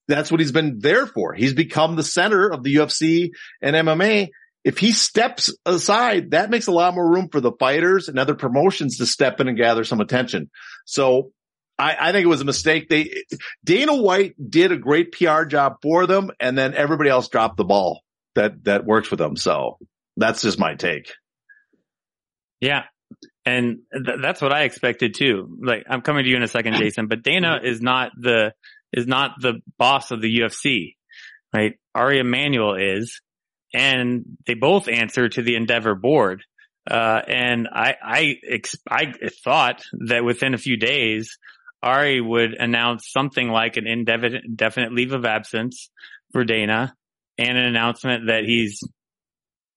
That's 0.07 0.31
what 0.31 0.39
he's 0.39 0.51
been 0.51 0.79
there 0.79 1.05
for. 1.05 1.33
He's 1.33 1.53
become 1.53 1.95
the 1.95 2.03
center 2.03 2.49
of 2.49 2.63
the 2.63 2.75
UFC 2.75 3.29
and 3.61 3.75
MMA. 3.75 4.29
If 4.63 4.77
he 4.77 4.91
steps 4.91 5.53
aside, 5.65 6.31
that 6.31 6.49
makes 6.49 6.67
a 6.67 6.71
lot 6.71 6.93
more 6.93 7.09
room 7.09 7.29
for 7.31 7.41
the 7.41 7.51
fighters 7.59 8.09
and 8.09 8.19
other 8.19 8.35
promotions 8.35 8.97
to 8.97 9.05
step 9.05 9.39
in 9.39 9.47
and 9.47 9.57
gather 9.57 9.83
some 9.83 10.01
attention. 10.01 10.51
So 10.85 11.31
I, 11.79 11.97
I, 11.99 12.11
think 12.11 12.25
it 12.25 12.29
was 12.29 12.41
a 12.41 12.45
mistake. 12.45 12.87
They 12.87 13.23
Dana 13.63 13.95
White 13.95 14.35
did 14.49 14.71
a 14.71 14.77
great 14.77 15.13
PR 15.13 15.45
job 15.45 15.77
for 15.81 16.05
them, 16.05 16.29
and 16.39 16.55
then 16.55 16.75
everybody 16.75 17.09
else 17.09 17.27
dropped 17.27 17.57
the 17.57 17.63
ball 17.63 18.01
that 18.35 18.63
that 18.65 18.85
works 18.85 19.07
for 19.07 19.15
them. 19.15 19.35
So 19.35 19.77
that's 20.15 20.41
just 20.41 20.59
my 20.59 20.75
take. 20.75 21.11
Yeah. 22.59 22.83
And 23.45 23.79
th- 23.91 24.19
that's 24.21 24.41
what 24.41 24.53
I 24.53 24.63
expected 24.63 25.15
too. 25.15 25.57
Like 25.61 25.85
I'm 25.89 26.01
coming 26.01 26.23
to 26.23 26.29
you 26.29 26.35
in 26.35 26.43
a 26.43 26.47
second, 26.47 26.75
Jason, 26.75 27.07
but 27.07 27.23
Dana 27.23 27.57
mm-hmm. 27.57 27.65
is 27.65 27.81
not 27.81 28.11
the, 28.15 28.53
is 28.93 29.07
not 29.07 29.41
the 29.41 29.55
boss 29.77 30.11
of 30.11 30.21
the 30.21 30.39
UFC, 30.39 30.95
right? 31.53 31.73
Ari 31.95 32.19
Emanuel 32.19 32.75
is, 32.75 33.21
and 33.73 34.37
they 34.45 34.53
both 34.53 34.87
answer 34.87 35.29
to 35.29 35.41
the 35.41 35.55
Endeavor 35.55 35.95
board. 35.95 36.43
Uh, 36.89 37.21
and 37.27 37.67
I, 37.71 37.95
I, 38.01 38.35
ex- 38.47 38.75
I 38.89 39.13
thought 39.43 39.83
that 40.07 40.23
within 40.23 40.53
a 40.53 40.57
few 40.57 40.77
days, 40.77 41.37
Ari 41.83 42.21
would 42.21 42.53
announce 42.53 43.11
something 43.11 43.49
like 43.49 43.77
an 43.77 43.87
indefinite, 43.87 44.93
leave 44.93 45.13
of 45.13 45.25
absence 45.25 45.89
for 46.31 46.43
Dana 46.43 46.93
and 47.37 47.57
an 47.57 47.65
announcement 47.65 48.27
that 48.27 48.43
he's 48.45 48.79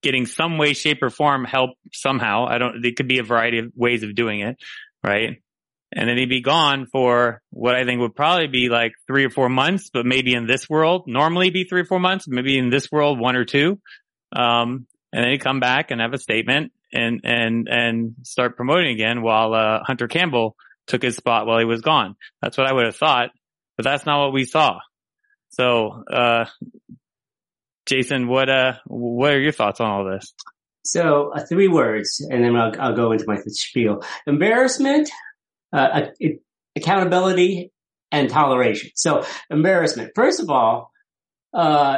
getting 0.01 0.25
some 0.25 0.57
way, 0.57 0.73
shape 0.73 1.01
or 1.01 1.09
form 1.09 1.45
help 1.45 1.71
somehow. 1.91 2.45
I 2.47 2.57
don't, 2.57 2.83
it 2.85 2.95
could 2.95 3.07
be 3.07 3.19
a 3.19 3.23
variety 3.23 3.59
of 3.59 3.71
ways 3.75 4.03
of 4.03 4.13
doing 4.13 4.41
it. 4.41 4.57
Right. 5.03 5.41
And 5.95 6.09
then 6.09 6.17
he'd 6.17 6.29
be 6.29 6.41
gone 6.41 6.87
for 6.91 7.41
what 7.51 7.75
I 7.75 7.85
think 7.85 8.01
would 8.01 8.15
probably 8.15 8.47
be 8.47 8.67
like 8.67 8.91
three 9.07 9.25
or 9.25 9.29
four 9.29 9.47
months, 9.47 9.89
but 9.93 10.05
maybe 10.05 10.33
in 10.33 10.45
this 10.45 10.69
world, 10.69 11.05
normally 11.07 11.49
be 11.49 11.63
three 11.63 11.81
or 11.81 11.85
four 11.85 11.99
months, 11.99 12.27
maybe 12.27 12.57
in 12.57 12.69
this 12.69 12.91
world, 12.91 13.19
one 13.19 13.35
or 13.35 13.45
two. 13.45 13.79
Um, 14.35 14.87
and 15.13 15.23
then 15.23 15.31
he'd 15.31 15.41
come 15.41 15.61
back 15.61 15.91
and 15.91 16.01
have 16.01 16.13
a 16.13 16.17
statement 16.17 16.73
and, 16.91 17.21
and, 17.23 17.69
and 17.69 18.15
start 18.23 18.57
promoting 18.57 18.91
again 18.91 19.21
while, 19.21 19.53
uh, 19.53 19.79
Hunter 19.83 20.07
Campbell 20.07 20.57
took 20.87 21.01
his 21.01 21.15
spot 21.15 21.47
while 21.47 21.59
he 21.59 21.65
was 21.65 21.81
gone. 21.81 22.15
That's 22.41 22.57
what 22.57 22.67
I 22.67 22.73
would 22.73 22.85
have 22.85 22.97
thought, 22.97 23.29
but 23.77 23.85
that's 23.85 24.05
not 24.05 24.21
what 24.21 24.33
we 24.33 24.43
saw. 24.43 24.79
So, 25.49 26.03
uh, 26.11 26.45
Jason, 27.85 28.27
what 28.27 28.49
uh, 28.49 28.73
what 28.87 29.31
are 29.31 29.39
your 29.39 29.51
thoughts 29.51 29.79
on 29.79 29.89
all 29.89 30.05
this? 30.05 30.33
So 30.83 31.31
uh, 31.33 31.45
three 31.47 31.67
words, 31.67 32.25
and 32.29 32.43
then 32.43 32.55
I'll, 32.55 32.73
I'll 32.79 32.95
go 32.95 33.11
into 33.11 33.25
my 33.27 33.37
spiel: 33.47 34.03
embarrassment, 34.27 35.09
uh, 35.73 36.07
accountability, 36.75 37.71
and 38.11 38.29
toleration. 38.29 38.91
So 38.95 39.25
embarrassment. 39.49 40.11
First 40.15 40.39
of 40.39 40.49
all, 40.49 40.91
uh, 41.53 41.97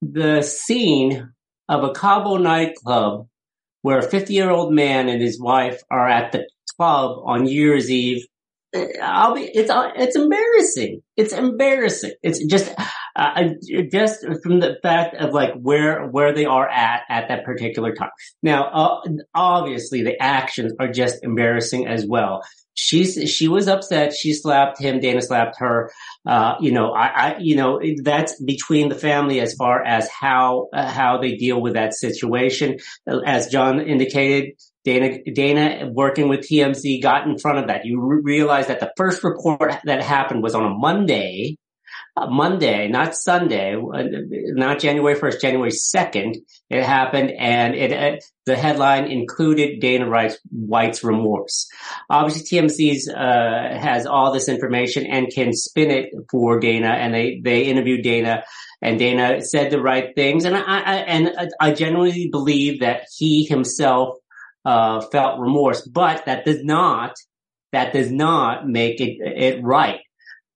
the 0.00 0.42
scene 0.42 1.32
of 1.68 1.84
a 1.84 1.92
Cabo 1.92 2.36
nightclub 2.36 3.28
where 3.82 3.98
a 3.98 4.02
50 4.02 4.32
year 4.32 4.50
old 4.50 4.72
man 4.72 5.08
and 5.08 5.20
his 5.20 5.40
wife 5.40 5.82
are 5.90 6.08
at 6.08 6.32
the 6.32 6.48
club 6.76 7.18
on 7.24 7.44
New 7.44 7.52
Year's 7.52 7.90
Eve 7.90 8.24
I'll 9.02 9.34
be, 9.34 9.42
it's, 9.42 9.70
it's 9.96 10.16
embarrassing. 10.16 11.02
It's 11.16 11.32
embarrassing. 11.32 12.14
It's 12.22 12.44
just, 12.46 12.74
uh, 13.16 13.44
just 13.90 14.24
from 14.42 14.60
the 14.60 14.78
fact 14.82 15.16
of 15.16 15.32
like 15.32 15.54
where, 15.54 16.06
where 16.08 16.32
they 16.32 16.44
are 16.44 16.68
at, 16.68 17.02
at 17.08 17.28
that 17.28 17.44
particular 17.44 17.94
time. 17.94 18.10
Now, 18.42 18.64
uh, 18.64 19.00
obviously 19.34 20.02
the 20.02 20.20
actions 20.20 20.72
are 20.78 20.88
just 20.88 21.22
embarrassing 21.22 21.86
as 21.86 22.06
well. 22.06 22.42
She's, 22.74 23.30
she 23.30 23.48
was 23.48 23.68
upset. 23.68 24.14
She 24.14 24.32
slapped 24.32 24.80
him. 24.80 24.98
Dana 25.00 25.20
slapped 25.20 25.56
her. 25.58 25.90
Uh, 26.26 26.54
you 26.60 26.72
know, 26.72 26.92
I, 26.92 27.06
I, 27.06 27.36
you 27.38 27.54
know, 27.54 27.80
that's 28.02 28.40
between 28.42 28.88
the 28.88 28.94
family 28.94 29.40
as 29.40 29.54
far 29.54 29.84
as 29.84 30.08
how, 30.08 30.68
uh, 30.72 30.88
how 30.88 31.18
they 31.18 31.36
deal 31.36 31.60
with 31.60 31.74
that 31.74 31.92
situation. 31.92 32.78
As 33.26 33.48
John 33.48 33.80
indicated, 33.80 34.54
Dana, 34.84 35.18
Dana 35.32 35.90
working 35.92 36.28
with 36.28 36.40
TMZ 36.40 37.02
got 37.02 37.26
in 37.26 37.38
front 37.38 37.58
of 37.58 37.66
that. 37.68 37.84
You 37.84 38.00
re- 38.00 38.20
realize 38.22 38.66
that 38.68 38.80
the 38.80 38.92
first 38.96 39.22
report 39.22 39.74
that 39.84 40.02
happened 40.02 40.42
was 40.42 40.54
on 40.54 40.64
a 40.64 40.74
Monday, 40.74 41.56
uh, 42.14 42.26
Monday, 42.26 42.88
not 42.88 43.14
Sunday, 43.14 43.74
uh, 43.74 44.02
not 44.54 44.80
January 44.80 45.14
1st, 45.14 45.40
January 45.40 45.70
2nd. 45.70 46.36
It 46.68 46.84
happened 46.84 47.30
and 47.30 47.74
it, 47.74 47.92
uh, 47.92 48.20
the 48.44 48.54
headline 48.54 49.06
included 49.06 49.80
Dana 49.80 50.10
White's, 50.10 50.38
White's 50.50 51.02
remorse. 51.02 51.68
Obviously 52.10 52.58
TMZ's, 52.58 53.08
uh, 53.08 53.78
has 53.80 54.04
all 54.04 54.30
this 54.30 54.50
information 54.50 55.06
and 55.06 55.32
can 55.32 55.54
spin 55.54 55.90
it 55.90 56.10
for 56.30 56.60
Dana 56.60 56.88
and 56.88 57.14
they, 57.14 57.40
they 57.42 57.62
interviewed 57.62 58.02
Dana 58.02 58.44
and 58.82 58.98
Dana 58.98 59.40
said 59.40 59.70
the 59.70 59.80
right 59.80 60.14
things. 60.14 60.44
And 60.44 60.54
I, 60.54 60.60
I 60.60 60.94
and 60.96 61.30
I 61.60 61.72
genuinely 61.72 62.28
believe 62.30 62.80
that 62.80 63.06
he 63.16 63.46
himself 63.46 64.16
felt 64.66 65.40
remorse, 65.40 65.80
but 65.80 66.26
that 66.26 66.44
does 66.44 66.62
not, 66.62 67.14
that 67.72 67.94
does 67.94 68.12
not 68.12 68.68
make 68.68 69.00
it, 69.00 69.16
it 69.20 69.62
right 69.62 70.00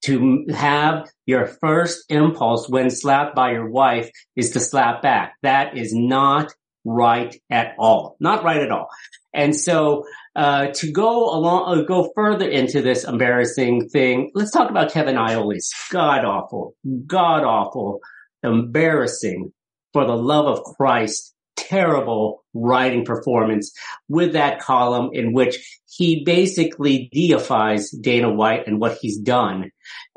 to 0.07 0.47
have 0.55 1.09
your 1.27 1.47
first 1.47 2.05
impulse 2.09 2.69
when 2.69 2.91
slapped 2.91 3.35
by 3.35 3.53
your 3.53 3.69
wife 3.69 4.11
is 4.35 4.51
to 4.53 4.61
slap 4.61 5.03
back. 5.03 5.35
That 5.43 5.77
is 5.77 5.95
not 5.95 6.53
right 6.85 7.35
at 7.51 7.75
all. 7.79 8.17
Not 8.21 8.45
right 8.45 8.63
at 8.63 8.71
all. 8.71 8.89
And 9.35 9.55
so, 9.55 10.05
uh, 10.35 10.69
to 10.69 10.93
go 10.93 11.35
along, 11.35 11.79
uh, 11.79 11.83
go 11.83 12.11
further 12.15 12.49
into 12.49 12.83
this 12.83 13.05
embarrassing 13.05 13.89
thing, 13.89 14.31
let's 14.35 14.51
talk 14.51 14.71
about 14.71 14.93
Kevin 14.93 15.17
Iole's 15.17 15.73
god 15.91 16.25
awful, 16.25 16.75
god 17.07 17.43
awful, 17.45 18.01
embarrassing 18.43 19.53
for 19.93 20.07
the 20.07 20.17
love 20.17 20.47
of 20.47 20.63
Christ 20.77 21.35
terrible 21.57 22.45
writing 22.55 23.05
performance 23.05 23.73
with 24.09 24.35
that 24.35 24.61
column 24.61 25.11
in 25.13 25.33
which 25.33 25.81
he 25.89 26.25
basically 26.25 27.09
deifies 27.13 27.91
Dana 27.91 28.31
White 28.31 28.67
and 28.67 28.81
what 28.81 28.99
he's 29.01 29.19
done. 29.19 29.71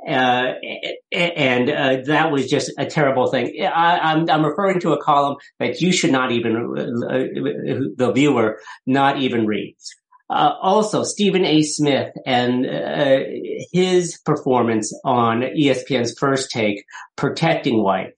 Uh, 0.07 0.53
and 1.11 1.69
uh, 1.69 1.97
that 2.05 2.31
was 2.31 2.49
just 2.49 2.71
a 2.77 2.85
terrible 2.85 3.27
thing. 3.27 3.53
I, 3.61 4.13
am 4.13 4.45
referring 4.45 4.79
to 4.81 4.93
a 4.93 5.01
column 5.01 5.37
that 5.59 5.81
you 5.81 5.91
should 5.91 6.11
not 6.11 6.31
even, 6.31 6.55
uh, 6.55 7.93
the 7.95 8.11
viewer, 8.13 8.59
not 8.85 9.19
even 9.19 9.45
read. 9.45 9.75
Uh, 10.29 10.53
also, 10.61 11.03
Stephen 11.03 11.43
A. 11.43 11.63
Smith 11.63 12.13
and 12.25 12.65
uh, 12.65 13.19
his 13.71 14.19
performance 14.23 14.93
on 15.03 15.41
ESPN's 15.41 16.15
First 16.19 16.51
Take, 16.51 16.85
protecting 17.15 17.81
White 17.81 18.13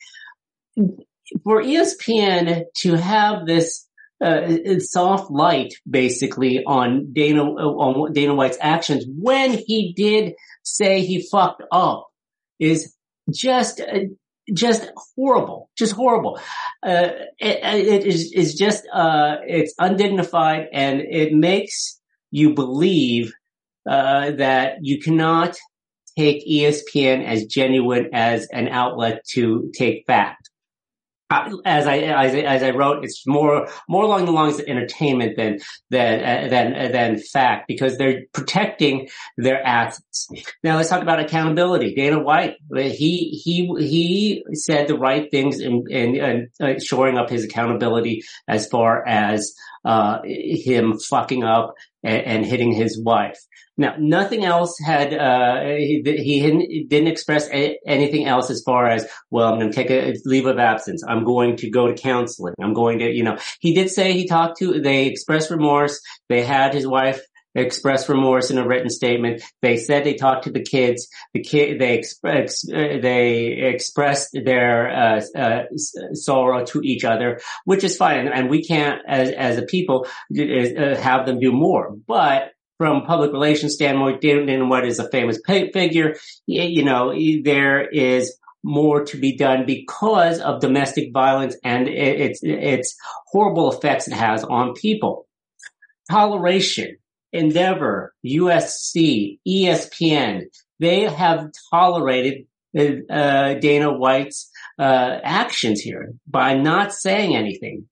for 1.43 1.61
ESPN 1.61 2.65
to 2.77 2.93
have 2.95 3.45
this 3.45 3.87
uh, 4.21 4.79
soft 4.79 5.31
light 5.31 5.73
basically 5.89 6.63
on 6.63 7.11
Dana 7.11 7.43
on 7.43 8.13
Dana 8.13 8.35
White's 8.35 8.57
actions 8.61 9.05
when 9.07 9.57
he 9.57 9.93
did 9.93 10.35
say 10.63 11.01
he 11.01 11.27
fucked 11.27 11.63
up 11.71 12.07
is 12.59 12.95
just 13.31 13.81
uh, 13.81 13.99
just 14.53 14.89
horrible, 15.15 15.69
just 15.77 15.93
horrible. 15.93 16.39
Uh, 16.83 17.09
it, 17.39 17.63
it 17.63 18.05
is 18.05 18.31
is 18.33 18.55
just 18.55 18.83
uh, 18.93 19.37
it's 19.47 19.73
undignified 19.79 20.67
and 20.71 21.01
it 21.01 21.33
makes 21.33 21.99
you 22.29 22.53
believe 22.53 23.33
uh, 23.89 24.31
that 24.31 24.77
you 24.81 24.99
cannot 24.99 25.57
take 26.17 26.47
ESPN 26.47 27.25
as 27.25 27.45
genuine 27.45 28.09
as 28.13 28.47
an 28.51 28.67
outlet 28.67 29.23
to 29.31 29.71
take 29.73 30.05
fact 30.05 30.50
as 31.65 31.87
I, 31.87 31.97
as 31.97 32.35
I 32.35 32.39
as 32.39 32.63
I 32.63 32.71
wrote, 32.71 33.03
it's 33.03 33.25
more 33.25 33.67
more 33.87 34.03
along 34.03 34.25
the 34.25 34.31
lines 34.31 34.59
of 34.59 34.65
entertainment 34.67 35.37
than 35.37 35.59
than 35.89 36.19
uh, 36.19 36.49
than 36.49 36.75
uh, 36.75 36.87
than 36.91 37.19
fact 37.19 37.67
because 37.67 37.97
they're 37.97 38.23
protecting 38.33 39.09
their 39.37 39.65
assets. 39.65 40.29
Now 40.63 40.77
let's 40.77 40.89
talk 40.89 41.01
about 41.01 41.19
accountability. 41.19 41.95
Dana 41.95 42.19
White, 42.19 42.55
he 42.75 43.41
he 43.43 43.73
he 43.79 44.43
said 44.53 44.87
the 44.87 44.97
right 44.97 45.29
things 45.31 45.59
in, 45.59 45.85
in, 45.89 46.15
in 46.15 46.49
uh, 46.61 46.79
shoring 46.79 47.17
up 47.17 47.29
his 47.29 47.43
accountability 47.43 48.23
as 48.47 48.67
far 48.67 49.07
as 49.07 49.53
uh, 49.85 50.19
him 50.23 50.99
fucking 50.99 51.43
up 51.43 51.75
and, 52.03 52.21
and 52.23 52.45
hitting 52.45 52.71
his 52.71 53.01
wife. 53.03 53.39
Now, 53.77 53.95
nothing 53.97 54.45
else 54.45 54.77
had, 54.85 55.13
uh, 55.13 55.63
he, 55.77 56.03
he 56.05 56.85
didn't 56.87 57.07
express 57.07 57.49
anything 57.49 58.25
else 58.25 58.51
as 58.51 58.61
far 58.63 58.87
as, 58.87 59.07
well, 59.31 59.51
I'm 59.51 59.59
going 59.59 59.71
to 59.71 59.75
take 59.75 59.89
a 59.89 60.13
leave 60.25 60.45
of 60.45 60.59
absence. 60.59 61.03
I'm 61.07 61.23
going 61.23 61.55
to 61.57 61.69
go 61.69 61.87
to 61.87 61.93
counseling. 61.93 62.53
I'm 62.61 62.73
going 62.73 62.99
to, 62.99 63.09
you 63.09 63.23
know, 63.23 63.37
he 63.59 63.73
did 63.73 63.89
say 63.89 64.13
he 64.13 64.27
talked 64.27 64.59
to, 64.59 64.81
they 64.81 65.07
expressed 65.07 65.49
remorse. 65.49 65.99
They 66.29 66.43
had 66.43 66.73
his 66.73 66.85
wife 66.85 67.21
express 67.55 68.09
remorse 68.09 68.51
in 68.51 68.57
a 68.57 68.67
written 68.67 68.89
statement. 68.89 69.43
They 69.61 69.77
said 69.77 70.03
they 70.03 70.15
talked 70.15 70.45
to 70.45 70.51
the 70.51 70.63
kids. 70.63 71.07
The 71.33 71.41
kid 71.41 71.79
they 71.79 72.03
they 72.71 73.43
expressed 73.73 74.29
their 74.33 74.89
uh, 74.89 75.21
uh, 75.35 75.63
sorrow 76.13 76.65
to 76.65 76.81
each 76.83 77.03
other, 77.03 77.39
which 77.65 77.83
is 77.83 77.97
fine. 77.97 78.27
And 78.27 78.49
we 78.49 78.63
can't, 78.63 79.01
as 79.07 79.31
as 79.31 79.57
a 79.57 79.63
people, 79.63 80.07
uh, 80.37 80.95
have 80.95 81.25
them 81.25 81.39
do 81.39 81.51
more. 81.51 81.95
But 82.07 82.51
from 82.77 83.05
public 83.05 83.31
relations 83.31 83.75
standpoint, 83.75 84.21
Dana 84.21 84.65
White 84.65 84.85
is 84.85 84.99
a 84.99 85.09
famous 85.09 85.39
figure. 85.45 86.15
You 86.47 86.83
know, 86.83 87.13
there 87.43 87.87
is 87.87 88.35
more 88.63 89.05
to 89.05 89.17
be 89.17 89.35
done 89.35 89.65
because 89.65 90.39
of 90.39 90.61
domestic 90.61 91.11
violence 91.13 91.55
and 91.63 91.87
its 91.87 92.39
its 92.43 92.95
horrible 93.27 93.71
effects 93.71 94.07
it 94.07 94.13
has 94.13 94.43
on 94.43 94.73
people. 94.73 95.27
Toleration, 96.09 96.97
Endeavor, 97.33 98.13
UFC, 98.25 99.39
ESPN, 99.47 100.43
they 100.79 101.01
have 101.01 101.51
tolerated 101.71 102.45
uh, 102.75 103.53
Dana 103.55 103.93
White's 103.93 104.49
uh, 104.79 105.19
actions 105.23 105.81
here 105.81 106.13
by 106.27 106.55
not 106.55 106.93
saying 106.93 107.35
anything. 107.35 107.87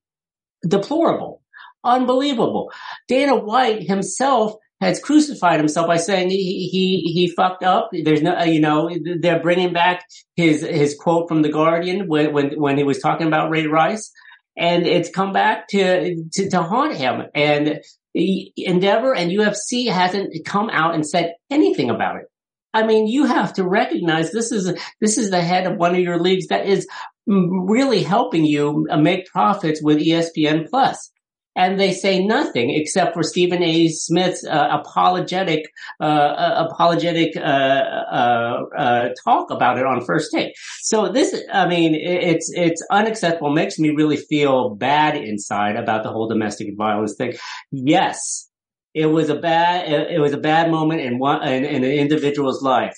Deplorable, 0.68 1.42
unbelievable. 1.84 2.72
Dana 3.08 3.36
White 3.36 3.84
himself 3.84 4.56
has 4.82 5.00
crucified 5.00 5.60
himself 5.60 5.88
by 5.88 5.98
saying 5.98 6.30
he 6.30 6.70
he 6.72 7.12
he 7.14 7.30
fucked 7.30 7.64
up. 7.64 7.90
There's 7.92 8.22
no, 8.22 8.44
you 8.44 8.62
know, 8.62 8.90
they're 9.20 9.42
bringing 9.42 9.74
back 9.74 10.06
his 10.36 10.62
his 10.62 10.96
quote 10.96 11.28
from 11.28 11.42
the 11.42 11.52
Guardian 11.52 12.08
when 12.08 12.34
when 12.34 12.60
when 12.60 12.78
he 12.78 12.84
was 12.84 13.00
talking 13.00 13.28
about 13.28 13.50
Ray 13.50 13.68
Rice, 13.68 14.12
and 14.58 14.86
it's 14.86 15.10
come 15.10 15.34
back 15.34 15.68
to 15.70 16.24
to, 16.34 16.50
to 16.50 16.62
haunt 16.62 16.96
him. 16.96 17.24
And 17.36 17.82
Endeavor 18.14 19.16
and 19.16 19.32
UFC 19.32 19.91
hasn't 19.91 20.34
come 20.45 20.70
out 20.70 20.95
and 20.95 21.05
said 21.05 21.34
anything 21.49 21.89
about 21.89 22.18
it. 22.18 22.26
I 22.74 22.86
mean, 22.86 23.07
you 23.07 23.26
have 23.26 23.53
to 23.53 23.68
recognize 23.68 24.32
this 24.32 24.51
is 24.51 24.74
this 25.01 25.18
is 25.18 25.32
the 25.32 25.41
head 25.41 25.66
of 25.66 25.78
one 25.78 25.95
of 25.95 26.01
your 26.01 26.20
leagues 26.20 26.47
that 26.47 26.66
is 26.66 26.88
really 27.28 28.03
helping 28.03 28.45
you 28.45 28.88
make 28.97 29.28
profits 29.28 29.82
with 29.82 29.99
ESPN 29.99 30.70
Plus 30.70 31.12
and 31.56 31.80
they 31.80 31.91
say 31.91 32.24
nothing 32.24 32.70
except 32.70 33.14
for 33.14 33.24
Stephen 33.24 33.64
A. 33.64 33.88
Smith's 33.89 34.45
uh, 34.45 34.68
apologetic, 34.72 35.66
uh, 36.00 36.04
uh 36.04 36.68
apologetic 36.70 37.36
uh, 37.36 37.39
uh, 37.39 38.64
uh, 38.78 39.10
talk 39.26 39.52
about 39.52 39.78
it 39.78 39.86
on 39.86 40.04
first 40.06 40.32
take. 40.34 40.54
So 40.82 41.10
this, 41.10 41.36
I 41.52 41.68
mean, 41.68 41.95
it's 41.95 42.52
it's 42.54 42.86
unacceptable. 42.91 43.52
Makes 43.52 43.80
me 43.80 43.89
really 43.89 44.18
feel 44.18 44.76
bad 44.76 45.16
inside 45.16 45.76
about 45.76 46.04
the 46.04 46.10
whole 46.10 46.30
domestic 46.30 46.70
violence 46.78 47.16
thing. 47.18 47.34
Yes, 47.72 48.50
it 48.93 49.08
was 49.08 49.30
a 49.30 49.36
bad 49.36 49.89
it 50.12 50.20
was 50.20 50.34
a 50.34 50.38
bad 50.38 50.70
moment 50.72 51.02
in 51.02 51.20
one 51.20 51.45
in, 51.47 51.66
in 51.66 51.84
an 51.84 51.91
individual's 51.91 52.62
life. 52.62 52.97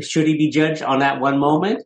should 0.00 0.26
he 0.26 0.36
be 0.36 0.50
judged 0.50 0.82
on 0.82 1.00
that 1.00 1.20
one 1.20 1.38
moment? 1.38 1.84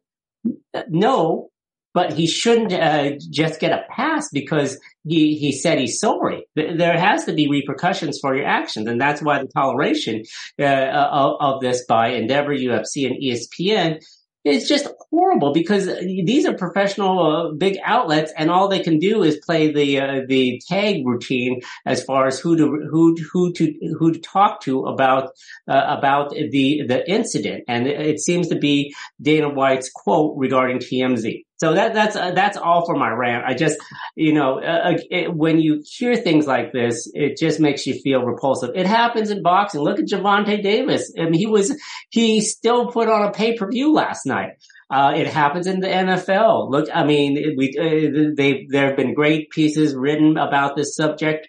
No, 0.88 1.50
but 1.94 2.12
he 2.12 2.26
shouldn't 2.26 2.72
uh, 2.72 3.12
just 3.30 3.60
get 3.60 3.72
a 3.72 3.84
pass 3.90 4.28
because 4.32 4.78
he, 5.04 5.36
he 5.36 5.52
said 5.52 5.78
he's 5.78 5.98
sorry. 5.98 6.46
There 6.54 6.98
has 6.98 7.24
to 7.24 7.32
be 7.32 7.48
repercussions 7.48 8.18
for 8.20 8.36
your 8.36 8.46
actions, 8.46 8.88
and 8.88 9.00
that's 9.00 9.22
why 9.22 9.40
the 9.40 9.48
toleration 9.48 10.22
uh, 10.58 10.64
of, 10.64 11.36
of, 11.40 11.60
this 11.60 11.84
by 11.86 12.08
Endeavor, 12.08 12.54
UFC, 12.54 13.06
and 13.06 13.16
ESPN 13.22 14.02
is 14.44 14.68
just 14.68 14.86
horrible 15.10 15.52
because 15.52 15.86
these 15.86 16.46
are 16.46 16.54
professional 16.54 17.18
uh, 17.20 17.52
big 17.52 17.78
outlets, 17.84 18.32
and 18.36 18.50
all 18.50 18.68
they 18.68 18.80
can 18.80 18.98
do 18.98 19.22
is 19.22 19.40
play 19.44 19.72
the 19.72 20.00
uh, 20.00 20.20
the 20.28 20.60
tag 20.68 21.06
routine 21.06 21.60
as 21.86 22.02
far 22.04 22.26
as 22.26 22.38
who 22.38 22.56
to 22.56 22.86
who 22.90 23.16
who 23.32 23.52
to 23.52 23.74
who 23.98 24.12
to 24.12 24.20
talk 24.20 24.60
to 24.62 24.84
about 24.84 25.30
uh, 25.68 25.96
about 25.98 26.30
the 26.30 26.82
the 26.86 27.02
incident, 27.10 27.64
and 27.68 27.86
it 27.86 28.20
seems 28.20 28.48
to 28.48 28.56
be 28.56 28.94
Dana 29.20 29.48
White's 29.48 29.90
quote 29.90 30.34
regarding 30.36 30.78
TMZ. 30.78 31.44
So 31.58 31.74
that 31.74 31.92
that's 31.92 32.14
uh, 32.14 32.30
that's 32.32 32.56
all 32.56 32.86
for 32.86 32.94
my 32.94 33.10
rant. 33.10 33.44
I 33.44 33.54
just, 33.54 33.78
you 34.14 34.32
know, 34.32 34.60
uh, 34.60 34.92
uh, 34.92 34.98
it, 35.10 35.34
when 35.34 35.58
you 35.58 35.82
hear 35.84 36.14
things 36.16 36.46
like 36.46 36.72
this, 36.72 37.10
it 37.14 37.36
just 37.36 37.58
makes 37.58 37.84
you 37.84 37.94
feel 38.00 38.22
repulsive. 38.22 38.70
It 38.76 38.86
happens 38.86 39.30
in 39.30 39.42
boxing. 39.42 39.80
Look 39.80 39.98
at 39.98 40.06
Gervonta 40.06 40.62
Davis. 40.62 41.12
I 41.18 41.24
mean, 41.24 41.34
he 41.34 41.46
was 41.46 41.76
he 42.10 42.40
still 42.42 42.92
put 42.92 43.08
on 43.08 43.26
a 43.26 43.32
pay 43.32 43.56
per 43.56 43.68
view 43.68 43.92
last 43.92 44.24
night. 44.24 44.52
Uh, 44.88 45.12
it 45.16 45.26
happens 45.26 45.66
in 45.66 45.80
the 45.80 45.88
NFL. 45.88 46.70
Look, 46.70 46.88
I 46.94 47.04
mean, 47.04 47.56
we 47.56 47.74
uh, 47.76 48.34
they 48.36 48.66
there 48.70 48.86
have 48.86 48.96
been 48.96 49.14
great 49.14 49.50
pieces 49.50 49.96
written 49.96 50.36
about 50.38 50.76
this 50.76 50.94
subject. 50.94 51.48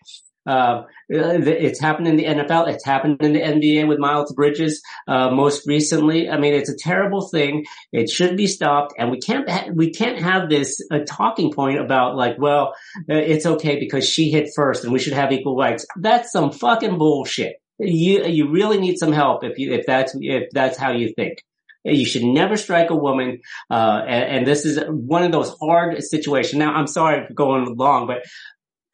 Uh, 0.49 0.83
it's 1.09 1.79
happened 1.79 2.07
in 2.07 2.15
the 2.15 2.25
NFL. 2.25 2.69
It's 2.69 2.83
happened 2.83 3.21
in 3.21 3.33
the 3.33 3.39
NBA 3.41 3.87
with 3.87 3.99
Miles 3.99 4.33
Bridges 4.33 4.81
uh, 5.07 5.29
most 5.29 5.67
recently. 5.67 6.27
I 6.27 6.39
mean, 6.39 6.55
it's 6.55 6.69
a 6.69 6.75
terrible 6.75 7.27
thing. 7.29 7.65
It 7.91 8.09
should 8.09 8.35
be 8.35 8.47
stopped, 8.47 8.95
and 8.97 9.11
we 9.11 9.19
can't 9.19 9.47
ha- 9.47 9.67
we 9.71 9.91
can't 9.91 10.19
have 10.19 10.49
this 10.49 10.81
uh, 10.89 10.99
talking 11.07 11.53
point 11.53 11.79
about 11.79 12.15
like, 12.15 12.37
well, 12.39 12.73
uh, 13.09 13.13
it's 13.13 13.45
okay 13.45 13.79
because 13.79 14.09
she 14.09 14.31
hit 14.31 14.49
first, 14.55 14.83
and 14.83 14.91
we 14.91 14.97
should 14.97 15.13
have 15.13 15.31
equal 15.31 15.55
rights. 15.55 15.85
That's 15.95 16.31
some 16.31 16.51
fucking 16.51 16.97
bullshit. 16.97 17.57
You 17.77 18.25
you 18.25 18.49
really 18.49 18.79
need 18.79 18.97
some 18.97 19.13
help 19.13 19.43
if 19.43 19.59
you 19.59 19.73
if 19.73 19.85
that's 19.85 20.15
if 20.19 20.49
that's 20.51 20.79
how 20.79 20.91
you 20.91 21.13
think. 21.13 21.43
You 21.85 22.05
should 22.05 22.23
never 22.23 22.57
strike 22.57 22.89
a 22.89 22.95
woman, 22.95 23.39
uh, 23.71 24.01
and, 24.05 24.23
and, 24.39 24.47
this 24.47 24.65
is 24.65 24.83
one 24.89 25.23
of 25.23 25.31
those 25.31 25.55
hard 25.61 26.03
situations. 26.03 26.59
Now, 26.59 26.73
I'm 26.73 26.87
sorry 26.87 27.25
for 27.25 27.33
going 27.33 27.77
long, 27.77 28.05
but 28.05 28.23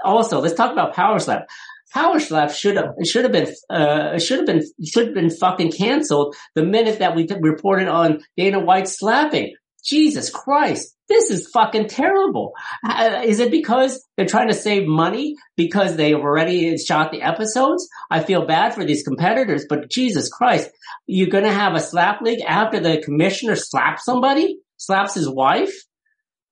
also, 0.05 0.39
let's 0.39 0.55
talk 0.55 0.71
about 0.71 0.93
Power 0.93 1.19
Slap. 1.19 1.47
Power 1.93 2.19
Slap 2.19 2.51
should 2.51 2.77
have 2.77 2.93
should 3.05 3.23
have 3.23 3.31
been 3.31 3.53
uh, 3.69 4.19
should 4.19 4.39
have 4.39 4.45
been 4.45 4.63
should 4.85 5.07
have 5.07 5.15
been 5.15 5.29
fucking 5.29 5.71
canceled 5.71 6.35
the 6.53 6.63
minute 6.63 6.99
that 6.99 7.15
we 7.15 7.27
reported 7.39 7.87
on 7.87 8.21
Dana 8.37 8.59
White 8.59 8.87
slapping. 8.87 9.55
Jesus 9.85 10.31
Christ, 10.31 10.95
this 11.07 11.29
is 11.29 11.47
fucking 11.53 11.87
terrible. 11.87 12.53
Uh, 12.83 13.21
is 13.23 13.39
it 13.39 13.51
because 13.51 14.03
they're 14.17 14.25
trying 14.25 14.47
to 14.47 14.53
save 14.55 14.87
money 14.87 15.35
because 15.55 15.95
they've 15.95 16.15
already 16.15 16.75
shot 16.77 17.11
the 17.11 17.21
episodes? 17.21 17.87
I 18.09 18.21
feel 18.21 18.47
bad 18.47 18.73
for 18.73 18.83
these 18.83 19.03
competitors, 19.03 19.65
but 19.69 19.89
Jesus 19.91 20.27
Christ, 20.27 20.71
you're 21.05 21.29
going 21.29 21.43
to 21.43 21.51
have 21.51 21.75
a 21.75 21.79
slap 21.79 22.21
league 22.21 22.41
after 22.45 22.79
the 22.79 23.01
commissioner 23.03 23.55
slaps 23.55 24.05
somebody, 24.05 24.57
slaps 24.77 25.13
his 25.13 25.29
wife? 25.29 25.73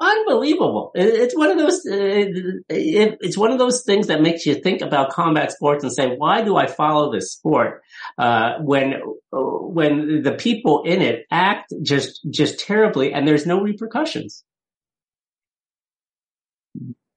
Unbelievable. 0.03 0.91
It's 0.95 1.35
one 1.35 1.51
of 1.51 1.57
those. 1.57 1.85
Uh, 1.85 2.61
it's 2.69 3.37
one 3.37 3.51
of 3.51 3.57
those 3.57 3.83
things 3.83 4.07
that 4.07 4.21
makes 4.21 4.45
you 4.45 4.55
think 4.55 4.81
about 4.81 5.11
combat 5.11 5.51
sports 5.51 5.83
and 5.83 5.93
say, 5.93 6.15
"Why 6.15 6.43
do 6.43 6.55
I 6.55 6.67
follow 6.67 7.11
this 7.11 7.31
sport?" 7.31 7.81
Uh, 8.17 8.55
when 8.59 8.95
when 9.31 10.21
the 10.21 10.33
people 10.33 10.83
in 10.83 11.01
it 11.01 11.25
act 11.31 11.73
just 11.81 12.21
just 12.29 12.59
terribly, 12.59 13.13
and 13.13 13.27
there's 13.27 13.45
no 13.45 13.61
repercussions. 13.61 14.43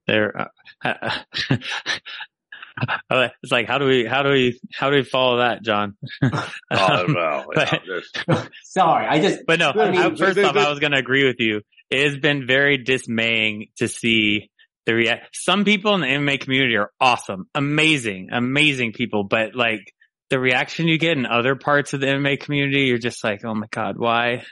There, 0.07 0.49
uh, 0.85 1.19
it's 3.11 3.53
like 3.53 3.67
how 3.67 3.79
do 3.79 3.87
we 3.87 4.05
how 4.05 4.23
do 4.23 4.31
we 4.31 4.61
how 4.75 4.91
do 4.91 4.97
we 4.97 5.03
follow 5.03 5.39
that, 5.39 5.63
John? 5.63 5.97
oh 6.23 7.05
well, 7.09 7.47
but, 7.55 7.81
sorry, 8.65 9.07
I 9.07 9.21
just. 9.21 9.41
But 9.47 9.59
no, 9.59 9.71
I 9.71 9.91
mean, 9.91 10.17
first 10.17 10.39
off, 10.39 10.57
I 10.57 10.71
was 10.71 10.79
going 10.79 10.93
to 10.93 10.99
agree 10.99 11.27
with 11.27 11.37
you 11.39 11.63
it 11.91 12.11
has 12.11 12.19
been 12.19 12.47
very 12.47 12.79
dismaying 12.79 13.69
to 13.77 13.89
see 13.89 14.51
the 14.87 14.95
react. 14.95 15.29
Some 15.33 15.65
people 15.65 15.95
in 15.95 16.01
the 16.01 16.07
MMA 16.07 16.41
community 16.41 16.77
are 16.77 16.91
awesome, 17.01 17.47
amazing, 17.55 18.29
amazing 18.33 18.93
people, 18.93 19.25
but 19.25 19.55
like 19.55 19.93
the 20.31 20.39
reaction 20.39 20.89
you 20.89 20.99
get 20.99 21.17
in 21.17 21.27
other 21.27 21.55
parts 21.55 21.93
of 21.93 22.01
the 22.01 22.07
MMA 22.07 22.41
community, 22.41 22.83
you're 22.83 22.99
just 22.99 23.23
like, 23.23 23.45
oh 23.45 23.55
my 23.55 23.67
god, 23.71 23.97
why? 23.99 24.45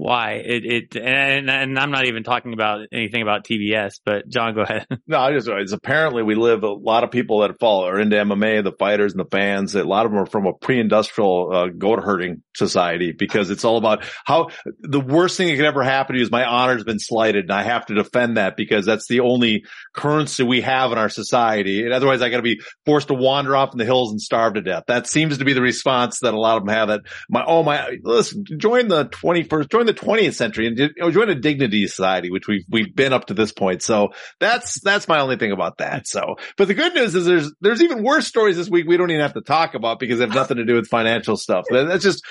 Why 0.00 0.42
it 0.42 0.64
it 0.64 0.96
and, 0.96 1.50
and 1.50 1.78
I'm 1.78 1.90
not 1.90 2.06
even 2.06 2.22
talking 2.22 2.54
about 2.54 2.86
anything 2.90 3.20
about 3.20 3.44
TBS, 3.44 4.00
but 4.02 4.26
John, 4.28 4.54
go 4.54 4.62
ahead. 4.62 4.86
No, 5.06 5.18
I 5.18 5.32
just 5.32 5.48
it's 5.48 5.72
apparently 5.72 6.22
we 6.22 6.36
live 6.36 6.62
a 6.62 6.68
lot 6.68 7.04
of 7.04 7.10
people 7.10 7.40
that 7.40 7.58
follow 7.58 7.86
are 7.86 8.00
into 8.00 8.16
MMA, 8.16 8.64
the 8.64 8.72
fighters 8.72 9.12
and 9.12 9.20
the 9.20 9.28
fans. 9.28 9.74
A 9.74 9.84
lot 9.84 10.06
of 10.06 10.12
them 10.12 10.20
are 10.20 10.26
from 10.26 10.46
a 10.46 10.52
pre-industrial 10.54 11.52
uh, 11.52 11.66
goat 11.66 12.02
herding 12.02 12.42
society 12.56 13.12
because 13.12 13.50
it's 13.50 13.64
all 13.64 13.76
about 13.76 14.04
how 14.24 14.48
the 14.80 15.00
worst 15.00 15.36
thing 15.36 15.48
that 15.48 15.56
could 15.56 15.64
ever 15.64 15.82
happen 15.82 16.14
to 16.14 16.18
you 16.18 16.24
is 16.24 16.30
my 16.30 16.44
honor's 16.44 16.84
been 16.84 17.00
slighted, 17.00 17.44
and 17.44 17.52
I 17.52 17.64
have 17.64 17.86
to 17.86 17.94
defend 17.94 18.36
that 18.38 18.56
because 18.56 18.86
that's 18.86 19.08
the 19.08 19.20
only 19.20 19.64
currency 19.92 20.44
we 20.44 20.62
have 20.62 20.92
in 20.92 20.98
our 20.98 21.10
society. 21.10 21.84
And 21.84 21.92
otherwise, 21.92 22.22
I 22.22 22.30
got 22.30 22.38
to 22.38 22.42
be 22.42 22.60
forced 22.86 23.08
to 23.08 23.14
wander 23.14 23.54
off 23.54 23.72
in 23.72 23.78
the 23.78 23.84
hills 23.84 24.12
and 24.12 24.20
starve 24.20 24.54
to 24.54 24.62
death. 24.62 24.84
That 24.86 25.08
seems 25.08 25.38
to 25.38 25.44
be 25.44 25.52
the 25.52 25.62
response 25.62 26.20
that 26.20 26.32
a 26.32 26.40
lot 26.40 26.56
of 26.56 26.64
them 26.64 26.74
have. 26.74 26.88
That 26.88 27.00
my 27.28 27.44
oh 27.46 27.62
my 27.62 27.98
listen, 28.02 28.44
join 28.56 28.88
the 28.88 29.06
21st, 29.06 29.70
join 29.70 29.86
the 29.86 29.89
the 29.94 30.00
20th 30.00 30.34
century 30.34 30.66
and 30.66 31.12
join 31.12 31.28
a 31.28 31.34
dignity 31.34 31.86
society, 31.86 32.30
which 32.30 32.46
we've, 32.46 32.64
we've 32.68 32.94
been 32.94 33.12
up 33.12 33.26
to 33.26 33.34
this 33.34 33.52
point. 33.52 33.82
So 33.82 34.10
that's, 34.38 34.80
that's 34.80 35.08
my 35.08 35.20
only 35.20 35.36
thing 35.36 35.52
about 35.52 35.78
that. 35.78 36.06
So, 36.06 36.36
but 36.56 36.68
the 36.68 36.74
good 36.74 36.94
news 36.94 37.14
is 37.14 37.26
there's, 37.26 37.52
there's 37.60 37.82
even 37.82 38.02
worse 38.02 38.26
stories 38.26 38.56
this 38.56 38.70
week 38.70 38.86
we 38.86 38.96
don't 38.96 39.10
even 39.10 39.22
have 39.22 39.34
to 39.34 39.42
talk 39.42 39.74
about 39.74 39.98
because 39.98 40.18
they 40.18 40.24
have 40.24 40.34
nothing 40.34 40.58
to 40.58 40.64
do 40.64 40.74
with 40.74 40.88
financial 40.88 41.36
stuff. 41.36 41.64
That's 41.70 42.04
just, 42.04 42.24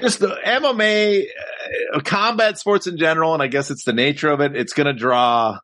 just 0.00 0.20
the 0.20 0.36
MMA, 0.44 1.26
uh, 1.94 2.00
combat 2.00 2.58
sports 2.58 2.86
in 2.86 2.98
general. 2.98 3.34
And 3.34 3.42
I 3.42 3.46
guess 3.46 3.70
it's 3.70 3.84
the 3.84 3.92
nature 3.92 4.30
of 4.30 4.40
it. 4.40 4.56
It's 4.56 4.72
going 4.72 4.86
to 4.86 4.92
draw 4.92 5.58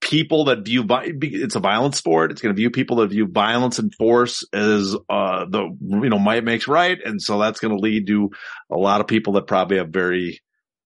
people 0.00 0.46
that 0.46 0.64
view 0.64 0.84
it's 0.88 1.56
a 1.56 1.60
violent 1.60 1.94
sport. 1.94 2.32
It's 2.32 2.40
going 2.40 2.54
to 2.54 2.58
view 2.58 2.70
people 2.70 2.96
that 2.96 3.08
view 3.08 3.26
violence 3.26 3.78
and 3.78 3.94
force 3.94 4.44
as 4.52 4.96
uh, 5.08 5.44
the 5.48 5.76
you 5.80 6.08
know 6.08 6.18
might 6.18 6.44
makes 6.44 6.66
right, 6.66 6.98
and 7.04 7.20
so 7.20 7.38
that's 7.38 7.60
going 7.60 7.74
to 7.74 7.80
lead 7.80 8.06
to 8.06 8.30
a 8.70 8.76
lot 8.76 9.00
of 9.00 9.06
people 9.06 9.34
that 9.34 9.46
probably 9.46 9.76
have 9.76 9.90
very 9.90 10.40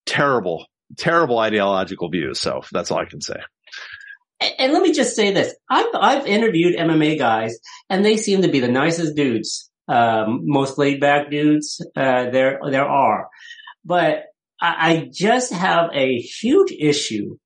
terrible, 0.07 0.67
terrible 0.97 1.39
ideological 1.39 2.09
views. 2.09 2.41
So 2.41 2.63
that's 2.73 2.91
all 2.91 2.99
I 2.99 3.07
can 3.07 3.21
say. 3.21 3.41
And 4.59 4.73
let 4.73 4.83
me 4.83 4.93
just 4.93 5.17
say 5.17 5.33
this: 5.33 5.55
I've 5.71 5.95
I've 5.95 6.27
interviewed 6.27 6.77
MMA 6.77 7.19
guys, 7.19 7.59
and 7.89 8.05
they 8.05 8.17
seem 8.17 8.43
to 8.43 8.49
be 8.49 8.61
the 8.61 8.69
nicest 8.69 9.17
dudes, 9.17 9.71
um, 9.89 10.41
most 10.45 10.77
laid 10.77 11.01
back 11.01 11.31
dudes 11.31 11.81
uh, 11.97 12.31
there 12.31 12.59
there 12.69 12.87
are. 12.87 13.29
But 13.85 14.25
I, 14.61 14.91
I 14.91 15.09
just 15.13 15.53
have 15.53 15.91
a 15.93 16.19
huge 16.19 16.73
issue 16.73 17.37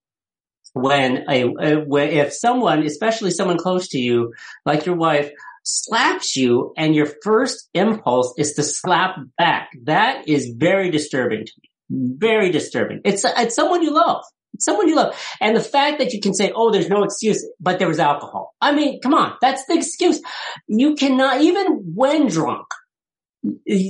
when 0.72 1.24
a, 1.28 1.44
a 1.44 1.74
when, 1.84 2.08
if 2.08 2.32
someone, 2.32 2.84
especially 2.84 3.30
someone 3.30 3.58
close 3.58 3.88
to 3.88 3.98
you, 3.98 4.32
like 4.64 4.86
your 4.86 4.96
wife, 4.96 5.30
slaps 5.62 6.36
you 6.36 6.72
and 6.76 6.94
your 6.94 7.08
first 7.22 7.68
impulse 7.74 8.34
is 8.38 8.54
to 8.54 8.62
slap 8.62 9.16
back. 9.36 9.70
That 9.84 10.26
is 10.26 10.54
very 10.56 10.90
disturbing 10.90 11.44
to 11.44 11.52
me. 11.62 11.67
Very 11.90 12.50
disturbing. 12.50 13.00
It's, 13.04 13.24
it's 13.24 13.54
someone 13.54 13.82
you 13.82 13.92
love. 13.92 14.22
It's 14.54 14.64
someone 14.64 14.88
you 14.88 14.96
love. 14.96 15.14
And 15.40 15.56
the 15.56 15.60
fact 15.60 15.98
that 15.98 16.12
you 16.12 16.20
can 16.20 16.34
say, 16.34 16.52
oh, 16.54 16.70
there's 16.70 16.88
no 16.88 17.02
excuse, 17.04 17.46
but 17.60 17.78
there 17.78 17.88
was 17.88 17.98
alcohol. 17.98 18.54
I 18.60 18.72
mean, 18.72 19.00
come 19.00 19.14
on. 19.14 19.34
That's 19.40 19.64
the 19.66 19.74
excuse. 19.74 20.20
You 20.66 20.94
cannot, 20.94 21.42
even 21.42 21.92
when 21.94 22.28
drunk, 22.28 22.66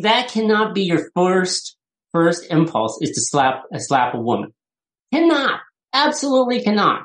that 0.02 0.28
cannot 0.30 0.74
be 0.74 0.82
your 0.82 1.10
first, 1.14 1.76
first 2.12 2.50
impulse 2.50 2.98
is 3.00 3.10
to 3.10 3.20
slap, 3.20 3.64
uh, 3.74 3.78
slap 3.78 4.14
a 4.14 4.20
woman. 4.20 4.52
Cannot. 5.12 5.60
Absolutely 5.92 6.62
cannot. 6.62 7.04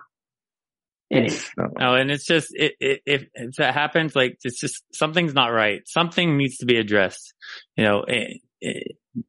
Anyway. 1.11 1.37
No, 1.77 1.93
and 1.93 2.09
it's 2.09 2.25
just 2.25 2.47
it, 2.55 2.73
it, 2.79 3.01
if, 3.05 3.25
if 3.33 3.55
that 3.57 3.73
happens, 3.73 4.15
like 4.15 4.37
it's 4.43 4.59
just 4.59 4.83
something's 4.93 5.33
not 5.33 5.47
right. 5.47 5.81
Something 5.87 6.37
needs 6.37 6.57
to 6.57 6.65
be 6.65 6.77
addressed. 6.77 7.33
You 7.77 7.83
know, 7.83 8.03
in, 8.03 8.39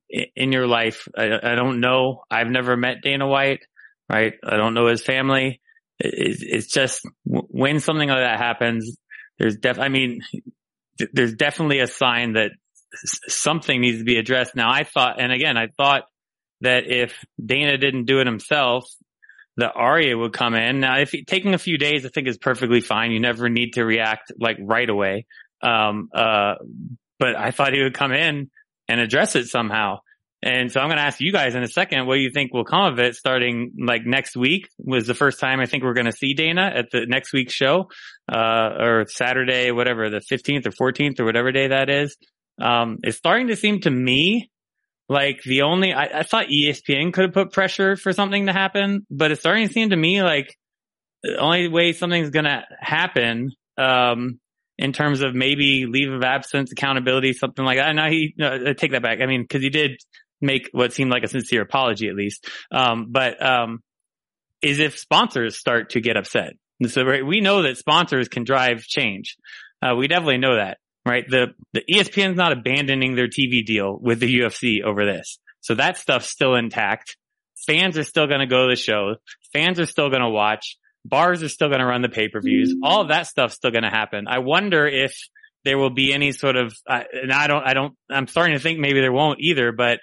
in 0.09 0.53
your 0.53 0.66
life, 0.66 1.09
I, 1.16 1.39
I, 1.43 1.55
don't 1.55 1.80
know. 1.80 2.22
I've 2.30 2.49
never 2.49 2.76
met 2.76 3.03
Dana 3.03 3.26
White, 3.26 3.61
right? 4.09 4.35
I 4.45 4.57
don't 4.57 4.74
know 4.74 4.87
his 4.87 5.03
family. 5.03 5.61
It, 5.99 6.39
it's 6.41 6.72
just 6.72 7.03
when 7.24 7.80
something 7.80 8.09
like 8.09 8.18
that 8.18 8.39
happens, 8.39 8.97
there's 9.39 9.57
def. 9.57 9.78
I 9.78 9.89
mean, 9.89 10.20
there's 11.12 11.35
definitely 11.35 11.80
a 11.80 11.87
sign 11.87 12.35
that 12.35 12.53
something 13.28 13.80
needs 13.80 13.99
to 13.99 14.05
be 14.05 14.16
addressed. 14.16 14.55
Now, 14.55 14.70
I 14.70 14.85
thought, 14.85 15.20
and 15.20 15.32
again, 15.32 15.57
I 15.57 15.68
thought 15.76 16.05
that 16.61 16.85
if 16.87 17.24
Dana 17.45 17.76
didn't 17.76 18.05
do 18.05 18.20
it 18.20 18.26
himself, 18.26 18.87
that 19.57 19.72
Ari 19.74 20.14
would 20.14 20.32
come 20.32 20.55
in. 20.55 20.80
Now, 20.80 20.99
if 20.99 21.14
taking 21.26 21.55
a 21.55 21.59
few 21.59 21.78
days, 21.78 22.05
I 22.05 22.09
think 22.09 22.26
is 22.26 22.39
perfectly 22.39 22.80
fine. 22.80 23.12
You 23.12 23.20
never 23.20 23.49
need 23.49 23.74
to 23.74 23.85
react 23.85 24.32
like 24.39 24.57
right 24.61 24.89
away. 24.89 25.26
Um, 25.62 26.09
uh, 26.12 26.55
but 27.18 27.37
I 27.37 27.53
thought 27.53 27.72
he 27.72 27.82
would 27.82 27.95
come 27.95 28.12
in 28.12 28.51
and 28.89 29.01
address 29.01 29.37
it 29.37 29.47
somehow. 29.47 29.99
And 30.43 30.70
so 30.70 30.78
I'm 30.78 30.89
going 30.89 30.99
to 30.99 31.05
ask 31.05 31.20
you 31.20 31.32
guys 31.32 31.55
in 31.55 31.62
a 31.62 31.68
second, 31.68 32.07
what 32.07 32.18
you 32.18 32.30
think 32.30 32.53
will 32.53 32.66
come 32.66 32.93
of 32.93 32.99
it 32.99 33.14
starting 33.14 33.72
like 33.82 34.05
next 34.05 34.37
week 34.37 34.68
was 34.78 35.07
the 35.07 35.14
first 35.14 35.41
time 35.41 35.59
I 35.59 35.64
think 35.64 35.82
we're 35.82 35.95
going 35.95 36.05
to 36.05 36.12
see 36.12 36.35
Dana 36.35 36.70
at 36.74 36.91
the 36.93 37.07
next 37.07 37.32
week's 37.32 37.55
show, 37.55 37.89
uh, 38.30 38.70
or 38.78 39.07
Saturday, 39.09 39.70
whatever, 39.70 40.11
the 40.11 40.20
15th 40.20 40.66
or 40.66 40.93
14th 40.93 41.18
or 41.18 41.24
whatever 41.24 41.51
day 41.51 41.68
that 41.68 41.89
is. 41.89 42.14
Um, 42.61 42.99
it's 43.03 43.16
starting 43.16 43.47
to 43.49 43.57
seem 43.57 43.80
to 43.80 43.91
me 43.91 44.51
like 45.09 45.41
the 45.45 45.62
only, 45.62 45.95
I, 45.95 46.20
I 46.20 46.22
thought 46.24 46.47
ESPN 46.49 47.14
could 47.14 47.24
have 47.24 47.35
put 47.35 47.53
pressure 47.53 47.97
for 47.97 48.12
something 48.12 48.45
to 48.45 48.53
happen, 48.53 49.07
but 49.11 49.30
it's 49.30 49.41
starting 49.41 49.66
to 49.66 49.72
seem 49.72 49.91
to 49.91 49.97
me 49.97 50.22
like 50.22 50.55
the 51.22 51.39
only 51.39 51.68
way 51.68 51.93
something's 51.93 52.28
going 52.28 52.45
to 52.45 52.64
happen, 52.80 53.51
um, 53.78 54.39
in 54.79 54.93
terms 54.93 55.22
of 55.22 55.35
maybe 55.35 55.87
leave 55.87 56.12
of 56.12 56.22
absence, 56.22 56.72
accountability, 56.72 57.33
something 57.33 57.64
like 57.64 57.79
that. 57.79 57.95
Now 57.95 58.11
he, 58.11 58.35
no, 58.37 58.59
I 58.68 58.72
take 58.72 58.93
that 58.93 59.03
back. 59.03 59.20
I 59.20 59.27
mean, 59.27 59.47
cause 59.47 59.62
he 59.62 59.70
did 59.70 60.01
make 60.41 60.68
what 60.72 60.93
seemed 60.93 61.11
like 61.11 61.22
a 61.22 61.29
sincere 61.29 61.62
apology 61.62 62.09
at 62.09 62.14
least. 62.14 62.49
Um, 62.72 63.09
but, 63.11 63.45
um, 63.45 63.81
is 64.62 64.81
if 64.81 64.99
sponsors 64.99 65.59
start 65.59 65.91
to 65.91 66.01
get 66.01 66.16
upset. 66.16 66.55
So 66.87 67.05
right, 67.05 67.25
we 67.25 67.41
know 67.41 67.62
that 67.62 67.77
sponsors 67.77 68.29
can 68.29 68.45
drive 68.45 68.83
change. 68.83 69.37
Uh, 69.81 69.95
we 69.95 70.09
definitely 70.09 70.39
know 70.39 70.57
that 70.57 70.79
right? 71.07 71.25
The, 71.29 71.49
the 71.72 71.83
ESPN's 71.91 72.37
not 72.37 72.53
abandoning 72.53 73.14
their 73.14 73.29
TV 73.29 73.64
deal 73.64 73.99
with 74.01 74.20
the 74.20 74.41
UFC 74.41 74.83
over 74.83 75.05
this. 75.05 75.39
So 75.61 75.75
that 75.75 75.97
stuff's 75.99 76.29
still 76.29 76.55
intact. 76.55 77.16
Fans 77.66 77.97
are 77.99 78.05
still 78.05 78.27
going 78.27 78.41
to 78.41 78.47
go 78.47 78.64
to 78.64 78.70
the 78.70 78.77
show. 78.77 79.16
Fans 79.53 79.81
are 79.81 79.87
still 79.87 80.11
going 80.11 80.22
to 80.22 80.29
watch. 80.29 80.77
Bars 81.05 81.43
are 81.43 81.49
still 81.49 81.69
going 81.69 81.81
to 81.81 81.87
run 81.87 82.03
the 82.03 82.09
pay-per-views. 82.09 82.77
All 82.83 83.03
of 83.03 83.09
that 83.09 83.27
stuff's 83.27 83.55
still 83.55 83.71
going 83.71 83.85
to 83.85 83.91
happen. 83.91 84.27
I 84.29 84.39
wonder 84.39 84.87
if 84.87 85.17
there 85.65 85.79
will 85.79 85.91
be 85.91 86.13
any 86.13 86.33
sort 86.33 86.57
of, 86.57 86.75
uh, 86.89 87.03
and 87.13 87.33
I 87.33 87.47
don't, 87.47 87.67
I 87.67 87.75
don't, 87.75 87.95
I'm 88.11 88.27
starting 88.27 88.55
to 88.55 88.61
think 88.61 88.79
maybe 88.79 89.01
there 89.01 89.13
won't 89.13 89.41
either, 89.41 89.73
but, 89.73 90.01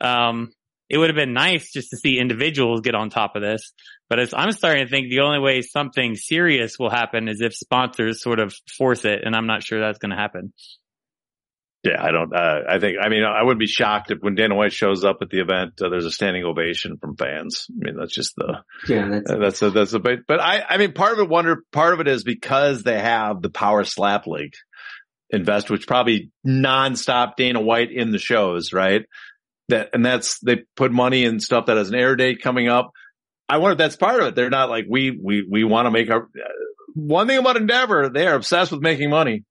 um, 0.00 0.52
it 0.90 0.98
would 0.98 1.08
have 1.08 1.16
been 1.16 1.32
nice 1.32 1.72
just 1.72 1.90
to 1.90 1.96
see 1.96 2.18
individuals 2.18 2.82
get 2.82 2.94
on 2.94 3.10
top 3.10 3.36
of 3.36 3.42
this. 3.42 3.72
But 4.10 4.20
as 4.20 4.34
I'm 4.34 4.52
starting 4.52 4.84
to 4.84 4.90
think 4.90 5.08
the 5.08 5.20
only 5.20 5.38
way 5.38 5.62
something 5.62 6.14
serious 6.14 6.78
will 6.78 6.90
happen 6.90 7.26
is 7.26 7.40
if 7.40 7.54
sponsors 7.54 8.22
sort 8.22 8.38
of 8.38 8.54
force 8.76 9.04
it. 9.04 9.20
And 9.24 9.34
I'm 9.34 9.46
not 9.46 9.62
sure 9.62 9.80
that's 9.80 9.98
going 9.98 10.10
to 10.10 10.16
happen. 10.16 10.52
Yeah, 11.84 12.02
I 12.02 12.12
don't, 12.12 12.34
uh, 12.34 12.60
I 12.66 12.78
think, 12.78 12.96
I 12.98 13.10
mean, 13.10 13.24
I 13.24 13.42
wouldn't 13.42 13.60
be 13.60 13.66
shocked 13.66 14.10
if 14.10 14.18
when 14.20 14.34
Dana 14.34 14.54
White 14.54 14.72
shows 14.72 15.04
up 15.04 15.18
at 15.20 15.28
the 15.28 15.40
event, 15.40 15.82
uh, 15.82 15.90
there's 15.90 16.06
a 16.06 16.10
standing 16.10 16.42
ovation 16.42 16.96
from 16.96 17.14
fans. 17.14 17.66
I 17.68 17.74
mean, 17.76 17.96
that's 17.98 18.14
just 18.14 18.34
the, 18.36 18.62
yeah, 18.88 19.06
that's, 19.08 19.30
uh, 19.30 19.36
that's 19.36 19.62
a, 19.62 19.70
that's 19.70 19.92
a, 19.92 19.98
but, 19.98 20.20
but 20.26 20.40
I, 20.40 20.64
I 20.66 20.78
mean, 20.78 20.92
part 20.92 21.12
of 21.12 21.18
it, 21.18 21.28
wonder, 21.28 21.62
part 21.72 21.92
of 21.92 22.00
it 22.00 22.08
is 22.08 22.24
because 22.24 22.84
they 22.84 22.98
have 22.98 23.42
the 23.42 23.50
power 23.50 23.84
slap 23.84 24.26
league 24.26 24.54
invest, 25.28 25.68
which 25.68 25.86
probably 25.86 26.30
nonstop 26.46 27.36
Dana 27.36 27.60
White 27.60 27.92
in 27.92 28.12
the 28.12 28.18
shows, 28.18 28.72
right? 28.72 29.04
that, 29.68 29.90
and 29.92 30.04
that's, 30.04 30.38
they 30.40 30.62
put 30.76 30.92
money 30.92 31.24
in 31.24 31.40
stuff 31.40 31.66
that 31.66 31.76
has 31.76 31.88
an 31.88 31.94
air 31.94 32.16
date 32.16 32.42
coming 32.42 32.68
up. 32.68 32.92
I 33.48 33.58
wonder 33.58 33.72
if 33.72 33.78
that's 33.78 33.96
part 33.96 34.20
of 34.20 34.28
it. 34.28 34.34
They're 34.34 34.50
not 34.50 34.70
like, 34.70 34.86
we, 34.88 35.10
we, 35.10 35.46
we 35.48 35.64
want 35.64 35.86
to 35.86 35.90
make 35.90 36.10
our, 36.10 36.28
one 36.94 37.26
thing 37.26 37.38
about 37.38 37.56
Endeavor, 37.56 38.08
they 38.08 38.26
are 38.26 38.34
obsessed 38.34 38.72
with 38.72 38.80
making 38.80 39.10
money. 39.10 39.44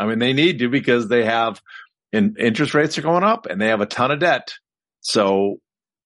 I 0.00 0.06
mean, 0.06 0.18
they 0.18 0.32
need 0.32 0.60
to 0.60 0.68
because 0.68 1.08
they 1.08 1.24
have, 1.24 1.60
in, 2.12 2.36
interest 2.38 2.74
rates 2.74 2.96
are 2.96 3.02
going 3.02 3.24
up 3.24 3.46
and 3.46 3.60
they 3.60 3.68
have 3.68 3.82
a 3.82 3.86
ton 3.86 4.10
of 4.10 4.20
debt. 4.20 4.54
So 5.00 5.56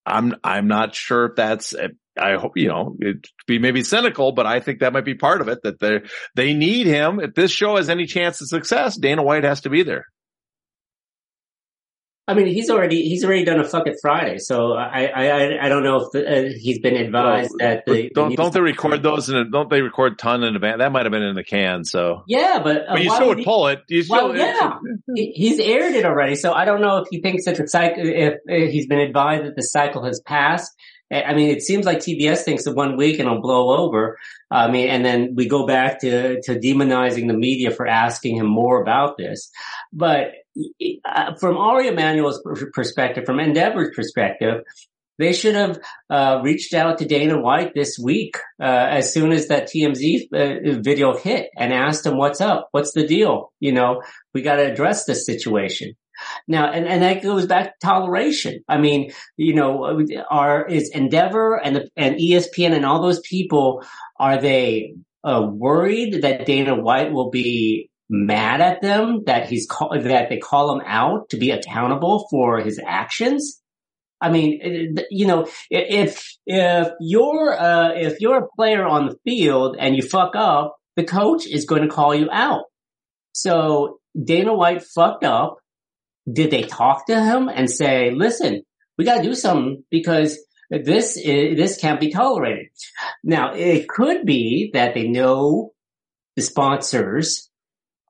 I'm, 0.05 0.35
I'm 0.43 0.67
not 0.67 0.95
sure 0.95 1.27
if 1.27 1.35
that's, 1.35 1.73
I 2.17 2.35
hope, 2.35 2.53
you 2.55 2.67
know, 2.67 2.95
it 2.99 3.27
be 3.47 3.59
maybe 3.59 3.83
cynical, 3.83 4.31
but 4.33 4.45
I 4.45 4.59
think 4.59 4.79
that 4.79 4.93
might 4.93 5.05
be 5.05 5.15
part 5.15 5.41
of 5.41 5.47
it 5.47 5.59
that 5.63 5.79
they 5.79 6.01
they 6.35 6.53
need 6.53 6.87
him. 6.87 7.19
If 7.19 7.33
this 7.35 7.51
show 7.51 7.75
has 7.75 7.89
any 7.89 8.05
chance 8.05 8.41
of 8.41 8.47
success, 8.47 8.97
Dana 8.97 9.23
White 9.23 9.43
has 9.43 9.61
to 9.61 9.69
be 9.69 9.83
there. 9.83 10.05
I 12.27 12.33
mean, 12.33 12.47
he's 12.47 12.71
already 12.71 13.03
he's 13.03 13.23
already 13.23 13.45
done 13.45 13.59
a 13.59 13.63
fuck 13.63 13.85
it 13.85 13.97
Friday, 14.01 14.39
so 14.39 14.73
I 14.73 15.05
I 15.05 15.65
I 15.65 15.69
don't 15.69 15.83
know 15.83 15.97
if 15.97 16.11
the, 16.11 16.27
uh, 16.27 16.49
he's 16.57 16.79
been 16.79 16.95
advised 16.95 17.51
well, 17.59 17.69
that 17.69 17.85
the, 17.85 18.09
don't 18.15 18.29
the 18.29 18.35
don't 18.35 18.51
they 18.51 18.61
record 18.61 19.03
those 19.03 19.29
and 19.29 19.51
don't 19.51 19.69
they 19.69 19.81
record 19.81 20.17
ton 20.17 20.43
in 20.43 20.55
advance? 20.55 20.79
That 20.79 20.91
might 20.91 21.05
have 21.05 21.11
been 21.11 21.21
in 21.21 21.35
the 21.35 21.43
can. 21.43 21.85
So 21.85 22.23
yeah, 22.27 22.61
but 22.63 22.89
uh, 22.89 22.93
but 22.93 23.03
you 23.03 23.11
still 23.11 23.27
would 23.27 23.37
he, 23.39 23.43
pull 23.43 23.67
it. 23.67 23.83
You 23.89 24.01
still 24.01 24.29
well, 24.29 24.35
yeah, 24.35 24.79
he's 25.13 25.59
aired 25.59 25.93
it 25.93 26.03
already. 26.03 26.35
So 26.35 26.51
I 26.51 26.65
don't 26.65 26.81
know 26.81 26.97
if 26.97 27.07
he 27.11 27.21
thinks 27.21 27.45
that 27.45 27.57
the 27.57 27.67
cycle 27.67 28.03
if, 28.03 28.33
if 28.47 28.71
he's 28.71 28.87
been 28.87 29.01
advised 29.01 29.45
that 29.45 29.55
the 29.55 29.63
cycle 29.63 30.03
has 30.03 30.19
passed. 30.19 30.75
I 31.11 31.35
mean, 31.35 31.49
it 31.49 31.61
seems 31.61 31.85
like 31.85 31.99
TBS 31.99 32.39
thinks 32.39 32.63
that 32.63 32.75
one 32.75 32.97
week 32.97 33.19
and 33.19 33.27
it'll 33.27 33.41
blow 33.41 33.77
over. 33.77 34.17
I 34.49 34.71
mean, 34.71 34.89
and 34.89 35.05
then 35.05 35.35
we 35.35 35.47
go 35.47 35.67
back 35.67 36.01
to, 36.01 36.41
to 36.41 36.59
demonizing 36.59 37.27
the 37.27 37.37
media 37.37 37.69
for 37.69 37.85
asking 37.85 38.37
him 38.37 38.47
more 38.47 38.81
about 38.81 39.17
this. 39.17 39.51
But 39.93 40.31
uh, 41.05 41.35
from 41.35 41.57
Ari 41.57 41.89
Emanuel's 41.89 42.41
perspective, 42.73 43.25
from 43.25 43.39
Endeavor's 43.39 43.95
perspective, 43.95 44.63
they 45.17 45.31
should 45.31 45.55
have 45.55 45.79
uh, 46.09 46.41
reached 46.43 46.73
out 46.73 46.97
to 46.97 47.05
Dana 47.05 47.39
White 47.39 47.73
this 47.73 47.97
week 47.97 48.35
uh, 48.59 48.65
as 48.65 49.13
soon 49.13 49.31
as 49.31 49.47
that 49.47 49.69
TMZ 49.69 50.27
uh, 50.33 50.81
video 50.81 51.15
hit 51.15 51.49
and 51.57 51.71
asked 51.71 52.05
him, 52.05 52.17
"What's 52.17 52.41
up? 52.41 52.67
What's 52.71 52.91
the 52.93 53.07
deal? 53.07 53.53
You 53.61 53.71
know, 53.71 54.01
we 54.33 54.41
got 54.41 54.57
to 54.57 54.69
address 54.69 55.05
this 55.05 55.25
situation." 55.25 55.95
Now, 56.47 56.71
and, 56.71 56.87
and 56.87 57.01
that 57.01 57.23
goes 57.23 57.45
back 57.45 57.65
to 57.65 57.87
toleration. 57.87 58.63
I 58.67 58.77
mean, 58.77 59.11
you 59.37 59.53
know, 59.53 59.97
are 60.29 60.65
is 60.65 60.89
Endeavor 60.89 61.59
and 61.61 61.89
and 61.95 62.15
ESPN 62.15 62.73
and 62.73 62.85
all 62.85 63.01
those 63.01 63.19
people 63.21 63.83
are 64.19 64.39
they 64.39 64.95
uh, 65.23 65.47
worried 65.51 66.21
that 66.21 66.45
Dana 66.45 66.75
White 66.75 67.11
will 67.11 67.29
be 67.29 67.89
mad 68.09 68.61
at 68.61 68.81
them 68.81 69.23
that 69.25 69.49
he's 69.49 69.65
call, 69.65 69.89
that 69.99 70.29
they 70.29 70.37
call 70.37 70.75
him 70.75 70.83
out 70.85 71.29
to 71.29 71.37
be 71.37 71.51
accountable 71.51 72.27
for 72.29 72.59
his 72.59 72.79
actions? 72.85 73.61
I 74.21 74.29
mean, 74.29 74.95
you 75.11 75.27
know, 75.27 75.47
if 75.69 76.37
if 76.45 76.95
you're 76.99 77.53
uh, 77.53 77.93
if 77.95 78.21
you're 78.21 78.43
a 78.43 78.47
player 78.55 78.85
on 78.85 79.07
the 79.07 79.17
field 79.25 79.75
and 79.77 79.95
you 79.95 80.03
fuck 80.03 80.35
up, 80.35 80.77
the 80.95 81.03
coach 81.03 81.45
is 81.45 81.65
going 81.65 81.81
to 81.81 81.93
call 81.93 82.15
you 82.15 82.29
out. 82.31 82.63
So 83.33 83.99
Dana 84.21 84.53
White 84.53 84.83
fucked 84.83 85.23
up. 85.23 85.57
Did 86.31 86.51
they 86.51 86.63
talk 86.63 87.07
to 87.07 87.21
him 87.21 87.49
and 87.49 87.69
say, 87.69 88.11
"Listen, 88.11 88.63
we 88.97 89.05
got 89.05 89.17
to 89.17 89.23
do 89.23 89.35
something 89.35 89.83
because 89.91 90.37
this 90.69 91.17
is, 91.17 91.57
this 91.57 91.77
can't 91.77 91.99
be 91.99 92.11
tolerated"? 92.11 92.67
Now, 93.23 93.53
it 93.53 93.87
could 93.87 94.25
be 94.25 94.71
that 94.73 94.93
they 94.93 95.07
know 95.07 95.73
the 96.35 96.41
sponsors 96.41 97.49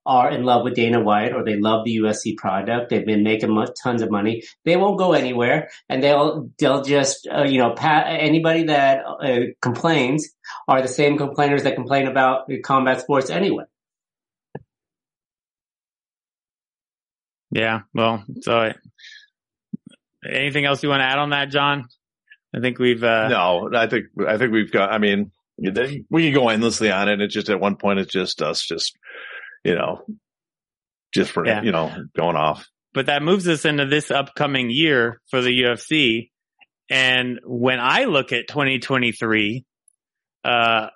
are 0.06 0.32
in 0.32 0.44
love 0.44 0.64
with 0.64 0.76
Dana 0.76 1.02
White 1.02 1.34
or 1.34 1.44
they 1.44 1.58
love 1.58 1.84
the 1.84 1.98
UFC 1.98 2.38
product. 2.38 2.90
They've 2.90 3.06
been 3.06 3.24
making 3.24 3.66
tons 3.82 4.02
of 4.02 4.12
money. 4.12 4.44
They 4.64 4.78
won't 4.78 5.00
go 5.00 5.14
anywhere 5.14 5.70
and 5.90 6.04
they'll, 6.04 6.50
they'll 6.60 6.84
just, 6.84 7.28
uh, 7.28 7.44
you 7.44 7.58
know, 7.58 7.74
pat 7.74 8.06
anybody 8.08 8.66
that 8.66 9.04
uh, 9.06 9.40
complains 9.62 10.30
are 10.68 10.82
the 10.82 10.88
same 10.88 11.18
complainers 11.18 11.64
that 11.64 11.76
complain 11.76 12.08
about 12.08 12.50
combat 12.64 13.02
sports 13.02 13.30
anyway. 13.30 13.64
Yeah. 17.56 17.82
Well, 17.94 18.24
so 18.42 18.74
anything 20.30 20.66
else 20.66 20.84
you 20.84 20.90
want 20.90 21.00
to 21.00 21.06
add 21.06 21.20
on 21.20 21.30
that, 21.30 21.50
John? 21.50 21.88
I 22.56 22.60
think 22.60 22.80
we've, 22.80 23.04
uh, 23.04 23.28
no, 23.30 23.70
I 23.74 23.88
think, 23.88 24.06
I 24.28 24.38
think 24.38 24.52
we've 24.52 24.72
got, 24.72 24.92
I 24.92 24.98
mean, 24.98 25.32
we 25.58 26.26
can 26.26 26.34
go 26.34 26.50
endlessly 26.50 26.92
on 26.92 27.10
it. 27.10 27.22
It's 27.22 27.34
just 27.34 27.50
at 27.50 27.60
one 27.60 27.78
point, 27.78 28.00
it's 28.00 28.12
just 28.12 28.42
us 28.42 28.62
just 28.62 28.98
you 29.66 29.76
know, 29.76 30.06
just 31.14 31.32
for, 31.32 31.46
yeah. 31.46 31.64
you 31.64 31.72
know, 31.72 31.92
going 32.16 32.38
off. 32.38 32.70
But 32.94 33.08
that 33.08 33.24
moves 33.24 33.48
us 33.48 33.66
into 33.66 33.88
this 33.88 34.12
upcoming 34.12 34.70
year 34.70 35.20
for 35.30 35.42
the 35.42 35.50
UFC. 35.50 36.30
And 36.90 37.40
when 37.44 37.80
I 37.80 38.06
look 38.06 38.32
at 38.32 38.48
2023, 38.48 39.66
uh, 40.46 40.88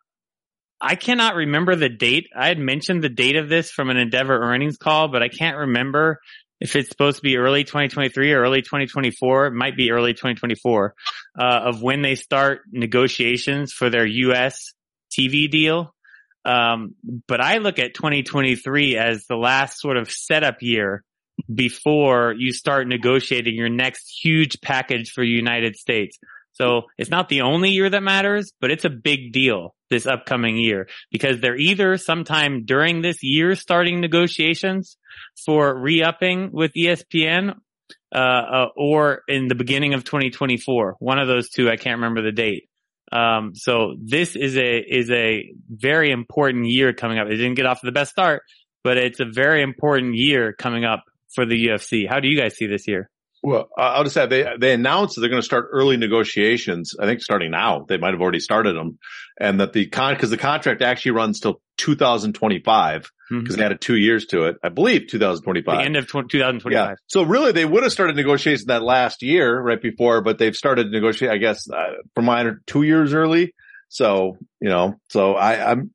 I 0.80 0.96
cannot 0.96 1.36
remember 1.36 1.76
the 1.76 1.90
date. 1.90 2.28
I 2.34 2.48
had 2.48 2.60
mentioned 2.60 3.04
the 3.04 3.10
date 3.10 3.36
of 3.36 3.50
this 3.50 3.72
from 3.72 3.90
an 3.90 3.98
Endeavor 3.98 4.40
earnings 4.40 4.78
call, 4.78 5.10
but 5.10 5.24
I 5.24 5.28
can't 5.28 5.58
remember 5.58 6.20
if 6.60 6.76
it's 6.76 6.90
supposed 6.90 7.18
to 7.18 7.24
be 7.24 7.38
early 7.38 7.64
2023 7.64 8.34
or 8.34 8.42
early 8.42 8.62
2024. 8.62 9.48
It 9.48 9.54
might 9.54 9.78
be 9.78 9.92
early 9.92 10.14
2024 10.14 10.94
uh, 11.38 11.44
of 11.44 11.82
when 11.82 12.02
they 12.02 12.16
start 12.16 12.62
negotiations 12.72 13.72
for 13.72 13.90
their 13.90 14.06
U.S. 14.06 14.74
TV 15.18 15.50
deal. 15.50 15.94
Um, 16.46 16.96
but 17.28 17.42
I 17.42 17.58
look 17.58 17.80
at 17.80 17.94
2023 17.94 18.98
as 18.98 19.26
the 19.28 19.36
last 19.36 19.80
sort 19.80 19.98
of 19.98 20.10
setup 20.10 20.62
year 20.62 21.04
before 21.54 22.34
you 22.38 22.52
start 22.52 22.88
negotiating 22.88 23.56
your 23.56 23.70
next 23.70 24.10
huge 24.22 24.60
package 24.62 25.12
for 25.12 25.24
United 25.24 25.76
States. 25.76 26.18
So 26.60 26.84
it's 26.98 27.10
not 27.10 27.30
the 27.30 27.42
only 27.42 27.70
year 27.70 27.90
that 27.90 28.04
matters, 28.04 28.52
but 28.60 28.70
it's 28.70 28.86
a 28.86 28.90
big 28.90 29.32
deal 29.32 29.76
this 29.90 30.06
upcoming 30.06 30.58
year 30.58 30.88
because 31.12 31.40
they're 31.40 31.56
either 31.56 31.98
sometime 31.98 32.66
during 32.66 33.02
this 33.02 33.24
year 33.24 33.56
starting 33.56 34.02
negotiations 34.02 34.98
for 35.46 35.80
re-upping 35.80 36.52
with 36.52 36.74
ESPN, 36.74 37.56
uh, 38.14 38.18
uh, 38.18 38.68
or 38.76 39.22
in 39.28 39.48
the 39.48 39.56
beginning 39.56 39.94
of 39.94 40.04
2024. 40.04 40.98
One 41.00 41.20
of 41.20 41.28
those 41.28 41.50
two, 41.50 41.70
I 41.70 41.78
can't 41.78 41.98
remember 41.98 42.22
the 42.22 42.32
date. 42.32 42.70
Um, 43.12 43.56
so 43.56 43.96
this 43.98 44.36
is 44.36 44.58
a, 44.58 44.78
is 44.80 45.10
a 45.10 45.52
very 45.70 46.12
important 46.12 46.66
year 46.66 46.94
coming 46.94 47.20
up. 47.20 47.28
It 47.28 47.38
didn't 47.38 47.56
get 47.56 47.66
off 47.66 47.80
to 47.80 47.86
the 47.86 47.92
best 47.92 48.12
start, 48.12 48.44
but 48.84 48.98
it's 48.98 49.20
a 49.20 49.26
very 49.26 49.64
important 49.64 50.16
year 50.16 50.54
coming 50.54 50.86
up 50.86 51.04
for 51.34 51.46
the 51.46 51.68
UFC. 51.68 52.08
How 52.08 52.20
do 52.20 52.28
you 52.28 52.40
guys 52.40 52.56
see 52.56 52.68
this 52.68 52.88
year? 52.88 53.10
Well, 53.42 53.70
I'll 53.78 54.04
just 54.04 54.16
say 54.16 54.26
they 54.26 54.46
they 54.60 54.74
announced 54.74 55.16
that 55.16 55.22
they're 55.22 55.30
going 55.30 55.42
to 55.42 55.46
start 55.46 55.70
early 55.72 55.98
negotiations. 55.98 56.94
I 57.00 57.06
think 57.06 57.22
starting 57.22 57.52
now, 57.52 57.86
they 57.88 57.98
might 57.98 58.14
have 58.14 58.22
already 58.22 58.40
started 58.40 58.76
them, 58.76 59.00
and 59.40 59.62
that 59.62 59.72
the 59.72 59.88
con 59.88 60.14
because 60.14 60.30
the 60.30 60.38
contract 60.38 60.82
actually 60.82 61.12
runs 61.12 61.40
till 61.40 61.62
2025 61.78 63.12
because 63.30 63.44
mm-hmm. 63.44 63.58
they 63.58 63.66
added 63.66 63.80
two 63.80 63.96
years 63.96 64.26
to 64.28 64.46
it. 64.46 64.58
I 64.62 64.70
believe 64.70 65.08
2025, 65.08 65.78
the 65.78 65.84
end 65.84 65.96
of 65.96 66.08
2025. 66.08 66.72
Yeah. 66.72 66.96
So 67.08 67.24
really, 67.24 67.54
they 67.54 67.66
would 67.66 67.84
have 67.84 67.94
started 67.94 68.18
negotiations 68.18 68.66
that 68.66 68.84
last 68.84 69.24
year, 69.24 69.60
right 69.60 69.82
before, 69.82 70.22
but 70.22 70.38
they've 70.38 70.56
started 70.56 70.92
negotiating. 70.92 71.36
I 71.36 71.40
guess 71.40 71.70
uh, 71.70 71.94
for 72.16 72.22
mine, 72.22 72.60
two 72.68 72.82
years 72.82 73.14
early. 73.14 73.54
So 73.88 74.38
you 74.60 74.70
know, 74.70 74.96
so 75.08 75.36
I, 75.36 75.72
I'm 75.72 75.92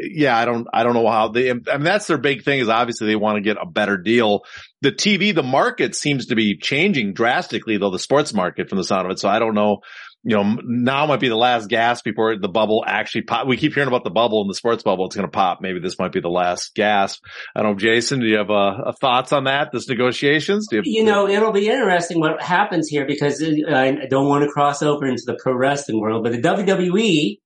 yeah, 0.00 0.36
I 0.36 0.44
don't, 0.44 0.66
I 0.72 0.82
don't 0.82 0.94
know 0.94 1.08
how 1.08 1.28
they, 1.28 1.52
mean, 1.52 1.64
that's 1.64 2.06
their 2.06 2.18
big 2.18 2.44
thing 2.44 2.60
is 2.60 2.68
obviously 2.68 3.06
they 3.06 3.16
want 3.16 3.36
to 3.36 3.42
get 3.42 3.56
a 3.60 3.66
better 3.66 3.96
deal. 3.96 4.44
The 4.80 4.92
TV, 4.92 5.34
the 5.34 5.42
market 5.42 5.94
seems 5.94 6.26
to 6.26 6.36
be 6.36 6.56
changing 6.56 7.14
drastically 7.14 7.78
though, 7.78 7.90
the 7.90 7.98
sports 7.98 8.32
market 8.32 8.68
from 8.68 8.78
the 8.78 8.84
sound 8.84 9.06
of 9.06 9.12
it. 9.12 9.18
So 9.18 9.28
I 9.28 9.38
don't 9.38 9.54
know, 9.54 9.78
you 10.24 10.36
know, 10.36 10.58
now 10.62 11.06
might 11.06 11.20
be 11.20 11.28
the 11.28 11.36
last 11.36 11.68
gas 11.68 12.00
before 12.00 12.36
the 12.38 12.48
bubble 12.48 12.84
actually 12.86 13.22
pop. 13.22 13.46
We 13.46 13.56
keep 13.56 13.74
hearing 13.74 13.88
about 13.88 14.04
the 14.04 14.10
bubble 14.10 14.40
and 14.40 14.48
the 14.48 14.54
sports 14.54 14.84
bubble. 14.84 15.06
It's 15.06 15.16
going 15.16 15.26
to 15.26 15.32
pop. 15.32 15.60
Maybe 15.60 15.80
this 15.80 15.98
might 15.98 16.12
be 16.12 16.20
the 16.20 16.28
last 16.28 16.74
gasp. 16.76 17.22
I 17.56 17.62
don't 17.62 17.72
know, 17.72 17.78
Jason, 17.78 18.20
do 18.20 18.26
you 18.26 18.38
have 18.38 18.50
uh, 18.50 18.92
thoughts 19.00 19.32
on 19.32 19.44
that? 19.44 19.70
This 19.72 19.88
negotiations? 19.88 20.68
You, 20.70 20.78
have, 20.78 20.86
you, 20.86 21.02
know, 21.02 21.28
it'll 21.28 21.52
be 21.52 21.68
interesting 21.68 22.20
what 22.20 22.40
happens 22.40 22.88
here 22.88 23.04
because 23.04 23.42
uh, 23.42 23.74
I 23.74 24.06
don't 24.08 24.28
want 24.28 24.44
to 24.44 24.50
cross 24.50 24.80
over 24.82 25.06
into 25.06 25.24
the 25.26 25.38
pro 25.42 25.54
wrestling 25.54 26.00
world, 26.00 26.22
but 26.22 26.32
the 26.32 26.40
WWE 26.40 27.38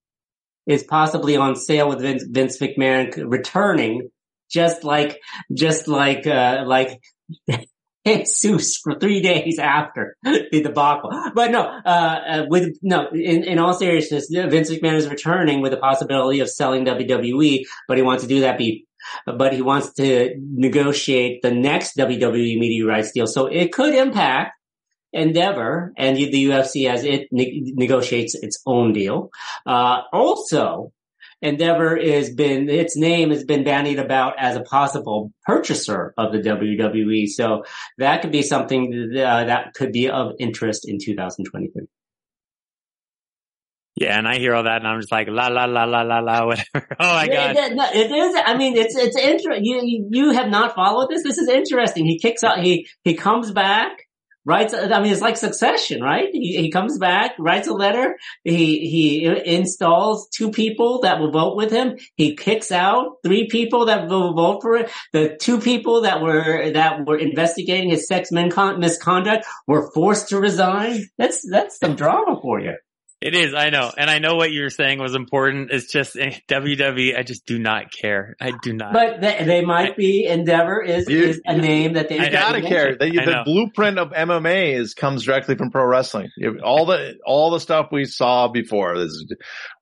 is 0.67 0.83
possibly 0.83 1.37
on 1.37 1.57
sale 1.57 1.89
with 1.89 2.01
Vince, 2.01 2.25
Vince 2.29 2.59
McMahon 2.59 3.13
returning, 3.27 4.11
just 4.51 4.85
like, 4.85 5.21
just 5.53 5.89
like, 5.89 6.27
uh, 6.27 6.65
like, 6.67 7.01
Jesus 8.07 8.77
for 8.77 8.99
three 8.99 9.21
days 9.21 9.59
after 9.59 10.17
the 10.23 10.63
debacle. 10.63 11.11
But 11.35 11.51
no, 11.51 11.63
uh, 11.63 11.89
uh, 11.89 12.47
with, 12.49 12.77
no, 12.81 13.09
in, 13.13 13.43
in 13.43 13.59
all 13.59 13.75
seriousness, 13.75 14.29
Vince 14.31 14.71
McMahon 14.71 14.95
is 14.95 15.09
returning 15.09 15.61
with 15.61 15.73
the 15.73 15.79
possibility 15.79 16.41
of 16.41 16.49
selling 16.49 16.85
WWE, 16.85 17.65
but 17.89 17.97
he 17.97 18.05
wants 18.05 18.23
to 18.23 18.29
do 18.29 18.41
that 18.41 18.59
be, 18.59 18.87
but 19.27 19.53
he 19.53 19.61
wants 19.61 19.93
to 19.95 20.35
negotiate 20.39 21.43
the 21.43 21.51
next 21.51 21.97
WWE 21.97 22.59
media 22.59 22.87
rights 22.87 23.11
deal. 23.13 23.27
So 23.27 23.47
it 23.47 23.73
could 23.73 23.95
impact 23.95 24.56
Endeavor 25.13 25.93
and 25.97 26.17
the 26.17 26.45
UFC 26.47 26.89
as 26.91 27.05
it 27.05 27.29
ne- 27.31 27.73
negotiates 27.75 28.35
its 28.35 28.61
own 28.67 28.93
deal. 28.93 29.31
Uh, 29.65 30.03
also, 30.13 30.93
Endeavor 31.43 31.97
has 31.97 32.35
been, 32.35 32.69
its 32.69 32.97
name 32.97 33.31
has 33.31 33.45
been 33.45 33.63
bandied 33.63 33.99
about 33.99 34.35
as 34.39 34.57
a 34.57 34.63
possible 34.63 35.33
purchaser 35.45 36.15
of 36.17 36.33
the 36.33 36.39
WWE. 36.39 37.29
So 37.29 37.65
that 37.99 38.23
could 38.23 38.33
be 38.33 38.43
something 38.43 39.11
that, 39.15 39.25
uh, 39.25 39.45
that 39.45 39.75
could 39.75 39.93
be 39.93 40.09
of 40.09 40.33
interest 40.39 40.89
in 40.89 40.99
2023. 41.03 41.87
Yeah, 43.99 44.19
and 44.19 44.29
I 44.29 44.37
hear 44.37 44.55
all 44.55 44.65
that, 44.65 44.77
and 44.77 44.87
I'm 44.87 45.01
just 45.01 45.11
like 45.11 45.27
la 45.27 45.49
la 45.49 45.65
la 45.65 45.85
la 45.85 46.03
la 46.03 46.19
la 46.19 46.45
whatever. 46.47 46.97
Oh 47.01 47.15
my 47.15 47.29
god, 47.29 47.57
it, 47.57 47.73
it, 47.73 47.97
it 47.97 48.13
is. 48.13 48.43
I 48.45 48.55
mean, 48.55 48.77
it's 48.77 48.95
it's 48.95 49.17
interesting. 49.17 49.65
You 49.65 50.09
you 50.11 50.31
have 50.33 50.51
not 50.51 50.75
followed 50.75 51.09
this. 51.09 51.23
This 51.23 51.39
is 51.39 51.49
interesting. 51.49 52.05
He 52.05 52.19
kicks 52.19 52.45
out. 52.45 52.59
He 52.63 52.87
he 53.05 53.15
comes 53.15 53.53
back 53.53 54.06
writes, 54.47 54.73
I 54.73 55.03
mean, 55.03 55.13
it's 55.13 55.21
like 55.21 55.37
succession, 55.37 56.01
right? 56.01 56.29
He, 56.33 56.57
he 56.57 56.71
comes 56.71 56.97
back, 56.99 57.33
writes 57.39 57.69
a 57.69 57.75
letter. 57.75 58.17
He, 58.45 58.89
he 58.89 59.27
installs 59.45 60.29
two 60.35 60.51
people 60.51 61.01
that 61.01 61.19
will 61.19 61.33
vote 61.33 61.57
with 61.57 61.71
him. 61.71 61.99
He 62.15 62.37
kicks 62.37 62.71
out 62.73 63.17
three 63.25 63.49
people 63.49 63.87
that 63.87 64.09
will 64.09 64.33
vote 64.33 64.63
for 64.63 64.77
it. 64.77 64.91
The 65.13 65.37
two 65.37 65.59
people 65.61 66.03
that 66.03 66.23
were, 66.23 66.71
that 66.71 67.05
were 67.05 67.19
investigating 67.19 67.91
his 67.91 68.07
sex 68.07 68.31
misconduct 68.31 69.45
were 69.67 69.91
forced 69.93 70.29
to 70.31 70.39
resign. 70.39 71.05
That's, 71.19 71.45
that's 71.51 71.79
some 71.79 71.97
drama 71.97 72.39
for 72.41 72.61
you. 72.61 72.77
It 73.19 73.35
is, 73.35 73.55
I 73.55 73.71
know. 73.71 73.91
And 73.97 74.11
I 74.11 74.19
know 74.19 74.35
what 74.35 74.53
you're 74.53 74.69
saying 74.69 74.99
was 74.99 75.15
important. 75.15 75.71
It's 75.71 75.91
just 75.91 76.17
eh, 76.17 76.39
WWE, 76.49 77.19
I 77.19 77.23
just 77.23 77.47
do 77.47 77.59
not 77.59 77.91
care. 77.91 78.37
I 78.39 78.53
do 78.63 78.75
not. 78.75 78.93
But 78.93 79.23
they, 79.23 79.43
they 79.43 79.65
might 79.65 79.97
be, 79.97 80.27
Endeavor 80.27 80.83
is, 80.83 81.09
you, 81.09 81.23
is 81.23 81.41
a 81.47 81.57
name 81.57 81.95
that 81.95 82.11
they 82.11 82.19
you 82.19 82.31
gotta 82.31 82.61
care. 82.61 82.95
They, 82.95 83.11
the 83.11 83.41
blueprint 83.45 83.99
of 83.99 84.11
MMA 84.11 84.75
is, 84.75 84.93
comes 84.93 85.25
directly 85.25 85.55
from 85.55 85.71
pro 85.71 85.87
wrestling. 85.87 86.29
All 86.63 86.85
the, 86.85 87.15
all 87.25 87.51
the 87.51 87.61
stuff 87.61 87.89
we 87.91 88.05
saw 88.05 88.49
before 88.49 88.95
is, 88.97 89.33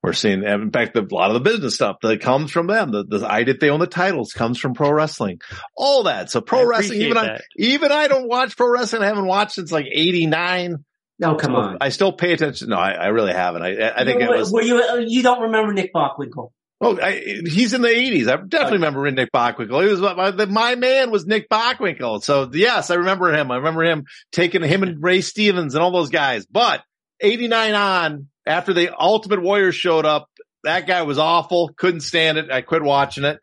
we're 0.00 0.12
seeing, 0.12 0.44
in 0.44 0.70
fact, 0.70 0.96
a 0.96 1.04
lot 1.10 1.30
of 1.30 1.34
the 1.34 1.50
business 1.50 1.74
stuff 1.74 1.96
that 2.02 2.20
comes 2.20 2.52
from 2.52 2.68
them. 2.68 2.92
The, 2.92 3.04
the 3.04 3.26
I 3.28 3.42
did 3.42 3.58
they 3.58 3.70
own 3.70 3.80
the 3.80 3.88
titles 3.88 4.32
comes 4.32 4.60
from 4.60 4.74
pro 4.74 4.92
wrestling. 4.92 5.40
All 5.76 6.04
that. 6.04 6.30
So 6.30 6.40
pro 6.40 6.60
I 6.60 6.64
wrestling, 6.64 7.00
even 7.00 7.18
I, 7.18 7.40
even 7.56 7.90
I 7.90 8.06
don't 8.06 8.28
watch 8.28 8.56
pro 8.56 8.70
wrestling. 8.70 9.02
I 9.02 9.06
haven't 9.06 9.26
watched 9.26 9.52
since 9.52 9.72
like 9.72 9.86
89. 9.90 10.84
No, 11.18 11.36
come 11.36 11.54
on. 11.54 11.78
I 11.80 11.90
still 11.90 12.12
pay 12.12 12.32
attention. 12.32 12.70
No, 12.70 12.76
I, 12.76 12.92
I 12.92 13.06
really 13.06 13.32
haven't. 13.32 13.62
I, 13.62 13.90
I 13.90 14.04
think 14.04 14.20
it 14.20 14.28
was. 14.28 14.52
Were 14.52 14.62
you? 14.62 14.82
Uh, 14.82 14.96
you 14.96 15.22
don't 15.22 15.42
remember 15.42 15.72
Nick 15.72 15.92
Bockwinkel? 15.94 16.50
Oh, 16.80 16.98
I, 17.00 17.42
he's 17.46 17.72
in 17.72 17.82
the 17.82 17.88
eighties. 17.88 18.26
I 18.26 18.36
definitely 18.36 18.78
remember 18.78 19.08
Nick 19.10 19.30
Bockwinkel. 19.32 19.84
He 19.84 19.90
was 19.90 20.00
my, 20.00 20.44
my 20.46 20.74
man 20.74 21.10
was 21.10 21.24
Nick 21.24 21.48
Bockwinkel. 21.48 22.22
So 22.22 22.50
yes, 22.52 22.90
I 22.90 22.96
remember 22.96 23.32
him. 23.32 23.50
I 23.50 23.56
remember 23.56 23.84
him 23.84 24.06
taking 24.32 24.62
him 24.62 24.82
and 24.82 25.02
Ray 25.02 25.20
Stevens 25.20 25.74
and 25.74 25.84
all 25.84 25.92
those 25.92 26.10
guys. 26.10 26.46
But 26.46 26.82
eighty 27.20 27.46
nine 27.46 27.74
on 27.74 28.28
after 28.44 28.74
the 28.74 28.90
Ultimate 28.98 29.40
Warrior 29.40 29.72
showed 29.72 30.04
up, 30.04 30.28
that 30.64 30.86
guy 30.86 31.02
was 31.02 31.18
awful. 31.18 31.70
Couldn't 31.76 32.00
stand 32.00 32.38
it. 32.38 32.50
I 32.50 32.60
quit 32.60 32.82
watching 32.82 33.24
it. 33.24 33.38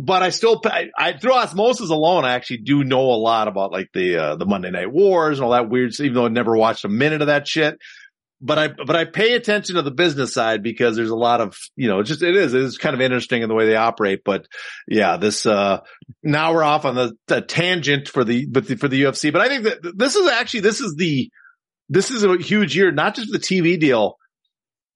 But 0.00 0.22
I 0.22 0.30
still, 0.30 0.62
I, 0.64 0.90
I 0.96 1.12
through 1.14 1.34
osmosis 1.34 1.90
alone, 1.90 2.24
I 2.24 2.34
actually 2.34 2.58
do 2.58 2.84
know 2.84 3.00
a 3.00 3.18
lot 3.18 3.48
about 3.48 3.72
like 3.72 3.88
the, 3.92 4.16
uh, 4.16 4.36
the 4.36 4.46
Monday 4.46 4.70
night 4.70 4.92
wars 4.92 5.38
and 5.38 5.44
all 5.44 5.50
that 5.50 5.68
weird, 5.68 5.92
even 5.98 6.14
though 6.14 6.26
I 6.26 6.28
never 6.28 6.56
watched 6.56 6.84
a 6.84 6.88
minute 6.88 7.20
of 7.20 7.26
that 7.26 7.48
shit. 7.48 7.78
But 8.40 8.58
I, 8.58 8.68
but 8.68 8.94
I 8.94 9.06
pay 9.06 9.32
attention 9.32 9.74
to 9.74 9.82
the 9.82 9.90
business 9.90 10.32
side 10.32 10.62
because 10.62 10.94
there's 10.94 11.10
a 11.10 11.16
lot 11.16 11.40
of, 11.40 11.56
you 11.74 11.88
know, 11.88 12.04
just, 12.04 12.22
it 12.22 12.36
is, 12.36 12.54
it 12.54 12.62
is 12.62 12.78
kind 12.78 12.94
of 12.94 13.00
interesting 13.00 13.42
in 13.42 13.48
the 13.48 13.56
way 13.56 13.66
they 13.66 13.74
operate. 13.74 14.20
But 14.24 14.46
yeah, 14.86 15.16
this, 15.16 15.44
uh, 15.44 15.80
now 16.22 16.54
we're 16.54 16.62
off 16.62 16.84
on 16.84 16.94
the, 16.94 17.14
the 17.26 17.40
tangent 17.40 18.06
for 18.06 18.22
the, 18.22 18.46
but 18.46 18.68
the, 18.68 18.76
for 18.76 18.86
the 18.86 19.02
UFC. 19.02 19.32
But 19.32 19.42
I 19.42 19.48
think 19.48 19.64
that 19.64 19.98
this 19.98 20.14
is 20.14 20.28
actually, 20.30 20.60
this 20.60 20.80
is 20.80 20.94
the, 20.94 21.28
this 21.88 22.12
is 22.12 22.22
a 22.22 22.36
huge 22.36 22.76
year, 22.76 22.92
not 22.92 23.16
just 23.16 23.32
the 23.32 23.40
TV 23.40 23.80
deal, 23.80 24.16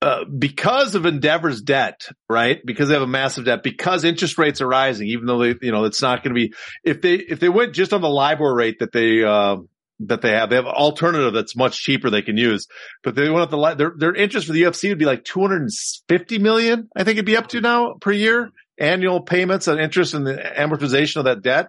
uh, 0.03 0.25
because 0.25 0.97
of 0.97 1.07
Endeavor's 1.07 1.63
debt, 1.63 2.09
right? 2.29 2.59
Because 2.67 2.89
they 2.89 2.95
have 2.95 3.05
a 3.05 3.07
massive 3.07 3.45
debt, 3.45 3.63
because 3.63 4.03
interest 4.03 4.37
rates 4.37 4.61
are 4.61 4.67
rising, 4.67 5.07
even 5.07 5.27
though 5.27 5.39
they, 5.39 5.55
you 5.63 5.71
know, 5.71 5.85
it's 5.85 6.03
not 6.03 6.25
going 6.25 6.35
to 6.35 6.41
be, 6.41 6.53
if 6.83 7.01
they, 7.01 7.15
if 7.15 7.39
they 7.39 7.49
went 7.49 7.73
just 7.73 7.93
on 7.93 8.01
the 8.01 8.09
LIBOR 8.09 8.53
rate 8.53 8.81
that 8.81 8.91
they, 8.91 9.23
uh, 9.23 9.59
that 10.01 10.21
they 10.21 10.31
have, 10.31 10.51
they 10.51 10.57
have 10.57 10.67
an 10.67 10.73
alternative 10.73 11.33
that's 11.33 11.55
much 11.55 11.81
cheaper 11.81 12.11
they 12.11 12.21
can 12.21 12.37
use, 12.37 12.67
but 13.05 13.15
they 13.15 13.31
went 13.31 13.43
up 13.43 13.51
the, 13.51 13.75
their, 13.77 13.93
their 13.97 14.13
interest 14.13 14.49
for 14.49 14.53
the 14.53 14.63
UFC 14.63 14.89
would 14.89 14.99
be 14.99 15.05
like 15.05 15.23
250 15.23 16.39
million. 16.41 16.89
I 16.97 17.05
think 17.05 17.15
it'd 17.15 17.25
be 17.25 17.37
up 17.37 17.47
to 17.51 17.61
now 17.61 17.95
per 18.01 18.11
year, 18.11 18.51
annual 18.79 19.21
payments 19.21 19.69
and 19.69 19.79
interest 19.79 20.15
and 20.15 20.27
the 20.27 20.35
amortization 20.35 21.19
of 21.19 21.27
that 21.27 21.43
debt. 21.43 21.69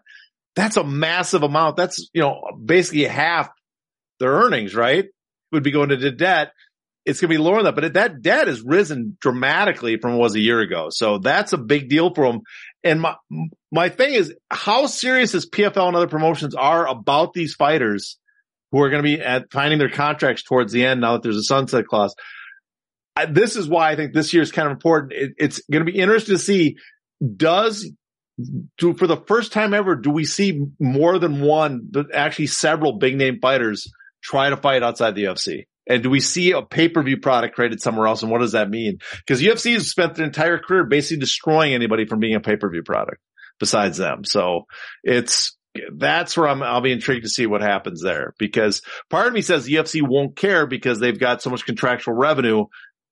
That's 0.56 0.78
a 0.78 0.84
massive 0.84 1.44
amount. 1.44 1.78
That's, 1.78 2.10
you 2.14 2.22
know, 2.24 2.42
basically 2.66 3.04
half 3.04 3.52
their 4.20 4.32
earnings, 4.32 4.74
right? 4.74 5.06
Would 5.52 5.62
be 5.62 5.70
going 5.70 5.92
into 5.92 6.10
debt 6.10 6.50
it's 7.06 7.20
going 7.20 7.30
to 7.30 7.38
be 7.38 7.44
lower 7.44 7.58
than 7.58 7.66
that. 7.66 7.76
But 7.76 7.94
that 7.94 8.22
debt 8.22 8.48
has 8.48 8.62
risen 8.62 9.18
dramatically 9.20 9.98
from 9.98 10.14
what 10.14 10.22
was 10.22 10.36
a 10.36 10.40
year 10.40 10.60
ago. 10.62 10.88
So 10.90 11.18
that's 11.18 11.54
a 11.54 11.58
big 11.58 11.90
deal 11.90 12.14
for 12.14 12.32
them. 12.32 12.42
And 12.84 13.02
my, 13.02 13.16
my 13.72 13.90
thing 13.90 14.14
is 14.14 14.34
how 14.50 14.86
serious 14.86 15.34
is 15.34 15.50
PFL 15.50 15.88
and 15.88 15.96
other 15.96 16.08
promotions 16.08 16.56
are 16.56 16.88
about 16.88 17.34
these 17.34 17.56
fighters 17.56 18.18
who 18.72 18.82
are 18.82 18.90
going 18.90 19.04
to 19.04 19.18
be 19.18 19.22
at 19.22 19.52
finding 19.52 19.80
their 19.80 19.90
contracts 19.90 20.44
towards 20.44 20.72
the 20.72 20.86
end 20.86 21.02
now 21.02 21.14
that 21.14 21.24
there's 21.24 21.38
a 21.38 21.44
sunset 21.44 21.86
clause. 21.86 22.16
I, 23.16 23.26
this 23.26 23.56
is 23.56 23.68
why 23.68 23.92
I 23.92 23.96
think 23.96 24.14
this 24.14 24.34
year 24.34 24.42
is 24.42 24.52
kind 24.52 24.66
of 24.66 24.72
important. 24.72 25.14
It, 25.14 25.34
it's 25.38 25.62
going 25.72 25.86
to 25.86 25.92
be 25.92 26.00
interesting 26.00 26.36
to 26.36 26.40
see 26.40 26.78
does 27.36 27.90
do 28.78 28.94
for 28.96 29.08
the 29.08 29.18
first 29.18 29.52
time 29.52 29.74
ever, 29.74 29.96
do 29.96 30.10
we 30.10 30.26
see 30.26 30.66
more 30.80 31.20
than 31.20 31.42
one, 31.42 31.88
but 31.90 32.14
actually 32.14 32.48
several 32.48 32.94
big 32.94 33.16
name 33.16 33.40
fighters 33.40 33.92
try 34.24 34.50
to 34.50 34.58
fight 34.58 34.84
outside 34.84 35.16
the 35.16 35.26
UFC? 35.26 35.66
And 35.88 36.02
do 36.02 36.10
we 36.10 36.20
see 36.20 36.52
a 36.52 36.62
pay-per-view 36.62 37.18
product 37.20 37.56
created 37.56 37.82
somewhere 37.82 38.08
else? 38.08 38.24
And 38.24 38.32
what 38.32 38.42
does 38.42 38.54
that 38.54 38.70
mean? 38.70 39.00
Because 39.18 39.42
UFC 39.42 39.74
has 39.74 39.90
spent 39.90 40.16
their 40.16 40.26
entire 40.26 40.58
career 40.58 40.86
basically 40.86 41.20
destroying 41.20 41.74
anybody 41.74 42.06
from 42.06 42.20
being 42.20 42.36
a 42.36 42.40
pay-per-view 42.40 42.84
product 42.84 43.20
besides 43.60 43.98
them. 43.98 44.24
So 44.24 44.66
it's, 45.04 45.58
that's 45.96 46.38
where 46.38 46.48
I'm, 46.48 46.64
I'll 46.64 46.82
be 46.82 46.92
intrigued 46.92 47.24
to 47.24 47.30
see 47.30 47.48
what 47.48 47.62
happens 47.62 48.02
there 48.02 48.34
because 48.38 48.82
part 49.10 49.28
of 49.28 49.34
me 49.34 49.42
says 49.42 49.66
the 49.66 49.74
UFC 49.74 50.08
won't 50.08 50.36
care 50.36 50.68
because 50.68 51.00
they've 51.00 51.20
got 51.20 51.42
so 51.42 51.50
much 51.50 51.66
contractual 51.66 52.14
revenue. 52.14 52.66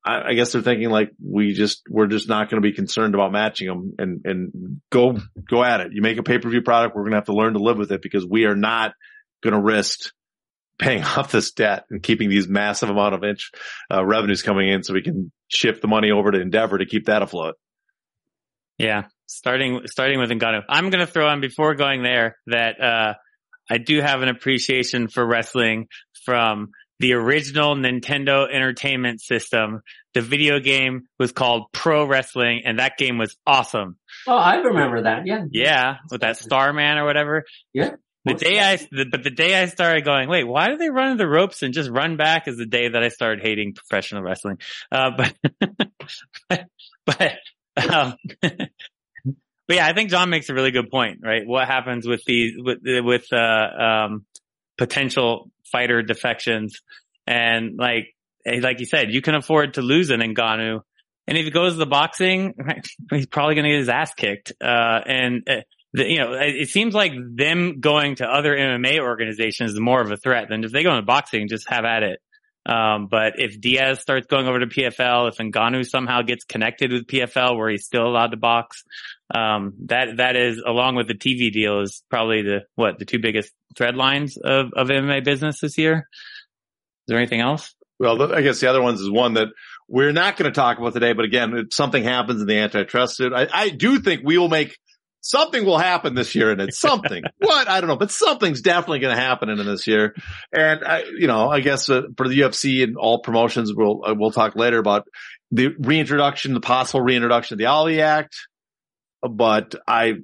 I, 0.06 0.30
I 0.30 0.34
guess 0.34 0.52
they're 0.52 0.62
thinking 0.62 0.90
like 0.90 1.12
we 1.22 1.54
just, 1.54 1.82
we're 1.90 2.08
just 2.08 2.30
not 2.30 2.50
going 2.50 2.62
to 2.62 2.68
be 2.68 2.74
concerned 2.74 3.16
about 3.16 3.32
matching 3.32 3.68
them 3.68 3.94
and, 3.98 4.22
and 4.26 4.82
go, 4.92 5.18
go 5.50 5.64
at 5.64 5.82
it. 5.82 5.92
You 5.92 6.02
make 6.02 6.18
a 6.18 6.24
pay-per-view 6.24 6.62
product. 6.62 6.96
We're 6.96 7.04
going 7.04 7.12
to 7.12 7.18
have 7.18 7.26
to 7.26 7.34
learn 7.34 7.54
to 7.54 7.60
live 7.60 7.78
with 7.78 7.92
it 7.92 8.02
because 8.02 8.26
we 8.26 8.46
are 8.46 8.56
not 8.56 8.94
going 9.44 9.56
to 9.56 9.62
risk 9.62 10.12
paying 10.82 11.04
off 11.04 11.32
this 11.32 11.52
debt 11.52 11.86
and 11.90 12.04
keeping 12.04 12.30
these 12.30 12.48
massive 12.48 12.90
amount 12.90 13.14
of 13.14 13.24
inch 13.24 13.52
uh, 13.94 14.04
revenues 14.04 14.42
coming 14.42 14.68
in 14.68 14.84
so 14.84 14.94
we 14.94 15.04
can 15.04 15.32
shift 15.48 15.82
the 15.82 15.88
money 15.88 16.12
over 16.12 16.32
to 16.32 16.42
Endeavor 16.42 16.80
to 16.80 16.86
keep 16.86 17.06
that 17.06 17.22
afloat. 17.22 17.56
Yeah. 18.78 19.04
Starting, 19.28 19.82
starting 19.86 20.20
with 20.20 20.32
Ngannou. 20.32 20.64
I'm 20.68 20.90
going 20.90 21.06
to 21.06 21.12
throw 21.12 21.32
in 21.32 21.40
before 21.40 21.76
going 21.76 22.04
there 22.04 22.38
that, 22.48 22.82
uh, 22.82 23.14
I 23.70 23.78
do 23.78 24.02
have 24.02 24.22
an 24.22 24.28
appreciation 24.28 25.08
for 25.08 25.26
wrestling 25.26 25.88
from 26.26 26.72
the 27.00 27.14
original 27.14 27.76
Nintendo 27.76 28.52
Entertainment 28.52 29.22
System. 29.22 29.82
The 30.14 30.22
video 30.22 30.60
game 30.60 31.04
was 31.20 31.32
called 31.32 31.72
Pro 31.72 32.06
Wrestling 32.06 32.64
and 32.66 32.80
that 32.80 32.98
game 32.98 33.18
was 33.18 33.38
awesome. 33.48 33.98
Oh, 34.28 34.36
I 34.36 34.56
remember 34.58 35.04
that. 35.04 35.26
Yeah. 35.26 35.46
Yeah. 35.52 35.98
With 36.10 36.22
that 36.22 36.38
Starman 36.38 36.98
or 36.98 37.06
whatever. 37.06 37.46
Yeah. 37.72 37.92
The 38.24 38.36
day 38.36 38.60
I, 38.60 38.76
the, 38.76 39.06
but 39.10 39.24
the 39.24 39.32
day 39.32 39.60
I 39.60 39.66
started 39.66 40.06
going, 40.06 40.30
wait, 40.30 40.44
why 40.44 40.68
do 40.68 40.78
they 40.78 40.90
run 40.90 41.18
the 41.18 41.28
ropes 41.28 41.64
and 41.64 41.74
just 41.74 41.90
run 41.90 42.18
back 42.18 42.48
is 42.48 42.58
the 42.58 42.68
day 42.68 42.88
that 42.88 43.02
I 43.02 43.10
started 43.10 43.44
hating 43.44 43.74
professional 43.74 44.22
wrestling. 44.22 44.60
Uh, 44.92 45.12
but, 45.18 45.36
but, 46.50 46.68
but, 47.06 47.38
um, 47.92 48.16
but 48.42 48.70
yeah, 49.70 49.88
I 49.88 49.94
think 49.94 50.12
John 50.12 50.30
makes 50.30 50.50
a 50.50 50.54
really 50.54 50.72
good 50.72 50.92
point, 50.92 51.22
right? 51.24 51.48
What 51.48 51.68
happens 51.68 52.08
with 52.08 52.24
these, 52.26 52.54
with, 52.58 52.80
with, 52.84 53.26
uh, 53.34 53.38
um, 53.38 54.26
potential 54.78 55.50
fighter 55.64 56.04
defections 56.04 56.82
and 57.26 57.78
like, 57.78 58.16
like 58.46 58.80
you 58.80 58.86
said, 58.86 59.12
you 59.12 59.22
can 59.22 59.36
afford 59.36 59.76
to 59.76 59.82
lose 59.82 60.10
an 60.10 60.20
Ngannou. 60.20 60.82
And 61.28 61.38
if 61.38 61.46
he 61.46 61.52
goes 61.52 61.74
to 61.74 61.78
the 61.78 61.86
boxing, 61.86 62.54
right, 62.58 62.86
he's 63.12 63.28
probably 63.28 63.56
going 63.56 63.66
to 63.66 63.72
get 63.72 63.80
his 63.80 63.90
ass 63.90 64.14
kicked. 64.14 64.54
Uh, 64.62 65.00
and, 65.06 65.48
uh, 65.50 65.62
the, 65.94 66.06
you 66.10 66.20
know, 66.20 66.34
it 66.34 66.70
seems 66.70 66.94
like 66.94 67.12
them 67.16 67.80
going 67.80 68.16
to 68.16 68.26
other 68.26 68.56
MMA 68.56 69.00
organizations 69.00 69.74
is 69.74 69.80
more 69.80 70.02
of 70.02 70.12
a 70.12 70.18
threat 70.18 70.48
than 70.50 70.64
if 70.64 70.72
they 70.72 70.84
go 70.84 70.92
into 70.92 71.02
boxing, 71.06 71.48
just 71.48 71.70
have 71.70 71.86
at 71.86 72.04
it. 72.04 72.20
Um, 72.66 73.08
but 73.08 73.34
if 73.40 73.60
Diaz 73.60 74.00
starts 74.00 74.28
going 74.28 74.48
over 74.48 74.60
to 74.60 74.68
PFL, 74.68 75.30
if 75.30 75.38
Ngannou 75.38 75.86
somehow 75.86 76.22
gets 76.22 76.46
connected 76.46 76.92
with 76.92 77.08
PFL 77.08 77.58
where 77.58 77.70
he's 77.70 77.86
still 77.86 78.06
allowed 78.06 78.32
to 78.32 78.38
box, 78.38 78.84
um, 79.34 79.74
that, 79.88 80.18
that 80.18 80.36
is 80.36 80.62
along 80.66 80.96
with 80.96 81.08
the 81.08 81.16
TV 81.16 81.52
deal 81.52 81.82
is 81.82 82.04
probably 82.10 82.44
the, 82.44 82.60
what, 82.76 83.00
the 83.00 83.06
two 83.06 83.20
biggest 83.20 83.52
thread 83.76 83.96
lines 83.96 84.38
of, 84.38 84.68
of 84.76 84.88
MMA 84.88 85.26
business 85.26 85.60
this 85.60 85.78
year. 85.78 86.08
Is 86.08 87.08
there 87.08 87.18
anything 87.18 87.42
else? 87.42 87.74
Well, 88.00 88.34
I 88.34 88.42
guess 88.42 88.60
the 88.60 88.70
other 88.70 88.82
ones 88.82 89.02
is 89.02 89.10
one 89.10 89.34
that 89.36 89.48
we're 89.88 90.12
not 90.12 90.38
going 90.38 90.52
to 90.52 90.56
talk 90.56 90.78
about 90.78 90.94
today, 90.94 91.14
but 91.14 91.26
again, 91.26 91.54
if 91.56 91.74
something 91.74 92.04
happens 92.04 92.42
in 92.42 92.48
the 92.48 92.58
antitrust 92.58 93.18
suit, 93.18 93.34
I, 93.34 93.48
I 93.52 93.70
do 93.70 94.00
think 94.00 94.22
we 94.24 94.38
will 94.38 94.50
make 94.50 94.78
something 95.22 95.66
will 95.66 95.78
happen 95.78 96.16
this 96.16 96.36
year 96.36 96.52
and 96.52 96.60
it's 96.60 96.80
something. 96.80 97.24
what? 97.38 97.68
I 97.70 97.80
don't 97.80 97.88
know, 97.88 97.96
but 97.96 98.12
something's 98.12 98.62
definitely 98.62 99.00
going 99.00 99.16
to 99.16 99.22
happen 99.22 99.50
in 99.50 99.58
this 99.66 99.88
year. 99.88 100.16
And 100.52 100.84
I, 100.84 101.04
you 101.18 101.28
know, 101.28 101.50
I 101.50 101.62
guess 101.62 101.90
uh, 101.90 102.02
for 102.18 102.28
the 102.28 102.40
UFC 102.40 102.84
and 102.84 102.98
all 102.98 103.20
promotions, 103.20 103.74
we'll, 103.74 104.02
uh, 104.06 104.16
we'll 104.18 104.32
talk 104.32 104.56
later 104.56 104.80
about 104.80 105.08
the 105.52 105.70
reintroduction, 105.80 106.54
the 106.54 106.60
possible 106.60 107.02
reintroduction 107.02 107.56
of 107.56 107.60
the 107.60 107.68
Ali 107.68 108.02
Act. 108.02 108.36
But 109.22 109.76
I, 109.88 110.16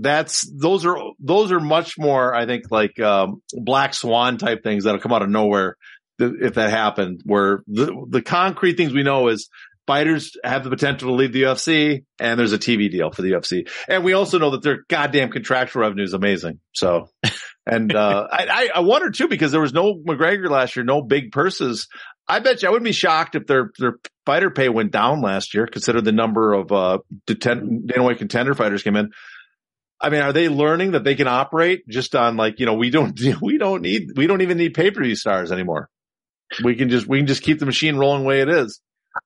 that's, 0.00 0.50
those 0.52 0.84
are, 0.84 0.98
those 1.20 1.52
are 1.52 1.60
much 1.60 1.96
more, 1.96 2.34
I 2.34 2.46
think, 2.46 2.64
like, 2.70 2.98
um, 3.00 3.42
black 3.52 3.94
swan 3.94 4.36
type 4.36 4.62
things 4.62 4.84
that'll 4.84 5.00
come 5.00 5.12
out 5.12 5.22
of 5.22 5.30
nowhere 5.30 5.76
if 6.18 6.54
that 6.54 6.70
happened 6.70 7.22
where 7.24 7.62
the, 7.66 8.04
the 8.10 8.20
concrete 8.20 8.76
things 8.76 8.92
we 8.92 9.02
know 9.02 9.28
is 9.28 9.48
fighters 9.90 10.36
have 10.44 10.62
the 10.62 10.70
potential 10.70 11.08
to 11.08 11.14
leave 11.16 11.32
the 11.32 11.42
UFC 11.42 12.04
and 12.20 12.38
there's 12.38 12.52
a 12.52 12.58
TV 12.58 12.88
deal 12.88 13.10
for 13.10 13.22
the 13.22 13.32
UFC. 13.32 13.68
And 13.88 14.04
we 14.04 14.12
also 14.12 14.38
know 14.38 14.50
that 14.50 14.62
their 14.62 14.84
goddamn 14.88 15.32
contractual 15.32 15.82
revenue 15.82 16.04
is 16.04 16.12
amazing. 16.12 16.60
So, 16.72 17.08
and, 17.66 17.92
uh, 17.92 18.28
I, 18.30 18.70
I 18.72 18.80
wonder 18.80 19.10
too, 19.10 19.26
because 19.26 19.50
there 19.50 19.60
was 19.60 19.72
no 19.72 19.96
McGregor 19.96 20.48
last 20.48 20.76
year, 20.76 20.84
no 20.84 21.02
big 21.02 21.32
purses. 21.32 21.88
I 22.28 22.38
bet 22.38 22.62
you 22.62 22.68
I 22.68 22.70
wouldn't 22.70 22.84
be 22.84 22.92
shocked 22.92 23.34
if 23.34 23.48
their, 23.48 23.72
their 23.80 23.96
fighter 24.26 24.52
pay 24.52 24.68
went 24.68 24.92
down 24.92 25.22
last 25.22 25.54
year, 25.54 25.66
consider 25.66 26.00
the 26.00 26.12
number 26.12 26.52
of, 26.52 26.70
uh, 26.70 26.98
Dana 27.26 27.82
White 27.96 28.18
contender 28.18 28.54
fighters 28.54 28.84
came 28.84 28.94
in. 28.94 29.10
I 30.00 30.10
mean, 30.10 30.22
are 30.22 30.32
they 30.32 30.48
learning 30.48 30.92
that 30.92 31.02
they 31.02 31.16
can 31.16 31.26
operate 31.26 31.82
just 31.88 32.14
on 32.14 32.36
like, 32.36 32.60
you 32.60 32.66
know, 32.66 32.74
we 32.74 32.90
don't, 32.90 33.20
we 33.42 33.58
don't 33.58 33.82
need, 33.82 34.10
we 34.14 34.28
don't 34.28 34.42
even 34.42 34.56
need 34.56 34.74
pay-per-view 34.74 35.16
stars 35.16 35.50
anymore. 35.50 35.88
We 36.62 36.76
can 36.76 36.90
just, 36.90 37.08
we 37.08 37.18
can 37.18 37.26
just 37.26 37.42
keep 37.42 37.58
the 37.58 37.66
machine 37.66 37.96
rolling 37.96 38.22
the 38.22 38.28
way 38.28 38.40
it 38.40 38.48
is. 38.48 38.80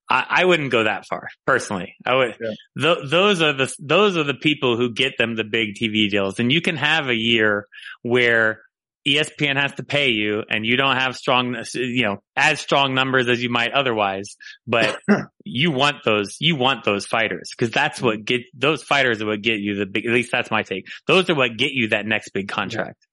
I, 0.08 0.26
I 0.28 0.44
wouldn't 0.44 0.70
go 0.70 0.84
that 0.84 1.06
far 1.06 1.28
personally. 1.46 1.94
I 2.04 2.14
would. 2.14 2.36
Yeah. 2.40 2.94
Th- 2.94 3.10
those 3.10 3.42
are 3.42 3.52
the 3.52 3.74
those 3.78 4.16
are 4.16 4.24
the 4.24 4.34
people 4.34 4.76
who 4.76 4.92
get 4.92 5.18
them 5.18 5.36
the 5.36 5.44
big 5.44 5.74
TV 5.80 6.08
deals, 6.10 6.40
and 6.40 6.52
you 6.52 6.60
can 6.60 6.76
have 6.76 7.08
a 7.08 7.14
year 7.14 7.66
where 8.02 8.60
ESPN 9.06 9.60
has 9.60 9.72
to 9.74 9.84
pay 9.84 10.10
you, 10.10 10.42
and 10.48 10.64
you 10.64 10.76
don't 10.76 10.96
have 10.96 11.14
strong, 11.16 11.56
you 11.74 12.04
know, 12.04 12.22
as 12.36 12.58
strong 12.60 12.94
numbers 12.94 13.28
as 13.28 13.42
you 13.42 13.50
might 13.50 13.72
otherwise. 13.72 14.36
But 14.66 14.98
you 15.44 15.70
want 15.70 15.96
those, 16.04 16.36
you 16.40 16.56
want 16.56 16.84
those 16.84 17.06
fighters 17.06 17.50
because 17.56 17.70
that's 17.70 18.00
what 18.00 18.24
get 18.24 18.42
those 18.54 18.82
fighters 18.82 19.20
are 19.20 19.26
what 19.26 19.42
get 19.42 19.58
you 19.58 19.76
the 19.76 19.86
big. 19.86 20.06
At 20.06 20.12
least 20.12 20.32
that's 20.32 20.50
my 20.50 20.62
take. 20.62 20.86
Those 21.06 21.28
are 21.28 21.34
what 21.34 21.56
get 21.56 21.72
you 21.72 21.88
that 21.88 22.06
next 22.06 22.30
big 22.30 22.48
contract. 22.48 23.06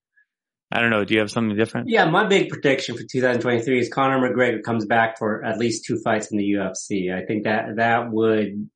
I 0.72 0.80
don't 0.80 0.90
know. 0.90 1.04
Do 1.04 1.14
you 1.14 1.20
have 1.20 1.32
something 1.32 1.58
different? 1.58 1.90
Yeah, 1.90 2.06
my 2.06 2.26
big 2.26 2.50
prediction 2.50 2.96
for 2.96 3.04
2023 3.04 3.80
is 3.80 3.90
Conor 3.90 4.20
McGregor 4.20 4.64
comes 4.64 4.86
back 4.86 5.18
for 5.18 5.44
at 5.44 5.58
least 5.58 5.86
two 5.86 6.00
fights 6.00 6.32
in 6.32 6.38
the 6.38 6.54
UFC. 6.54 7.14
I 7.14 7.26
think 7.26 7.44
that 7.44 7.76
that 7.76 8.10
would, 8.12 8.70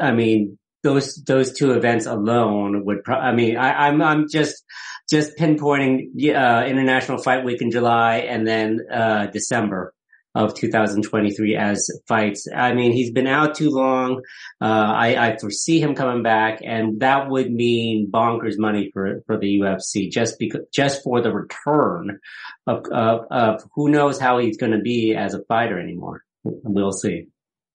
I 0.00 0.12
mean, 0.12 0.58
those 0.82 1.22
those 1.24 1.52
two 1.52 1.72
events 1.72 2.06
alone 2.06 2.84
would. 2.84 3.04
Pro- 3.04 3.18
I 3.18 3.32
mean, 3.32 3.56
I, 3.56 3.88
am 3.88 4.00
I'm, 4.00 4.22
I'm 4.22 4.28
just 4.28 4.64
just 5.08 5.36
pinpointing 5.36 6.08
uh, 6.34 6.66
International 6.66 7.18
Fight 7.18 7.44
Week 7.44 7.60
in 7.60 7.70
July 7.70 8.18
and 8.18 8.46
then 8.46 8.80
uh, 8.92 9.26
December. 9.26 9.94
Of 10.34 10.54
2023 10.54 11.56
as 11.56 11.90
fights. 12.06 12.46
I 12.54 12.72
mean, 12.72 12.92
he's 12.92 13.10
been 13.10 13.26
out 13.26 13.56
too 13.56 13.70
long. 13.70 14.22
Uh, 14.60 14.64
I, 14.64 15.30
I, 15.30 15.36
foresee 15.38 15.80
him 15.80 15.96
coming 15.96 16.22
back 16.22 16.60
and 16.64 17.00
that 17.00 17.28
would 17.28 17.50
mean 17.50 18.10
bonkers 18.12 18.54
money 18.56 18.90
for, 18.92 19.22
for 19.26 19.38
the 19.38 19.58
UFC 19.58 20.10
just 20.10 20.38
because, 20.38 20.62
just 20.72 21.02
for 21.02 21.20
the 21.20 21.32
return 21.32 22.20
of, 22.66 22.84
of, 22.92 23.26
of 23.30 23.64
who 23.74 23.90
knows 23.90 24.20
how 24.20 24.38
he's 24.38 24.56
going 24.56 24.72
to 24.72 24.80
be 24.80 25.16
as 25.16 25.34
a 25.34 25.42
fighter 25.48 25.80
anymore. 25.80 26.22
We'll 26.44 26.92
see. 26.92 27.26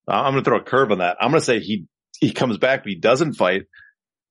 I'm 0.08 0.34
going 0.34 0.44
to 0.44 0.50
throw 0.50 0.60
a 0.60 0.64
curve 0.64 0.92
on 0.92 1.00
that. 1.00 1.18
I'm 1.20 1.32
going 1.32 1.42
to 1.42 1.46
say 1.46 1.60
he, 1.60 1.88
he 2.20 2.32
comes 2.32 2.58
back, 2.58 2.84
but 2.84 2.90
he 2.90 2.96
doesn't 2.96 3.34
fight 3.34 3.64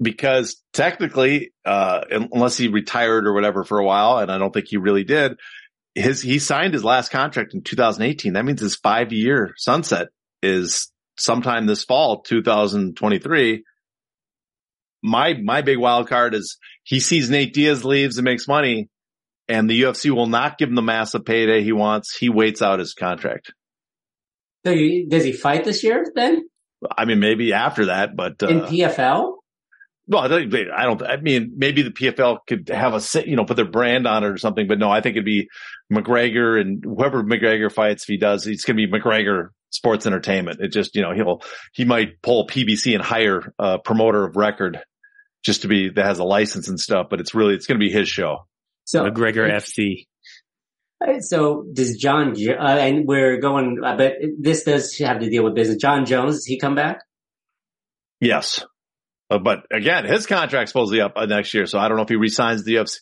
because 0.01 0.63
technically, 0.73 1.53
uh, 1.65 2.01
unless 2.11 2.57
he 2.57 2.69
retired 2.69 3.27
or 3.27 3.35
whatever 3.35 3.65
for 3.65 3.79
a 3.79 3.85
while, 3.85 4.19
and 4.19 4.31
I 4.31 4.39
don't 4.39 4.53
think 4.53 4.67
he 4.69 4.77
really 4.77 5.05
did, 5.05 5.37
his, 5.95 6.21
he 6.23 6.39
signed 6.39 6.75
his 6.75 6.85
last 6.85 7.11
contract 7.11 7.55
in 7.55 7.63
2018. 7.63 8.33
That 8.33 8.45
means 8.45 8.61
his 8.61 8.77
five 8.77 9.13
year 9.13 9.55
sunset 9.57 10.09
is 10.43 10.91
sometime 11.17 11.67
this 11.67 11.85
fall, 11.85 12.23
2023. 12.23 13.65
My, 15.03 15.35
my 15.35 15.63
big 15.63 15.79
wild 15.79 16.09
card 16.09 16.35
is 16.35 16.59
he 16.83 17.01
sees 17.01 17.31
Nate 17.31 17.53
Diaz 17.53 17.85
leaves 17.85 18.19
and 18.19 18.25
makes 18.25 18.49
money 18.49 18.89
and 19.49 19.69
the 19.69 19.83
UFC 19.83 20.11
will 20.11 20.27
not 20.27 20.59
give 20.59 20.69
him 20.69 20.75
the 20.75 20.83
massive 20.83 21.25
payday 21.25 21.63
he 21.63 21.73
wants. 21.73 22.17
He 22.17 22.29
waits 22.29 22.63
out 22.63 22.79
his 22.79 22.95
contract. 22.95 23.53
So 24.65 24.75
does 25.09 25.25
he 25.25 25.33
fight 25.33 25.65
this 25.65 25.85
year 25.85 26.07
then? 26.15 26.45
I 26.97 27.05
mean, 27.05 27.21
maybe 27.21 27.53
after 27.53 27.87
that, 27.87 28.17
but 28.17 28.43
uh, 28.43 28.49
in 28.49 28.61
PFL. 28.61 29.35
Well, 30.07 30.23
I 30.23 30.29
don't, 30.29 30.55
I 30.55 30.85
don't, 30.85 31.03
I 31.03 31.17
mean, 31.17 31.53
maybe 31.57 31.83
the 31.83 31.91
PFL 31.91 32.41
could 32.47 32.69
have 32.69 32.95
a, 32.95 33.29
you 33.29 33.37
know, 33.37 33.45
put 33.45 33.57
their 33.57 33.65
brand 33.65 34.07
on 34.07 34.23
it 34.23 34.29
or 34.29 34.37
something, 34.37 34.67
but 34.67 34.79
no, 34.79 34.91
I 34.91 35.01
think 35.01 35.17
it'd 35.17 35.25
be 35.25 35.49
McGregor 35.91 36.61
and 36.61 36.85
whoever 36.85 37.23
McGregor 37.23 37.73
fights, 37.73 38.03
if 38.03 38.09
he 38.09 38.19
does, 38.19 38.47
it's 38.47 38.65
going 38.65 38.77
to 38.77 38.87
be 38.87 38.93
McGregor 38.93 39.49
sports 39.71 40.07
entertainment. 40.07 40.61
It 40.61 40.69
just, 40.69 40.95
you 40.95 41.01
know, 41.01 41.13
he'll, 41.13 41.41
he 41.73 41.87
might 41.87 42.21
pull 42.21 42.47
PBC 42.47 42.95
and 42.95 43.03
hire 43.03 43.55
a 43.59 43.79
promoter 43.79 44.25
of 44.25 44.37
record 44.37 44.79
just 45.43 45.63
to 45.63 45.69
be, 45.69 45.89
that 45.89 46.05
has 46.05 46.19
a 46.19 46.25
license 46.25 46.69
and 46.69 46.79
stuff, 46.79 47.07
but 47.09 47.21
it's 47.21 47.35
really, 47.35 47.55
it's 47.55 47.67
going 47.67 47.81
to 47.81 47.85
be 47.85 47.93
his 47.93 48.09
show. 48.09 48.47
So 48.85 49.05
McGregor 49.05 49.51
FC. 49.51 50.07
So 51.21 51.65
does 51.73 51.97
John? 51.97 52.35
uh, 52.49 52.63
and 52.63 53.07
we're 53.07 53.39
going, 53.39 53.81
uh, 53.85 53.97
but 53.97 54.15
this 54.39 54.65
does 54.65 54.97
have 54.99 55.21
to 55.21 55.29
deal 55.29 55.45
with 55.45 55.55
business. 55.55 55.79
Jon 55.79 56.07
Jones, 56.07 56.37
does 56.37 56.47
he 56.47 56.59
come 56.59 56.75
back? 56.75 57.01
Yes. 58.21 58.65
Uh, 59.31 59.39
but 59.39 59.67
again, 59.71 60.05
his 60.05 60.27
contract's 60.27 60.73
supposedly 60.73 61.01
up 61.01 61.13
uh, 61.17 61.27
next 61.27 61.55
year. 61.55 61.67
So 61.67 61.79
I 61.79 61.89
don't 61.89 61.97
know 61.97 62.03
if 62.03 62.09
he 62.09 62.17
resigns 62.17 62.65
the 62.65 62.75
UFC. 62.75 62.99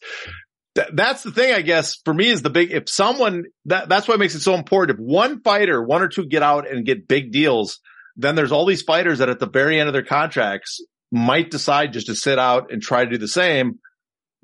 Th- 0.74 0.88
that's 0.94 1.22
the 1.22 1.32
thing, 1.32 1.52
I 1.52 1.62
guess, 1.62 1.96
for 2.04 2.14
me 2.14 2.28
is 2.28 2.42
the 2.42 2.50
big, 2.50 2.70
if 2.70 2.88
someone, 2.88 3.44
that, 3.66 3.88
that's 3.88 4.08
what 4.08 4.18
makes 4.18 4.34
it 4.34 4.40
so 4.40 4.54
important. 4.54 4.98
If 4.98 5.04
one 5.04 5.42
fighter, 5.42 5.82
one 5.82 6.02
or 6.02 6.08
two 6.08 6.26
get 6.26 6.42
out 6.42 6.70
and 6.70 6.86
get 6.86 7.08
big 7.08 7.32
deals, 7.32 7.80
then 8.16 8.34
there's 8.34 8.52
all 8.52 8.66
these 8.66 8.82
fighters 8.82 9.18
that 9.18 9.28
at 9.28 9.38
the 9.38 9.48
very 9.48 9.78
end 9.78 9.88
of 9.88 9.92
their 9.92 10.04
contracts 10.04 10.80
might 11.10 11.50
decide 11.50 11.92
just 11.92 12.06
to 12.06 12.14
sit 12.14 12.38
out 12.38 12.72
and 12.72 12.80
try 12.80 13.04
to 13.04 13.10
do 13.10 13.18
the 13.18 13.28
same. 13.28 13.78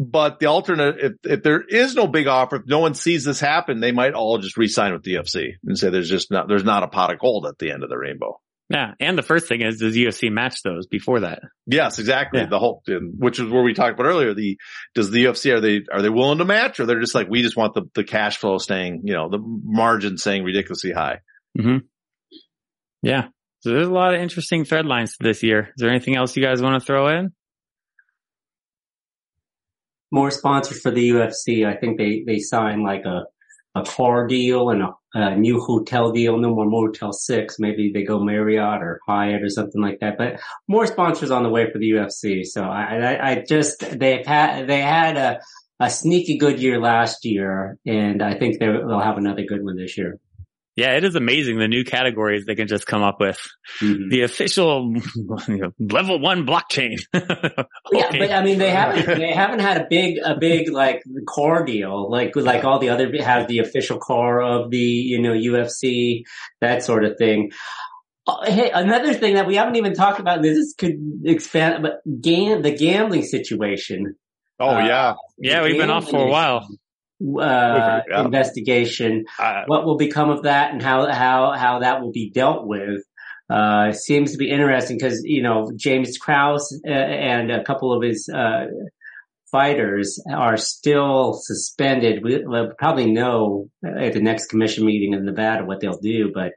But 0.01 0.39
the 0.39 0.47
alternate, 0.47 0.97
if, 1.01 1.13
if 1.25 1.43
there 1.43 1.61
is 1.61 1.95
no 1.95 2.07
big 2.07 2.29
offer, 2.29 2.57
if 2.57 2.63
no 2.67 2.79
one 2.79 2.95
sees 2.95 3.25
this 3.25 3.41
happen, 3.41 3.81
they 3.81 3.91
might 3.91 4.15
all 4.15 4.39
just 4.39 4.57
resign 4.57 4.93
with 4.93 5.03
the 5.03 5.15
UFC 5.15 5.55
and 5.67 5.77
say 5.77 5.91
there's 5.91 6.11
just 6.11 6.31
not, 6.31 6.47
there's 6.47 6.65
not 6.65 6.85
a 6.85 6.89
pot 6.89 7.13
of 7.13 7.19
gold 7.19 7.47
at 7.47 7.59
the 7.59 7.73
end 7.73 7.83
of 7.83 7.89
the 7.91 7.99
rainbow. 7.99 8.41
Yeah. 8.71 8.93
And 9.01 9.17
the 9.17 9.23
first 9.23 9.49
thing 9.49 9.63
is, 9.63 9.79
does 9.79 9.97
UFC 9.97 10.31
match 10.31 10.63
those 10.63 10.87
before 10.87 11.21
that? 11.21 11.41
Yes, 11.67 11.99
exactly. 11.99 12.41
Yeah. 12.41 12.47
The 12.47 12.59
whole, 12.59 12.83
which 12.87 13.41
is 13.41 13.51
where 13.51 13.63
we 13.63 13.73
talked 13.73 13.99
about 13.99 14.07
earlier. 14.07 14.35
The, 14.35 14.59
does 14.95 15.11
the 15.11 15.25
UFC, 15.25 15.55
are 15.55 15.61
they, 15.61 15.83
are 15.91 16.03
they 16.03 16.11
willing 16.11 16.39
to 16.39 16.45
match 16.45 16.79
or 16.79 16.85
they're 16.87 17.01
just 17.01 17.15
like, 17.15 17.29
we 17.29 17.43
just 17.43 17.57
want 17.57 17.75
the, 17.75 17.83
the 17.95 18.05
cash 18.05 18.37
flow 18.37 18.59
staying, 18.59 19.03
you 19.05 19.15
know, 19.15 19.31
the 19.31 19.39
margin 19.41 20.19
staying 20.19 20.45
ridiculously 20.45 20.93
high. 20.93 21.21
Mm-hmm. 21.59 21.79
Yeah. 23.03 23.29
So 23.61 23.71
there's 23.71 23.89
a 23.89 23.93
lot 23.93 24.15
of 24.15 24.21
interesting 24.21 24.65
thread 24.65 24.85
lines 24.85 25.17
this 25.19 25.43
year. 25.43 25.61
Is 25.69 25.75
there 25.79 25.91
anything 25.91 26.17
else 26.17 26.37
you 26.37 26.43
guys 26.43 26.61
want 26.61 26.81
to 26.81 26.87
throw 26.87 27.09
in? 27.09 27.33
more 30.11 30.31
sponsors 30.31 30.81
for 30.81 30.91
the 30.91 31.11
UFC. 31.11 31.67
I 31.67 31.77
think 31.77 31.99
they, 31.99 32.23
they 32.27 32.39
signed 32.39 32.83
like 32.83 33.05
a, 33.05 33.25
a 33.75 33.85
car 33.85 34.27
deal 34.27 34.71
and 34.71 34.83
a, 34.83 34.91
a, 35.15 35.37
new 35.37 35.61
hotel 35.61 36.13
deal. 36.13 36.37
No 36.39 36.55
more 36.55 36.67
Motel 36.67 37.13
6. 37.13 37.59
Maybe 37.59 37.91
they 37.93 38.03
go 38.03 38.21
Marriott 38.21 38.83
or 38.83 39.01
Hyatt 39.07 39.43
or 39.43 39.49
something 39.49 39.81
like 39.81 40.01
that, 40.01 40.19
but 40.19 40.41
more 40.67 40.87
sponsors 40.87 41.31
on 41.31 41.43
the 41.43 41.49
way 41.49 41.71
for 41.71 41.79
the 41.79 41.91
UFC. 41.91 42.45
So 42.45 42.63
I, 42.63 42.97
I, 42.97 43.31
I 43.31 43.45
just, 43.49 43.99
they've 43.99 44.27
had, 44.27 44.67
they 44.67 44.81
had 44.81 45.17
a, 45.17 45.41
a 45.81 45.91
sneaky 45.91 46.39
good 46.39 46.61
year 46.61 46.81
last 46.81 47.25
year 47.25 47.79
and 47.87 48.23
I 48.23 48.35
think 48.35 48.59
they'll 48.59 49.01
have 49.01 49.19
another 49.19 49.43
good 49.43 49.65
one 49.65 49.77
this 49.77 49.97
year. 49.97 50.19
Yeah, 50.79 50.93
it 50.93 51.03
is 51.03 51.17
amazing 51.17 51.59
the 51.59 51.67
new 51.67 51.83
categories 51.83 52.47
they 52.47 52.55
can 52.55 52.69
just 52.69 52.87
come 52.87 53.03
up 53.03 53.19
with. 53.19 53.41
Mm-hmm. 53.81 54.11
The 54.11 54.23
official 54.23 54.95
you 55.49 55.57
know, 55.57 55.73
level 55.81 56.21
one 56.21 56.47
blockchain. 56.47 56.99
okay. 57.17 57.65
Yeah, 57.91 58.11
but 58.13 58.31
I 58.31 58.45
mean, 58.45 58.59
they 58.59 58.71
haven't 58.71 59.19
they 59.19 59.33
haven't 59.33 59.59
had 59.59 59.81
a 59.81 59.87
big 59.91 60.19
a 60.25 60.37
big 60.37 60.71
like 60.71 61.03
core 61.27 61.65
deal 61.65 62.09
like 62.09 62.37
like 62.37 62.63
all 62.63 62.79
the 62.79 62.91
other 62.91 63.11
have 63.21 63.49
the 63.49 63.59
official 63.59 63.99
core 63.99 64.41
of 64.41 64.71
the 64.71 64.79
you 64.79 65.21
know 65.21 65.33
UFC 65.33 66.23
that 66.61 66.85
sort 66.85 67.05
of 67.05 67.19
thing. 67.19 67.51
Oh, 68.29 68.45
hey, 68.45 68.71
another 68.71 69.15
thing 69.15 69.35
that 69.35 69.49
we 69.49 69.57
haven't 69.57 69.75
even 69.75 69.95
talked 69.95 70.21
about. 70.21 70.43
This 70.43 70.75
could 70.79 70.95
expand, 71.25 71.83
but 71.83 72.03
game 72.21 72.63
the 72.63 72.71
gambling 72.71 73.25
situation. 73.25 74.15
Oh 74.61 74.77
uh, 74.77 74.87
yeah, 74.87 75.15
yeah, 75.39 75.65
we've 75.65 75.77
been 75.77 75.91
off 75.91 76.09
for 76.09 76.25
a 76.25 76.31
while 76.31 76.69
uh, 77.21 78.01
yeah. 78.09 78.25
investigation. 78.25 79.25
Uh, 79.39 79.63
what 79.67 79.85
will 79.85 79.97
become 79.97 80.31
of 80.31 80.45
that 80.45 80.73
and 80.73 80.83
how, 80.83 81.11
how, 81.11 81.53
how 81.53 81.81
that 81.81 82.01
will 82.01 82.13
be 82.13 82.31
dealt 82.31 82.67
with. 82.67 83.03
Uh, 83.51 83.93
seems 83.93 84.33
to 84.33 84.39
be 84.39 84.51
interesting 84.51 84.99
because, 84.99 85.23
you 85.25 85.43
know, 85.43 85.73
James 85.75 86.19
Krause 86.19 86.81
uh, 86.87 86.91
and 86.91 87.51
a 87.51 87.65
couple 87.65 87.97
of 87.97 88.03
his, 88.03 88.29
uh, 88.29 88.67
fighters 89.51 90.23
are 90.31 90.59
still 90.59 91.33
suspended. 91.33 92.23
We, 92.23 92.45
will 92.45 92.73
probably 92.79 93.11
know 93.11 93.71
at 93.83 94.13
the 94.13 94.21
next 94.21 94.49
commission 94.49 94.85
meeting 94.85 95.15
in 95.15 95.25
Nevada 95.25 95.65
what 95.65 95.81
they'll 95.81 95.99
do, 95.99 96.31
but, 96.33 96.53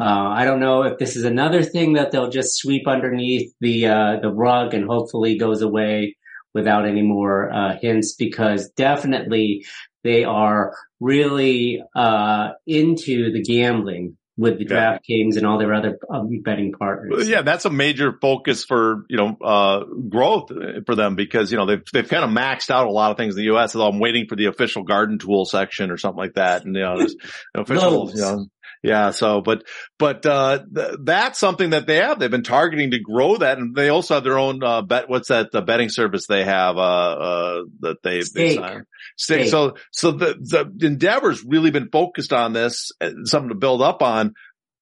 uh, 0.00 0.28
I 0.28 0.44
don't 0.44 0.60
know 0.60 0.84
if 0.84 0.98
this 0.98 1.16
is 1.16 1.24
another 1.24 1.64
thing 1.64 1.94
that 1.94 2.12
they'll 2.12 2.30
just 2.30 2.56
sweep 2.56 2.86
underneath 2.86 3.52
the, 3.60 3.80
the 4.22 4.32
rug 4.32 4.72
and 4.72 4.86
hopefully 4.88 5.36
goes 5.36 5.60
away 5.60 6.14
without 6.54 6.86
any 6.86 7.02
more 7.02 7.52
uh, 7.52 7.76
hints 7.80 8.14
because 8.14 8.70
definitely 8.70 9.64
they 10.04 10.24
are 10.24 10.74
really 11.00 11.82
uh, 11.94 12.50
into 12.66 13.32
the 13.32 13.42
gambling 13.42 14.16
with 14.38 14.58
the 14.58 14.66
yeah. 14.70 14.98
DraftKings 14.98 15.36
and 15.36 15.44
all 15.44 15.58
their 15.58 15.74
other 15.74 15.98
um, 16.08 16.40
betting 16.42 16.72
partners. 16.72 17.28
Yeah, 17.28 17.42
that's 17.42 17.64
a 17.64 17.70
major 17.70 18.16
focus 18.22 18.64
for 18.64 19.04
you 19.08 19.16
know 19.16 19.36
uh, 19.44 19.84
growth 20.08 20.52
for 20.86 20.94
them 20.94 21.16
because 21.16 21.50
you 21.50 21.58
know 21.58 21.66
they've 21.66 21.82
they've 21.92 22.08
kind 22.08 22.24
of 22.24 22.30
maxed 22.30 22.70
out 22.70 22.86
a 22.86 22.90
lot 22.90 23.10
of 23.10 23.16
things 23.16 23.34
in 23.34 23.38
the 23.40 23.46
U.S. 23.46 23.72
So 23.72 23.82
I'm 23.82 23.98
waiting 23.98 24.26
for 24.28 24.36
the 24.36 24.46
official 24.46 24.84
garden 24.84 25.18
tool 25.18 25.44
section 25.44 25.90
or 25.90 25.96
something 25.96 26.18
like 26.18 26.34
that, 26.34 26.64
and 26.64 26.74
you 26.76 26.82
know, 26.82 26.98
there's 26.98 27.16
official 27.54 28.10
you 28.14 28.20
know 28.20 28.46
yeah. 28.82 29.10
So, 29.10 29.40
but, 29.40 29.64
but, 29.98 30.24
uh, 30.24 30.60
th- 30.74 30.96
that's 31.02 31.38
something 31.38 31.70
that 31.70 31.86
they 31.86 31.96
have. 31.96 32.18
They've 32.18 32.30
been 32.30 32.42
targeting 32.42 32.92
to 32.92 32.98
grow 32.98 33.36
that. 33.36 33.58
And 33.58 33.74
they 33.74 33.88
also 33.88 34.14
have 34.14 34.24
their 34.24 34.38
own, 34.38 34.62
uh, 34.62 34.82
bet. 34.82 35.08
What's 35.08 35.28
that? 35.28 35.50
The 35.52 35.62
betting 35.62 35.88
service 35.88 36.26
they 36.26 36.44
have, 36.44 36.76
uh, 36.76 36.80
uh, 36.80 37.62
that 37.80 38.02
they, 38.02 38.20
Stake. 38.22 38.60
they 38.60 38.78
Stake. 39.16 39.48
So, 39.48 39.76
so 39.92 40.12
the, 40.12 40.36
the 40.74 40.86
endeavor's 40.86 41.44
really 41.44 41.70
been 41.70 41.88
focused 41.90 42.32
on 42.32 42.52
this, 42.52 42.92
uh, 43.00 43.10
something 43.24 43.50
to 43.50 43.54
build 43.54 43.82
up 43.82 44.02
on. 44.02 44.34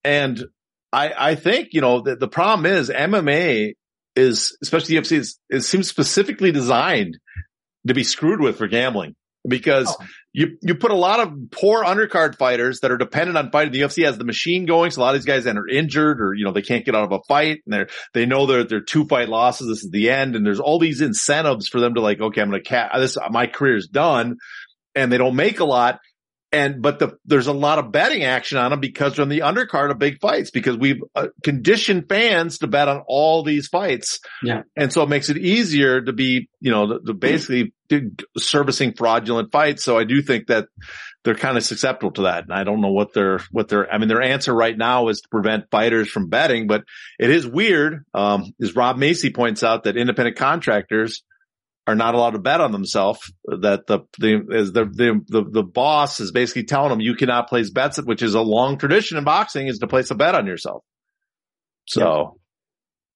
And 0.03 0.43
I, 0.93 1.13
I 1.17 1.35
think, 1.35 1.69
you 1.71 1.81
know, 1.81 2.01
the, 2.01 2.15
the 2.15 2.27
problem 2.27 2.65
is 2.65 2.89
MMA 2.89 3.73
is, 4.15 4.57
especially 4.61 4.95
the 4.95 5.01
UFC 5.01 5.17
is, 5.17 5.39
it 5.49 5.61
seems 5.61 5.87
specifically 5.87 6.51
designed 6.51 7.17
to 7.87 7.93
be 7.93 8.03
screwed 8.03 8.41
with 8.41 8.57
for 8.57 8.67
gambling 8.67 9.15
because 9.47 9.95
oh. 9.99 10.05
you 10.33 10.57
you 10.61 10.75
put 10.75 10.91
a 10.91 10.95
lot 10.95 11.19
of 11.19 11.33
poor 11.51 11.83
undercard 11.83 12.37
fighters 12.37 12.81
that 12.81 12.91
are 12.91 12.97
dependent 12.97 13.37
on 13.37 13.51
fighting. 13.51 13.71
The 13.71 13.81
UFC 13.81 14.05
has 14.05 14.17
the 14.17 14.25
machine 14.25 14.65
going, 14.65 14.91
so 14.91 15.01
a 15.01 15.03
lot 15.03 15.15
of 15.15 15.21
these 15.21 15.25
guys 15.25 15.45
that 15.45 15.57
are 15.57 15.67
injured 15.67 16.21
or 16.21 16.33
you 16.33 16.45
know 16.45 16.51
they 16.51 16.61
can't 16.61 16.85
get 16.85 16.95
out 16.95 17.03
of 17.03 17.11
a 17.11 17.19
fight, 17.27 17.61
and 17.65 17.73
they're 17.73 17.87
they 18.13 18.25
know 18.25 18.45
they're 18.45 18.63
they're 18.63 18.81
two 18.81 19.05
fight 19.05 19.29
losses. 19.29 19.67
This 19.67 19.83
is 19.83 19.91
the 19.91 20.09
end, 20.09 20.35
and 20.35 20.45
there's 20.45 20.59
all 20.59 20.79
these 20.79 21.01
incentives 21.01 21.67
for 21.67 21.79
them 21.79 21.95
to 21.95 22.01
like, 22.01 22.19
okay, 22.19 22.41
I'm 22.41 22.49
gonna 22.49 22.61
cat 22.61 22.91
this. 22.95 23.17
My 23.29 23.47
career's 23.47 23.87
done, 23.87 24.37
and 24.95 25.11
they 25.11 25.17
don't 25.17 25.35
make 25.35 25.59
a 25.59 25.65
lot. 25.65 25.99
And, 26.51 26.81
but 26.81 26.99
the, 26.99 27.17
there's 27.25 27.47
a 27.47 27.53
lot 27.53 27.77
of 27.77 27.91
betting 27.91 28.23
action 28.23 28.57
on 28.57 28.71
them 28.71 28.79
because 28.79 29.15
they're 29.15 29.23
in 29.23 29.29
the 29.29 29.39
undercard 29.39 29.91
of 29.91 29.99
big 29.99 30.21
fights 30.21 30.49
because 30.49 30.77
we've 30.77 31.01
uh, 31.13 31.27
conditioned 31.43 32.07
fans 32.07 32.59
to 32.59 32.67
bet 32.67 32.87
on 32.87 33.03
all 33.05 33.43
these 33.43 33.67
fights. 33.67 34.21
Yeah. 34.41 34.61
And 34.75 34.93
so 34.93 35.03
it 35.03 35.09
makes 35.09 35.29
it 35.29 35.37
easier 35.37 36.01
to 36.01 36.13
be, 36.13 36.47
you 36.61 36.71
know, 36.71 36.87
the, 36.87 36.99
the 36.99 37.13
basically 37.13 37.73
servicing 38.37 38.93
fraudulent 38.93 39.51
fights. 39.51 39.83
So 39.83 39.97
I 39.97 40.05
do 40.05 40.21
think 40.21 40.47
that 40.47 40.67
they're 41.25 41.35
kind 41.35 41.57
of 41.57 41.65
susceptible 41.65 42.11
to 42.13 42.21
that. 42.23 42.45
And 42.45 42.53
I 42.53 42.63
don't 42.63 42.79
know 42.79 42.93
what 42.93 43.13
their, 43.13 43.41
what 43.51 43.67
their, 43.67 43.91
I 43.91 43.97
mean, 43.97 44.07
their 44.07 44.21
answer 44.21 44.53
right 44.53 44.77
now 44.77 45.09
is 45.09 45.19
to 45.19 45.27
prevent 45.29 45.69
fighters 45.69 46.07
from 46.09 46.29
betting, 46.29 46.67
but 46.67 46.85
it 47.19 47.29
is 47.29 47.45
weird. 47.45 48.05
Um, 48.13 48.53
as 48.61 48.73
Rob 48.73 48.97
Maysey 48.97 49.35
points 49.35 49.63
out 49.63 49.83
that 49.83 49.97
independent 49.97 50.37
contractors 50.37 51.23
are 51.87 51.95
not 51.95 52.13
allowed 52.13 52.31
to 52.31 52.39
bet 52.39 52.61
on 52.61 52.71
themselves. 52.71 53.31
That 53.45 53.87
the 53.87 54.01
the 54.19 54.45
is 54.51 54.73
the, 54.73 54.85
the 54.85 55.21
the 55.27 55.43
the 55.49 55.63
boss 55.63 56.19
is 56.19 56.31
basically 56.31 56.65
telling 56.65 56.89
them 56.89 56.99
you 56.99 57.15
cannot 57.15 57.47
place 57.47 57.69
bets, 57.69 57.97
which 57.97 58.21
is 58.21 58.35
a 58.35 58.41
long 58.41 58.77
tradition 58.77 59.17
in 59.17 59.23
boxing, 59.23 59.67
is 59.67 59.79
to 59.79 59.87
place 59.87 60.11
a 60.11 60.15
bet 60.15 60.35
on 60.35 60.45
yourself. 60.45 60.83
So. 61.87 62.37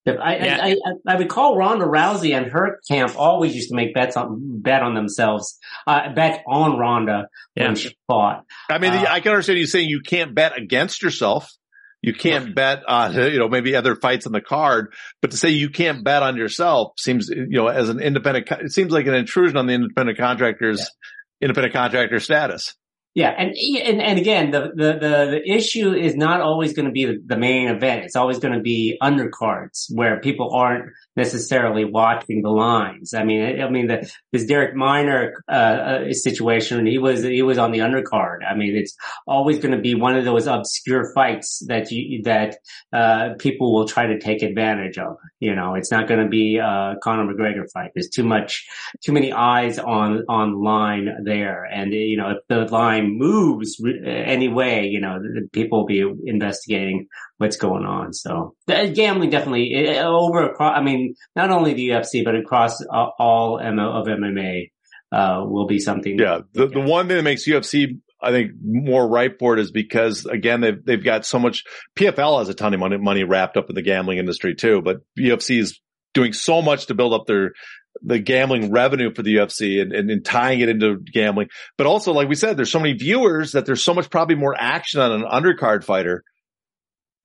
I, 0.07 0.35
yeah. 0.35 0.60
I, 0.60 0.69
I, 0.69 1.14
I, 1.14 1.18
recall 1.19 1.56
Ronda 1.56 1.85
Rousey 1.85 2.35
and 2.35 2.52
her 2.52 2.80
camp 2.89 3.14
always 3.15 3.53
used 3.53 3.69
to 3.69 3.76
make 3.76 3.93
bets 3.93 4.18
on 4.18 4.60
bet 4.60 4.81
on 4.81 4.95
themselves, 4.95 5.60
uh, 5.85 6.11
bet 6.15 6.43
on 6.48 6.80
Ronda 6.80 7.27
yeah. 7.56 7.68
when 7.68 7.76
she 7.76 7.95
fought. 8.07 8.43
I 8.68 8.80
mean, 8.80 8.93
uh, 8.93 9.06
I 9.07 9.19
can 9.19 9.34
understand 9.34 9.60
you 9.60 9.68
saying 9.68 9.89
you 9.89 10.02
can't 10.02 10.34
bet 10.34 10.57
against 10.57 11.03
yourself. 11.03 11.53
You 12.01 12.13
can't 12.13 12.55
bet 12.55 12.83
on, 12.87 13.13
you 13.31 13.37
know, 13.37 13.47
maybe 13.47 13.75
other 13.75 13.95
fights 13.95 14.25
on 14.25 14.33
the 14.33 14.41
card, 14.41 14.93
but 15.21 15.31
to 15.31 15.37
say 15.37 15.49
you 15.49 15.69
can't 15.69 16.03
bet 16.03 16.23
on 16.23 16.35
yourself 16.35 16.93
seems, 16.97 17.29
you 17.29 17.47
know, 17.49 17.67
as 17.67 17.89
an 17.89 17.99
independent, 17.99 18.49
it 18.51 18.71
seems 18.71 18.91
like 18.91 19.05
an 19.07 19.13
intrusion 19.13 19.57
on 19.57 19.67
the 19.67 19.73
independent 19.73 20.17
contractor's 20.17 20.79
yeah. 20.79 21.45
independent 21.45 21.73
contractor 21.73 22.19
status. 22.19 22.75
Yeah, 23.13 23.33
and 23.38 23.53
and, 23.83 24.01
and 24.01 24.17
again, 24.17 24.51
the, 24.51 24.71
the, 24.73 24.93
the, 24.93 25.31
the 25.31 25.51
issue 25.51 25.93
is 25.93 26.15
not 26.15 26.39
always 26.39 26.71
going 26.71 26.85
to 26.85 26.93
be 26.93 27.03
the, 27.03 27.17
the, 27.25 27.35
main 27.35 27.67
event. 27.67 28.05
It's 28.05 28.15
always 28.15 28.39
going 28.39 28.53
to 28.53 28.61
be 28.61 28.97
undercards 29.03 29.88
where 29.93 30.21
people 30.21 30.53
aren't 30.53 30.93
necessarily 31.17 31.83
watching 31.83 32.41
the 32.41 32.49
lines. 32.49 33.13
I 33.13 33.25
mean, 33.25 33.61
I, 33.61 33.69
mean, 33.69 33.88
the, 33.88 34.09
this 34.31 34.45
Darrick 34.45 34.75
Minner 34.75 35.33
uh, 35.51 35.51
uh, 35.51 36.13
situation, 36.13 36.85
he 36.85 36.99
was 36.99 37.21
he 37.21 37.41
was 37.41 37.57
on 37.57 37.73
the 37.73 37.79
undercard. 37.79 38.49
I 38.49 38.55
mean, 38.55 38.77
it's 38.77 38.95
always 39.27 39.59
going 39.59 39.75
to 39.75 39.81
be 39.81 39.93
one 39.93 40.15
of 40.15 40.23
those 40.23 40.47
obscure 40.47 41.11
fights 41.13 41.61
that 41.67 41.91
you 41.91 42.23
that 42.23 42.59
uh, 42.93 43.33
people 43.39 43.73
will 43.73 43.89
try 43.89 44.05
to 44.05 44.19
take 44.19 44.41
advantage 44.41 44.97
of. 44.97 45.17
You 45.41 45.53
know, 45.53 45.75
it's 45.75 45.91
not 45.91 46.07
going 46.07 46.23
to 46.23 46.29
be 46.29 46.59
a 46.59 46.95
Conor 47.03 47.33
McGregor 47.33 47.69
fight. 47.73 47.91
There's 47.93 48.07
too 48.07 48.23
much, 48.23 48.65
too 49.03 49.11
many 49.11 49.33
eyes 49.33 49.79
on 49.79 50.23
on 50.29 50.63
line 50.63 51.09
there, 51.25 51.65
and 51.65 51.91
you 51.91 52.15
know, 52.15 52.29
if 52.29 52.38
the 52.47 52.73
line 52.73 53.00
moves 53.01 53.81
anyway, 54.05 54.87
you 54.87 54.99
know, 54.99 55.19
people 55.51 55.79
will 55.79 55.85
be 55.85 56.03
investigating 56.25 57.07
what's 57.37 57.57
going 57.57 57.85
on. 57.85 58.13
So 58.13 58.55
gambling 58.67 59.29
definitely 59.29 59.97
over 59.99 60.51
across. 60.51 60.77
I 60.77 60.81
mean, 60.81 61.15
not 61.35 61.51
only 61.51 61.73
the 61.73 61.89
UFC 61.89 62.23
but 62.23 62.35
across 62.35 62.83
all 62.85 63.59
of 63.59 64.07
MMA 64.07 64.71
uh, 65.11 65.43
will 65.45 65.67
be 65.67 65.79
something. 65.79 66.17
Yeah, 66.17 66.41
the 66.53 66.67
the 66.67 66.79
one 66.79 67.07
thing 67.07 67.17
that 67.17 67.23
makes 67.23 67.47
UFC 67.47 67.99
I 68.21 68.31
think 68.31 68.51
more 68.63 69.07
ripe 69.07 69.39
for 69.39 69.57
it 69.57 69.59
is 69.59 69.71
because 69.71 70.25
again 70.25 70.61
they've 70.61 70.83
they've 70.83 71.03
got 71.03 71.25
so 71.25 71.39
much. 71.39 71.63
PFL 71.97 72.39
has 72.39 72.49
a 72.49 72.53
ton 72.53 72.73
of 72.73 72.79
money 72.79 72.97
money 72.97 73.23
wrapped 73.23 73.57
up 73.57 73.69
in 73.69 73.75
the 73.75 73.81
gambling 73.81 74.19
industry 74.19 74.55
too, 74.55 74.81
but 74.81 74.97
UFC 75.17 75.59
is 75.59 75.79
doing 76.13 76.33
so 76.33 76.61
much 76.61 76.87
to 76.87 76.93
build 76.93 77.13
up 77.13 77.25
their 77.25 77.53
the 78.01 78.19
gambling 78.19 78.72
revenue 78.72 79.13
for 79.13 79.22
the 79.22 79.35
UFC 79.35 79.81
and, 79.81 79.93
and, 79.93 80.09
and, 80.09 80.26
tying 80.26 80.59
it 80.59 80.69
into 80.69 80.97
gambling. 80.97 81.49
But 81.77 81.88
also, 81.88 82.13
like 82.13 82.30
we 82.30 82.35
said, 82.35 82.57
there's 82.57 82.72
so 82.72 82.80
many 82.80 82.93
viewers 82.93 83.51
that 83.51 83.65
there's 83.65 83.84
so 83.84 83.93
much 83.93 84.09
probably 84.09 84.35
more 84.35 84.55
action 84.57 85.01
on 85.01 85.11
an 85.11 85.23
undercard 85.23 85.84
fighter 85.84 86.23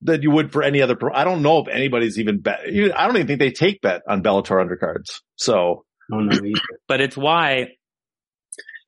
than 0.02 0.22
you 0.22 0.30
would 0.30 0.52
for 0.52 0.62
any 0.62 0.82
other. 0.82 0.96
Pro- 0.96 1.14
I 1.14 1.24
don't 1.24 1.42
know 1.42 1.58
if 1.58 1.68
anybody's 1.68 2.18
even 2.18 2.40
bet. 2.40 2.60
I 2.66 3.06
don't 3.06 3.16
even 3.16 3.26
think 3.26 3.38
they 3.38 3.52
take 3.52 3.80
bet 3.80 4.02
on 4.08 4.22
Bellator 4.22 4.62
undercards. 4.62 5.20
So, 5.36 5.84
but 6.88 7.00
it's 7.00 7.16
why 7.16 7.68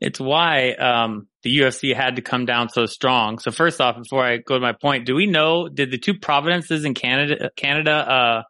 it's 0.00 0.20
why 0.20 0.72
um, 0.72 1.26
the 1.42 1.58
UFC 1.58 1.94
had 1.94 2.16
to 2.16 2.22
come 2.22 2.44
down 2.44 2.68
so 2.68 2.86
strong. 2.86 3.38
So 3.38 3.50
first 3.50 3.80
off, 3.80 3.96
before 3.96 4.24
I 4.24 4.36
go 4.38 4.54
to 4.54 4.60
my 4.60 4.72
point, 4.72 5.06
do 5.06 5.14
we 5.14 5.26
know 5.26 5.68
did 5.68 5.90
the 5.90 5.98
two 5.98 6.18
provinces 6.18 6.84
in 6.84 6.94
Canada 6.94 7.50
Canada 7.56 7.92
uh, 7.92 8.42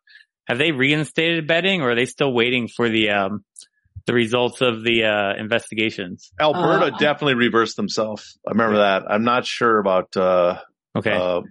have 0.49 0.59
they 0.59 0.73
reinstated 0.73 1.47
betting, 1.47 1.83
or 1.83 1.91
are 1.91 1.95
they 1.95 2.07
still 2.07 2.33
waiting 2.33 2.69
for 2.69 2.89
the 2.89 3.11
um, 3.11 3.45
the 4.07 4.15
results 4.15 4.62
of 4.62 4.83
the 4.83 5.05
uh, 5.05 5.39
investigations? 5.39 6.33
Alberta 6.41 6.95
uh, 6.95 6.99
definitely 6.99 7.35
reversed 7.35 7.77
themselves. 7.77 8.39
I 8.47 8.53
remember 8.53 8.79
that. 8.79 9.05
I'm 9.09 9.25
not 9.25 9.45
sure 9.45 9.79
about. 9.79 10.16
Uh, 10.16 10.61
okay. 10.97 11.12
Uh, 11.12 11.43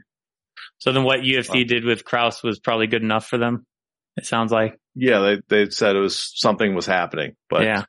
so 0.79 0.91
then, 0.91 1.03
what 1.03 1.19
UFC 1.19 1.67
did 1.67 1.85
with 1.85 2.03
Krause 2.03 2.41
was 2.43 2.59
probably 2.59 2.87
good 2.87 3.03
enough 3.03 3.27
for 3.27 3.37
them. 3.37 3.65
It 4.15 4.25
sounds 4.25 4.51
like. 4.51 4.79
Yeah, 4.95 5.19
they 5.19 5.65
they 5.65 5.69
said 5.69 5.95
it 5.95 5.99
was 5.99 6.33
something 6.35 6.73
was 6.73 6.87
happening, 6.87 7.35
but 7.49 7.63
yeah. 7.63 7.83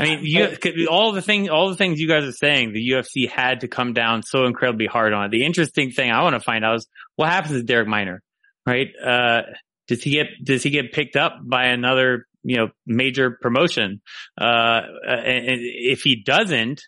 I 0.00 0.04
mean, 0.04 0.20
you, 0.22 0.86
all 0.88 1.12
the 1.12 1.20
thing, 1.20 1.50
all 1.50 1.70
the 1.70 1.76
things 1.76 1.98
you 1.98 2.06
guys 2.06 2.22
are 2.24 2.32
saying, 2.32 2.72
the 2.72 2.90
UFC 2.90 3.28
had 3.28 3.60
to 3.60 3.68
come 3.68 3.94
down 3.94 4.22
so 4.22 4.46
incredibly 4.46 4.86
hard 4.86 5.12
on 5.12 5.24
it. 5.24 5.30
The 5.32 5.44
interesting 5.44 5.90
thing 5.90 6.12
I 6.12 6.22
want 6.22 6.34
to 6.34 6.40
find 6.40 6.64
out 6.64 6.76
is 6.76 6.86
what 7.16 7.28
happens 7.28 7.60
to 7.60 7.66
Darrick 7.66 7.88
Minner, 7.88 8.22
right? 8.64 8.86
Uh, 9.04 9.42
does 9.88 10.02
he 10.02 10.12
get, 10.12 10.26
does 10.42 10.62
he 10.62 10.70
get 10.70 10.92
picked 10.92 11.16
up 11.16 11.38
by 11.42 11.66
another, 11.66 12.26
you 12.42 12.56
know, 12.56 12.68
major 12.86 13.38
promotion? 13.40 14.00
Uh, 14.40 14.82
and 15.06 15.60
if 15.60 16.02
he 16.02 16.22
doesn't, 16.22 16.82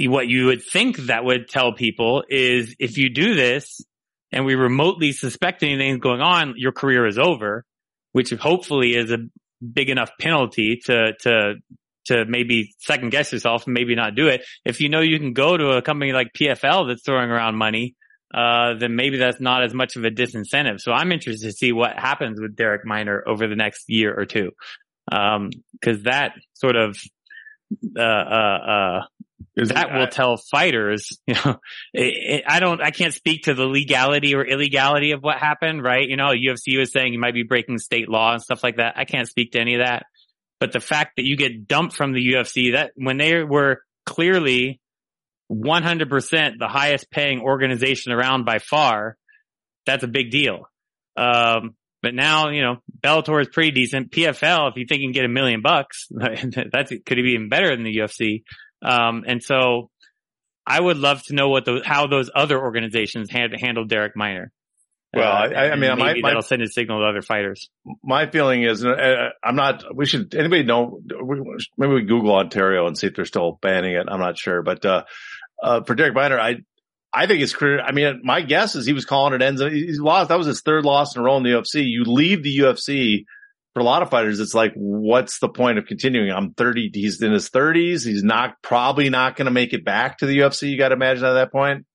what 0.00 0.28
you 0.28 0.46
would 0.46 0.62
think 0.62 0.96
that 1.06 1.24
would 1.24 1.48
tell 1.48 1.72
people 1.72 2.24
is 2.28 2.76
if 2.78 2.98
you 2.98 3.08
do 3.08 3.34
this 3.34 3.80
and 4.30 4.44
we 4.44 4.54
remotely 4.54 5.12
suspect 5.12 5.62
anything's 5.62 6.00
going 6.00 6.20
on, 6.20 6.54
your 6.56 6.72
career 6.72 7.06
is 7.06 7.18
over, 7.18 7.64
which 8.12 8.30
hopefully 8.30 8.94
is 8.94 9.10
a 9.10 9.18
big 9.72 9.88
enough 9.88 10.10
penalty 10.20 10.80
to, 10.84 11.14
to, 11.20 11.54
to 12.06 12.24
maybe 12.26 12.74
second 12.78 13.10
guess 13.10 13.32
yourself 13.32 13.66
and 13.66 13.74
maybe 13.74 13.94
not 13.94 14.14
do 14.14 14.28
it. 14.28 14.44
If 14.64 14.80
you 14.80 14.88
know 14.88 15.00
you 15.00 15.18
can 15.18 15.32
go 15.32 15.56
to 15.56 15.70
a 15.70 15.82
company 15.82 16.12
like 16.12 16.28
PFL 16.38 16.88
that's 16.88 17.02
throwing 17.02 17.30
around 17.30 17.56
money 17.56 17.96
uh, 18.32 18.74
then 18.74 18.94
maybe 18.94 19.18
that's 19.18 19.40
not 19.40 19.62
as 19.62 19.72
much 19.72 19.96
of 19.96 20.04
a 20.04 20.10
disincentive. 20.10 20.80
So 20.80 20.92
I'm 20.92 21.12
interested 21.12 21.46
to 21.46 21.52
see 21.52 21.72
what 21.72 21.98
happens 21.98 22.40
with 22.40 22.56
Darrick 22.56 22.84
Minner 22.84 23.22
over 23.26 23.46
the 23.46 23.56
next 23.56 23.84
year 23.88 24.14
or 24.14 24.26
two. 24.26 24.50
Um, 25.10 25.50
cause 25.82 26.02
that 26.02 26.32
sort 26.52 26.76
of, 26.76 26.98
uh, 27.96 28.02
uh, 28.02 28.04
uh 28.04 29.00
that 29.56 29.92
will 29.92 30.06
tell 30.06 30.36
fighters, 30.36 31.18
you 31.26 31.34
know, 31.34 31.58
it, 31.92 32.40
it, 32.40 32.44
I 32.46 32.60
don't, 32.60 32.82
I 32.82 32.90
can't 32.90 33.14
speak 33.14 33.44
to 33.44 33.54
the 33.54 33.66
legality 33.66 34.34
or 34.34 34.44
illegality 34.44 35.12
of 35.12 35.22
what 35.22 35.38
happened, 35.38 35.82
right? 35.82 36.06
You 36.06 36.16
know, 36.16 36.28
UFC 36.28 36.78
was 36.78 36.92
saying 36.92 37.12
you 37.12 37.18
might 37.18 37.34
be 37.34 37.42
breaking 37.42 37.78
state 37.78 38.08
law 38.08 38.32
and 38.32 38.42
stuff 38.42 38.62
like 38.62 38.76
that. 38.76 38.94
I 38.96 39.04
can't 39.04 39.28
speak 39.28 39.52
to 39.52 39.60
any 39.60 39.74
of 39.74 39.80
that. 39.80 40.04
But 40.60 40.72
the 40.72 40.80
fact 40.80 41.16
that 41.16 41.24
you 41.24 41.36
get 41.36 41.66
dumped 41.66 41.96
from 41.96 42.12
the 42.12 42.34
UFC, 42.34 42.72
that 42.74 42.92
when 42.94 43.16
they 43.16 43.42
were 43.42 43.82
clearly 44.06 44.80
100% 45.50 46.58
the 46.58 46.68
highest 46.68 47.10
paying 47.10 47.40
organization 47.40 48.12
around 48.12 48.44
by 48.44 48.58
far, 48.58 49.16
that's 49.86 50.04
a 50.04 50.08
big 50.08 50.30
deal. 50.30 50.68
Um, 51.16 51.74
but 52.02 52.14
now, 52.14 52.50
you 52.50 52.62
know, 52.62 52.76
Bellator 53.00 53.40
is 53.40 53.48
pretty 53.48 53.72
decent. 53.72 54.12
PFL, 54.12 54.70
if 54.70 54.76
you 54.76 54.86
think 54.88 55.00
you 55.00 55.08
can 55.08 55.12
get 55.12 55.24
a 55.24 55.28
million 55.28 55.62
bucks, 55.62 56.06
that's 56.10 56.90
could 56.90 57.16
be 57.16 57.32
even 57.32 57.48
better 57.48 57.74
than 57.74 57.84
the 57.84 57.96
UFC. 57.96 58.42
Um, 58.82 59.24
and 59.26 59.42
so 59.42 59.90
I 60.66 60.80
would 60.80 60.98
love 60.98 61.22
to 61.24 61.34
know 61.34 61.48
what 61.48 61.64
those, 61.64 61.82
how 61.84 62.06
those 62.06 62.30
other 62.32 62.58
organizations 62.58 63.30
hand, 63.30 63.54
handled 63.58 63.90
Darrick 63.90 64.12
Minner. 64.14 64.52
Well, 65.14 65.26
uh, 65.26 65.48
I, 65.48 65.70
I, 65.70 65.76
mean, 65.76 65.96
maybe 65.96 66.20
my, 66.20 66.28
that'll 66.28 66.42
send 66.42 66.60
a 66.60 66.68
signal 66.68 67.00
to 67.00 67.06
other 67.06 67.22
fighters. 67.22 67.70
My 68.04 68.30
feeling 68.30 68.62
is, 68.62 68.84
uh, 68.84 69.30
I'm 69.42 69.56
not. 69.56 69.82
We 69.94 70.04
should. 70.04 70.34
Anybody 70.34 70.64
know? 70.64 71.00
Maybe 71.78 71.94
we 71.94 72.02
Google 72.02 72.36
Ontario 72.36 72.86
and 72.86 72.96
see 72.96 73.06
if 73.06 73.14
they're 73.14 73.24
still 73.24 73.58
banning 73.62 73.94
it. 73.94 74.06
I'm 74.06 74.20
not 74.20 74.36
sure, 74.36 74.62
but 74.62 74.84
uh, 74.84 75.04
uh, 75.62 75.82
for 75.82 75.94
Darrick 75.94 76.14
Minner, 76.14 76.38
I, 76.38 76.56
I 77.12 77.26
think 77.26 77.40
his 77.40 77.54
career, 77.54 77.80
I 77.80 77.92
mean, 77.92 78.20
my 78.22 78.42
guess 78.42 78.74
is 78.74 78.86
he 78.86 78.92
was 78.92 79.04
calling 79.04 79.34
it 79.34 79.42
ends. 79.42 79.60
He's 79.60 80.00
lost. 80.00 80.28
That 80.28 80.38
was 80.38 80.46
his 80.46 80.60
third 80.60 80.84
loss 80.84 81.14
in 81.14 81.20
a 81.20 81.24
row 81.24 81.36
in 81.36 81.42
the 81.42 81.50
UFC. 81.50 81.84
You 81.86 82.04
leave 82.04 82.42
the 82.42 82.58
UFC 82.58 83.24
for 83.74 83.80
a 83.80 83.84
lot 83.84 84.02
of 84.02 84.10
fighters. 84.10 84.40
It's 84.40 84.54
like, 84.54 84.72
what's 84.74 85.38
the 85.38 85.48
point 85.48 85.78
of 85.78 85.86
continuing? 85.86 86.30
I'm 86.30 86.52
30. 86.52 86.90
He's 86.92 87.22
in 87.22 87.32
his 87.32 87.48
thirties. 87.48 88.04
He's 88.04 88.22
not 88.22 88.60
probably 88.62 89.08
not 89.08 89.36
going 89.36 89.46
to 89.46 89.52
make 89.52 89.72
it 89.72 89.84
back 89.84 90.18
to 90.18 90.26
the 90.26 90.38
UFC. 90.38 90.70
You 90.70 90.78
got 90.78 90.88
to 90.88 90.96
imagine 90.96 91.24
at 91.24 91.34
that 91.34 91.52
point. 91.52 91.86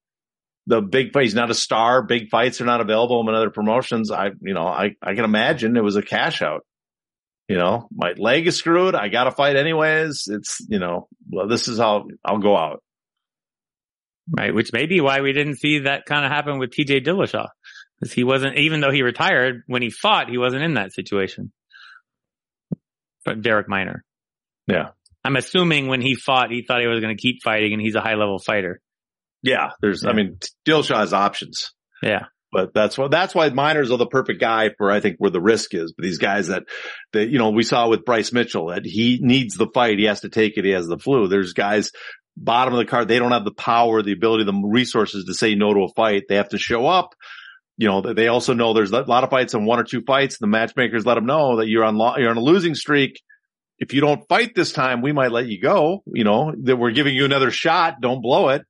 The 0.65 0.81
big 0.81 1.11
fight, 1.11 1.23
he's 1.23 1.35
not 1.35 1.51
a 1.51 1.55
star. 1.55 2.03
Big 2.03 2.29
fights 2.29 2.61
are 2.61 2.65
not 2.65 2.79
available 2.79 3.19
in 3.27 3.35
other 3.35 3.49
promotions. 3.49 4.11
I, 4.11 4.27
you 4.41 4.53
know, 4.53 4.65
I, 4.65 4.91
I 5.01 5.13
can 5.13 5.25
imagine 5.25 5.75
it 5.75 5.83
was 5.83 5.97
a 5.97 6.01
cash 6.01 6.41
out. 6.41 6.65
You 7.49 7.57
know, 7.57 7.89
my 7.93 8.13
leg 8.17 8.47
is 8.47 8.55
screwed. 8.55 8.95
I 8.95 9.09
got 9.09 9.25
to 9.25 9.31
fight 9.31 9.57
anyways. 9.57 10.23
It's, 10.27 10.65
you 10.69 10.79
know, 10.79 11.09
well, 11.29 11.49
this 11.49 11.67
is 11.67 11.77
how 11.77 12.05
I'll 12.23 12.39
go 12.39 12.55
out. 12.55 12.81
Right. 14.29 14.53
Which 14.53 14.71
may 14.71 14.85
be 14.85 15.01
why 15.01 15.21
we 15.21 15.33
didn't 15.33 15.57
see 15.57 15.79
that 15.79 16.05
kind 16.05 16.25
of 16.25 16.31
happen 16.31 16.59
with 16.59 16.71
TJ 16.71 17.05
Dillashaw. 17.05 17.47
Because 17.99 18.13
he 18.13 18.23
wasn't, 18.23 18.57
even 18.57 18.79
though 18.79 18.91
he 18.91 19.01
retired, 19.01 19.63
when 19.67 19.81
he 19.81 19.89
fought, 19.89 20.29
he 20.29 20.37
wasn't 20.37 20.63
in 20.63 20.75
that 20.75 20.93
situation. 20.93 21.51
But 23.25 23.41
Darrick 23.41 23.67
Minner. 23.67 24.03
Yeah. 24.67 24.89
I'm 25.23 25.35
assuming 25.35 25.87
when 25.87 26.01
he 26.01 26.15
fought, 26.15 26.51
he 26.51 26.63
thought 26.63 26.81
he 26.81 26.87
was 26.87 26.99
going 26.99 27.15
to 27.15 27.21
keep 27.21 27.43
fighting 27.43 27.73
and 27.73 27.81
he's 27.81 27.95
a 27.95 28.01
high 28.01 28.15
level 28.15 28.39
fighter. 28.39 28.81
Yeah. 29.41 29.71
There's, 29.81 30.03
yeah. 30.03 30.09
I 30.09 30.13
mean, 30.13 30.37
Dillashaw 30.65 30.97
has 30.97 31.13
options. 31.13 31.71
Yeah. 32.01 32.25
But 32.51 32.73
that's 32.73 32.97
why, 32.97 33.07
that's 33.07 33.33
why 33.33 33.49
Minners 33.49 33.91
are 33.91 33.97
the 33.97 34.05
perfect 34.05 34.39
guy 34.39 34.69
for, 34.77 34.91
I 34.91 34.99
think, 34.99 35.15
where 35.17 35.31
the 35.31 35.41
risk 35.41 35.73
is. 35.73 35.91
But 35.97 36.03
these 36.03 36.19
guys 36.19 36.47
that, 36.47 36.63
that, 37.11 37.29
you 37.29 37.39
know, 37.39 37.49
we 37.49 37.63
saw 37.63 37.89
with 37.89 38.05
Bryce 38.05 38.31
Mitchell 38.31 38.67
that 38.67 38.85
he 38.85 39.19
needs 39.21 39.55
the 39.55 39.67
fight. 39.73 39.97
He 39.97 40.05
has 40.05 40.21
to 40.21 40.29
take 40.29 40.57
it. 40.57 40.65
He 40.65 40.71
has 40.71 40.87
the 40.87 40.99
flu. 40.99 41.27
There's 41.27 41.53
guys 41.53 41.91
bottom 42.35 42.73
of 42.73 42.77
the 42.77 42.85
card. 42.85 43.07
They 43.07 43.19
don't 43.19 43.31
have 43.31 43.45
the 43.45 43.51
power, 43.51 44.01
the 44.01 44.13
ability, 44.13 44.45
the 44.45 44.53
resources 44.53 45.25
to 45.25 45.33
say 45.33 45.55
no 45.55 45.73
to 45.73 45.83
a 45.83 45.89
fight. 45.89 46.23
They 46.29 46.35
have 46.35 46.49
to 46.49 46.57
show 46.57 46.87
up. 46.87 47.13
You 47.77 47.87
know, 47.87 48.01
they 48.01 48.27
also 48.27 48.53
know 48.53 48.73
there's 48.73 48.91
a 48.91 49.01
lot 49.01 49.23
of 49.23 49.31
fights 49.31 49.53
and 49.53 49.65
one 49.65 49.79
or 49.79 49.83
two 49.83 50.01
fights. 50.01 50.37
The 50.37 50.47
matchmakers 50.47 51.05
let 51.05 51.15
them 51.15 51.25
know 51.25 51.57
that 51.57 51.67
you're 51.67 51.83
on, 51.83 51.97
you're 52.19 52.29
on 52.29 52.37
a 52.37 52.41
losing 52.41 52.75
streak. 52.75 53.21
if 53.79 53.93
you 53.93 54.01
don't 54.01 54.27
fight 54.29 54.53
this 54.55 54.71
time, 54.71 55.01
we 55.01 55.11
might 55.11 55.31
let 55.31 55.47
you 55.47 55.59
go. 55.59 56.03
You 56.05 56.23
know, 56.23 56.53
that 56.63 56.77
we're 56.77 56.91
giving 56.91 57.15
you 57.15 57.25
another 57.25 57.49
shot. 57.51 57.95
Don't 57.99 58.21
blow 58.21 58.49
it. 58.49 58.63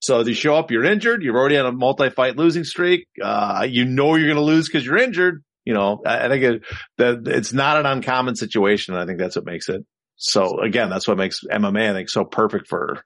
So 0.00 0.20
if 0.20 0.28
you 0.28 0.34
show 0.34 0.54
up, 0.54 0.70
you're 0.70 0.84
injured. 0.84 1.22
You're 1.22 1.36
already 1.36 1.56
on 1.56 1.66
a 1.66 1.72
multi-fight 1.72 2.36
losing 2.36 2.64
streak. 2.64 3.08
Uh, 3.20 3.66
you 3.68 3.84
know 3.84 4.14
you're 4.14 4.28
going 4.28 4.36
to 4.36 4.42
lose 4.42 4.68
because 4.68 4.86
you're 4.86 4.98
injured. 4.98 5.42
You 5.64 5.74
know, 5.74 6.00
I, 6.06 6.26
I 6.26 6.28
think 6.28 6.44
it, 6.44 6.62
that 6.98 7.26
it's 7.26 7.52
not 7.52 7.78
an 7.78 7.86
uncommon 7.86 8.36
situation. 8.36 8.94
I 8.94 9.06
think 9.06 9.18
that's 9.18 9.36
what 9.36 9.44
makes 9.44 9.68
it. 9.68 9.84
So 10.16 10.60
again, 10.60 10.90
that's 10.90 11.06
what 11.06 11.18
makes 11.18 11.44
MMA, 11.44 11.90
I 11.90 11.92
think, 11.92 12.08
so 12.08 12.24
perfect 12.24 12.68
for, 12.68 13.04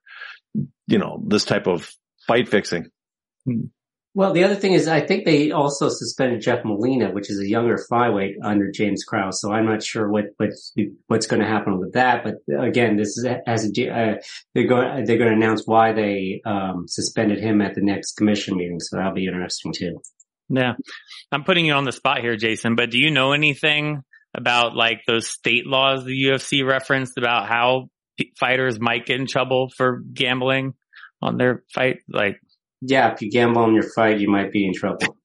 you 0.87 0.99
know, 0.99 1.23
this 1.27 1.45
type 1.45 1.67
of 1.67 1.91
fight 2.27 2.49
fixing. 2.49 2.87
Hmm. 3.45 3.67
Well, 4.13 4.33
the 4.33 4.43
other 4.43 4.57
thing 4.57 4.73
is, 4.73 4.89
I 4.89 5.01
think 5.01 5.25
they 5.25 5.53
also 5.53 5.89
suspended 5.89 6.41
Jeff 6.41 6.65
Molina, 6.65 7.13
which 7.13 7.31
is 7.31 7.39
a 7.39 7.49
younger 7.49 7.79
flyweight 7.91 8.35
under 8.43 8.69
James 8.69 9.05
Krause. 9.05 9.41
So 9.41 9.53
I'm 9.53 9.67
not 9.67 9.85
sure 9.85 10.11
what 10.11 10.27
what's 10.37 10.75
what's 11.07 11.29
going 11.29 11.41
to 11.41 11.47
happen 11.47 11.79
with 11.79 11.93
that. 11.93 12.25
But 12.25 12.35
again, 12.61 12.97
this 12.97 13.17
is 13.17 13.25
as 13.47 13.71
a, 13.71 13.89
uh, 13.89 14.15
they're 14.53 14.67
going 14.67 15.05
they're 15.05 15.17
going 15.17 15.31
to 15.31 15.37
announce 15.37 15.65
why 15.65 15.93
they 15.93 16.43
um, 16.45 16.87
suspended 16.89 17.39
him 17.39 17.61
at 17.61 17.77
the 17.77 17.83
next 17.83 18.17
commission 18.17 18.57
meeting. 18.57 18.81
So 18.81 18.97
that'll 18.97 19.13
be 19.13 19.27
interesting 19.27 19.73
too. 19.73 20.03
Yeah, 20.49 20.73
I'm 21.31 21.45
putting 21.45 21.65
you 21.65 21.75
on 21.75 21.85
the 21.85 21.93
spot 21.93 22.21
here, 22.21 22.35
Jason. 22.35 22.75
But 22.75 22.91
do 22.91 22.99
you 22.99 23.13
know 23.13 23.31
anything 23.31 24.03
about 24.35 24.77
like 24.77 25.03
those 25.07 25.29
state 25.29 25.67
laws 25.67 26.05
the 26.05 26.25
UFC 26.25 26.67
referenced 26.67 27.19
about 27.19 27.49
how 27.49 27.89
fighters 28.39 28.79
might 28.79 29.07
get 29.07 29.19
in 29.19 29.27
trouble 29.27 29.71
for 29.77 30.03
gambling 30.13 30.75
on 31.23 31.37
their 31.37 31.65
fight? 31.75 31.99
Like 32.09 32.41
yeah, 32.83 33.13
if 33.13 33.21
you 33.21 33.31
gamble 33.31 33.63
on 33.63 33.75
your 33.75 33.89
fight, 33.95 34.21
you 34.21 34.29
might 34.29 34.53
be 34.53 34.67
in 34.67 34.73
trouble. 34.75 35.17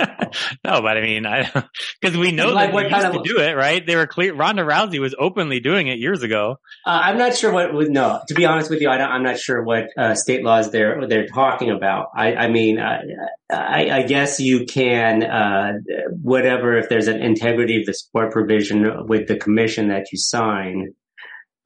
no, 0.64 0.82
but 0.82 0.96
I 0.96 1.00
mean, 1.00 1.26
I 1.26 1.50
because 2.00 2.16
we 2.16 2.32
know 2.32 2.48
like 2.48 2.72
that 2.72 2.90
they 2.90 2.96
used 2.96 3.24
to 3.24 3.34
do 3.34 3.40
it, 3.40 3.56
right? 3.56 3.84
They 3.84 3.96
were 3.96 4.06
clear. 4.06 4.34
Ronda 4.34 4.62
Rousey 4.62 5.00
was 5.00 5.14
openly 5.18 5.60
doing 5.60 5.88
it 5.88 5.98
years 5.98 6.22
ago. 6.22 6.56
Uh, 6.86 7.00
I'm 7.04 7.18
not 7.18 7.36
sure 7.36 7.52
what. 7.52 7.72
Would 7.74 7.90
no, 7.90 8.20
to 8.28 8.34
be 8.34 8.46
honest 8.46 8.70
with 8.70 8.80
you, 8.80 8.88
I 8.88 9.14
am 9.14 9.22
not 9.22 9.38
sure 9.38 9.62
what 9.62 9.88
uh, 9.96 10.14
state 10.14 10.44
laws 10.44 10.70
they're 10.70 11.06
they're 11.06 11.26
talking 11.28 11.70
about. 11.70 12.08
I, 12.16 12.34
I 12.34 12.48
mean, 12.48 12.78
I, 12.78 13.02
I, 13.50 13.90
I, 13.90 14.02
guess 14.02 14.40
you 14.40 14.66
can 14.66 15.22
uh, 15.22 15.72
whatever 16.22 16.76
if 16.76 16.88
there's 16.88 17.08
an 17.08 17.20
integrity 17.20 17.80
of 17.80 17.86
the 17.86 17.94
sport 17.94 18.32
provision 18.32 19.06
with 19.06 19.28
the 19.28 19.36
commission 19.36 19.88
that 19.88 20.06
you 20.12 20.18
sign 20.18 20.94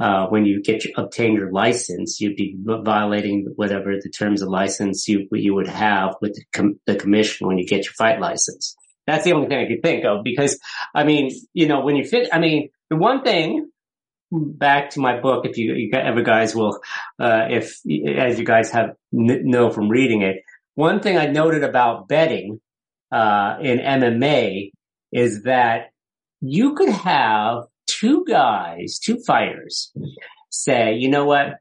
uh, 0.00 0.26
when 0.26 0.44
you 0.44 0.62
get 0.62 0.84
your, 0.84 0.92
obtain 0.96 1.34
your 1.34 1.52
license, 1.52 2.20
you'd 2.20 2.36
be 2.36 2.56
violating 2.58 3.46
whatever 3.56 3.94
the 4.00 4.10
terms 4.10 4.42
of 4.42 4.48
license 4.48 5.08
you 5.08 5.28
you 5.32 5.54
would 5.54 5.68
have 5.68 6.16
with 6.20 6.34
the, 6.34 6.44
com- 6.52 6.80
the, 6.86 6.96
commission 6.96 7.46
when 7.46 7.58
you 7.58 7.66
get 7.66 7.84
your 7.84 7.92
fight 7.92 8.20
license. 8.20 8.76
That's 9.06 9.24
the 9.24 9.32
only 9.32 9.48
thing 9.48 9.58
I 9.58 9.68
could 9.68 9.82
think 9.82 10.04
of 10.04 10.24
because, 10.24 10.58
I 10.94 11.04
mean, 11.04 11.30
you 11.52 11.68
know, 11.68 11.80
when 11.80 11.94
you 11.96 12.04
fit, 12.04 12.28
I 12.32 12.38
mean, 12.38 12.70
the 12.90 12.96
one 12.96 13.22
thing 13.22 13.70
back 14.32 14.90
to 14.90 15.00
my 15.00 15.20
book, 15.20 15.46
if 15.46 15.58
you, 15.58 15.74
you 15.74 15.90
ever 15.92 16.22
guys 16.22 16.54
will, 16.54 16.80
uh, 17.20 17.46
if 17.50 17.78
as 18.16 18.38
you 18.38 18.44
guys 18.44 18.70
have 18.70 18.96
n- 19.12 19.42
know 19.44 19.70
from 19.70 19.88
reading 19.88 20.22
it, 20.22 20.36
one 20.74 21.00
thing 21.00 21.16
I 21.16 21.26
noted 21.26 21.62
about 21.62 22.08
betting 22.08 22.60
uh, 23.12 23.58
in 23.60 23.78
MMA 23.78 24.72
is 25.12 25.44
that 25.44 25.90
you 26.40 26.74
could 26.74 26.88
have 26.88 27.64
two 28.04 28.24
guys, 28.28 28.98
two 28.98 29.18
fighters 29.26 29.90
say, 30.50 30.94
you 30.94 31.08
know 31.08 31.24
what? 31.24 31.54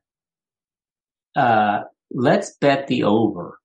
Uh, 1.38 1.84
let's 2.12 2.58
bet 2.58 2.88
the 2.88 3.04
over. 3.04 3.58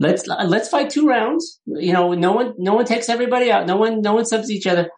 Let's, 0.00 0.26
let's 0.26 0.68
fight 0.68 0.90
two 0.90 1.06
rounds. 1.06 1.60
You 1.66 1.92
know, 1.92 2.14
no 2.14 2.32
one, 2.32 2.54
no 2.58 2.74
one 2.74 2.84
takes 2.84 3.08
everybody 3.08 3.52
out. 3.52 3.66
No 3.66 3.76
one, 3.76 4.00
no 4.00 4.14
one 4.14 4.26
subs 4.26 4.50
each 4.50 4.66
other. 4.66 4.90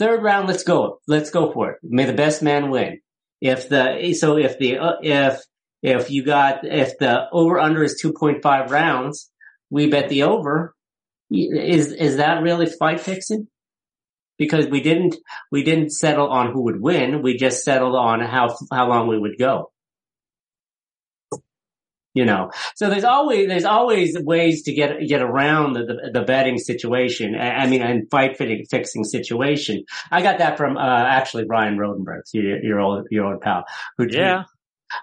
Third 0.00 0.24
round, 0.24 0.48
let's 0.48 0.64
go. 0.64 0.98
Let's 1.06 1.30
go 1.30 1.52
for 1.52 1.70
it. 1.70 1.78
May 1.84 2.06
the 2.06 2.14
best 2.14 2.42
man 2.42 2.70
win. 2.70 2.98
If 3.40 3.68
the, 3.68 4.12
so 4.14 4.36
if 4.36 4.58
the, 4.58 4.78
uh, 4.78 4.92
if, 5.02 5.40
if 5.82 6.10
you 6.10 6.24
got, 6.24 6.64
if 6.64 6.98
the 6.98 7.28
over 7.30 7.60
under 7.60 7.84
is 7.84 8.02
2.5 8.04 8.70
rounds, 8.70 9.30
we 9.70 9.88
bet 9.88 10.08
the 10.08 10.24
over. 10.24 10.74
Is, 11.30 11.92
is 11.92 12.16
that 12.16 12.42
really 12.42 12.66
fight 12.66 13.00
fixing? 13.00 13.46
Because 14.40 14.66
we 14.68 14.80
didn't 14.80 15.16
we 15.52 15.62
didn't 15.62 15.90
settle 15.90 16.28
on 16.28 16.50
who 16.50 16.62
would 16.62 16.80
win. 16.80 17.22
We 17.22 17.36
just 17.36 17.62
settled 17.62 17.94
on 17.94 18.20
how 18.20 18.56
how 18.72 18.88
long 18.88 19.06
we 19.06 19.18
would 19.18 19.38
go. 19.38 19.70
You 22.14 22.24
know, 22.24 22.50
so 22.74 22.90
there's 22.90 23.04
always 23.04 23.46
there's 23.46 23.66
always 23.66 24.18
ways 24.18 24.62
to 24.62 24.72
get 24.72 25.06
get 25.06 25.20
around 25.22 25.74
the 25.74 25.84
the, 25.84 26.10
the 26.14 26.22
betting 26.22 26.58
situation. 26.58 27.36
I 27.38 27.66
mean, 27.68 27.82
and 27.82 28.10
fight 28.10 28.36
fixing 28.36 29.04
situation. 29.04 29.84
I 30.10 30.22
got 30.22 30.38
that 30.38 30.56
from 30.56 30.76
uh, 30.76 31.04
actually 31.06 31.44
Ryan 31.44 31.76
Rodenberg, 31.76 32.22
your, 32.32 32.64
your 32.64 32.80
old 32.80 33.06
your 33.10 33.26
old 33.26 33.42
pal. 33.42 33.64
Who 33.98 34.06
yeah. 34.10 34.44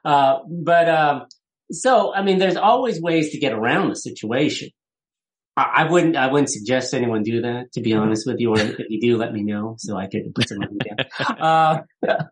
Uh, 0.04 0.40
but 0.50 0.90
um, 0.90 1.26
so 1.72 2.14
I 2.14 2.24
mean, 2.24 2.40
there's 2.40 2.58
always 2.58 3.00
ways 3.00 3.30
to 3.32 3.38
get 3.38 3.54
around 3.54 3.90
the 3.90 3.96
situation. 3.96 4.70
I 5.58 5.90
wouldn't. 5.90 6.16
I 6.16 6.32
wouldn't 6.32 6.52
suggest 6.52 6.94
anyone 6.94 7.24
do 7.24 7.42
that. 7.42 7.72
To 7.74 7.82
be 7.82 7.92
mm-hmm. 7.92 8.02
honest 8.02 8.28
with 8.28 8.40
you, 8.40 8.52
or 8.52 8.60
if 8.60 8.78
you 8.90 9.02
do, 9.02 9.18
let 9.18 9.34
me 9.34 9.44
know 9.44 9.76
so 9.80 9.98
I 9.98 10.08
could 10.08 10.34
put 10.36 10.48
some 10.50 10.60
money 10.60 10.78
down. 10.78 11.84
Uh, 12.10 12.24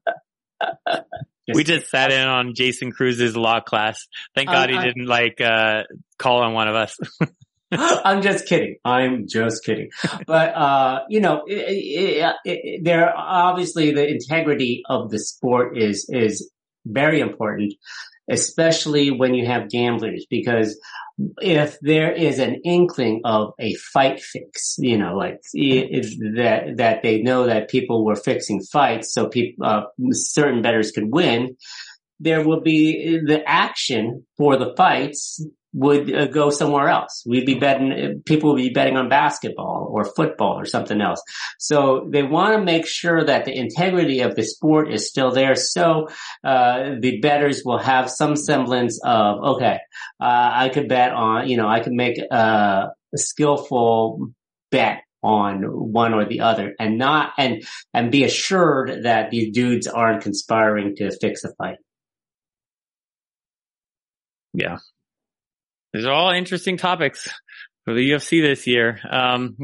we 1.54 1.64
just 1.64 1.90
sat 1.90 2.12
in 2.12 2.28
on 2.28 2.54
Jason 2.54 2.92
Cruz's 2.92 3.36
law 3.36 3.62
class. 3.62 4.06
Thank 4.36 4.50
God 4.50 4.70
he 4.70 4.76
I, 4.76 4.86
didn't 4.86 5.08
like 5.08 5.42
uh, 5.42 5.84
call 6.20 6.44
on 6.44 6.54
one 6.54 6.68
of 6.68 6.76
us. 6.76 6.98
I'm 7.72 8.22
just 8.22 8.46
kidding. 8.46 8.78
I'm 8.86 9.28
just 9.28 9.64
kidding. 9.66 9.90
But 10.28 10.56
uh, 10.56 11.00
you 11.10 11.20
know, 11.20 11.44
it, 11.48 11.56
it, 11.56 12.36
it, 12.46 12.84
there 12.84 13.12
obviously 13.16 13.92
the 13.92 14.08
integrity 14.08 14.84
of 14.88 15.10
the 15.10 15.20
sport 15.20 15.78
is 15.78 16.08
is 16.10 16.50
very 16.86 17.20
important, 17.20 17.74
especially 18.30 19.12
when 19.12 19.34
you 19.34 19.46
have 19.46 19.70
gamblers 19.70 20.26
because 20.30 20.80
if 21.42 21.80
there 21.82 22.12
is 22.12 22.40
an 22.40 22.56
inkling 22.66 23.22
of 23.24 23.54
a 23.60 23.74
fight 23.76 24.22
fix, 24.22 24.76
you 24.78 24.98
know, 24.98 25.16
like 25.16 25.42
that 25.54 26.74
that 26.78 27.04
they 27.04 27.22
know 27.22 27.46
that 27.46 27.70
people 27.70 28.04
were 28.04 28.16
fixing 28.16 28.62
fights, 28.62 29.14
so 29.14 29.28
people 29.28 29.66
uh, 29.66 29.84
certain 30.12 30.62
bettors 30.62 30.92
could 30.92 31.12
win. 31.12 31.56
There 32.20 32.46
will 32.46 32.62
be 32.62 33.20
the 33.26 33.44
action 33.46 34.26
for 34.38 34.58
the 34.58 34.74
fights 34.76 35.46
would 35.76 36.14
uh, 36.14 36.26
go 36.28 36.50
somewhere 36.50 36.88
else. 36.88 37.22
We'd 37.28 37.46
be 37.46 37.56
betting, 37.56 38.22
people 38.26 38.54
would 38.54 38.62
be 38.62 38.70
betting 38.70 38.96
on 38.96 39.10
basketball 39.10 39.90
or 39.92 40.06
football 40.06 40.58
or 40.58 40.66
something 40.66 41.02
else. 41.02 41.22
So 41.60 42.08
they 42.10 42.24
want 42.24 42.56
to 42.56 42.64
make 42.64 42.88
sure 42.88 43.24
that 43.26 43.44
the 43.44 43.56
integrity 43.56 44.22
of 44.22 44.36
the 44.36 44.44
sport 44.44 44.92
is 44.92 45.10
still 45.10 45.32
there. 45.32 45.56
So, 45.56 46.08
uh, 46.46 46.96
the 47.00 47.20
betters 47.20 47.64
will 47.66 47.78
have 47.78 48.10
some 48.10 48.38
semblance 48.38 49.02
of, 49.04 49.44
okay, 49.56 49.80
uh, 50.22 50.50
I 50.54 50.70
could 50.70 50.88
bet 50.88 51.12
on, 51.12 51.50
you 51.50 51.58
know, 51.58 51.68
I 51.68 51.82
could 51.82 51.94
make 51.94 52.18
a, 52.20 52.92
a 53.14 53.18
skillful 53.18 54.30
bet 54.72 55.02
on 55.22 55.64
one 55.64 56.14
or 56.14 56.26
the 56.26 56.40
other 56.40 56.74
and 56.80 56.98
not, 56.98 57.34
and, 57.38 57.64
and 57.94 58.12
be 58.12 58.24
assured 58.24 59.04
that 59.04 59.30
these 59.30 59.52
dudes 59.52 59.88
aren't 59.88 60.24
conspiring 60.24 60.96
to 60.96 61.12
fix 61.20 61.44
a 61.44 61.54
fight. 61.56 61.78
Yeah. 64.54 64.78
These 65.96 66.06
are 66.06 66.12
all 66.12 66.32
interesting 66.32 66.76
topics 66.76 67.30
for 67.86 67.94
the 67.94 68.12
UFC 68.12 68.42
this 68.42 68.68
year. 68.68 69.00
Um, 69.10 69.56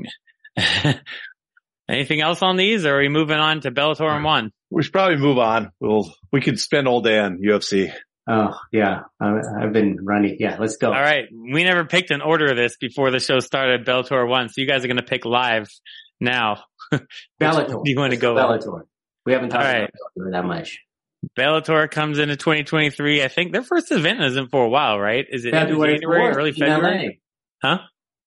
anything 1.89 2.21
else 2.21 2.41
on 2.41 2.55
these 2.55 2.85
or 2.85 2.95
are 2.95 2.99
we 2.99 3.09
moving 3.09 3.37
on 3.37 3.59
to 3.61 3.71
Bellator 3.71 4.09
and 4.09 4.23
one? 4.23 4.51
We 4.69 4.81
should 4.81 4.93
probably 4.93 5.17
move 5.17 5.37
on. 5.37 5.71
We'll, 5.81 6.09
we 6.31 6.39
could 6.39 6.57
spend 6.57 6.87
all 6.87 7.01
day 7.01 7.19
on 7.19 7.39
UFC. 7.39 7.91
Oh 8.29 8.57
yeah, 8.71 9.01
I've 9.19 9.73
been 9.73 9.97
running. 10.01 10.37
Yeah, 10.39 10.55
let's 10.57 10.77
go. 10.77 10.87
All 10.87 11.01
right, 11.01 11.25
we 11.31 11.65
never 11.65 11.83
picked 11.83 12.11
an 12.11 12.21
order 12.21 12.45
of 12.45 12.55
this 12.55 12.77
before 12.77 13.11
the 13.11 13.19
show 13.19 13.39
started. 13.39 13.85
Bellator 13.85 14.25
one, 14.29 14.47
so 14.47 14.61
you 14.61 14.67
guys 14.67 14.85
are 14.85 14.87
going 14.87 14.97
to 14.97 15.03
pick 15.03 15.25
live 15.25 15.67
now. 16.21 16.63
Bellator. 17.41 17.81
you 17.83 17.99
want 17.99 18.11
to 18.11 18.17
go? 18.17 18.35
Bellator. 18.35 18.83
We 19.25 19.33
haven't 19.33 19.49
talked 19.49 19.65
right. 19.65 19.89
about 20.15 20.31
that 20.31 20.45
much. 20.45 20.79
Bellator 21.37 21.89
comes 21.89 22.19
into 22.19 22.35
2023. 22.35 23.23
I 23.23 23.27
think 23.27 23.51
their 23.51 23.63
first 23.63 23.91
event 23.91 24.21
isn't 24.23 24.49
for 24.49 24.65
a 24.65 24.69
while, 24.69 24.99
right? 24.99 25.25
Is 25.29 25.45
it 25.45 25.51
February 25.51 25.99
January, 25.99 26.33
early 26.33 26.51
February? 26.51 27.21
Huh? 27.61 27.79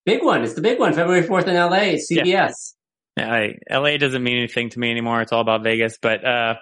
Big 0.06 0.22
one. 0.22 0.42
It's 0.42 0.54
the 0.54 0.60
big 0.60 0.78
one. 0.78 0.92
February 0.92 1.22
4th 1.26 1.48
in 1.48 1.54
LA, 1.54 1.96
CBS. 1.98 2.74
Yeah. 3.16 3.48
LA 3.70 3.96
doesn't 3.96 4.22
mean 4.22 4.38
anything 4.38 4.70
to 4.70 4.78
me 4.78 4.90
anymore. 4.90 5.20
It's 5.22 5.32
all 5.32 5.40
about 5.40 5.64
Vegas, 5.64 5.98
but, 6.00 6.24
uh, 6.24 6.54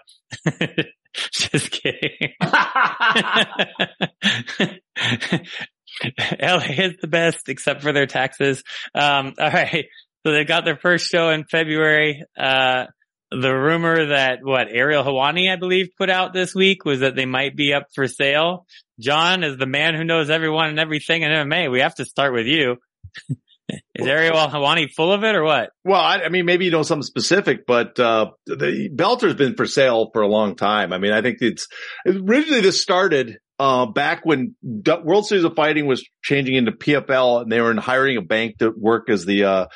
just 1.32 1.70
kidding. 1.70 2.32
LA 6.40 6.64
is 6.78 6.96
the 7.00 7.08
best 7.08 7.48
except 7.48 7.82
for 7.82 7.92
their 7.92 8.06
taxes. 8.06 8.62
Um, 8.94 9.34
all 9.38 9.50
right. 9.50 9.86
So 10.24 10.32
they 10.32 10.44
got 10.44 10.64
their 10.64 10.76
first 10.76 11.08
show 11.08 11.30
in 11.30 11.44
February. 11.44 12.24
Uh, 12.38 12.86
the 13.40 13.52
rumor 13.52 14.06
that 14.06 14.40
what 14.42 14.68
Ariel 14.70 15.04
Helwani, 15.04 15.52
I 15.52 15.56
believe, 15.56 15.90
put 15.96 16.10
out 16.10 16.32
this 16.32 16.54
week 16.54 16.84
was 16.84 17.00
that 17.00 17.16
they 17.16 17.26
might 17.26 17.56
be 17.56 17.72
up 17.72 17.86
for 17.94 18.06
sale. 18.08 18.66
John 19.00 19.42
is 19.44 19.56
the 19.56 19.66
man 19.66 19.94
who 19.94 20.04
knows 20.04 20.30
everyone 20.30 20.70
and 20.70 20.78
everything 20.78 21.22
in 21.22 21.30
MMA. 21.30 21.70
We 21.70 21.80
have 21.80 21.94
to 21.96 22.04
start 22.04 22.32
with 22.32 22.46
you. 22.46 22.76
Is 23.94 24.06
Ariel 24.06 24.48
Helwani 24.48 24.90
full 24.90 25.12
of 25.12 25.24
it 25.24 25.34
or 25.34 25.44
what? 25.44 25.70
Well, 25.84 26.00
I, 26.00 26.18
I, 26.18 26.28
mean, 26.28 26.44
maybe 26.44 26.66
you 26.66 26.70
know 26.70 26.82
something 26.82 27.04
specific, 27.04 27.66
but 27.66 27.98
uh, 27.98 28.32
the 28.44 28.90
Bellator's 28.92 29.34
been 29.34 29.54
for 29.54 29.66
sale 29.66 30.10
for 30.12 30.20
a 30.20 30.28
long 30.28 30.56
time. 30.56 30.92
I 30.92 30.98
mean, 30.98 31.12
I 31.12 31.22
think 31.22 31.38
it's 31.40 31.68
originally 32.06 32.60
this 32.60 32.82
started 32.82 33.38
uh, 33.58 33.86
back 33.86 34.24
when 34.24 34.56
World 34.62 35.26
Series 35.26 35.44
of 35.44 35.54
Fighting 35.54 35.86
was 35.86 36.06
changing 36.22 36.56
into 36.56 36.72
PFL, 36.72 37.42
and 37.42 37.52
they 37.52 37.60
were 37.60 37.74
hiring 37.80 38.16
a 38.16 38.22
bank 38.22 38.58
to 38.58 38.72
work 38.76 39.08
as 39.08 39.24
the 39.24 39.44
uh, 39.44 39.66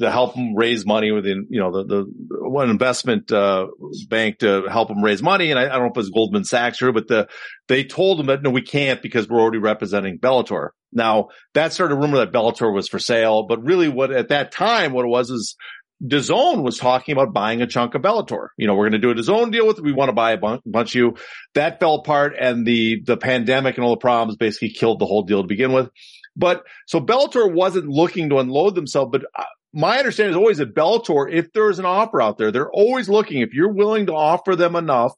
to 0.00 0.10
help 0.10 0.34
them 0.34 0.54
raise 0.54 0.84
money 0.84 1.12
within, 1.12 1.46
you 1.48 1.60
know, 1.60 1.70
the, 1.70 1.84
the 1.84 2.48
one 2.48 2.70
investment, 2.70 3.30
uh, 3.30 3.68
bank 4.08 4.38
to 4.38 4.64
help 4.68 4.88
them 4.88 5.02
raise 5.02 5.22
money. 5.22 5.50
And 5.50 5.58
I, 5.58 5.66
I, 5.66 5.68
don't 5.68 5.82
know 5.82 5.86
if 5.86 5.96
it 5.96 5.96
was 5.96 6.10
Goldman 6.10 6.44
Sachs 6.44 6.82
or, 6.82 6.92
but 6.92 7.06
the, 7.06 7.28
they 7.68 7.84
told 7.84 8.18
them 8.18 8.26
that 8.26 8.42
no, 8.42 8.50
we 8.50 8.62
can't 8.62 9.00
because 9.00 9.28
we're 9.28 9.40
already 9.40 9.58
representing 9.58 10.18
Bellator. 10.18 10.70
Now 10.92 11.28
that 11.54 11.72
started 11.72 11.94
a 11.94 11.98
rumor 11.98 12.18
that 12.18 12.32
Bellator 12.32 12.72
was 12.74 12.88
for 12.88 12.98
sale, 12.98 13.44
but 13.44 13.62
really 13.64 13.88
what 13.88 14.10
at 14.10 14.28
that 14.28 14.50
time, 14.50 14.92
what 14.92 15.04
it 15.04 15.08
was 15.08 15.30
is 15.30 15.56
DAZN 16.04 16.62
was 16.62 16.78
talking 16.78 17.12
about 17.12 17.32
buying 17.32 17.62
a 17.62 17.66
chunk 17.66 17.94
of 17.94 18.02
Bellator. 18.02 18.48
You 18.56 18.66
know, 18.66 18.74
we're 18.74 18.88
going 18.90 19.00
to 19.00 19.06
do 19.06 19.10
a 19.10 19.14
DAZN 19.14 19.52
deal 19.52 19.66
with 19.66 19.78
it. 19.78 19.84
We 19.84 19.92
want 19.92 20.08
to 20.08 20.14
buy 20.14 20.32
a 20.32 20.36
bunch, 20.36 20.62
bunch 20.66 20.94
of 20.94 20.98
you. 20.98 21.16
That 21.54 21.80
fell 21.80 21.96
apart 21.96 22.34
and 22.38 22.66
the, 22.66 23.02
the 23.04 23.16
pandemic 23.16 23.76
and 23.76 23.84
all 23.84 23.92
the 23.92 23.96
problems 24.00 24.36
basically 24.36 24.70
killed 24.70 24.98
the 24.98 25.06
whole 25.06 25.22
deal 25.22 25.42
to 25.42 25.48
begin 25.48 25.72
with. 25.72 25.90
But 26.36 26.64
so 26.86 27.00
Bellator 27.00 27.50
wasn't 27.50 27.88
looking 27.88 28.28
to 28.28 28.38
unload 28.38 28.74
themselves, 28.74 29.10
but 29.10 29.22
uh, 29.34 29.44
my 29.76 29.98
understanding 29.98 30.30
is 30.30 30.38
always 30.38 30.56
that 30.56 30.74
Bellator, 30.74 31.30
if 31.30 31.52
there's 31.52 31.78
an 31.78 31.84
offer 31.84 32.22
out 32.22 32.38
there, 32.38 32.50
they're 32.50 32.70
always 32.70 33.10
looking. 33.10 33.42
If 33.42 33.52
you're 33.52 33.74
willing 33.74 34.06
to 34.06 34.14
offer 34.14 34.56
them 34.56 34.74
enough, 34.74 35.12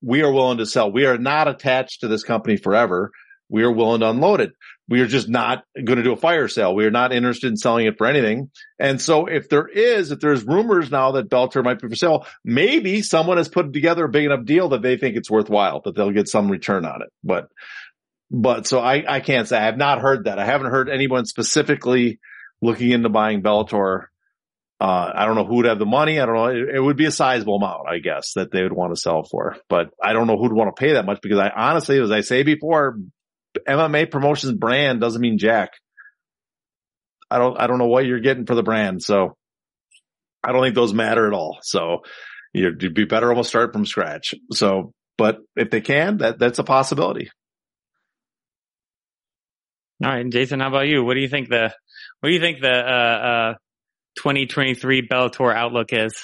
we 0.00 0.22
are 0.22 0.32
willing 0.32 0.58
to 0.58 0.66
sell. 0.66 0.90
We 0.90 1.04
are 1.04 1.18
not 1.18 1.46
attached 1.46 2.00
to 2.00 2.08
this 2.08 2.24
company 2.24 2.56
forever. 2.56 3.10
We 3.50 3.64
are 3.64 3.70
willing 3.70 4.00
to 4.00 4.08
unload 4.08 4.40
it. 4.40 4.52
We 4.88 5.02
are 5.02 5.06
just 5.06 5.28
not 5.28 5.64
going 5.74 5.98
to 5.98 6.02
do 6.02 6.14
a 6.14 6.16
fire 6.16 6.48
sale. 6.48 6.74
We 6.74 6.86
are 6.86 6.90
not 6.90 7.12
interested 7.12 7.48
in 7.48 7.58
selling 7.58 7.84
it 7.84 7.98
for 7.98 8.06
anything. 8.06 8.50
And 8.78 8.98
so 8.98 9.26
if 9.26 9.50
there 9.50 9.68
is, 9.68 10.10
if 10.10 10.20
there's 10.20 10.42
rumors 10.42 10.90
now 10.90 11.12
that 11.12 11.28
Bellator 11.28 11.62
might 11.62 11.78
be 11.78 11.88
for 11.88 11.94
sale, 11.94 12.26
maybe 12.46 13.02
someone 13.02 13.36
has 13.36 13.50
put 13.50 13.74
together 13.74 14.06
a 14.06 14.08
big 14.08 14.24
enough 14.24 14.46
deal 14.46 14.70
that 14.70 14.80
they 14.80 14.96
think 14.96 15.16
it's 15.16 15.30
worthwhile, 15.30 15.82
that 15.84 15.94
they'll 15.94 16.12
get 16.12 16.28
some 16.28 16.50
return 16.50 16.86
on 16.86 17.02
it. 17.02 17.08
But, 17.22 17.48
but 18.30 18.66
so 18.66 18.80
I, 18.80 19.04
I 19.06 19.20
can't 19.20 19.46
say 19.46 19.58
I 19.58 19.66
have 19.66 19.76
not 19.76 20.00
heard 20.00 20.24
that. 20.24 20.38
I 20.38 20.46
haven't 20.46 20.70
heard 20.70 20.88
anyone 20.88 21.26
specifically 21.26 22.20
looking 22.62 22.92
into 22.92 23.10
buying 23.10 23.42
Bellator. 23.42 24.06
Uh, 24.80 25.12
I 25.14 25.26
don't 25.26 25.36
know 25.36 25.44
who 25.44 25.56
would 25.56 25.66
have 25.66 25.78
the 25.78 25.86
money. 25.86 26.18
I 26.18 26.26
don't 26.26 26.34
know. 26.34 26.46
It, 26.46 26.76
it, 26.76 26.80
would 26.80 26.96
be 26.96 27.06
a 27.06 27.12
sizable 27.12 27.56
amount, 27.56 27.88
I 27.88 27.98
guess, 27.98 28.32
that 28.34 28.50
they 28.50 28.62
would 28.62 28.72
want 28.72 28.94
to 28.94 29.00
sell 29.00 29.22
for, 29.22 29.56
but 29.68 29.90
I 30.02 30.12
don't 30.12 30.26
know 30.26 30.36
who'd 30.36 30.52
want 30.52 30.74
to 30.74 30.80
pay 30.80 30.94
that 30.94 31.04
much 31.04 31.20
because 31.22 31.38
I 31.38 31.50
honestly, 31.50 32.00
as 32.00 32.10
I 32.10 32.22
say 32.22 32.42
before, 32.42 32.98
MMA 33.68 34.10
promotions 34.10 34.54
brand 34.54 35.00
doesn't 35.00 35.20
mean 35.20 35.38
jack. 35.38 35.70
I 37.30 37.38
don't, 37.38 37.60
I 37.60 37.66
don't 37.66 37.78
know 37.78 37.86
what 37.86 38.06
you're 38.06 38.20
getting 38.20 38.46
for 38.46 38.54
the 38.54 38.62
brand. 38.62 39.02
So 39.02 39.36
I 40.42 40.52
don't 40.52 40.62
think 40.62 40.74
those 40.74 40.92
matter 40.92 41.26
at 41.26 41.32
all. 41.32 41.58
So 41.62 42.02
you'd 42.52 42.94
be 42.94 43.04
better 43.04 43.28
almost 43.28 43.50
start 43.50 43.72
from 43.72 43.86
scratch. 43.86 44.34
So, 44.52 44.92
but 45.16 45.38
if 45.54 45.70
they 45.70 45.80
can, 45.80 46.18
that, 46.18 46.38
that's 46.38 46.58
a 46.58 46.64
possibility. 46.64 47.30
All 50.04 50.10
right. 50.10 50.28
Jason, 50.28 50.60
how 50.60 50.68
about 50.68 50.88
you? 50.88 51.04
What 51.04 51.14
do 51.14 51.20
you 51.20 51.28
think 51.28 51.48
the, 51.48 51.72
what 52.22 52.28
do 52.28 52.34
you 52.34 52.40
think 52.40 52.60
the 52.60 52.70
uh, 52.70 53.50
uh, 53.50 53.54
2023 54.18 55.08
Bellator 55.08 55.52
outlook 55.52 55.92
is? 55.92 56.14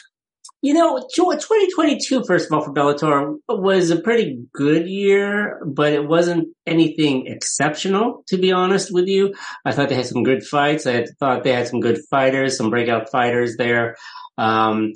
You 0.63 0.75
know, 0.75 1.05
2022, 1.13 2.23
first 2.25 2.47
of 2.47 2.53
all, 2.53 2.65
for 2.65 2.73
Bellator 2.73 3.35
was 3.49 3.91
a 3.91 4.01
pretty 4.01 4.45
good 4.53 4.89
year, 4.89 5.61
but 5.67 5.93
it 5.93 6.07
wasn't 6.07 6.51
anything 6.69 7.27
exceptional, 7.27 8.23
to 8.29 8.37
be 8.39 8.53
honest 8.53 8.95
with 8.95 9.09
you. 9.09 9.35
I 9.65 9.73
thought 9.73 9.89
they 9.89 9.97
had 9.97 10.07
some 10.07 10.23
good 10.23 10.45
fights. 10.45 10.87
I 10.87 11.05
thought 11.19 11.43
they 11.43 11.53
had 11.53 11.67
some 11.67 11.81
good 11.81 11.99
fighters, 12.09 12.57
some 12.57 12.71
breakout 12.71 13.11
fighters 13.11 13.57
there. 13.57 13.97
Um, 14.37 14.93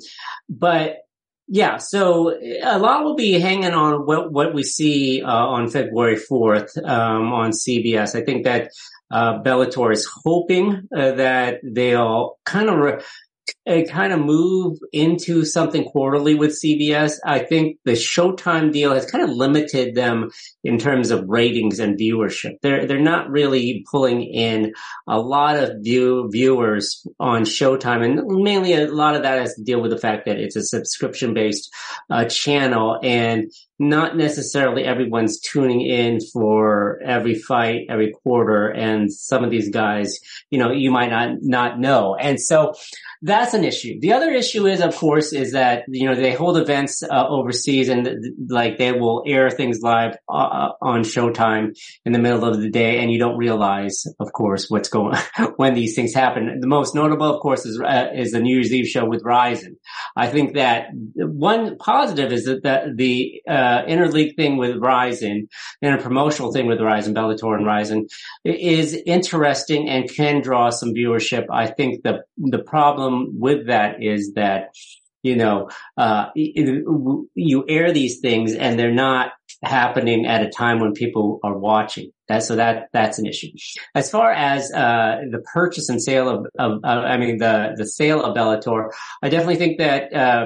but 0.47 0.99
yeah, 1.49 1.79
so 1.79 2.29
a 2.63 2.79
lot 2.79 3.03
will 3.03 3.15
be 3.15 3.33
hanging 3.41 3.73
on 3.73 4.05
what, 4.05 4.31
what 4.31 4.53
we 4.53 4.63
see 4.63 5.21
uh, 5.21 5.27
on 5.27 5.69
February 5.69 6.15
4th 6.15 6.77
um, 6.87 7.33
on 7.33 7.51
CBS. 7.51 8.15
I 8.15 8.23
think 8.23 8.45
that 8.45 8.71
Bellator 9.13 9.93
is 9.93 10.07
hoping 10.23 10.87
uh, 10.95 11.11
that 11.13 11.59
they'll 11.63 12.39
kind 12.45 12.69
of 12.69 12.77
re- 12.79 13.01
uh, 13.65 13.81
kind 13.89 14.11
of 14.11 14.19
move 14.19 14.77
into 14.91 15.45
something 15.45 15.85
quarterly 15.85 16.35
with 16.35 16.59
CBS. 16.61 17.17
I 17.25 17.39
think 17.39 17.77
the 17.85 17.93
Showtime 17.93 18.73
deal 18.73 18.93
has 18.93 19.09
kind 19.09 19.23
of 19.23 19.29
limited 19.29 19.95
them 19.95 20.31
in 20.63 20.77
terms 20.77 21.11
of 21.11 21.27
ratings 21.27 21.79
and 21.79 21.97
viewership. 21.97 22.57
They're 22.61 22.85
they're 22.85 22.99
not 22.99 23.29
really 23.29 23.85
pulling 23.89 24.23
in 24.23 24.73
a 25.07 25.19
lot 25.19 25.55
of 25.55 25.77
view 25.81 26.29
viewers 26.31 27.05
on 27.19 27.43
Showtime, 27.43 28.03
and 28.03 28.43
mainly 28.43 28.73
a 28.73 28.87
lot 28.87 29.15
of 29.15 29.23
that 29.23 29.39
has 29.39 29.55
to 29.55 29.63
deal 29.63 29.81
with 29.81 29.91
the 29.91 29.97
fact 29.97 30.25
that 30.25 30.39
it's 30.39 30.55
a 30.55 30.63
subscription 30.63 31.33
based 31.33 31.73
uh, 32.09 32.25
channel 32.25 32.99
and 33.01 33.51
not 33.79 34.15
necessarily 34.15 34.83
everyone's 34.83 35.39
tuning 35.39 35.81
in 35.81 36.19
for 36.31 37.01
every 37.03 37.35
fight, 37.35 37.87
every 37.89 38.13
quarter, 38.23 38.67
and 38.67 39.11
some 39.11 39.43
of 39.43 39.51
these 39.51 39.69
guys, 39.69 40.19
you 40.51 40.59
know, 40.59 40.71
you 40.71 40.91
might 40.91 41.09
not 41.09 41.37
not 41.41 41.79
know, 41.79 42.15
and 42.15 42.39
so 42.39 42.73
that's 43.21 43.52
an 43.53 43.63
issue. 43.63 43.99
The 43.99 44.13
other 44.13 44.31
issue 44.31 44.67
is, 44.67 44.81
of 44.81 44.95
course, 44.95 45.33
is 45.33 45.53
that 45.53 45.83
you 45.87 46.07
know 46.07 46.15
they 46.15 46.33
hold 46.33 46.57
events 46.57 47.03
uh, 47.03 47.27
overseas 47.27 47.89
and 47.89 48.09
like 48.49 48.77
they 48.77 48.91
will 48.91 49.23
air 49.25 49.49
things 49.49 49.81
live 49.81 50.15
uh, 50.29 50.69
on 50.81 51.01
Showtime 51.01 51.77
in 52.05 52.13
the 52.13 52.19
middle 52.19 52.45
of 52.45 52.59
the 52.59 52.69
day, 52.69 52.99
and 52.99 53.11
you 53.11 53.19
don't 53.19 53.37
realize, 53.37 54.05
of 54.19 54.31
course, 54.33 54.69
what's 54.69 54.89
going 54.89 55.17
when 55.57 55.73
these 55.73 55.95
things 55.95 56.13
happen. 56.13 56.59
The 56.59 56.67
most 56.67 56.95
notable, 56.95 57.33
of 57.33 57.41
course, 57.41 57.65
is 57.65 57.79
uh, 57.79 58.09
is 58.15 58.31
the 58.31 58.39
New 58.39 58.55
Year's 58.55 58.73
Eve 58.73 58.87
show 58.87 59.05
with 59.05 59.23
Rizin. 59.23 59.77
I 60.15 60.27
think 60.27 60.55
that 60.55 60.87
one 61.15 61.77
positive 61.77 62.31
is 62.31 62.45
that 62.45 62.63
the, 62.63 62.93
the 62.95 63.41
uh, 63.47 63.83
interleague 63.85 64.35
thing 64.35 64.57
with 64.57 64.77
Rizin, 64.77 65.47
promotional 65.81 66.51
thing 66.51 66.67
with 66.67 66.81
Rizin, 66.81 67.13
Bellator 67.13 67.55
and 67.55 67.65
Rizin, 67.65 68.07
is 68.43 68.93
interesting 69.05 69.89
and 69.89 70.09
can 70.09 70.41
draw 70.41 70.69
some 70.69 70.93
viewership. 70.93 71.45
I 71.51 71.67
think 71.67 72.03
the 72.03 72.23
the 72.37 72.59
problem 72.59 73.39
with 73.45 73.67
that 73.67 74.01
is 74.01 74.33
that, 74.35 74.61
you 75.21 75.35
know, 75.35 75.69
uh, 75.97 76.25
you 76.35 77.65
air 77.67 77.91
these 77.93 78.15
things 78.19 78.53
and 78.63 78.77
they're 78.77 78.99
not 79.09 79.31
happening 79.61 80.25
at 80.25 80.41
a 80.47 80.49
time 80.49 80.77
when 80.79 80.93
people 80.93 81.39
are 81.43 81.57
watching. 81.57 82.11
That, 82.29 82.43
so 82.43 82.55
that, 82.55 82.87
that's 82.93 83.19
an 83.19 83.25
issue. 83.25 83.51
As 83.93 84.09
far 84.09 84.31
as, 84.31 84.71
uh, 84.71 85.21
the 85.29 85.43
purchase 85.53 85.89
and 85.89 86.01
sale 86.01 86.27
of, 86.29 86.39
of, 86.57 86.71
uh, 86.83 86.87
I 86.87 87.17
mean, 87.17 87.37
the, 87.37 87.55
the 87.77 87.85
sale 87.85 88.23
of 88.23 88.35
Bellator, 88.35 88.81
I 89.21 89.29
definitely 89.29 89.57
think 89.63 89.77
that, 89.77 90.13
uh, 90.13 90.45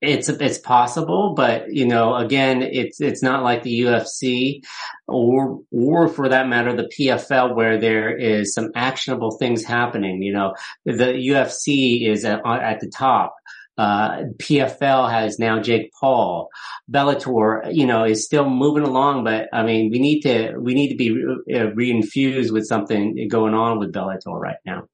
it's 0.00 0.28
it's 0.28 0.58
possible, 0.58 1.34
but 1.34 1.72
you 1.72 1.86
know, 1.86 2.14
again, 2.14 2.62
it's 2.62 3.00
it's 3.00 3.22
not 3.22 3.42
like 3.42 3.62
the 3.62 3.80
UFC 3.80 4.62
or 5.06 5.60
or 5.70 6.08
for 6.08 6.28
that 6.28 6.48
matter 6.48 6.74
the 6.74 6.90
PFL 6.98 7.54
where 7.54 7.78
there 7.78 8.16
is 8.16 8.54
some 8.54 8.70
actionable 8.74 9.32
things 9.32 9.64
happening. 9.64 10.22
You 10.22 10.32
know, 10.32 10.54
the 10.84 10.94
UFC 10.94 12.08
is 12.08 12.24
at, 12.24 12.40
at 12.46 12.80
the 12.80 12.88
top. 12.88 13.34
Uh, 13.76 14.24
PFL 14.38 15.10
has 15.10 15.38
now 15.38 15.60
Jake 15.60 15.92
Paul. 16.00 16.48
Bellator, 16.90 17.72
you 17.72 17.86
know, 17.86 18.04
is 18.04 18.24
still 18.24 18.48
moving 18.50 18.82
along, 18.82 19.22
but 19.22 19.48
I 19.52 19.62
mean, 19.62 19.90
we 19.90 20.00
need 20.00 20.22
to 20.22 20.56
we 20.58 20.74
need 20.74 20.88
to 20.88 20.96
be 20.96 21.12
re- 21.12 21.54
uh, 21.54 21.70
reinfused 21.70 22.52
with 22.52 22.66
something 22.66 23.28
going 23.28 23.54
on 23.54 23.78
with 23.78 23.92
Bellator 23.92 24.38
right 24.38 24.58
now. 24.66 24.88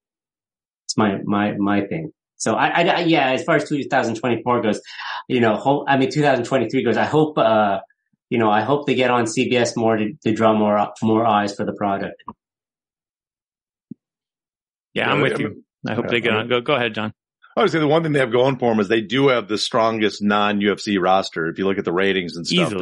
It's 0.87 0.97
my 0.99 1.19
my 1.25 1.53
my 1.53 1.87
thing. 1.87 2.13
So 2.45 2.57
I, 2.57 2.83
I, 2.83 3.01
yeah, 3.05 3.31
as 3.31 3.43
far 3.43 3.57
as 3.57 3.67
2024 3.67 4.61
goes, 4.61 4.79
you 5.29 5.41
know, 5.41 5.57
hope, 5.57 5.87
I 5.89 5.97
mean, 5.97 6.11
2023 6.11 6.83
goes, 6.85 6.99
I 6.99 7.07
hope, 7.07 7.39
uh, 7.39 7.81
you 8.29 8.37
know, 8.37 8.51
I 8.51 8.61
hope 8.61 8.87
they 8.87 8.95
get 8.95 9.11
on 9.11 9.25
CBS 9.25 9.79
more 9.79 9.97
to, 9.97 10.13
to 10.25 10.35
draw 10.35 10.53
more, 10.53 10.93
more 11.03 11.25
eyes 11.25 11.55
for 11.55 11.65
the 11.65 11.73
product. 11.73 12.23
Yeah, 14.93 15.11
I'm 15.11 15.23
with 15.23 15.39
you. 15.39 15.65
I 15.89 15.95
hope 15.95 16.09
they 16.09 16.21
get 16.21 16.35
on. 16.35 16.47
Go, 16.49 16.61
go 16.61 16.75
ahead, 16.75 16.95
John. 16.95 17.15
I 17.57 17.63
would 17.63 17.71
say 17.71 17.79
the 17.79 17.87
one 17.87 18.03
thing 18.03 18.13
they 18.13 18.19
have 18.19 18.33
going 18.33 18.59
for 18.59 18.71
them 18.71 18.81
is 18.81 18.89
they 18.89 19.01
do 19.01 19.29
have 19.29 19.47
the 19.49 19.59
strongest 19.59 20.23
non 20.23 20.61
UFC 20.61 21.01
roster. 21.01 21.47
If 21.47 21.59
you 21.59 21.67
look 21.67 21.79
at 21.79 21.85
the 21.85 21.93
ratings 21.93 22.37
and 22.37 22.47
stuff, 22.47 22.73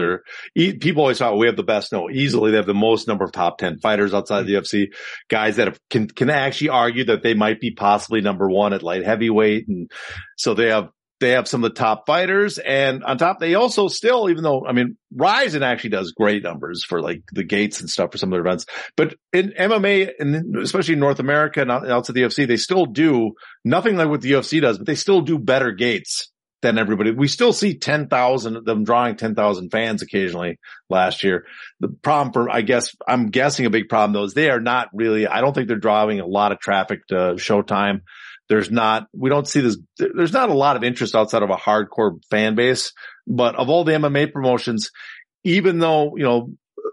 e- 0.57 0.79
people 0.79 1.03
always 1.03 1.19
thought 1.19 1.37
we 1.37 1.47
have 1.47 1.57
the 1.57 1.63
best. 1.63 1.93
No, 1.93 2.09
easily 2.11 2.51
they 2.51 2.57
have 2.57 2.67
the 2.67 2.75
most 2.75 3.07
number 3.07 3.25
of 3.25 3.33
top 3.33 3.59
10 3.59 3.81
fighters 3.81 4.15
outside 4.15 4.47
the 4.47 4.55
UFC, 4.55 4.87
guys 5.29 5.57
that 5.57 5.69
have, 5.69 5.79
can, 5.91 6.09
can 6.09 6.31
actually 6.31 6.71
argue 6.71 7.05
that 7.05 7.23
they 7.23 7.35
might 7.35 7.61
be 7.61 7.73
possibly 7.73 8.21
number 8.21 8.49
one 8.49 8.73
at 8.73 8.83
light 8.83 9.05
heavyweight. 9.05 9.69
And 9.69 9.91
so 10.37 10.55
they 10.55 10.69
have 10.69 10.89
they 11.23 11.31
have 11.31 11.49
some 11.49 11.65
of 11.65 11.71
the 11.71 11.79
top 11.79 12.05
fighters 12.07 12.59
and 12.59 13.03
on 13.05 13.17
top 13.17 13.39
they 13.39 13.55
also 13.55 13.89
still, 13.89 14.29
even 14.29 14.43
though, 14.43 14.67
I 14.67 14.73
mean, 14.73 14.97
Rizin 15.15 15.63
actually 15.63 15.91
does 15.91 16.13
great 16.13 16.43
numbers 16.43 16.85
for 16.85 17.01
like 17.01 17.23
the 17.33 17.45
gates 17.45 17.81
and 17.81 17.89
stuff 17.89 18.13
for 18.13 18.19
some 18.19 18.29
of 18.29 18.33
their 18.33 18.41
events, 18.41 18.67
but 18.97 19.15
in 19.33 19.55
MMA 19.59 20.11
and 20.19 20.57
especially 20.59 20.95
in 20.95 21.01
North 21.01 21.21
America 21.21 21.63
and 21.63 21.71
outside 21.71 22.15
the 22.15 22.23
UFC, 22.23 22.47
they 22.47 22.57
still 22.59 22.85
do 22.85 23.33
nothing 23.65 23.97
like 23.97 24.09
what 24.09 24.21
the 24.21 24.33
UFC 24.33 24.61
does, 24.61 24.77
but 24.77 24.87
they 24.87 24.95
still 24.95 25.23
do 25.23 25.39
better 25.39 25.73
gates 25.73 26.31
than 26.61 26.79
everybody. 26.79 27.11
We 27.11 27.29
still 27.29 27.53
see 27.53 27.79
10,000 27.79 28.65
them 28.65 28.85
drawing 28.85 29.17
10,000 29.17 29.71
fans 29.71 30.03
occasionally 30.03 30.59
last 30.89 31.25
year. 31.25 31.45
The 31.81 31.89
problem 31.89 32.33
for, 32.33 32.51
I 32.51 32.63
guess, 32.63 32.95
I'm 33.07 33.29
guessing 33.29 33.67
a 33.67 33.71
big 33.71 33.89
problem 33.89 34.13
though 34.13 34.25
is 34.25 34.35
they 34.35 34.51
are 34.51 34.61
not 34.61 34.89
really, 34.93 35.27
I 35.27 35.41
don't 35.41 35.55
think 35.55 35.69
they're 35.69 35.77
driving 35.77 36.21
a 36.21 36.27
lot 36.27 36.53
of 36.53 36.61
traffic 36.61 37.07
to 37.09 37.35
Showtime. 37.37 38.01
There's 38.49 38.71
not, 38.71 39.07
we 39.15 39.31
don't 39.31 39.49
see 39.49 39.61
this, 39.61 39.79
there's 39.99 40.33
not 40.33 40.51
a 40.51 40.55
lot 40.55 40.77
of 40.77 40.85
interest 40.85 41.15
outside 41.15 41.43
of 41.43 41.51
a 41.51 41.57
hardcore 41.57 42.23
fan 42.31 42.55
base, 42.55 42.93
but 43.27 43.55
of 43.57 43.71
all 43.71 43.85
the 43.85 43.93
MMA 43.93 44.33
promotions, 44.33 44.91
even 45.45 45.79
though, 45.79 46.17
you 46.17 46.25
know, 46.25 46.51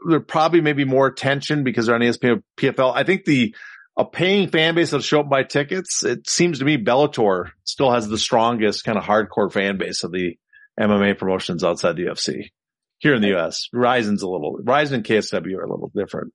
there 0.08 0.20
probably 0.20 0.62
may 0.62 0.74
be 0.74 0.86
more 0.86 1.08
attention 1.08 1.64
because 1.64 1.86
they're 1.86 1.96
on 1.96 2.02
ESPN 2.02 2.42
PFL. 2.58 2.94
I 2.96 3.04
think 3.04 3.26
the, 3.26 3.54
a 3.98 4.06
paying 4.06 4.50
fan 4.50 4.76
base 4.76 4.92
that'll 4.92 5.02
show 5.02 5.20
up 5.20 5.30
buy 5.30 5.44
tickets. 5.44 6.04
It 6.04 6.30
seems 6.30 6.60
to 6.60 6.66
me 6.66 6.78
Bellator 6.78 7.52
still 7.66 7.92
has 7.92 8.08
the 8.08 8.18
strongest 8.18 8.86
kind 8.86 8.98
of 8.98 9.04
hardcore 9.04 9.52
fan 9.52 9.78
base 9.78 10.04
of 10.04 10.12
the 10.12 10.38
MMA 10.80 11.18
promotions 11.18 11.64
outside 11.64 11.98
the 11.98 12.06
UFC 12.06 12.52
here 13.00 13.14
in 13.14 13.22
the 13.22 13.36
US. 13.38 13.68
Rizin's 13.74 14.22
a 14.22 14.30
little, 14.30 14.58
Rizin 14.64 14.96
and 14.96 15.04
KSW 15.04 15.56
are 15.58 15.64
a 15.64 15.70
little 15.70 15.92
different. 15.94 16.34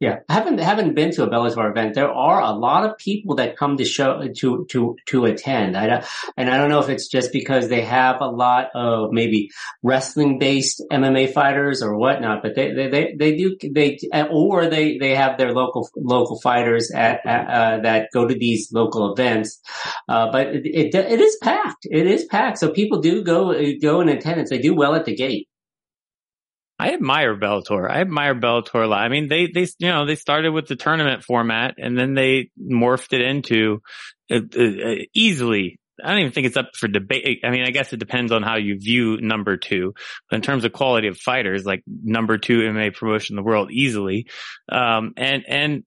Yeah, 0.00 0.20
I 0.28 0.34
haven't 0.34 0.58
haven't 0.58 0.94
been 0.94 1.10
to 1.12 1.24
a 1.24 1.28
Bellator 1.28 1.68
event. 1.68 1.94
There 1.94 2.08
are 2.08 2.40
a 2.40 2.52
lot 2.52 2.84
of 2.84 2.96
people 2.98 3.34
that 3.36 3.56
come 3.56 3.76
to 3.78 3.84
show 3.84 4.28
to 4.28 4.64
to 4.70 4.96
to 5.06 5.24
attend. 5.24 5.76
I 5.76 6.04
and 6.36 6.48
I 6.48 6.56
don't 6.56 6.68
know 6.68 6.78
if 6.78 6.88
it's 6.88 7.08
just 7.08 7.32
because 7.32 7.68
they 7.68 7.80
have 7.80 8.20
a 8.20 8.28
lot 8.28 8.68
of 8.76 9.10
maybe 9.10 9.50
wrestling 9.82 10.38
based 10.38 10.84
MMA 10.92 11.32
fighters 11.32 11.82
or 11.82 11.96
whatnot, 11.96 12.42
but 12.42 12.54
they 12.54 12.72
they 12.72 12.88
they, 12.88 13.14
they 13.18 13.36
do 13.36 13.56
they 13.68 13.98
or 14.30 14.66
they 14.66 14.98
they 14.98 15.16
have 15.16 15.36
their 15.36 15.52
local 15.52 15.88
local 15.96 16.38
fighters 16.38 16.92
at, 16.92 17.26
at 17.26 17.48
uh, 17.48 17.82
that 17.82 18.10
go 18.12 18.28
to 18.28 18.34
these 18.34 18.72
local 18.72 19.12
events. 19.12 19.60
Uh, 20.08 20.30
but 20.30 20.46
it, 20.46 20.64
it 20.64 20.94
it 20.94 21.20
is 21.20 21.36
packed. 21.42 21.88
It 21.90 22.06
is 22.06 22.24
packed. 22.26 22.58
So 22.58 22.70
people 22.70 23.00
do 23.00 23.24
go 23.24 23.52
go 23.82 24.00
in 24.00 24.08
attendance. 24.08 24.50
They 24.50 24.58
do 24.58 24.76
well 24.76 24.94
at 24.94 25.06
the 25.06 25.16
gate. 25.16 25.48
I 26.78 26.92
admire 26.92 27.36
Bellator. 27.36 27.90
I 27.90 28.00
admire 28.00 28.34
Bellator 28.34 28.84
a 28.84 28.86
lot. 28.86 29.00
I 29.00 29.08
mean, 29.08 29.28
they, 29.28 29.46
they, 29.46 29.66
you 29.78 29.88
know, 29.88 30.06
they 30.06 30.14
started 30.14 30.52
with 30.52 30.68
the 30.68 30.76
tournament 30.76 31.24
format 31.24 31.74
and 31.78 31.98
then 31.98 32.14
they 32.14 32.50
morphed 32.58 33.12
it 33.12 33.20
into 33.20 33.82
uh, 34.30 34.36
uh, 34.36 34.94
easily. 35.12 35.80
I 36.02 36.10
don't 36.10 36.20
even 36.20 36.32
think 36.32 36.46
it's 36.46 36.56
up 36.56 36.76
for 36.76 36.86
debate. 36.86 37.40
I 37.42 37.50
mean, 37.50 37.64
I 37.64 37.70
guess 37.70 37.92
it 37.92 37.98
depends 37.98 38.30
on 38.30 38.44
how 38.44 38.56
you 38.56 38.78
view 38.78 39.20
number 39.20 39.56
two. 39.56 39.94
But 40.30 40.36
in 40.36 40.42
terms 40.42 40.64
of 40.64 40.72
quality 40.72 41.08
of 41.08 41.18
fighters, 41.18 41.64
like 41.64 41.82
number 41.86 42.38
two 42.38 42.58
MMA 42.58 42.94
promotion 42.94 43.34
in 43.34 43.42
the 43.42 43.48
world 43.48 43.72
easily. 43.72 44.28
Um, 44.70 45.14
and, 45.16 45.44
and, 45.48 45.84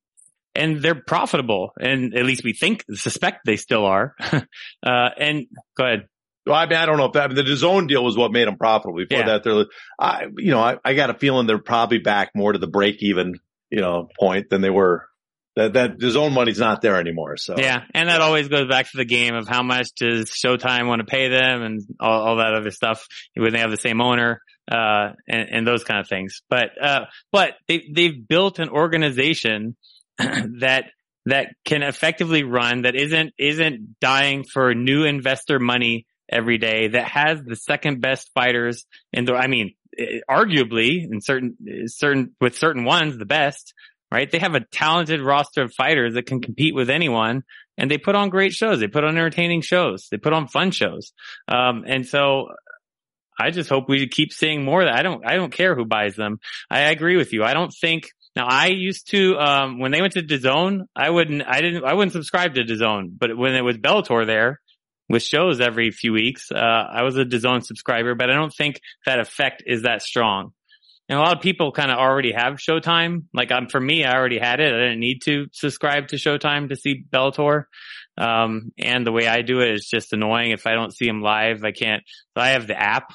and 0.53 0.81
they're 0.81 1.01
profitable 1.01 1.72
and 1.80 2.13
at 2.13 2.26
least 2.26 2.43
we 2.43 2.51
think, 2.51 2.84
suspect 2.93 3.45
they 3.45 3.55
still 3.55 3.85
are. 3.85 4.13
uh, 4.22 5.09
and 5.18 5.45
go 5.77 5.85
ahead. 5.85 6.07
Well, 6.45 6.55
I 6.55 6.65
mean, 6.65 6.77
I 6.77 6.85
don't 6.85 6.97
know 6.97 7.05
if 7.05 7.13
that, 7.13 7.23
I 7.23 7.27
mean, 7.27 7.35
the 7.35 7.43
DAZN 7.43 7.88
deal 7.88 8.03
was 8.03 8.18
what 8.18 8.31
made 8.31 8.47
them 8.47 8.57
profitable. 8.57 8.97
Before 8.97 9.19
yeah. 9.19 9.26
that, 9.27 9.43
they're, 9.43 9.65
I, 9.99 10.26
you 10.38 10.51
know, 10.51 10.59
I, 10.59 10.77
I 10.84 10.95
got 10.95 11.11
a 11.11 11.13
feeling 11.13 11.45
they're 11.45 11.59
probably 11.59 11.99
back 11.99 12.31
more 12.35 12.51
to 12.51 12.59
the 12.59 12.68
break 12.68 13.03
even, 13.03 13.35
you 13.69 13.81
know, 13.81 14.09
point 14.19 14.49
than 14.49 14.61
they 14.61 14.69
were. 14.69 15.07
That, 15.55 15.73
that 15.73 15.99
DAZN 15.99 16.31
money's 16.31 16.59
not 16.59 16.81
there 16.81 16.97
anymore. 16.97 17.35
So 17.38 17.57
yeah. 17.57 17.81
And 17.93 18.07
that 18.09 18.22
always 18.22 18.47
goes 18.47 18.69
back 18.69 18.89
to 18.89 18.97
the 18.97 19.05
game 19.05 19.35
of 19.35 19.49
how 19.49 19.63
much 19.63 19.89
does 19.97 20.31
Showtime 20.31 20.88
want 20.88 20.99
to 20.99 21.05
pay 21.05 21.27
them 21.27 21.61
and 21.61 21.81
all, 21.99 22.22
all 22.22 22.38
that 22.38 22.53
other 22.53 22.72
stuff 22.72 23.05
when 23.35 23.51
they 23.51 23.59
have 23.59 23.69
the 23.69 23.77
same 23.77 24.01
owner, 24.01 24.41
uh, 24.72 25.09
and, 25.27 25.49
and 25.51 25.68
those 25.68 25.84
kind 25.84 25.99
of 25.99 26.07
things. 26.07 26.41
But, 26.49 26.69
uh, 26.81 27.01
but 27.34 27.55
they, 27.68 27.84
they've 27.93 28.27
built 28.27 28.59
an 28.59 28.69
organization 28.69 29.76
that, 30.18 30.85
that 31.26 31.49
can 31.65 31.84
effectively 31.84 32.43
run 32.43 32.84
that 32.84 32.95
isn't, 32.95 33.34
isn't 33.38 33.99
dying 33.99 34.45
for 34.45 34.73
new 34.73 35.03
investor 35.03 35.59
money 35.59 36.07
every 36.31 36.57
day 36.57 36.89
that 36.89 37.07
has 37.07 37.41
the 37.43 37.55
second 37.55 38.01
best 38.01 38.31
fighters 38.33 38.85
in 39.11 39.25
the, 39.25 39.33
I 39.35 39.47
mean, 39.47 39.73
arguably 40.29 41.03
in 41.11 41.21
certain, 41.21 41.57
certain, 41.87 42.35
with 42.39 42.57
certain 42.57 42.85
ones, 42.85 43.17
the 43.17 43.25
best, 43.25 43.73
right? 44.11 44.31
They 44.31 44.39
have 44.39 44.55
a 44.55 44.65
talented 44.71 45.21
roster 45.21 45.63
of 45.63 45.73
fighters 45.73 46.13
that 46.13 46.25
can 46.25 46.41
compete 46.41 46.73
with 46.75 46.89
anyone 46.89 47.43
and 47.77 47.89
they 47.89 47.97
put 47.97 48.15
on 48.15 48.29
great 48.29 48.53
shows. 48.53 48.79
They 48.79 48.87
put 48.87 49.03
on 49.03 49.17
entertaining 49.17 49.61
shows. 49.61 50.07
They 50.09 50.17
put 50.17 50.33
on 50.33 50.47
fun 50.47 50.71
shows. 50.71 51.13
Um, 51.47 51.83
and 51.85 52.05
so 52.05 52.47
I 53.39 53.51
just 53.51 53.69
hope 53.69 53.89
we 53.89 54.07
keep 54.07 54.31
seeing 54.31 54.63
more 54.63 54.81
of 54.81 54.87
that. 54.87 54.99
I 54.99 55.03
don't, 55.03 55.25
I 55.25 55.35
don't 55.35 55.51
care 55.51 55.75
who 55.75 55.85
buys 55.85 56.15
them. 56.15 56.39
I 56.69 56.91
agree 56.91 57.17
with 57.17 57.33
you. 57.33 57.43
I 57.43 57.53
don't 57.53 57.73
think, 57.81 58.09
now 58.33 58.45
I 58.47 58.67
used 58.67 59.09
to, 59.11 59.37
um, 59.37 59.79
when 59.79 59.91
they 59.91 59.99
went 59.99 60.13
to 60.13 60.21
DAZN, 60.21 60.83
I 60.95 61.09
wouldn't, 61.09 61.43
I 61.45 61.59
didn't, 61.59 61.83
I 61.83 61.95
wouldn't 61.95 62.13
subscribe 62.13 62.53
to 62.55 62.63
DAZN, 62.63 63.17
but 63.17 63.35
when 63.35 63.55
it 63.55 63.61
was 63.61 63.77
Bellator 63.77 64.25
there, 64.25 64.60
with 65.11 65.23
shows 65.23 65.59
every 65.59 65.91
few 65.91 66.13
weeks. 66.13 66.51
Uh, 66.51 66.57
I 66.57 67.03
was 67.03 67.17
a 67.17 67.25
DAZN 67.25 67.63
subscriber, 67.63 68.15
but 68.15 68.29
I 68.29 68.33
don't 68.33 68.53
think 68.53 68.79
that 69.05 69.19
effect 69.19 69.63
is 69.65 69.83
that 69.83 70.01
strong. 70.01 70.53
And 71.09 71.19
a 71.19 71.21
lot 71.21 71.35
of 71.35 71.43
people 71.43 71.73
kind 71.73 71.91
of 71.91 71.97
already 71.97 72.31
have 72.31 72.53
Showtime. 72.53 73.25
Like 73.33 73.51
um, 73.51 73.67
for 73.67 73.79
me, 73.79 74.05
I 74.05 74.15
already 74.15 74.39
had 74.39 74.59
it. 74.61 74.73
I 74.73 74.77
didn't 74.77 74.99
need 75.01 75.21
to 75.23 75.47
subscribe 75.51 76.07
to 76.09 76.15
Showtime 76.15 76.69
to 76.69 76.75
see 76.75 77.03
Bellator. 77.03 77.65
Um, 78.17 78.71
and 78.77 79.05
the 79.05 79.11
way 79.11 79.27
I 79.27 79.41
do 79.41 79.59
it 79.59 79.73
is 79.73 79.88
just 79.88 80.13
annoying. 80.13 80.51
If 80.51 80.65
I 80.65 80.73
don't 80.73 80.95
see 80.95 81.07
them 81.07 81.21
live, 81.21 81.63
I 81.63 81.71
can't. 81.71 82.03
So 82.35 82.41
I 82.41 82.49
have 82.49 82.67
the 82.67 82.79
app 82.79 83.11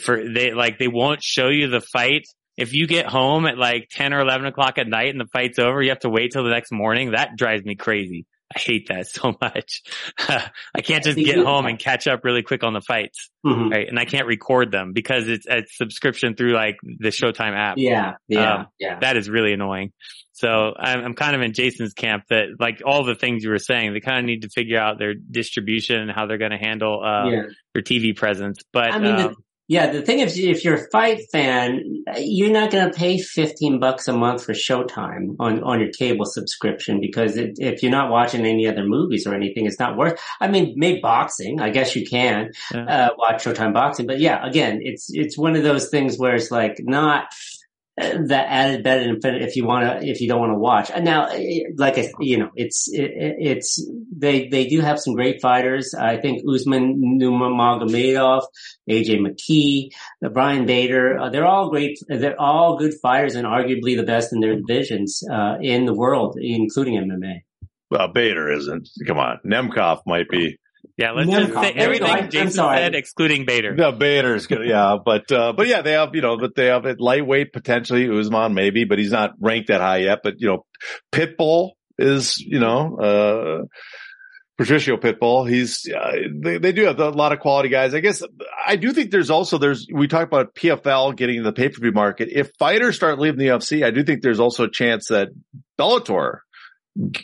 for 0.00 0.32
they 0.32 0.52
like 0.52 0.78
they 0.78 0.88
won't 0.88 1.22
show 1.22 1.48
you 1.48 1.68
the 1.68 1.80
fight. 1.80 2.26
If 2.56 2.72
you 2.72 2.86
get 2.86 3.04
home 3.04 3.44
at 3.44 3.58
like 3.58 3.88
10 3.90 4.14
or 4.14 4.20
11 4.20 4.46
o'clock 4.46 4.78
at 4.78 4.88
night 4.88 5.10
and 5.10 5.20
the 5.20 5.26
fight's 5.26 5.58
over, 5.58 5.82
you 5.82 5.90
have 5.90 5.98
to 6.00 6.08
wait 6.08 6.32
till 6.32 6.44
the 6.44 6.50
next 6.50 6.72
morning. 6.72 7.10
That 7.10 7.36
drives 7.36 7.64
me 7.64 7.74
crazy. 7.74 8.24
I 8.54 8.58
hate 8.58 8.88
that 8.88 9.06
so 9.08 9.34
much. 9.40 9.82
I 10.18 10.80
can't 10.82 11.04
just 11.04 11.18
get 11.18 11.38
home 11.38 11.66
and 11.66 11.78
catch 11.78 12.06
up 12.06 12.24
really 12.24 12.42
quick 12.42 12.62
on 12.62 12.72
the 12.72 12.80
fights, 12.80 13.30
mm-hmm. 13.44 13.70
right? 13.70 13.88
And 13.88 13.98
I 13.98 14.04
can't 14.04 14.26
record 14.26 14.70
them 14.70 14.92
because 14.92 15.28
it's 15.28 15.46
a 15.46 15.64
subscription 15.68 16.34
through 16.34 16.52
like 16.52 16.76
the 16.82 17.08
Showtime 17.08 17.56
app. 17.56 17.78
Yeah, 17.78 18.14
yeah, 18.28 18.54
um, 18.54 18.66
yeah. 18.78 18.98
That 19.00 19.16
is 19.16 19.28
really 19.28 19.52
annoying. 19.52 19.92
So 20.32 20.74
I'm, 20.78 21.02
I'm, 21.02 21.14
kind 21.14 21.34
of 21.34 21.40
in 21.40 21.54
Jason's 21.54 21.94
camp 21.94 22.24
that 22.28 22.48
like 22.60 22.82
all 22.84 23.04
the 23.04 23.14
things 23.14 23.42
you 23.42 23.48
were 23.48 23.58
saying, 23.58 23.94
they 23.94 24.00
kind 24.00 24.18
of 24.18 24.26
need 24.26 24.42
to 24.42 24.50
figure 24.50 24.78
out 24.78 24.98
their 24.98 25.14
distribution 25.14 25.96
and 25.96 26.10
how 26.10 26.26
they're 26.26 26.36
going 26.36 26.50
to 26.50 26.58
handle 26.58 27.02
uh, 27.02 27.30
yeah. 27.30 27.42
their 27.72 27.82
TV 27.82 28.14
presence. 28.14 28.58
But 28.70 28.92
I 28.92 28.98
mean, 28.98 29.14
um, 29.14 29.36
yeah, 29.68 29.90
the 29.90 30.02
thing 30.02 30.20
is, 30.20 30.38
if 30.38 30.64
you're 30.64 30.76
a 30.76 30.90
fight 30.90 31.22
fan, 31.32 32.04
you're 32.18 32.52
not 32.52 32.70
going 32.70 32.88
to 32.88 32.96
pay 32.96 33.18
15 33.18 33.80
bucks 33.80 34.06
a 34.06 34.12
month 34.12 34.44
for 34.44 34.52
Showtime 34.52 35.34
on, 35.40 35.62
on 35.64 35.80
your 35.80 35.90
cable 35.90 36.24
subscription 36.24 37.00
because 37.00 37.36
it, 37.36 37.58
if 37.58 37.82
you're 37.82 37.90
not 37.90 38.10
watching 38.10 38.46
any 38.46 38.68
other 38.68 38.84
movies 38.84 39.26
or 39.26 39.34
anything, 39.34 39.66
it's 39.66 39.80
not 39.80 39.96
worth, 39.96 40.20
I 40.40 40.46
mean, 40.46 40.74
maybe 40.76 41.00
boxing, 41.00 41.60
I 41.60 41.70
guess 41.70 41.96
you 41.96 42.06
can, 42.06 42.52
yeah. 42.72 42.84
uh, 42.84 43.08
watch 43.18 43.44
Showtime 43.44 43.74
boxing. 43.74 44.06
But 44.06 44.20
yeah, 44.20 44.46
again, 44.46 44.78
it's, 44.82 45.08
it's 45.10 45.36
one 45.36 45.56
of 45.56 45.64
those 45.64 45.88
things 45.88 46.16
where 46.16 46.36
it's 46.36 46.52
like 46.52 46.76
not, 46.78 47.26
that 47.96 48.46
added 48.50 48.82
benefit 48.82 49.40
if 49.40 49.56
you 49.56 49.64
want 49.64 49.84
to 49.86 50.06
if 50.06 50.20
you 50.20 50.28
don't 50.28 50.40
want 50.40 50.52
to 50.52 50.58
watch 50.58 50.90
now 51.00 51.28
like 51.76 51.96
I, 51.96 52.12
you 52.20 52.36
know 52.36 52.50
it's 52.54 52.88
it, 52.92 53.10
it's 53.38 53.88
they 54.14 54.48
they 54.48 54.66
do 54.66 54.80
have 54.80 55.00
some 55.00 55.14
great 55.14 55.40
fighters. 55.40 55.94
I 55.94 56.18
think 56.18 56.42
usman 56.46 57.18
nurmagomedov 57.18 58.42
aj 58.90 59.08
mckee 59.08 59.88
uh, 60.22 60.28
brian 60.28 60.66
bader 60.66 61.18
uh, 61.18 61.30
they're 61.30 61.46
all 61.46 61.70
great 61.70 61.98
they're 62.08 62.40
all 62.40 62.76
good 62.76 62.92
fighters 63.00 63.34
and 63.34 63.46
arguably 63.46 63.96
the 63.96 64.04
best 64.04 64.32
in 64.32 64.40
their 64.40 64.56
divisions 64.56 65.22
uh, 65.32 65.56
in 65.62 65.86
the 65.86 65.94
world 65.94 66.36
including 66.38 67.02
mma 67.02 67.40
well 67.90 68.08
bader 68.08 68.50
isn't 68.50 68.90
come 69.06 69.18
on. 69.18 69.40
Nemkov 69.46 70.00
might 70.06 70.28
be 70.28 70.58
yeah, 70.96 71.12
let's 71.12 71.30
just 71.30 71.52
say 71.52 71.72
everything 71.72 72.30
Jason 72.30 72.50
said, 72.50 72.94
excluding 72.94 73.44
Bader. 73.46 73.74
No, 73.74 73.92
Bader's 73.92 74.46
good. 74.46 74.66
Yeah, 74.66 74.96
but 75.04 75.30
uh, 75.30 75.52
but 75.52 75.66
yeah, 75.66 75.82
they 75.82 75.92
have 75.92 76.14
you 76.14 76.22
know, 76.22 76.36
but 76.36 76.54
they 76.54 76.66
have 76.66 76.86
it 76.86 77.00
lightweight 77.00 77.52
potentially 77.52 78.08
Usman 78.08 78.54
maybe, 78.54 78.84
but 78.84 78.98
he's 78.98 79.12
not 79.12 79.34
ranked 79.40 79.68
that 79.68 79.80
high 79.80 79.98
yet. 79.98 80.20
But 80.22 80.40
you 80.40 80.48
know, 80.48 80.66
Pitbull 81.12 81.70
is 81.98 82.38
you 82.38 82.60
know. 82.60 82.96
uh 82.98 83.66
Patricio 84.58 84.96
Pitbull. 84.96 85.48
He's 85.48 85.86
uh, 85.86 86.12
they, 86.34 86.58
they 86.58 86.72
do 86.72 86.84
have 86.84 86.98
a 86.98 87.10
lot 87.10 87.32
of 87.32 87.40
quality 87.40 87.68
guys. 87.68 87.94
I 87.94 88.00
guess 88.00 88.22
I 88.66 88.76
do 88.76 88.92
think 88.92 89.10
there's 89.10 89.28
also 89.28 89.58
there's 89.58 89.86
we 89.92 90.08
talk 90.08 90.26
about 90.26 90.54
PFL 90.54 91.14
getting 91.14 91.36
in 91.36 91.42
the 91.42 91.52
pay 91.52 91.68
per 91.68 91.80
view 91.80 91.92
market. 91.92 92.30
If 92.32 92.50
fighters 92.58 92.96
start 92.96 93.18
leaving 93.18 93.38
the 93.38 93.48
UFC, 93.48 93.84
I 93.84 93.90
do 93.90 94.02
think 94.02 94.22
there's 94.22 94.40
also 94.40 94.64
a 94.64 94.70
chance 94.70 95.08
that 95.08 95.28
Bellator 95.78 96.38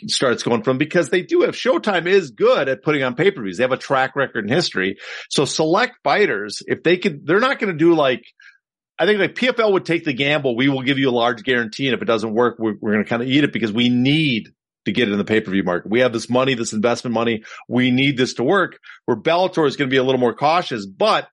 starts 0.07 0.43
going 0.43 0.63
from 0.63 0.77
because 0.77 1.09
they 1.09 1.21
do 1.21 1.41
have 1.41 1.55
Showtime 1.55 2.07
is 2.07 2.31
good 2.31 2.69
at 2.69 2.83
putting 2.83 3.03
on 3.03 3.15
pay-per-views. 3.15 3.57
They 3.57 3.63
have 3.63 3.71
a 3.71 3.77
track 3.77 4.15
record 4.15 4.45
in 4.45 4.53
history. 4.53 4.97
So 5.29 5.45
select 5.45 5.97
fighters, 6.03 6.61
if 6.67 6.83
they 6.83 6.97
could, 6.97 7.25
they're 7.25 7.39
not 7.39 7.59
going 7.59 7.71
to 7.71 7.77
do 7.77 7.95
like, 7.95 8.23
I 8.99 9.05
think 9.05 9.19
like 9.19 9.35
PFL 9.35 9.73
would 9.73 9.85
take 9.85 10.05
the 10.05 10.13
gamble. 10.13 10.55
We 10.55 10.69
will 10.69 10.83
give 10.83 10.99
you 10.99 11.09
a 11.09 11.11
large 11.11 11.43
guarantee. 11.43 11.87
And 11.87 11.95
if 11.95 12.01
it 12.01 12.05
doesn't 12.05 12.33
work, 12.33 12.57
we're, 12.59 12.75
we're 12.79 12.93
going 12.93 13.03
to 13.03 13.09
kind 13.09 13.21
of 13.21 13.27
eat 13.27 13.43
it 13.43 13.53
because 13.53 13.71
we 13.71 13.89
need 13.89 14.49
to 14.85 14.91
get 14.91 15.07
it 15.07 15.11
in 15.11 15.17
the 15.17 15.25
pay-per-view 15.25 15.63
market. 15.63 15.89
We 15.89 16.01
have 16.01 16.13
this 16.13 16.29
money, 16.29 16.53
this 16.53 16.73
investment 16.73 17.13
money. 17.13 17.43
We 17.67 17.89
need 17.89 18.17
this 18.17 18.35
to 18.35 18.43
work 18.43 18.79
where 19.05 19.17
Bellator 19.17 19.67
is 19.67 19.77
going 19.77 19.89
to 19.89 19.93
be 19.93 19.97
a 19.97 20.03
little 20.03 20.19
more 20.19 20.35
cautious. 20.35 20.85
But 20.85 21.27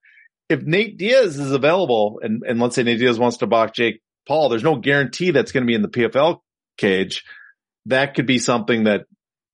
if 0.49 0.63
Nate 0.63 0.97
Diaz 0.97 1.39
is 1.39 1.53
available 1.53 2.21
and, 2.23 2.43
and 2.47 2.61
let's 2.61 2.75
say 2.75 2.83
Nate 2.85 2.99
Diaz 2.99 3.19
wants 3.19 3.39
to 3.39 3.47
box 3.47 3.73
Jake 3.73 4.01
Paul, 4.27 4.49
there's 4.49 4.63
no 4.63 4.77
guarantee 4.77 5.31
that's 5.31 5.53
going 5.53 5.65
to 5.65 5.67
be 5.67 5.75
in 5.75 5.83
the 5.83 5.89
PFL 5.89 6.41
cage 6.79 7.25
that 7.87 8.15
could 8.15 8.27
be 8.27 8.39
something 8.39 8.85
that 8.85 9.07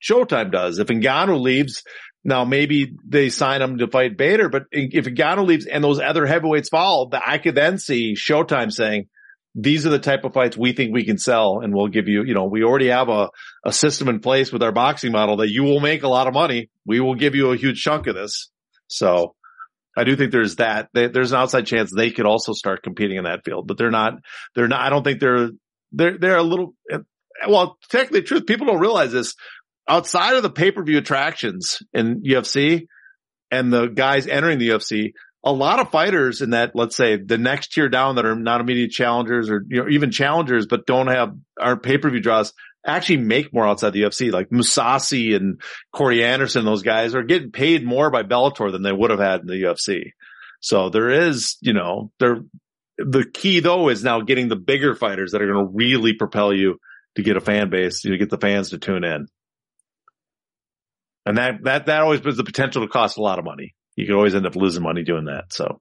Showtime 0.02 0.52
does. 0.52 0.78
If 0.78 0.88
Ngannou 0.88 1.40
leaves, 1.40 1.82
Now 2.26 2.44
maybe 2.44 2.96
they 3.06 3.28
sign 3.30 3.62
him 3.62 3.78
to 3.78 3.86
fight 3.86 4.16
Bader, 4.16 4.48
but 4.48 4.64
if 4.72 5.04
Ngannou 5.04 5.46
leaves 5.46 5.64
and 5.64 5.82
those 5.82 6.00
other 6.00 6.26
heavyweights 6.26 6.68
fall, 6.68 7.08
I 7.12 7.38
could 7.38 7.54
then 7.54 7.78
see 7.78 8.14
Showtime 8.14 8.72
saying, 8.72 9.06
these 9.54 9.86
are 9.86 9.90
the 9.90 10.00
type 10.00 10.24
of 10.24 10.34
fights 10.34 10.56
we 10.56 10.72
think 10.72 10.92
we 10.92 11.04
can 11.04 11.18
sell 11.18 11.60
and 11.62 11.72
we'll 11.72 11.86
give 11.86 12.08
you, 12.08 12.24
you 12.24 12.34
know, 12.34 12.44
we 12.44 12.64
already 12.64 12.88
have 12.88 13.08
a, 13.08 13.30
a 13.64 13.72
system 13.72 14.08
in 14.08 14.18
place 14.18 14.52
with 14.52 14.62
our 14.62 14.72
boxing 14.72 15.12
model 15.12 15.36
that 15.36 15.50
you 15.50 15.62
will 15.62 15.78
make 15.78 16.02
a 16.02 16.08
lot 16.08 16.26
of 16.26 16.34
money. 16.34 16.68
We 16.84 16.98
will 16.98 17.14
give 17.14 17.36
you 17.36 17.52
a 17.52 17.56
huge 17.56 17.80
chunk 17.80 18.08
of 18.08 18.16
this. 18.16 18.50
So 18.88 19.36
I 19.96 20.02
do 20.02 20.16
think 20.16 20.32
there's 20.32 20.56
that. 20.56 20.88
there's 20.92 21.30
an 21.30 21.38
outside 21.38 21.66
chance 21.66 21.90
they 21.90 22.10
could 22.10 22.26
also 22.26 22.52
start 22.52 22.82
competing 22.82 23.18
in 23.18 23.24
that 23.24 23.44
field, 23.44 23.68
but 23.68 23.78
they're 23.78 23.90
not, 23.92 24.14
they're 24.56 24.68
not, 24.68 24.80
I 24.80 24.90
don't 24.90 25.04
think 25.04 25.20
they're, 25.20 25.50
they're, 25.92 26.18
they're 26.18 26.36
a 26.36 26.42
little, 26.42 26.74
well, 27.48 27.78
technically 27.90 28.22
truth, 28.22 28.46
people 28.46 28.66
don't 28.66 28.80
realize 28.80 29.12
this 29.12 29.34
outside 29.88 30.34
of 30.34 30.42
the 30.42 30.50
pay-per-view 30.50 30.98
attractions 30.98 31.78
in 31.92 32.22
UFC 32.22 32.86
and 33.50 33.72
the 33.72 33.86
guys 33.86 34.26
entering 34.26 34.58
the 34.58 34.70
UFC, 34.70 35.12
a 35.44 35.52
lot 35.52 35.78
of 35.78 35.90
fighters 35.90 36.42
in 36.42 36.50
that, 36.50 36.72
let's 36.74 36.96
say 36.96 37.16
the 37.16 37.38
next 37.38 37.68
tier 37.72 37.88
down 37.88 38.16
that 38.16 38.26
are 38.26 38.34
not 38.34 38.60
immediate 38.60 38.90
challengers 38.90 39.48
or, 39.48 39.62
you 39.68 39.82
know, 39.82 39.88
even 39.88 40.10
challengers, 40.10 40.66
but 40.66 40.86
don't 40.86 41.06
have 41.06 41.34
our 41.60 41.78
pay-per-view 41.78 42.20
draws 42.20 42.52
actually 42.84 43.18
make 43.18 43.52
more 43.52 43.66
outside 43.66 43.92
the 43.92 44.02
UFC. 44.02 44.32
Like 44.32 44.50
Mousasi 44.50 45.36
and 45.36 45.60
Corey 45.92 46.24
Anderson, 46.24 46.64
those 46.64 46.82
guys 46.82 47.14
are 47.14 47.22
getting 47.22 47.52
paid 47.52 47.84
more 47.84 48.10
by 48.10 48.22
Bellator 48.22 48.72
than 48.72 48.82
they 48.82 48.92
would 48.92 49.10
have 49.10 49.20
had 49.20 49.40
in 49.40 49.46
the 49.46 49.54
UFC. 49.54 50.12
So 50.60 50.88
there 50.88 51.10
is, 51.10 51.56
you 51.60 51.72
know, 51.72 52.10
there, 52.18 52.38
the 52.98 53.24
key 53.24 53.60
though 53.60 53.88
is 53.88 54.02
now 54.02 54.20
getting 54.22 54.48
the 54.48 54.56
bigger 54.56 54.94
fighters 54.94 55.32
that 55.32 55.42
are 55.42 55.52
going 55.52 55.66
to 55.66 55.72
really 55.72 56.14
propel 56.14 56.52
you 56.52 56.78
to 57.16 57.22
get 57.22 57.36
a 57.36 57.40
fan 57.40 57.70
base, 57.70 58.04
you 58.04 58.16
get 58.16 58.30
the 58.30 58.38
fans 58.38 58.70
to 58.70 58.78
tune 58.78 59.04
in. 59.04 59.26
And 61.24 61.38
that, 61.38 61.64
that, 61.64 61.86
that 61.86 62.02
always 62.02 62.20
has 62.20 62.36
the 62.36 62.44
potential 62.44 62.82
to 62.82 62.88
cost 62.88 63.18
a 63.18 63.22
lot 63.22 63.38
of 63.38 63.44
money. 63.44 63.74
You 63.96 64.06
could 64.06 64.14
always 64.14 64.34
end 64.34 64.46
up 64.46 64.54
losing 64.54 64.82
money 64.82 65.02
doing 65.02 65.24
that. 65.24 65.52
So. 65.52 65.80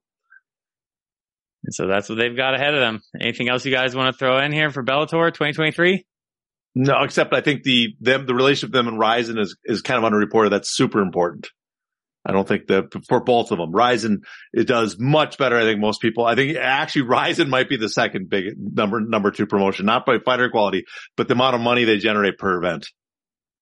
And 1.64 1.74
so 1.74 1.88
that's 1.88 2.10
what 2.10 2.18
they've 2.18 2.36
got 2.36 2.56
ahead 2.56 2.74
of 2.74 2.80
them. 2.80 3.02
Anything 3.20 3.50
else 3.50 3.66
you 3.66 3.72
guys 3.72 3.96
want 3.96 4.14
to 4.14 4.18
throw 4.18 4.40
in 4.40 4.52
here 4.52 4.72
for 4.72 4.84
Bellator 4.84 5.34
2023? 5.34 6.06
No, 6.76 7.04
except 7.04 7.34
I 7.34 7.42
think 7.42 7.64
the 7.64 7.96
them 8.02 8.26
the 8.26 8.36
relationship 8.36 8.70
with 8.70 8.74
them 8.74 8.88
and 8.88 9.00
Rizin 9.00 9.40
is 9.40 9.56
is 9.64 9.82
kind 9.82 10.04
of 10.04 10.12
underreported. 10.12 10.50
That's 10.50 10.70
super 10.70 11.00
important. 11.00 11.48
I 12.26 12.32
don't 12.32 12.48
think 12.48 12.68
that 12.68 12.94
for 13.08 13.24
both 13.24 13.52
of 13.52 13.58
them, 13.58 13.72
Rizin 13.72 14.22
it 14.54 14.68
does 14.68 14.98
much 15.00 15.38
better. 15.38 15.58
I 15.58 15.64
think 15.64 15.80
most 15.80 16.02
people. 16.02 16.26
I 16.26 16.36
think 16.36 16.58
actually 16.58 17.04
Rizin 17.04 17.50
might 17.50 17.70
be 17.70 17.78
the 17.78 17.90
second 17.90 18.30
big 18.30 18.56
number 18.58 19.00
number 19.00 19.32
two 19.32 19.46
promotion, 19.46 19.86
not 19.86 20.06
by 20.06 20.18
fighter 20.20 20.50
quality, 20.50 20.86
but 21.18 21.28
the 21.28 21.34
amount 21.34 21.56
of 21.56 21.62
money 21.62 21.84
they 21.84 21.98
generate 21.98 22.38
per 22.38 22.58
event. 22.58 22.88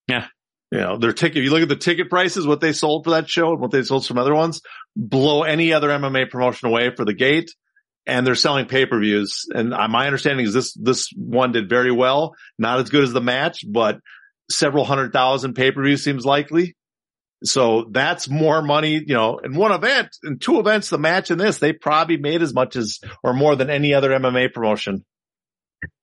Yeah, 0.07 0.27
you 0.71 0.79
know 0.79 0.97
their 0.97 1.13
ticket. 1.13 1.37
If 1.37 1.43
you 1.43 1.51
look 1.51 1.61
at 1.61 1.69
the 1.69 1.75
ticket 1.75 2.09
prices, 2.09 2.47
what 2.47 2.61
they 2.61 2.73
sold 2.73 3.03
for 3.03 3.11
that 3.11 3.29
show 3.29 3.51
and 3.51 3.59
what 3.59 3.71
they 3.71 3.83
sold 3.83 4.05
from 4.05 4.17
other 4.17 4.35
ones, 4.35 4.61
blow 4.95 5.43
any 5.43 5.73
other 5.73 5.89
MMA 5.89 6.29
promotion 6.29 6.69
away 6.69 6.95
for 6.95 7.05
the 7.05 7.13
gate 7.13 7.49
and 8.05 8.27
they're 8.27 8.35
selling 8.35 8.65
pay-per-views. 8.65 9.47
And 9.53 9.69
my 9.69 10.05
understanding 10.05 10.45
is 10.45 10.53
this, 10.53 10.73
this 10.73 11.09
one 11.15 11.51
did 11.51 11.69
very 11.69 11.91
well. 11.91 12.35
Not 12.57 12.79
as 12.79 12.89
good 12.89 13.03
as 13.03 13.13
the 13.13 13.21
match, 13.21 13.63
but 13.67 13.99
several 14.51 14.83
hundred 14.83 15.13
thousand 15.13 15.53
pay-per-views 15.53 16.03
seems 16.03 16.25
likely. 16.25 16.75
So 17.43 17.85
that's 17.91 18.29
more 18.29 18.61
money, 18.61 18.93
you 18.93 19.13
know, 19.13 19.37
in 19.39 19.53
one 19.55 19.73
event, 19.73 20.09
in 20.23 20.39
two 20.39 20.59
events, 20.59 20.89
the 20.89 20.97
match 20.97 21.29
and 21.29 21.39
this, 21.39 21.59
they 21.59 21.73
probably 21.73 22.17
made 22.17 22.41
as 22.41 22.53
much 22.53 22.75
as 22.75 22.99
or 23.23 23.33
more 23.33 23.55
than 23.55 23.69
any 23.69 23.93
other 23.93 24.11
MMA 24.11 24.53
promotion. 24.53 25.03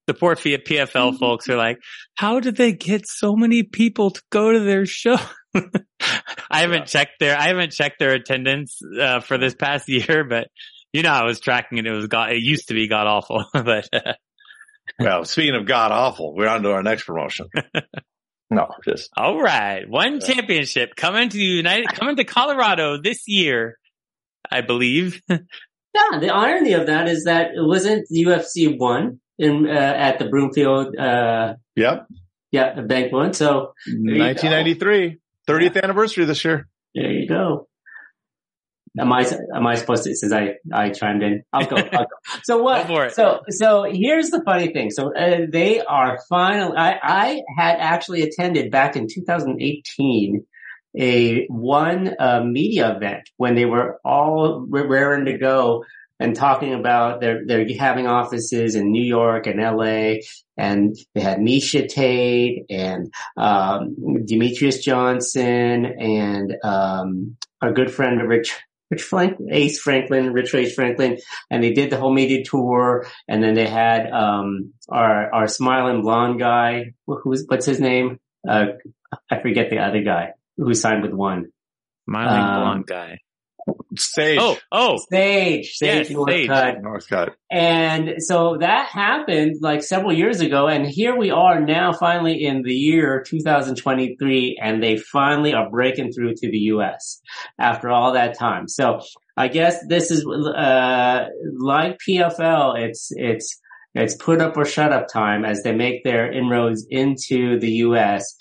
The 0.06 0.14
poor 0.14 0.34
PFL 0.34 0.64
mm-hmm. 0.64 1.16
folks 1.16 1.48
are 1.48 1.56
like, 1.56 1.78
how 2.14 2.40
did 2.40 2.56
they 2.56 2.72
get 2.72 3.06
so 3.06 3.36
many 3.36 3.62
people 3.62 4.10
to 4.10 4.22
go 4.30 4.52
to 4.52 4.60
their 4.60 4.84
show? 4.84 5.16
I 5.54 6.60
haven't 6.60 6.78
yeah. 6.78 6.84
checked 6.84 7.20
their, 7.20 7.38
I 7.38 7.48
haven't 7.48 7.72
checked 7.72 7.98
their 7.98 8.12
attendance 8.12 8.80
uh, 9.00 9.20
for 9.20 9.38
this 9.38 9.54
past 9.54 9.88
year, 9.88 10.24
but 10.24 10.48
you 10.92 11.02
know, 11.02 11.12
I 11.12 11.24
was 11.24 11.40
tracking 11.40 11.78
it. 11.78 11.86
It 11.86 11.92
was 11.92 12.08
god. 12.08 12.32
It 12.32 12.42
used 12.42 12.68
to 12.68 12.74
be 12.74 12.88
god 12.88 13.06
awful, 13.06 13.44
but. 13.52 13.88
well, 14.98 15.24
speaking 15.24 15.54
of 15.54 15.66
god 15.66 15.92
awful, 15.92 16.34
we're 16.34 16.48
on 16.48 16.62
to 16.64 16.72
our 16.72 16.82
next 16.82 17.04
promotion. 17.04 17.46
No, 18.50 18.68
just 18.84 19.10
all 19.16 19.40
right. 19.40 19.88
One 19.88 20.20
yeah. 20.20 20.26
championship 20.26 20.96
coming 20.96 21.28
to 21.28 21.36
the 21.36 21.42
United, 21.42 21.88
coming 21.88 22.16
to 22.16 22.24
Colorado 22.24 23.00
this 23.00 23.28
year, 23.28 23.78
I 24.50 24.60
believe. 24.60 25.22
yeah, 25.28 26.18
the 26.18 26.30
irony 26.30 26.72
of 26.72 26.86
that 26.86 27.08
is 27.08 27.24
that 27.24 27.52
it 27.54 27.64
wasn't 27.64 28.08
UFC 28.12 28.76
one 28.76 29.20
in 29.38 29.66
uh, 29.68 29.70
at 29.70 30.18
the 30.18 30.26
Broomfield. 30.26 30.96
Uh, 30.96 31.54
yep. 31.76 32.06
Yeah, 32.50 32.80
bank 32.80 33.12
one. 33.12 33.32
So 33.32 33.72
1993, 33.86 35.18
30th 35.48 35.82
anniversary 35.82 36.24
this 36.24 36.44
year. 36.44 36.66
There 36.94 37.10
you 37.10 37.28
go. 37.28 37.68
Am 38.98 39.12
I 39.12 39.24
am 39.54 39.66
I 39.66 39.76
supposed 39.76 40.04
to? 40.04 40.14
Since 40.14 40.32
I 40.32 40.54
I 40.72 40.90
chimed 40.90 41.22
in, 41.22 41.42
I'll 41.52 41.66
go. 41.66 41.76
I'll 41.76 41.90
go. 41.90 42.06
So 42.42 42.62
what? 42.62 42.88
So 43.12 43.40
so 43.48 43.84
here's 43.88 44.30
the 44.30 44.42
funny 44.44 44.72
thing. 44.72 44.90
So 44.90 45.14
uh, 45.14 45.46
they 45.50 45.80
are 45.80 46.18
finally. 46.28 46.76
I 46.76 46.98
I 47.02 47.42
had 47.56 47.78
actually 47.78 48.22
attended 48.22 48.72
back 48.72 48.96
in 48.96 49.06
2018 49.08 50.44
a 50.98 51.46
one 51.46 52.14
uh, 52.18 52.42
media 52.44 52.96
event 52.96 53.30
when 53.36 53.54
they 53.54 53.64
were 53.64 54.00
all 54.04 54.66
raring 54.68 55.26
to 55.26 55.38
go 55.38 55.84
and 56.18 56.34
talking 56.34 56.74
about 56.74 57.20
they're 57.20 57.46
they're 57.46 57.66
having 57.78 58.06
offices 58.06 58.74
in 58.74 58.90
New 58.90 59.04
York 59.04 59.46
and 59.46 59.60
L.A. 59.60 60.22
and 60.56 60.96
they 61.14 61.20
had 61.20 61.38
Miesha 61.38 61.88
Tate 61.88 62.66
and 62.68 63.12
um, 63.36 63.96
Demetrious 63.98 64.82
Johnson 64.82 65.86
and 65.86 66.56
um, 66.64 67.36
our 67.62 67.72
good 67.72 67.92
friend 67.92 68.20
Rich 68.28 68.54
Rich 68.90 69.02
Franklin, 69.02 69.48
Ace 69.52 69.80
Franklin, 69.80 70.32
Rich 70.32 70.54
Ace 70.54 70.74
Franklin, 70.74 71.18
and 71.50 71.62
they 71.62 71.72
did 71.72 71.90
the 71.90 71.96
whole 71.96 72.12
media 72.12 72.44
tour. 72.44 73.06
And 73.28 73.42
then 73.42 73.54
they 73.54 73.68
had 73.68 74.10
um, 74.10 74.72
our 74.88 75.32
our 75.32 75.46
smiling 75.46 76.02
blonde 76.02 76.38
guy. 76.40 76.94
Who's 77.06 77.44
what's 77.46 77.66
his 77.66 77.80
name? 77.80 78.18
Uh, 78.48 78.66
I 79.30 79.40
forget 79.40 79.70
the 79.70 79.78
other 79.78 80.02
guy 80.02 80.32
who 80.56 80.74
signed 80.74 81.02
with 81.02 81.12
one. 81.12 81.52
Smiling 82.08 82.40
um, 82.40 82.60
blonde 82.60 82.86
guy. 82.86 83.18
Sage. 83.96 84.38
Oh, 84.40 84.56
oh, 84.70 84.98
Sage. 85.10 85.72
Sage 85.74 86.10
yes, 86.10 86.16
Northcutt. 86.16 86.80
Northcutt. 86.82 87.30
And 87.50 88.14
so 88.18 88.56
that 88.60 88.86
happened 88.86 89.56
like 89.60 89.82
several 89.82 90.12
years 90.12 90.40
ago. 90.40 90.68
And 90.68 90.86
here 90.86 91.16
we 91.16 91.30
are 91.30 91.60
now 91.60 91.92
finally 91.92 92.44
in 92.44 92.62
the 92.62 92.74
year 92.74 93.24
2023 93.26 94.58
and 94.62 94.82
they 94.82 94.96
finally 94.96 95.54
are 95.54 95.68
breaking 95.68 96.12
through 96.12 96.34
to 96.34 96.50
the 96.50 96.58
U.S. 96.58 97.20
after 97.58 97.88
all 97.90 98.12
that 98.12 98.38
time. 98.38 98.68
So 98.68 99.00
I 99.36 99.48
guess 99.48 99.84
this 99.88 100.10
is, 100.10 100.26
uh, 100.26 101.26
like 101.58 101.98
PFL, 102.06 102.78
it's, 102.78 103.08
it's, 103.12 103.60
it's 103.94 104.14
put 104.14 104.40
up 104.40 104.56
or 104.56 104.64
shut 104.64 104.92
up 104.92 105.08
time 105.08 105.44
as 105.44 105.62
they 105.62 105.74
make 105.74 106.04
their 106.04 106.30
inroads 106.30 106.86
into 106.88 107.58
the 107.58 107.70
U.S. 107.70 108.36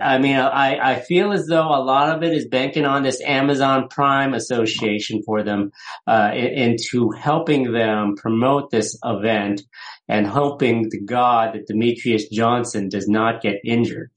I 0.00 0.18
mean, 0.18 0.36
I, 0.36 0.94
I 0.94 1.00
feel 1.00 1.32
as 1.32 1.46
though 1.46 1.68
a 1.68 1.82
lot 1.82 2.14
of 2.14 2.22
it 2.22 2.32
is 2.32 2.46
banking 2.46 2.84
on 2.84 3.02
this 3.02 3.20
Amazon 3.20 3.88
Prime 3.88 4.34
association 4.34 5.22
for 5.24 5.42
them, 5.42 5.72
uh, 6.06 6.32
into 6.34 7.10
helping 7.10 7.72
them 7.72 8.16
promote 8.16 8.70
this 8.70 8.98
event 9.04 9.62
and 10.08 10.26
hoping 10.26 10.90
to 10.90 11.00
God 11.00 11.54
that 11.54 11.68
Demetrious 11.68 12.30
Johnson 12.30 12.88
does 12.88 13.08
not 13.08 13.42
get 13.42 13.60
injured. 13.64 14.10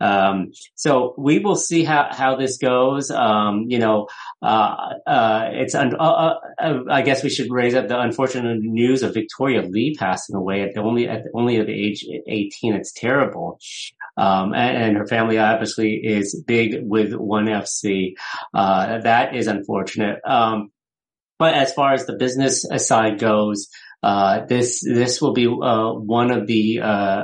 Um, 0.00 0.52
so 0.74 1.14
we 1.18 1.40
will 1.40 1.56
see 1.56 1.82
how, 1.84 2.08
how 2.10 2.36
this 2.36 2.58
goes. 2.58 3.10
Um, 3.10 3.64
you 3.68 3.78
know, 3.78 4.08
uh, 4.42 4.94
uh, 5.06 5.48
it's, 5.52 5.74
un- 5.74 5.96
uh, 5.98 6.34
uh, 6.60 6.78
I 6.88 7.02
guess 7.02 7.22
we 7.22 7.30
should 7.30 7.50
raise 7.50 7.74
up 7.74 7.88
the 7.88 7.98
unfortunate 7.98 8.60
news 8.60 9.02
of 9.02 9.14
Victoria 9.14 9.62
Lee 9.62 9.96
passing 9.98 10.36
away 10.36 10.62
at 10.62 10.74
the 10.74 10.80
only, 10.82 11.08
at 11.08 11.24
the, 11.24 11.30
only 11.34 11.56
of 11.56 11.66
the 11.66 11.72
age 11.72 12.04
18. 12.26 12.74
It's 12.74 12.92
terrible. 12.92 13.58
Um, 14.18 14.52
and, 14.52 14.76
and, 14.76 14.96
her 14.96 15.06
family 15.06 15.38
obviously 15.38 15.94
is 15.94 16.42
big 16.46 16.78
with 16.82 17.14
ONE 17.14 17.46
FC. 17.46 18.14
Uh, 18.52 18.98
that 18.98 19.36
is 19.36 19.46
unfortunate. 19.46 20.18
Um, 20.26 20.72
but 21.38 21.54
as 21.54 21.72
far 21.72 21.92
as 21.92 22.04
the 22.04 22.16
business 22.16 22.66
side 22.78 23.20
goes, 23.20 23.68
uh, 24.02 24.44
this 24.46 24.80
this 24.80 25.20
will 25.20 25.32
be 25.32 25.46
uh, 25.46 25.92
one 25.92 26.30
of 26.30 26.46
the 26.46 26.80
uh, 26.80 27.22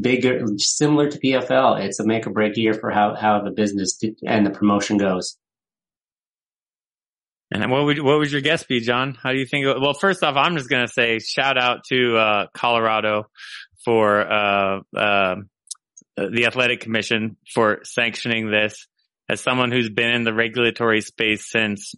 bigger, 0.00 0.46
similar 0.56 1.10
to 1.10 1.18
PFL. 1.18 1.84
It's 1.84 2.00
a 2.00 2.06
make 2.06 2.26
or 2.26 2.30
break 2.30 2.56
year 2.56 2.74
for 2.74 2.90
how 2.90 3.14
how 3.14 3.42
the 3.42 3.50
business 3.50 3.98
and 4.26 4.46
the 4.46 4.50
promotion 4.50 4.96
goes. 4.96 5.36
And 7.50 7.70
what 7.70 7.84
would 7.84 8.00
what 8.00 8.18
would 8.18 8.32
your 8.32 8.40
guess 8.40 8.64
be, 8.64 8.80
John? 8.80 9.16
How 9.22 9.32
do 9.32 9.38
you 9.38 9.46
think? 9.46 9.66
Well, 9.66 9.92
first 9.94 10.22
off, 10.22 10.36
I'm 10.36 10.56
just 10.56 10.70
gonna 10.70 10.88
say 10.88 11.18
shout 11.18 11.58
out 11.58 11.84
to 11.90 12.16
uh, 12.16 12.46
Colorado 12.54 13.24
for 13.84 14.20
uh, 14.20 14.80
um, 14.96 15.50
the 16.16 16.46
athletic 16.46 16.80
commission 16.80 17.36
for 17.52 17.80
sanctioning 17.84 18.50
this. 18.50 18.86
As 19.28 19.40
someone 19.40 19.72
who's 19.72 19.88
been 19.88 20.10
in 20.10 20.24
the 20.24 20.34
regulatory 20.34 21.00
space 21.00 21.50
since 21.50 21.94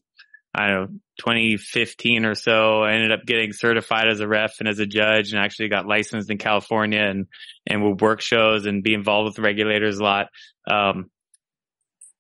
I 0.54 0.68
don't 0.68 0.80
know 0.80 0.98
2015 1.18 2.24
or 2.24 2.34
so, 2.34 2.82
I 2.82 2.92
ended 2.92 3.12
up 3.12 3.26
getting 3.26 3.52
certified 3.52 4.08
as 4.08 4.20
a 4.20 4.28
ref 4.28 4.54
and 4.60 4.68
as 4.68 4.78
a 4.78 4.86
judge, 4.86 5.32
and 5.32 5.42
actually 5.42 5.68
got 5.68 5.86
licensed 5.86 6.30
in 6.30 6.38
California 6.38 7.00
and 7.00 7.26
and 7.66 7.82
would 7.82 8.00
work 8.00 8.20
shows 8.20 8.64
and 8.64 8.82
be 8.82 8.94
involved 8.94 9.28
with 9.36 9.44
regulators 9.44 9.98
a 9.98 10.04
lot. 10.04 10.26
Um, 10.70 11.10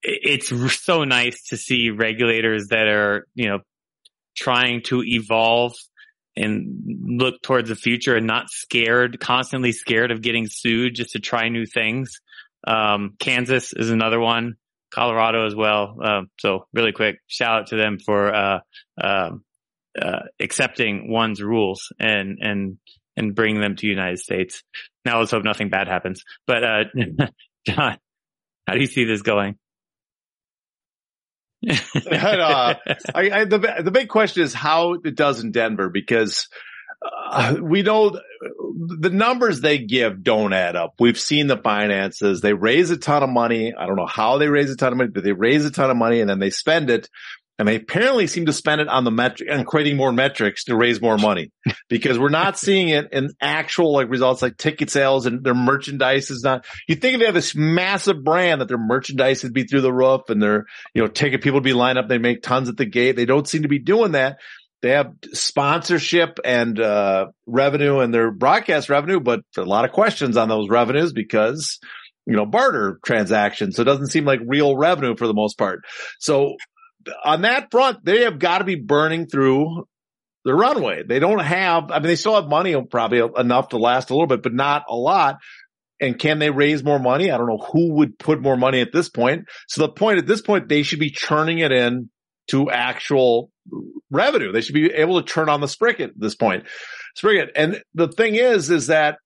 it's 0.02 0.52
so 0.84 1.04
nice 1.04 1.42
to 1.48 1.56
see 1.56 1.90
regulators 1.90 2.68
that 2.68 2.86
are, 2.86 3.26
you 3.34 3.48
know, 3.48 3.58
trying 4.36 4.82
to 4.82 5.02
evolve 5.02 5.72
and 6.36 7.18
look 7.18 7.40
towards 7.42 7.68
the 7.68 7.74
future 7.74 8.14
and 8.14 8.26
not 8.26 8.50
scared, 8.50 9.18
constantly 9.20 9.72
scared 9.72 10.10
of 10.10 10.22
getting 10.22 10.46
sued 10.48 10.94
just 10.94 11.12
to 11.12 11.20
try 11.20 11.48
new 11.48 11.66
things. 11.66 12.20
Um, 12.66 13.14
Kansas 13.18 13.72
is 13.72 13.90
another 13.90 14.20
one, 14.20 14.56
Colorado 14.92 15.46
as 15.46 15.54
well. 15.54 15.96
Uh, 16.02 16.22
so 16.38 16.66
really 16.74 16.92
quick, 16.92 17.16
shout 17.26 17.60
out 17.60 17.66
to 17.68 17.76
them 17.76 17.98
for, 18.04 18.34
uh, 18.34 18.60
uh, 19.00 19.30
uh, 20.00 20.20
accepting 20.40 21.10
one's 21.10 21.42
rules 21.42 21.92
and, 21.98 22.38
and, 22.40 22.78
and 23.16 23.34
bringing 23.34 23.60
them 23.60 23.76
to 23.76 23.86
United 23.86 24.18
States. 24.18 24.62
Now 25.04 25.20
let's 25.20 25.30
hope 25.30 25.44
nothing 25.44 25.70
bad 25.70 25.88
happens. 25.88 26.22
But, 26.46 26.64
uh, 26.64 26.84
John, 27.66 27.98
how 28.66 28.74
do 28.74 28.80
you 28.80 28.86
see 28.86 29.04
this 29.04 29.22
going? 29.22 29.56
Uh, 31.68 32.74
I, 33.14 33.30
I, 33.30 33.44
the 33.44 33.82
the 33.84 33.90
big 33.90 34.08
question 34.08 34.42
is 34.42 34.54
how 34.54 34.94
it 34.94 35.14
does 35.16 35.42
in 35.42 35.52
Denver 35.52 35.88
because 35.88 36.48
uh, 37.02 37.56
we 37.60 37.82
know 37.82 38.10
the 38.10 39.10
numbers 39.10 39.60
they 39.60 39.78
give 39.78 40.22
don't 40.22 40.52
add 40.52 40.76
up. 40.76 40.94
We've 40.98 41.18
seen 41.18 41.46
the 41.46 41.56
finances. 41.56 42.40
They 42.40 42.52
raise 42.52 42.90
a 42.90 42.96
ton 42.96 43.22
of 43.22 43.30
money. 43.30 43.74
I 43.74 43.86
don't 43.86 43.96
know 43.96 44.06
how 44.06 44.38
they 44.38 44.48
raise 44.48 44.70
a 44.70 44.76
ton 44.76 44.92
of 44.92 44.98
money, 44.98 45.10
but 45.10 45.24
they 45.24 45.32
raise 45.32 45.64
a 45.64 45.70
ton 45.70 45.90
of 45.90 45.96
money 45.96 46.20
and 46.20 46.28
then 46.28 46.38
they 46.38 46.50
spend 46.50 46.90
it 46.90 47.08
and 47.58 47.66
they 47.66 47.76
apparently 47.76 48.26
seem 48.26 48.46
to 48.46 48.52
spend 48.52 48.80
it 48.80 48.88
on 48.88 49.04
the 49.04 49.10
metric 49.10 49.48
and 49.50 49.66
creating 49.66 49.96
more 49.96 50.12
metrics 50.12 50.64
to 50.64 50.76
raise 50.76 51.00
more 51.00 51.16
money 51.16 51.50
because 51.88 52.18
we're 52.18 52.28
not 52.28 52.58
seeing 52.58 52.88
it 52.88 53.08
in 53.12 53.30
actual 53.40 53.92
like 53.92 54.10
results 54.10 54.42
like 54.42 54.56
ticket 54.56 54.90
sales 54.90 55.26
and 55.26 55.42
their 55.42 55.54
merchandise 55.54 56.30
is 56.30 56.42
not, 56.42 56.66
you 56.86 56.94
think 56.94 57.14
if 57.14 57.20
they 57.20 57.26
have 57.26 57.34
this 57.34 57.54
massive 57.54 58.22
brand 58.22 58.60
that 58.60 58.68
their 58.68 58.78
merchandise 58.78 59.42
would 59.42 59.54
be 59.54 59.64
through 59.64 59.80
the 59.80 59.92
roof 59.92 60.22
and 60.28 60.42
their, 60.42 60.66
you 60.94 61.02
know, 61.02 61.08
ticket 61.08 61.42
people 61.42 61.56
would 61.56 61.64
be 61.64 61.72
lined 61.72 61.98
up. 61.98 62.08
They 62.08 62.18
make 62.18 62.42
tons 62.42 62.68
at 62.68 62.76
the 62.76 62.86
gate. 62.86 63.16
They 63.16 63.26
don't 63.26 63.48
seem 63.48 63.62
to 63.62 63.68
be 63.68 63.78
doing 63.78 64.12
that. 64.12 64.38
They 64.82 64.90
have 64.90 65.12
sponsorship 65.32 66.38
and, 66.44 66.78
uh, 66.78 67.28
revenue 67.46 68.00
and 68.00 68.12
their 68.12 68.30
broadcast 68.30 68.90
revenue, 68.90 69.20
but 69.20 69.40
a 69.56 69.62
lot 69.62 69.86
of 69.86 69.92
questions 69.92 70.36
on 70.36 70.48
those 70.48 70.68
revenues 70.68 71.12
because 71.12 71.78
you 72.26 72.34
know, 72.34 72.44
barter 72.44 72.98
transactions. 73.04 73.76
So 73.76 73.82
it 73.82 73.86
doesn't 73.86 74.08
seem 74.08 74.24
like 74.24 74.40
real 74.44 74.76
revenue 74.76 75.14
for 75.16 75.28
the 75.28 75.34
most 75.34 75.56
part. 75.56 75.84
So 76.18 76.56
on 77.24 77.42
that 77.42 77.68
front, 77.70 78.04
they 78.04 78.22
have 78.22 78.38
got 78.38 78.58
to 78.58 78.64
be 78.64 78.76
burning 78.76 79.26
through 79.26 79.86
the 80.44 80.54
runway. 80.54 81.02
They 81.02 81.18
don't 81.18 81.40
have, 81.40 81.90
I 81.90 81.98
mean, 81.98 82.08
they 82.08 82.16
still 82.16 82.36
have 82.36 82.48
money 82.48 82.80
probably 82.88 83.20
enough 83.36 83.70
to 83.70 83.78
last 83.78 84.10
a 84.10 84.14
little 84.14 84.28
bit, 84.28 84.42
but 84.42 84.54
not 84.54 84.84
a 84.88 84.94
lot. 84.94 85.38
And 86.00 86.18
can 86.18 86.38
they 86.38 86.50
raise 86.50 86.84
more 86.84 86.98
money? 86.98 87.30
I 87.30 87.38
don't 87.38 87.48
know 87.48 87.58
who 87.72 87.94
would 87.94 88.18
put 88.18 88.40
more 88.40 88.56
money 88.56 88.80
at 88.80 88.92
this 88.92 89.08
point. 89.08 89.46
So 89.66 89.82
the 89.82 89.88
point 89.88 90.18
at 90.18 90.26
this 90.26 90.42
point, 90.42 90.68
they 90.68 90.82
should 90.82 91.00
be 91.00 91.10
churning 91.10 91.58
it 91.58 91.72
in 91.72 92.10
to 92.48 92.70
actual 92.70 93.50
revenue. 94.10 94.52
They 94.52 94.60
should 94.60 94.74
be 94.74 94.92
able 94.92 95.20
to 95.20 95.26
turn 95.26 95.48
on 95.48 95.60
the 95.60 95.68
spigot 95.68 96.10
at 96.10 96.20
this 96.20 96.34
point. 96.34 96.64
Spigot. 97.16 97.50
And 97.56 97.82
the 97.94 98.08
thing 98.08 98.36
is, 98.36 98.70
is 98.70 98.88
that 98.88 99.18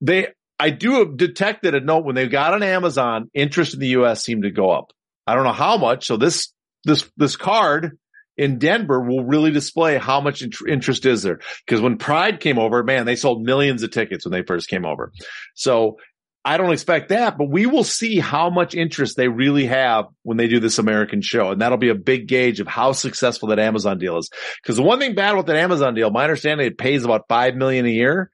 they, 0.00 0.28
I 0.58 0.70
do 0.70 0.94
have 0.94 1.16
detected 1.16 1.74
a 1.74 1.80
note 1.80 2.04
when 2.04 2.14
they 2.16 2.26
got 2.26 2.54
on 2.54 2.62
Amazon, 2.62 3.30
interest 3.32 3.74
in 3.74 3.80
the 3.80 3.88
U.S. 3.88 4.24
seemed 4.24 4.42
to 4.42 4.50
go 4.50 4.70
up. 4.70 4.92
I 5.26 5.34
don't 5.34 5.44
know 5.44 5.52
how 5.52 5.76
much. 5.76 6.06
So 6.06 6.16
this 6.16 6.52
this, 6.88 7.08
this 7.16 7.36
card 7.36 7.98
in 8.36 8.58
Denver 8.58 9.00
will 9.00 9.24
really 9.24 9.50
display 9.50 9.98
how 9.98 10.20
much 10.20 10.42
interest 10.66 11.04
is 11.04 11.22
there. 11.22 11.40
Because 11.66 11.80
when 11.80 11.98
Pride 11.98 12.40
came 12.40 12.58
over, 12.58 12.82
man, 12.84 13.04
they 13.04 13.16
sold 13.16 13.42
millions 13.42 13.82
of 13.82 13.90
tickets 13.90 14.24
when 14.24 14.32
they 14.32 14.42
first 14.42 14.68
came 14.68 14.86
over. 14.86 15.12
So 15.54 15.98
I 16.44 16.56
don't 16.56 16.72
expect 16.72 17.08
that, 17.08 17.36
but 17.36 17.50
we 17.50 17.66
will 17.66 17.84
see 17.84 18.20
how 18.20 18.48
much 18.48 18.74
interest 18.74 19.16
they 19.16 19.28
really 19.28 19.66
have 19.66 20.06
when 20.22 20.36
they 20.36 20.46
do 20.46 20.60
this 20.60 20.78
American 20.78 21.20
show. 21.20 21.50
And 21.50 21.60
that'll 21.60 21.78
be 21.78 21.90
a 21.90 21.96
big 21.96 22.28
gauge 22.28 22.60
of 22.60 22.68
how 22.68 22.92
successful 22.92 23.48
that 23.48 23.58
Amazon 23.58 23.98
deal 23.98 24.16
is. 24.18 24.30
Because 24.62 24.76
the 24.76 24.82
one 24.82 25.00
thing 25.00 25.16
bad 25.16 25.36
with 25.36 25.46
that 25.46 25.56
Amazon 25.56 25.94
deal, 25.94 26.10
my 26.10 26.22
understanding 26.22 26.66
it 26.66 26.78
pays 26.78 27.04
about 27.04 27.26
five 27.28 27.54
million 27.54 27.86
a 27.86 27.90
year. 27.90 28.30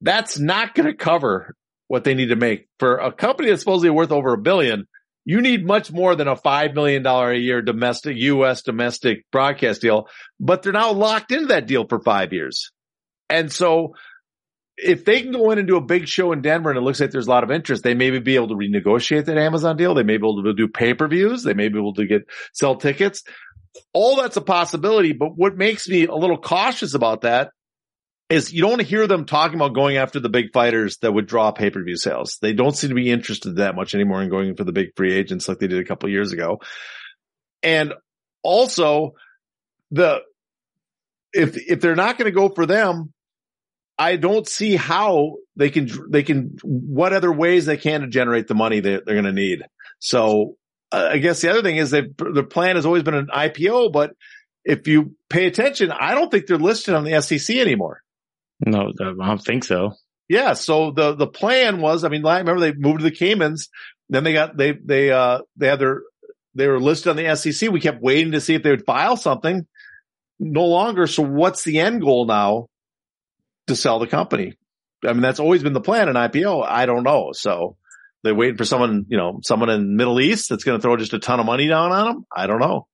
That's 0.00 0.38
not 0.38 0.74
going 0.74 0.86
to 0.86 0.94
cover 0.94 1.54
what 1.86 2.04
they 2.04 2.14
need 2.14 2.28
to 2.28 2.36
make 2.36 2.68
for 2.78 2.98
a 2.98 3.12
company 3.12 3.48
that's 3.48 3.62
supposedly 3.62 3.90
worth 3.90 4.12
over 4.12 4.34
a 4.34 4.38
billion 4.38 4.86
you 5.28 5.42
need 5.42 5.66
much 5.66 5.92
more 5.92 6.16
than 6.16 6.26
a 6.26 6.34
$5 6.34 6.74
million 6.74 7.04
a 7.04 7.34
year 7.34 7.60
domestic, 7.60 8.16
U.S. 8.16 8.62
domestic 8.62 9.26
broadcast 9.30 9.82
deal, 9.82 10.08
but 10.40 10.62
they're 10.62 10.72
now 10.72 10.92
locked 10.92 11.32
into 11.32 11.48
that 11.48 11.66
deal 11.66 11.86
for 11.86 12.00
five 12.00 12.32
years. 12.32 12.72
And 13.28 13.52
so 13.52 13.92
if 14.78 15.04
they 15.04 15.20
can 15.20 15.32
go 15.32 15.50
in 15.50 15.58
and 15.58 15.68
do 15.68 15.76
a 15.76 15.82
big 15.82 16.08
show 16.08 16.32
in 16.32 16.40
Denver 16.40 16.70
and 16.70 16.78
it 16.78 16.80
looks 16.80 16.98
like 16.98 17.10
there's 17.10 17.26
a 17.26 17.30
lot 17.30 17.44
of 17.44 17.50
interest, 17.50 17.82
they 17.82 17.92
may 17.92 18.18
be 18.18 18.36
able 18.36 18.48
to 18.48 18.54
renegotiate 18.54 19.26
that 19.26 19.36
Amazon 19.36 19.76
deal. 19.76 19.92
They 19.92 20.02
may 20.02 20.16
be 20.16 20.26
able 20.26 20.42
to 20.44 20.54
do 20.54 20.66
pay-per-views. 20.66 21.42
They 21.42 21.52
may 21.52 21.68
be 21.68 21.78
able 21.78 21.92
to 21.96 22.06
get 22.06 22.22
sell 22.54 22.76
tickets. 22.76 23.22
All 23.92 24.16
that's 24.16 24.38
a 24.38 24.40
possibility. 24.40 25.12
But 25.12 25.36
what 25.36 25.58
makes 25.58 25.86
me 25.86 26.06
a 26.06 26.14
little 26.14 26.38
cautious 26.38 26.94
about 26.94 27.20
that 27.20 27.50
is 28.28 28.52
you 28.52 28.60
don't 28.60 28.72
want 28.72 28.82
to 28.82 28.86
hear 28.86 29.06
them 29.06 29.24
talking 29.24 29.56
about 29.56 29.74
going 29.74 29.96
after 29.96 30.20
the 30.20 30.28
big 30.28 30.52
fighters 30.52 30.98
that 30.98 31.12
would 31.12 31.26
draw 31.26 31.50
pay-per-view 31.50 31.96
sales. 31.96 32.38
They 32.42 32.52
don't 32.52 32.76
seem 32.76 32.90
to 32.90 32.94
be 32.94 33.10
interested 33.10 33.56
that 33.56 33.74
much 33.74 33.94
anymore 33.94 34.22
in 34.22 34.28
going 34.28 34.54
for 34.54 34.64
the 34.64 34.72
big 34.72 34.88
free 34.96 35.14
agents 35.14 35.48
like 35.48 35.58
they 35.58 35.66
did 35.66 35.80
a 35.80 35.84
couple 35.84 36.10
years 36.10 36.32
ago. 36.32 36.60
And 37.62 37.94
also 38.42 39.14
the, 39.90 40.20
if, 41.32 41.56
if 41.56 41.80
they're 41.80 41.96
not 41.96 42.18
going 42.18 42.30
to 42.30 42.36
go 42.36 42.50
for 42.50 42.66
them, 42.66 43.12
I 43.98 44.16
don't 44.16 44.46
see 44.46 44.76
how 44.76 45.36
they 45.56 45.70
can, 45.70 45.90
they 46.10 46.22
can, 46.22 46.58
what 46.62 47.12
other 47.14 47.32
ways 47.32 47.66
they 47.66 47.78
can 47.78 48.02
to 48.02 48.06
generate 48.08 48.46
the 48.46 48.54
money 48.54 48.80
that 48.80 49.06
they're 49.06 49.14
going 49.14 49.24
to 49.24 49.32
need. 49.32 49.64
So 50.00 50.56
uh, 50.92 51.08
I 51.12 51.18
guess 51.18 51.40
the 51.40 51.50
other 51.50 51.62
thing 51.62 51.76
is 51.76 51.90
that 51.92 52.16
the 52.16 52.44
plan 52.44 52.76
has 52.76 52.84
always 52.84 53.02
been 53.02 53.14
an 53.14 53.28
IPO, 53.28 53.90
but 53.90 54.12
if 54.64 54.86
you 54.86 55.16
pay 55.30 55.46
attention, 55.46 55.90
I 55.90 56.14
don't 56.14 56.30
think 56.30 56.46
they're 56.46 56.58
listed 56.58 56.94
on 56.94 57.04
the 57.04 57.20
SEC 57.22 57.56
anymore. 57.56 58.02
No, 58.64 58.92
I 59.00 59.12
don't 59.12 59.38
think 59.38 59.64
so. 59.64 59.94
Yeah. 60.28 60.54
So 60.54 60.90
the, 60.90 61.14
the 61.14 61.26
plan 61.26 61.80
was, 61.80 62.04
I 62.04 62.08
mean, 62.08 62.24
I 62.26 62.38
remember 62.38 62.60
they 62.60 62.72
moved 62.72 63.00
to 63.00 63.04
the 63.04 63.14
Caymans. 63.14 63.68
Then 64.08 64.24
they 64.24 64.32
got, 64.32 64.56
they, 64.56 64.72
they, 64.72 65.10
uh, 65.10 65.40
they 65.56 65.68
had 65.68 65.78
their, 65.78 66.02
they 66.54 66.66
were 66.66 66.80
listed 66.80 67.08
on 67.08 67.16
the 67.16 67.36
SEC. 67.36 67.70
We 67.70 67.80
kept 67.80 68.02
waiting 68.02 68.32
to 68.32 68.40
see 68.40 68.54
if 68.54 68.62
they 68.62 68.70
would 68.70 68.86
file 68.86 69.16
something. 69.16 69.66
No 70.38 70.66
longer. 70.66 71.06
So 71.06 71.22
what's 71.22 71.64
the 71.64 71.78
end 71.78 72.02
goal 72.02 72.26
now 72.26 72.66
to 73.68 73.76
sell 73.76 73.98
the 73.98 74.06
company? 74.06 74.54
I 75.04 75.12
mean, 75.12 75.22
that's 75.22 75.40
always 75.40 75.62
been 75.62 75.72
the 75.72 75.80
plan 75.80 76.08
in 76.08 76.14
IPO. 76.16 76.66
I 76.66 76.86
don't 76.86 77.04
know. 77.04 77.30
So 77.32 77.76
they're 78.22 78.34
waiting 78.34 78.56
for 78.56 78.64
someone, 78.64 79.06
you 79.08 79.16
know, 79.16 79.40
someone 79.42 79.70
in 79.70 79.96
Middle 79.96 80.20
East 80.20 80.48
that's 80.48 80.64
going 80.64 80.78
to 80.78 80.82
throw 80.82 80.96
just 80.96 81.12
a 81.12 81.18
ton 81.18 81.40
of 81.40 81.46
money 81.46 81.68
down 81.68 81.92
on 81.92 82.06
them. 82.06 82.26
I 82.34 82.46
don't 82.46 82.60
know. 82.60 82.86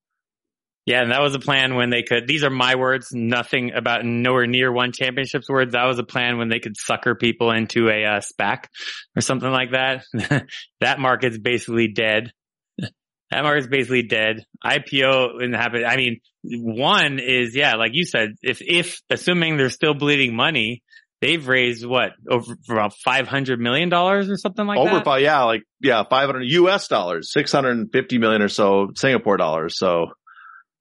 Yeah, 0.87 1.01
and 1.01 1.13
that 1.13 1.23
was 1.23 1.35
a 1.35 1.39
plan 1.39 1.77
when 1.77 1.89
they 1.89 2.03
could. 2.03 2.27
These 2.27 2.45
are 2.45 2.51
my 2.51 2.75
words, 2.75 3.09
nothing 3.13 3.73
about 3.75 4.05
nowhere 4.05 4.47
near 4.47 4.71
one 4.71 4.93
championship's 4.93 5.49
words. 5.49 5.73
That 5.73 5.87
was 5.87 5.99
a 5.99 6.05
plan 6.05 6.37
when 6.37 6.51
they 6.51 6.59
could 6.59 6.77
sucker 6.77 7.15
people 7.15 7.53
into 7.53 7.89
a 7.89 8.05
uh, 8.05 8.21
SPAC 8.21 8.67
or 9.17 9.23
something 9.23 9.51
like 9.51 9.73
that. 9.73 10.05
that 10.81 11.01
market's 11.01 11.39
basically 11.39 11.89
dead. 11.89 12.33
that 12.79 13.43
market's 13.43 13.67
basically 13.67 14.03
dead. 14.03 14.45
IPO 14.63 15.43
and 15.43 15.55
happen. 15.55 15.87
I 15.87 15.97
mean, 15.97 16.21
one 16.43 17.19
is 17.19 17.57
yeah, 17.57 17.77
like 17.77 17.93
you 17.95 18.05
said, 18.05 18.35
if 18.43 18.61
if 18.61 19.01
assuming 19.09 19.57
they're 19.57 19.71
still 19.71 19.95
bleeding 19.95 20.37
money, 20.37 20.83
they've 21.23 21.49
raised 21.49 21.87
what 21.87 22.11
over 22.29 22.55
about 22.69 22.93
five 23.03 23.27
hundred 23.27 23.59
million 23.59 23.89
dollars 23.89 24.29
or 24.29 24.37
something 24.37 24.67
like 24.67 24.79
over 24.79 24.91
that. 24.91 25.07
Over, 25.07 25.19
yeah, 25.19 25.45
like 25.45 25.63
yeah, 25.81 26.05
five 26.11 26.27
hundred 26.27 26.43
U.S. 26.43 26.89
dollars, 26.89 27.33
six 27.33 27.51
hundred 27.51 27.79
and 27.79 27.91
fifty 27.91 28.19
million 28.19 28.43
or 28.43 28.49
so 28.49 28.91
Singapore 28.95 29.39
dollars. 29.39 29.79
So 29.79 30.09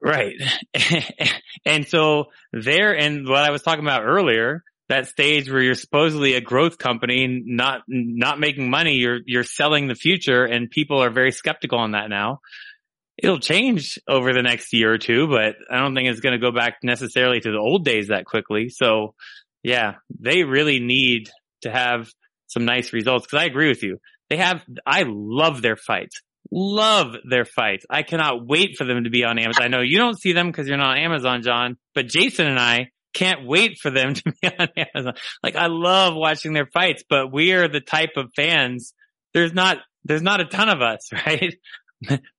Right. 0.04 0.36
and 1.66 1.88
so 1.88 2.26
there, 2.52 2.96
and 2.96 3.26
what 3.28 3.44
I 3.44 3.52
was 3.52 3.62
talking 3.62 3.86
about 3.86 4.04
earlier, 4.04 4.64
that 4.90 5.08
stage 5.08 5.50
where 5.50 5.62
you're 5.62 5.76
supposedly 5.76 6.34
a 6.34 6.42
growth 6.42 6.78
company, 6.78 7.42
not, 7.46 7.84
not 7.88 8.38
making 8.38 8.70
money, 8.70 8.96
you're, 8.96 9.20
you're 9.26 9.46
selling 9.46 9.88
the 9.88 9.96
future 9.96 10.44
and 10.44 10.70
people 10.70 11.02
are 11.02 11.10
very 11.10 11.32
skeptical 11.32 11.80
on 11.80 11.92
that 11.92 12.10
now. 12.10 12.42
It'll 13.18 13.40
change 13.40 13.98
over 14.06 14.34
the 14.34 14.42
next 14.42 14.74
year 14.74 14.92
or 14.92 14.98
two, 14.98 15.28
but 15.28 15.56
I 15.72 15.80
don't 15.80 15.96
think 15.96 16.10
it's 16.10 16.20
going 16.20 16.34
to 16.34 16.46
go 16.46 16.52
back 16.52 16.80
necessarily 16.84 17.40
to 17.40 17.52
the 17.52 17.58
old 17.58 17.86
days 17.86 18.10
that 18.10 18.26
quickly. 18.26 18.68
So 18.68 19.14
yeah, 19.64 19.96
they 20.20 20.44
really 20.44 20.82
need 20.82 21.30
to 21.62 21.72
have 21.72 22.10
some 22.48 22.66
nice 22.66 22.92
results 22.92 23.26
because 23.26 23.42
I 23.42 23.46
agree 23.46 23.70
with 23.70 23.84
you. 23.84 24.00
They 24.30 24.38
have, 24.38 24.64
I 24.86 25.06
love 25.08 25.62
their 25.62 25.78
fights 25.78 26.22
love 26.52 27.16
their 27.28 27.46
fights. 27.46 27.86
I 27.90 28.04
cannot 28.04 28.46
wait 28.46 28.78
for 28.78 28.86
them 28.86 29.04
to 29.04 29.10
be 29.10 29.24
on 29.24 29.40
Amazon. 29.40 29.64
I 29.64 29.68
know 29.68 29.82
you 29.82 29.98
don't 29.98 30.20
see 30.20 30.34
them 30.34 30.48
because 30.48 30.68
you're 30.68 30.78
not 30.78 30.98
on 30.98 31.04
Amazon, 31.04 31.42
John, 31.42 31.78
but 31.96 32.08
Jason 32.08 32.48
and 32.48 32.60
I 32.60 32.92
can't 33.14 33.46
wait 33.46 33.78
for 33.82 33.90
them 33.90 34.14
to 34.14 34.24
be 34.24 34.48
on 34.48 34.68
Amazon. 34.78 35.14
Like 35.42 35.56
I 35.56 35.68
love 35.68 36.16
watching 36.16 36.54
their 36.54 36.68
fights, 36.68 37.04
but 37.08 37.32
we 37.32 37.54
are 37.54 37.68
the 37.68 37.82
type 37.82 38.18
of 38.18 38.32
fans. 38.36 38.94
There's 39.34 39.54
not, 39.54 39.78
there's 40.04 40.22
not 40.22 40.42
a 40.42 40.46
ton 40.46 40.70
of 40.70 40.82
us, 40.82 41.10
right? 41.26 41.56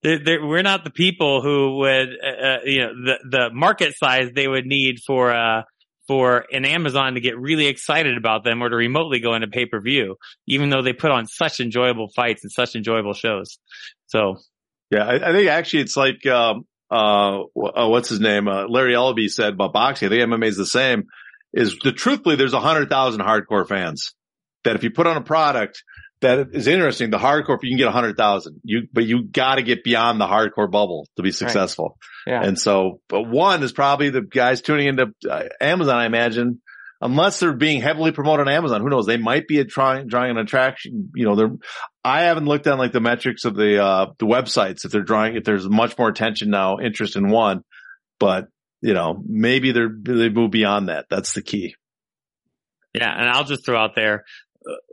they're, 0.03 0.23
they're, 0.23 0.47
we're 0.47 0.63
not 0.63 0.85
the 0.85 0.91
people 0.91 1.41
who 1.43 1.79
would, 1.79 2.09
uh, 2.23 2.47
uh, 2.47 2.59
you 2.65 2.81
know, 2.81 2.93
the, 3.05 3.19
the 3.31 3.51
market 3.53 3.95
size 3.97 4.31
they 4.35 4.47
would 4.47 4.67
need 4.67 5.01
for, 5.07 5.33
uh, 5.33 5.63
for 6.07 6.45
an 6.53 6.65
Amazon 6.65 7.15
to 7.15 7.21
get 7.21 7.39
really 7.39 7.67
excited 7.67 8.17
about 8.17 8.45
them 8.45 8.63
or 8.63 8.69
to 8.69 8.77
remotely 8.77 9.21
go 9.21 9.35
into 9.35 9.49
pay 9.49 9.67
per 9.67 9.81
view, 9.81 10.17
even 10.47 10.71
though 10.71 10.83
they 10.83 10.93
put 10.93 11.11
on 11.11 11.27
such 11.27 11.61
enjoyable 11.61 12.09
fights 12.09 12.45
and 12.45 12.53
such 12.53 12.77
enjoyable 12.77 13.15
shows. 13.15 13.59
So 14.07 14.37
Yeah, 14.91 15.05
I, 15.05 15.31
I 15.31 15.33
think 15.33 15.49
actually 15.49 15.83
it's 15.83 15.97
like 15.97 16.27
um, 16.27 16.67
uh, 16.91 17.41
uh, 17.41 17.89
what's 17.89 18.09
his 18.09 18.21
name? 18.21 18.49
Uh, 18.49 18.67
Larry 18.69 18.95
Elby 18.95 19.29
said 19.29 19.55
about 19.55 19.73
boxing. 19.73 20.07
I 20.07 20.11
think 20.11 20.31
MMA 20.31 20.47
is 20.47 20.57
the 20.57 20.67
same. 20.67 21.05
Is 21.53 21.77
the 21.83 21.93
truthfully, 21.93 22.37
there's 22.37 22.53
a 22.53 22.61
hundred 22.61 22.89
thousand 22.89 23.21
hardcore 23.23 23.67
fans 23.67 24.15
that 24.65 24.77
if 24.77 24.83
you 24.83 24.91
put 24.91 25.07
on 25.07 25.17
a 25.17 25.23
product 25.23 25.83
that 26.21 26.49
is 26.53 26.67
interesting, 26.67 27.11
the 27.11 27.19
hardcore, 27.19 27.59
you 27.63 27.71
can 27.71 27.79
get 27.79 27.89
a 27.89 27.93
hundred 27.93 28.17
thousand, 28.17 28.61
you, 28.65 28.89
but 28.93 29.05
you 29.05 29.25
got 29.25 29.57
to 29.57 29.63
get 29.63 29.85
beyond 29.85 30.21
the 30.21 30.27
hardcore 30.27 30.71
bubble 30.71 31.07
to 31.17 31.23
be 31.23 31.33
successful. 31.33 31.99
Right. 32.27 32.33
Yeah. 32.33 32.49
And 32.49 32.59
so, 32.59 33.01
but 33.09 33.23
one 33.29 33.63
is 33.63 33.73
probably 33.73 34.11
the 34.11 34.23
guys 34.23 34.63
tuning 34.63 34.89
into 34.89 35.13
uh, 35.29 35.45
Amazon, 35.61 35.97
I 35.97 36.07
imagine, 36.07 36.63
unless 37.01 37.41
they're 37.41 37.53
being 37.53 37.83
heavily 37.83 38.13
promoted 38.13 38.49
on 38.49 38.55
Amazon. 38.55 38.81
Who 38.81 38.89
knows? 38.89 39.05
They 39.05 39.19
might 39.19 39.47
be 39.47 39.59
a 39.59 39.65
trying, 39.65 40.07
drawing 40.07 40.31
an 40.31 40.39
attraction. 40.39 41.11
You 41.15 41.27
know, 41.27 41.37
they're, 41.37 41.53
I 42.03 42.23
haven't 42.23 42.47
looked 42.47 42.67
at 42.67 42.79
like 42.79 42.93
the 42.93 43.01
metrics 43.01 43.45
of 43.45 43.55
the, 43.55 43.85
uh, 43.85 44.07
the 44.19 44.27
websites 44.27 44.87
if 44.87 44.93
they're 44.93 45.03
drawing, 45.03 45.37
if 45.37 45.45
there's 45.45 45.69
much 45.69 45.99
more 45.99 46.09
attention 46.09 46.49
now, 46.49 46.79
interest 46.79 47.17
in 47.17 47.29
one, 47.29 47.63
but 48.19 48.47
you 48.81 48.95
know, 48.95 49.23
maybe 49.27 49.73
they're, 49.73 49.91
they 49.91 50.29
move 50.29 50.51
beyond 50.51 50.89
that. 50.89 51.07
That's 51.11 51.35
the 51.35 51.43
key. 51.43 51.75
Yeah. 52.95 53.11
And 53.11 53.29
I'll 53.29 53.45
just 53.45 53.67
throw 53.67 53.79
out 53.79 53.95
there, 53.97 54.25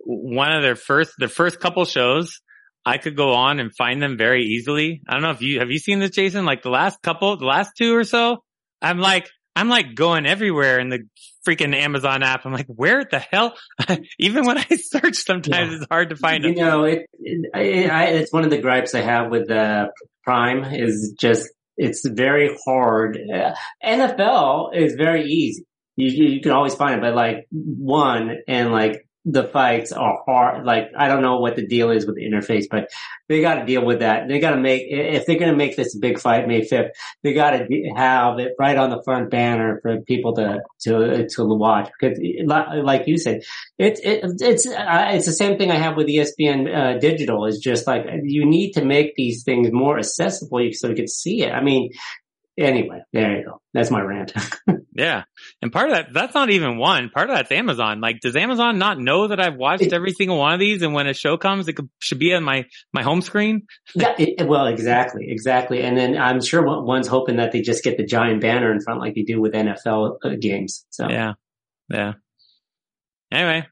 one 0.04 0.52
of 0.52 0.62
their 0.62 0.76
first, 0.76 1.14
the 1.18 1.28
first 1.28 1.60
couple 1.60 1.86
shows, 1.86 2.42
I 2.86 2.98
could 2.98 3.16
go 3.16 3.34
on 3.34 3.60
and 3.60 3.72
find 3.76 4.02
them 4.02 4.18
very 4.18 4.44
easily. 4.44 5.02
I 5.08 5.14
don't 5.14 5.22
know 5.22 5.32
if 5.32 5.42
you, 5.42 5.60
have 5.60 5.70
you 5.70 5.80
seen 5.80 6.00
this, 6.00 6.12
Jason? 6.12 6.46
Like 6.46 6.64
the 6.64 6.70
last 6.70 7.02
couple, 7.02 7.38
the 7.38 7.46
last 7.46 7.72
two 7.78 7.96
or 7.96 8.04
so, 8.04 8.44
I'm 8.82 9.00
like, 9.00 9.30
I'm 9.56 9.70
like 9.70 9.96
going 9.96 10.26
everywhere 10.26 10.80
in 10.80 10.90
the 10.90 11.00
freaking 11.48 11.76
Amazon 11.76 12.24
app. 12.24 12.46
I'm 12.46 12.54
like, 12.54 12.68
where 12.68 13.04
the 13.04 13.20
hell? 13.20 13.56
Even 14.20 14.46
when 14.46 14.58
I 14.58 14.66
search, 14.78 15.18
sometimes 15.18 15.72
yeah. 15.72 15.78
it's 15.78 15.86
hard 15.90 16.10
to 16.10 16.16
find 16.16 16.44
them. 16.44 16.54
you 16.54 16.64
know, 16.64 16.86
it, 16.86 17.06
it, 17.20 17.50
it, 17.54 18.16
it's 18.16 18.32
one 18.32 18.44
of 18.44 18.50
the 18.50 18.62
gripes 18.62 18.96
I 18.96 19.02
have 19.02 19.30
with 19.30 19.52
uh, 19.52 19.88
Prime 20.24 20.64
is 20.64 21.16
just, 21.20 21.50
it's 21.78 22.08
very 22.08 22.58
hard. 22.66 23.18
Uh, 23.18 23.54
NFL 23.84 24.76
is 24.76 24.96
very 24.96 25.26
easy. 25.26 25.66
You, 25.98 26.08
you 26.08 26.42
can 26.42 26.52
always 26.52 26.76
find 26.76 26.96
it, 26.96 27.02
but 27.02 27.14
like 27.14 27.48
one 27.52 28.38
and 28.48 28.72
like 28.72 29.06
the 29.26 29.44
fights 29.44 29.92
are 29.92 30.24
hard. 30.26 30.66
Like, 30.66 30.92
I 30.98 31.08
don't 31.08 31.22
know 31.22 31.40
what 31.40 31.56
the 31.56 31.66
deal 31.66 31.92
is 31.92 32.06
with 32.06 32.16
the 32.16 32.26
interface, 32.28 32.66
but 32.70 32.90
they 33.30 33.42
got 33.42 33.56
to 33.56 33.66
deal 33.66 33.86
with 33.86 34.00
that. 34.00 34.28
They 34.28 34.40
got 34.40 34.52
to 34.52 34.58
make, 34.58 34.84
if 34.90 35.26
they're 35.26 35.38
going 35.38 35.52
to 35.52 35.58
make 35.58 35.76
this 35.76 35.96
a 35.96 36.00
big 36.00 36.20
fight 36.20 36.48
May 36.48 36.62
5th, 36.62 36.90
they 37.22 37.34
got 37.34 37.52
to 37.52 37.92
have 37.96 38.40
it 38.40 38.54
right 38.58 38.78
on 38.78 38.90
the 38.90 39.02
front 39.04 39.30
banner 39.30 39.80
for 39.82 40.02
people 40.02 40.34
to, 40.36 40.62
to, 40.82 41.28
to 41.30 41.46
watch. 41.46 41.90
Because 42.00 42.18
like 42.84 43.08
you 43.08 43.18
said, 43.18 43.42
it's, 43.78 44.00
it, 44.00 44.24
it's, 44.42 44.66
uh, 44.66 45.10
it's 45.12 45.28
the 45.28 45.34
same 45.34 45.58
thing 45.58 45.72
I 45.72 45.78
have 45.78 45.96
with 45.96 46.08
ESPN, 46.08 46.74
uh, 46.74 47.00
digital 47.00 47.46
is 47.46 47.60
just 47.60 47.86
like, 47.86 48.06
you 48.24 48.46
need 48.46 48.72
to 48.74 48.84
make 48.84 49.16
these 49.16 49.44
things 49.44 49.72
more 49.72 50.00
accessible 50.00 50.70
so 50.74 50.90
you 50.90 50.96
can 50.96 51.08
see 51.08 51.44
it. 51.44 51.52
I 51.52 51.62
mean, 51.62 51.92
anyway, 52.62 53.02
there 53.14 53.38
you 53.38 53.46
go. 53.46 53.62
That's 53.74 53.92
my 53.92 54.02
rant. 54.02 54.34
yeah. 54.94 55.24
And 55.62 55.72
part 55.72 55.90
of 55.90 55.96
that, 55.96 56.14
that's 56.14 56.34
not 56.34 56.50
even 56.50 56.78
one. 56.78 57.10
Part 57.10 57.30
of 57.30 57.36
that's 57.36 57.52
Amazon. 57.52 58.02
Like, 58.02 58.20
does 58.20 58.36
Amazon 58.36 58.78
not 58.78 59.00
know 59.00 59.28
that 59.28 59.40
I've 59.40 59.56
watched 59.56 59.84
it, 59.84 59.94
every 59.94 60.14
single 60.14 60.38
one 60.38 60.54
of 60.54 60.60
these? 60.60 60.82
And 60.82 60.94
when 60.94 61.08
a 61.08 61.14
show 61.14 61.38
comes, 61.38 61.68
it 61.68 61.74
could, 61.74 61.90
should 62.00 62.20
be 62.20 62.34
on 62.34 62.44
my, 62.44 62.66
my 62.94 63.04
home 63.04 63.22
screen? 63.22 63.68
yeah. 63.96 64.16
It, 64.18 64.48
well, 64.48 64.68
exactly. 64.68 65.30
Exactly. 65.30 65.82
And 65.82 65.98
then 65.98 66.18
I'm 66.18 66.42
sure 66.42 66.64
one's 66.84 67.08
hoping 67.08 67.38
that 67.38 67.52
they 67.52 67.62
just 67.62 67.84
get 67.84 67.98
the 67.98 68.06
giant 68.06 68.42
banner 68.42 68.72
in 68.72 68.82
front 68.82 69.00
like 69.00 69.16
they 69.16 69.24
do 69.24 69.42
with 69.42 69.54
NFL 69.54 70.18
uh, 70.24 70.30
games. 70.40 70.86
So 70.90 71.10
yeah. 71.10 71.34
Yeah. 71.90 72.14
Anyway. 73.32 73.68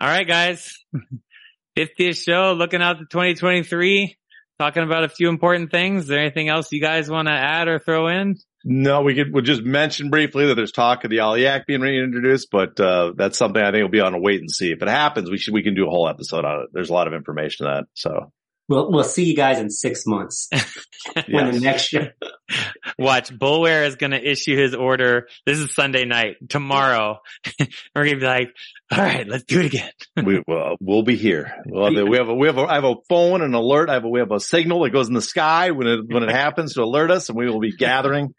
All 0.00 0.08
right, 0.08 0.26
guys. 0.26 0.74
50th 1.76 2.22
show 2.22 2.52
looking 2.52 2.82
out 2.82 2.98
to 2.98 3.04
2023 3.04 4.16
talking 4.58 4.82
about 4.82 5.04
a 5.04 5.08
few 5.08 5.28
important 5.28 5.70
things. 5.70 6.02
Is 6.02 6.08
there 6.08 6.20
anything 6.20 6.48
else 6.48 6.70
you 6.72 6.80
guys 6.80 7.10
want 7.10 7.28
to 7.28 7.32
add 7.34 7.68
or 7.68 7.78
throw 7.78 8.08
in? 8.08 8.36
No, 8.64 9.02
we 9.02 9.14
could, 9.14 9.32
we'll 9.32 9.42
just 9.42 9.62
mention 9.62 10.08
briefly 10.08 10.46
that 10.46 10.54
there's 10.54 10.72
talk 10.72 11.04
of 11.04 11.10
the 11.10 11.20
Ali 11.20 11.46
Act 11.46 11.66
being 11.66 11.82
reintroduced, 11.82 12.48
but, 12.50 12.80
uh, 12.80 13.12
that's 13.14 13.36
something 13.36 13.62
I 13.62 13.70
think 13.72 13.82
will 13.82 13.90
be 13.90 14.00
on 14.00 14.14
a 14.14 14.18
wait 14.18 14.40
and 14.40 14.50
see. 14.50 14.72
If 14.72 14.80
it 14.80 14.88
happens, 14.88 15.30
we 15.30 15.36
should, 15.36 15.52
we 15.52 15.62
can 15.62 15.74
do 15.74 15.86
a 15.86 15.90
whole 15.90 16.08
episode 16.08 16.46
on 16.46 16.62
it. 16.62 16.68
There's 16.72 16.88
a 16.88 16.94
lot 16.94 17.06
of 17.06 17.12
information 17.12 17.66
on 17.66 17.74
that. 17.74 17.84
So 17.92 18.32
We'll 18.68 18.90
we'll 18.90 19.04
see 19.04 19.24
you 19.24 19.36
guys 19.36 19.58
in 19.58 19.68
six 19.68 20.06
months 20.06 20.48
when 21.28 21.52
the 21.52 21.60
next 21.60 21.82
show. 21.82 22.06
Watch, 22.98 23.30
Boulware 23.30 23.86
is 23.86 23.96
going 23.96 24.12
to 24.12 24.30
issue 24.30 24.56
his 24.56 24.74
order. 24.74 25.28
This 25.44 25.58
is 25.58 25.74
Sunday 25.74 26.06
night. 26.06 26.36
Tomorrow, 26.48 27.18
we're 27.94 28.04
going 28.04 28.14
to 28.14 28.20
be 28.20 28.26
like, 28.26 28.48
"All 28.90 28.98
right, 28.98 29.28
let's 29.28 29.44
do 29.44 29.60
it 29.60 29.66
again." 29.66 29.90
we 30.24 30.42
will 30.46 30.76
we'll 30.80 31.02
be 31.02 31.16
here. 31.16 31.62
We'll 31.66 31.94
have, 31.94 32.08
we 32.08 32.16
have 32.16 32.28
a 32.28 32.34
we 32.34 32.46
have 32.46 32.56
a 32.56 32.62
I 32.62 32.76
have 32.76 32.84
a 32.84 32.94
phone, 33.08 33.42
an 33.42 33.52
alert. 33.52 33.90
I 33.90 33.94
have 33.94 34.04
a 34.04 34.08
we 34.08 34.20
have 34.20 34.32
a 34.32 34.40
signal 34.40 34.82
that 34.84 34.90
goes 34.90 35.08
in 35.08 35.14
the 35.14 35.22
sky 35.22 35.72
when 35.72 35.86
it 35.86 36.00
when 36.08 36.22
it 36.22 36.30
happens 36.30 36.74
to 36.74 36.82
alert 36.82 37.10
us, 37.10 37.28
and 37.28 37.36
we 37.36 37.50
will 37.50 37.60
be 37.60 37.76
gathering. 37.76 38.34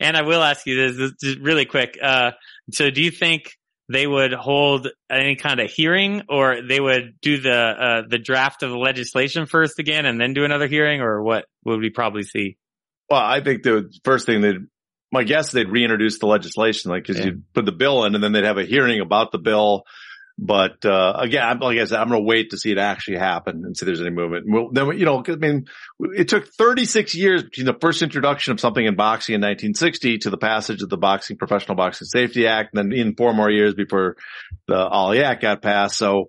and 0.00 0.16
I 0.16 0.22
will 0.22 0.42
ask 0.42 0.66
you 0.66 0.92
this, 0.92 1.12
this 1.22 1.36
really 1.38 1.64
quick. 1.64 1.98
Uh, 2.02 2.32
so, 2.72 2.90
do 2.90 3.02
you 3.02 3.10
think? 3.10 3.56
They 3.88 4.06
would 4.06 4.32
hold 4.32 4.88
any 5.10 5.36
kind 5.36 5.60
of 5.60 5.70
hearing 5.70 6.22
or 6.28 6.62
they 6.62 6.80
would 6.80 7.14
do 7.20 7.40
the 7.40 7.52
uh, 7.52 8.02
the 8.08 8.18
draft 8.18 8.62
of 8.62 8.70
the 8.70 8.78
legislation 8.78 9.46
first 9.46 9.78
again 9.78 10.06
and 10.06 10.20
then 10.20 10.34
do 10.34 10.44
another 10.44 10.66
hearing 10.66 11.00
or 11.00 11.22
what 11.22 11.46
would 11.64 11.80
we 11.80 11.90
probably 11.90 12.22
see 12.22 12.56
well 13.08 13.20
i 13.20 13.40
think 13.40 13.62
the 13.62 13.90
first 14.04 14.26
thing 14.26 14.40
they'd 14.40 14.66
my 15.12 15.22
guess 15.22 15.52
they'd 15.52 15.68
reintroduce 15.68 16.18
the 16.18 16.26
legislation 16.26 16.90
like 16.90 17.04
because 17.04 17.18
yeah. 17.18 17.26
you'd 17.26 17.52
put 17.54 17.64
the 17.64 17.72
bill 17.72 18.04
in 18.04 18.14
and 18.14 18.22
then 18.22 18.32
they'd 18.32 18.44
have 18.44 18.58
a 18.58 18.64
hearing 18.64 19.00
about 19.00 19.32
the 19.32 19.38
bill 19.38 19.84
but 20.38 20.84
uh, 20.84 21.14
again, 21.18 21.60
like 21.60 21.78
I 21.78 21.84
said, 21.86 21.98
I'm 21.98 22.08
going 22.08 22.20
to 22.20 22.26
wait 22.26 22.50
to 22.50 22.58
see 22.58 22.70
it 22.70 22.76
actually 22.76 23.16
happen 23.16 23.64
and 23.64 23.76
see 23.76 23.84
if 23.84 23.86
there's 23.86 24.02
any 24.02 24.10
movement. 24.10 24.44
Well, 24.46 24.68
then, 24.70 24.98
you 24.98 25.06
know, 25.06 25.24
I 25.26 25.36
mean, 25.36 25.66
it 25.98 26.28
took 26.28 26.48
36 26.48 27.14
years 27.14 27.42
between 27.42 27.64
the 27.64 27.76
first 27.80 28.02
introduction 28.02 28.52
of 28.52 28.60
something 28.60 28.84
in 28.84 28.96
boxing 28.96 29.34
in 29.34 29.40
1960 29.40 30.18
to 30.18 30.30
the 30.30 30.36
passage 30.36 30.82
of 30.82 30.90
the 30.90 30.98
Boxing 30.98 31.38
Professional 31.38 31.74
Boxing 31.74 32.06
Safety 32.06 32.46
Act, 32.46 32.74
and 32.74 32.92
then 32.92 32.98
in 32.98 33.14
four 33.14 33.32
more 33.32 33.50
years 33.50 33.74
before 33.74 34.16
the 34.66 34.76
Ali 34.76 35.22
Act 35.22 35.40
got 35.40 35.62
passed. 35.62 35.96
So, 35.96 36.28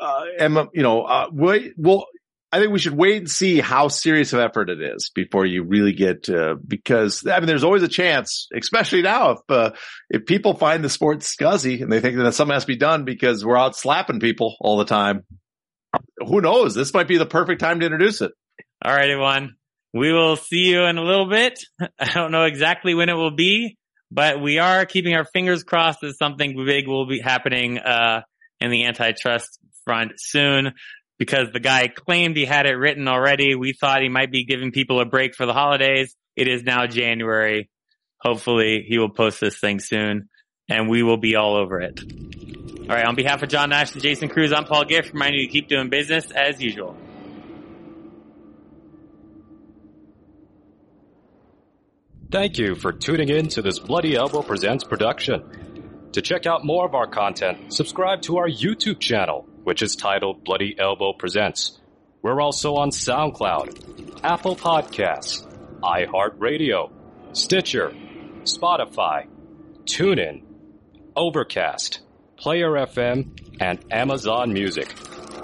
uh, 0.00 0.24
you 0.72 0.82
know, 0.82 1.02
uh, 1.02 1.28
we, 1.30 1.74
well, 1.76 2.06
I 2.52 2.60
think 2.60 2.72
we 2.72 2.78
should 2.78 2.96
wait 2.96 3.18
and 3.18 3.30
see 3.30 3.60
how 3.60 3.88
serious 3.88 4.32
of 4.32 4.38
effort 4.38 4.70
it 4.70 4.80
is 4.80 5.10
before 5.14 5.44
you 5.44 5.64
really 5.64 5.92
get 5.92 6.28
uh, 6.28 6.54
because 6.66 7.26
I 7.26 7.40
mean 7.40 7.46
there's 7.46 7.64
always 7.64 7.82
a 7.82 7.88
chance, 7.88 8.48
especially 8.56 9.02
now 9.02 9.30
if 9.30 9.38
uh, 9.48 9.70
if 10.08 10.26
people 10.26 10.54
find 10.54 10.84
the 10.84 10.88
sport 10.88 11.20
scuzzy 11.20 11.82
and 11.82 11.90
they 11.90 12.00
think 12.00 12.16
that 12.16 12.34
something 12.34 12.54
has 12.54 12.62
to 12.62 12.68
be 12.68 12.76
done 12.76 13.04
because 13.04 13.44
we're 13.44 13.58
out 13.58 13.76
slapping 13.76 14.20
people 14.20 14.56
all 14.60 14.76
the 14.76 14.84
time. 14.84 15.24
Who 16.18 16.40
knows? 16.40 16.74
This 16.74 16.94
might 16.94 17.08
be 17.08 17.18
the 17.18 17.26
perfect 17.26 17.60
time 17.60 17.80
to 17.80 17.86
introduce 17.86 18.20
it. 18.20 18.32
All 18.84 18.94
right, 18.94 19.10
everyone. 19.10 19.56
We 19.92 20.12
will 20.12 20.36
see 20.36 20.68
you 20.70 20.84
in 20.84 20.98
a 20.98 21.02
little 21.02 21.28
bit. 21.28 21.58
I 21.98 22.12
don't 22.12 22.32
know 22.32 22.44
exactly 22.44 22.94
when 22.94 23.08
it 23.08 23.14
will 23.14 23.34
be, 23.34 23.76
but 24.10 24.40
we 24.40 24.58
are 24.58 24.86
keeping 24.86 25.14
our 25.14 25.24
fingers 25.24 25.64
crossed 25.64 26.00
that 26.02 26.16
something 26.18 26.54
big 26.64 26.86
will 26.86 27.06
be 27.06 27.18
happening 27.18 27.78
uh, 27.78 28.22
in 28.60 28.70
the 28.70 28.84
antitrust 28.84 29.58
front 29.84 30.12
soon 30.16 30.72
because 31.18 31.50
the 31.52 31.60
guy 31.60 31.88
claimed 31.88 32.36
he 32.36 32.44
had 32.44 32.66
it 32.66 32.74
written 32.74 33.08
already. 33.08 33.54
We 33.54 33.72
thought 33.72 34.02
he 34.02 34.08
might 34.08 34.30
be 34.30 34.44
giving 34.44 34.72
people 34.72 35.00
a 35.00 35.04
break 35.04 35.34
for 35.34 35.46
the 35.46 35.52
holidays. 35.52 36.14
It 36.34 36.48
is 36.48 36.62
now 36.62 36.86
January. 36.86 37.70
Hopefully 38.20 38.84
he 38.86 38.98
will 38.98 39.10
post 39.10 39.40
this 39.40 39.58
thing 39.58 39.80
soon 39.80 40.28
and 40.68 40.88
we 40.88 41.02
will 41.02 41.16
be 41.16 41.36
all 41.36 41.56
over 41.56 41.80
it. 41.80 42.00
All 42.02 42.94
right. 42.94 43.04
On 43.04 43.14
behalf 43.14 43.42
of 43.42 43.48
John 43.48 43.70
Nash 43.70 43.92
and 43.92 44.02
Jason 44.02 44.28
Cruz, 44.28 44.52
I'm 44.52 44.64
Paul 44.64 44.84
Gift 44.84 45.12
reminding 45.12 45.40
you 45.40 45.46
to 45.46 45.52
keep 45.52 45.68
doing 45.68 45.88
business 45.88 46.30
as 46.30 46.60
usual. 46.60 46.96
Thank 52.30 52.58
you 52.58 52.74
for 52.74 52.92
tuning 52.92 53.28
in 53.28 53.48
to 53.50 53.62
this 53.62 53.78
Bloody 53.78 54.16
Elbow 54.16 54.42
Presents 54.42 54.84
production. 54.84 56.10
To 56.12 56.22
check 56.22 56.46
out 56.46 56.64
more 56.64 56.84
of 56.84 56.94
our 56.94 57.06
content, 57.06 57.72
subscribe 57.72 58.22
to 58.22 58.38
our 58.38 58.48
YouTube 58.48 58.98
channel 58.98 59.48
which 59.66 59.82
is 59.82 59.96
titled 59.96 60.44
Bloody 60.44 60.76
Elbow 60.78 61.12
Presents. 61.12 61.80
We're 62.22 62.40
also 62.40 62.76
on 62.76 62.90
SoundCloud, 62.90 64.20
Apple 64.22 64.54
Podcasts, 64.54 65.44
iHeartRadio, 65.82 66.92
Stitcher, 67.32 67.92
Spotify, 68.44 69.26
TuneIn, 69.82 70.44
Overcast, 71.16 71.98
Player 72.36 72.70
FM, 72.70 73.36
and 73.60 73.84
Amazon 73.90 74.52
Music. 74.52 74.94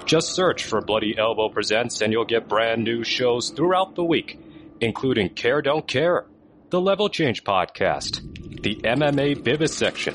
Just 0.05 0.33
search 0.33 0.63
for 0.63 0.79
Bloody 0.79 1.17
Elbow 1.17 1.49
Presents 1.49 1.99
and 1.99 2.13
you'll 2.13 2.23
get 2.23 2.47
brand 2.47 2.85
new 2.85 3.03
shows 3.03 3.49
throughout 3.49 3.95
the 3.95 4.05
week, 4.05 4.39
including 4.79 5.31
Care 5.31 5.61
Don't 5.61 5.85
Care, 5.85 6.27
the 6.69 6.79
Level 6.79 7.09
Change 7.09 7.43
Podcast, 7.43 8.21
the 8.63 8.75
MMA 8.85 9.43
Vivisection, 9.43 10.13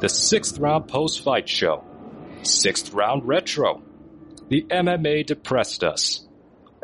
the 0.00 0.10
Sixth 0.10 0.58
Round 0.58 0.86
Post 0.86 1.24
Fight 1.24 1.48
Show, 1.48 1.87
Sixth 2.42 2.92
Round 2.92 3.26
Retro, 3.26 3.82
The 4.48 4.62
MMA 4.70 5.26
Depressed 5.26 5.84
Us, 5.84 6.26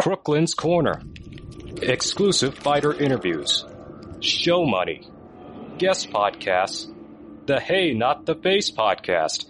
Crooklyn's 0.00 0.54
Corner, 0.54 1.02
exclusive 1.82 2.54
fighter 2.56 2.92
interviews, 2.92 3.64
show 4.20 4.64
money, 4.64 5.08
guest 5.78 6.10
podcasts, 6.10 6.90
the 7.46 7.60
Hey 7.60 7.92
Not 7.94 8.26
the 8.26 8.34
Face 8.34 8.70
podcast, 8.70 9.46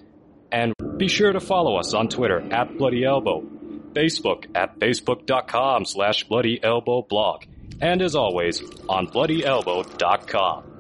and 0.53 0.73
be 0.97 1.09
sure 1.09 1.33
to 1.33 1.41
follow 1.41 1.77
us 1.77 1.95
on 1.95 2.09
Twitter 2.09 2.41
at 2.53 2.77
Bloody 2.79 3.05
Elbow. 3.05 3.43
Facebook 3.95 4.47
at 4.57 4.79
facebook.com 4.81 5.85
slash 5.85 6.25
Bloody 6.25 6.59
Elbow 6.63 7.03
blog, 7.03 7.45
And 7.81 8.03
as 8.03 8.15
always, 8.17 8.61
on 8.89 9.07
bloodyelbow.com. 9.07 10.74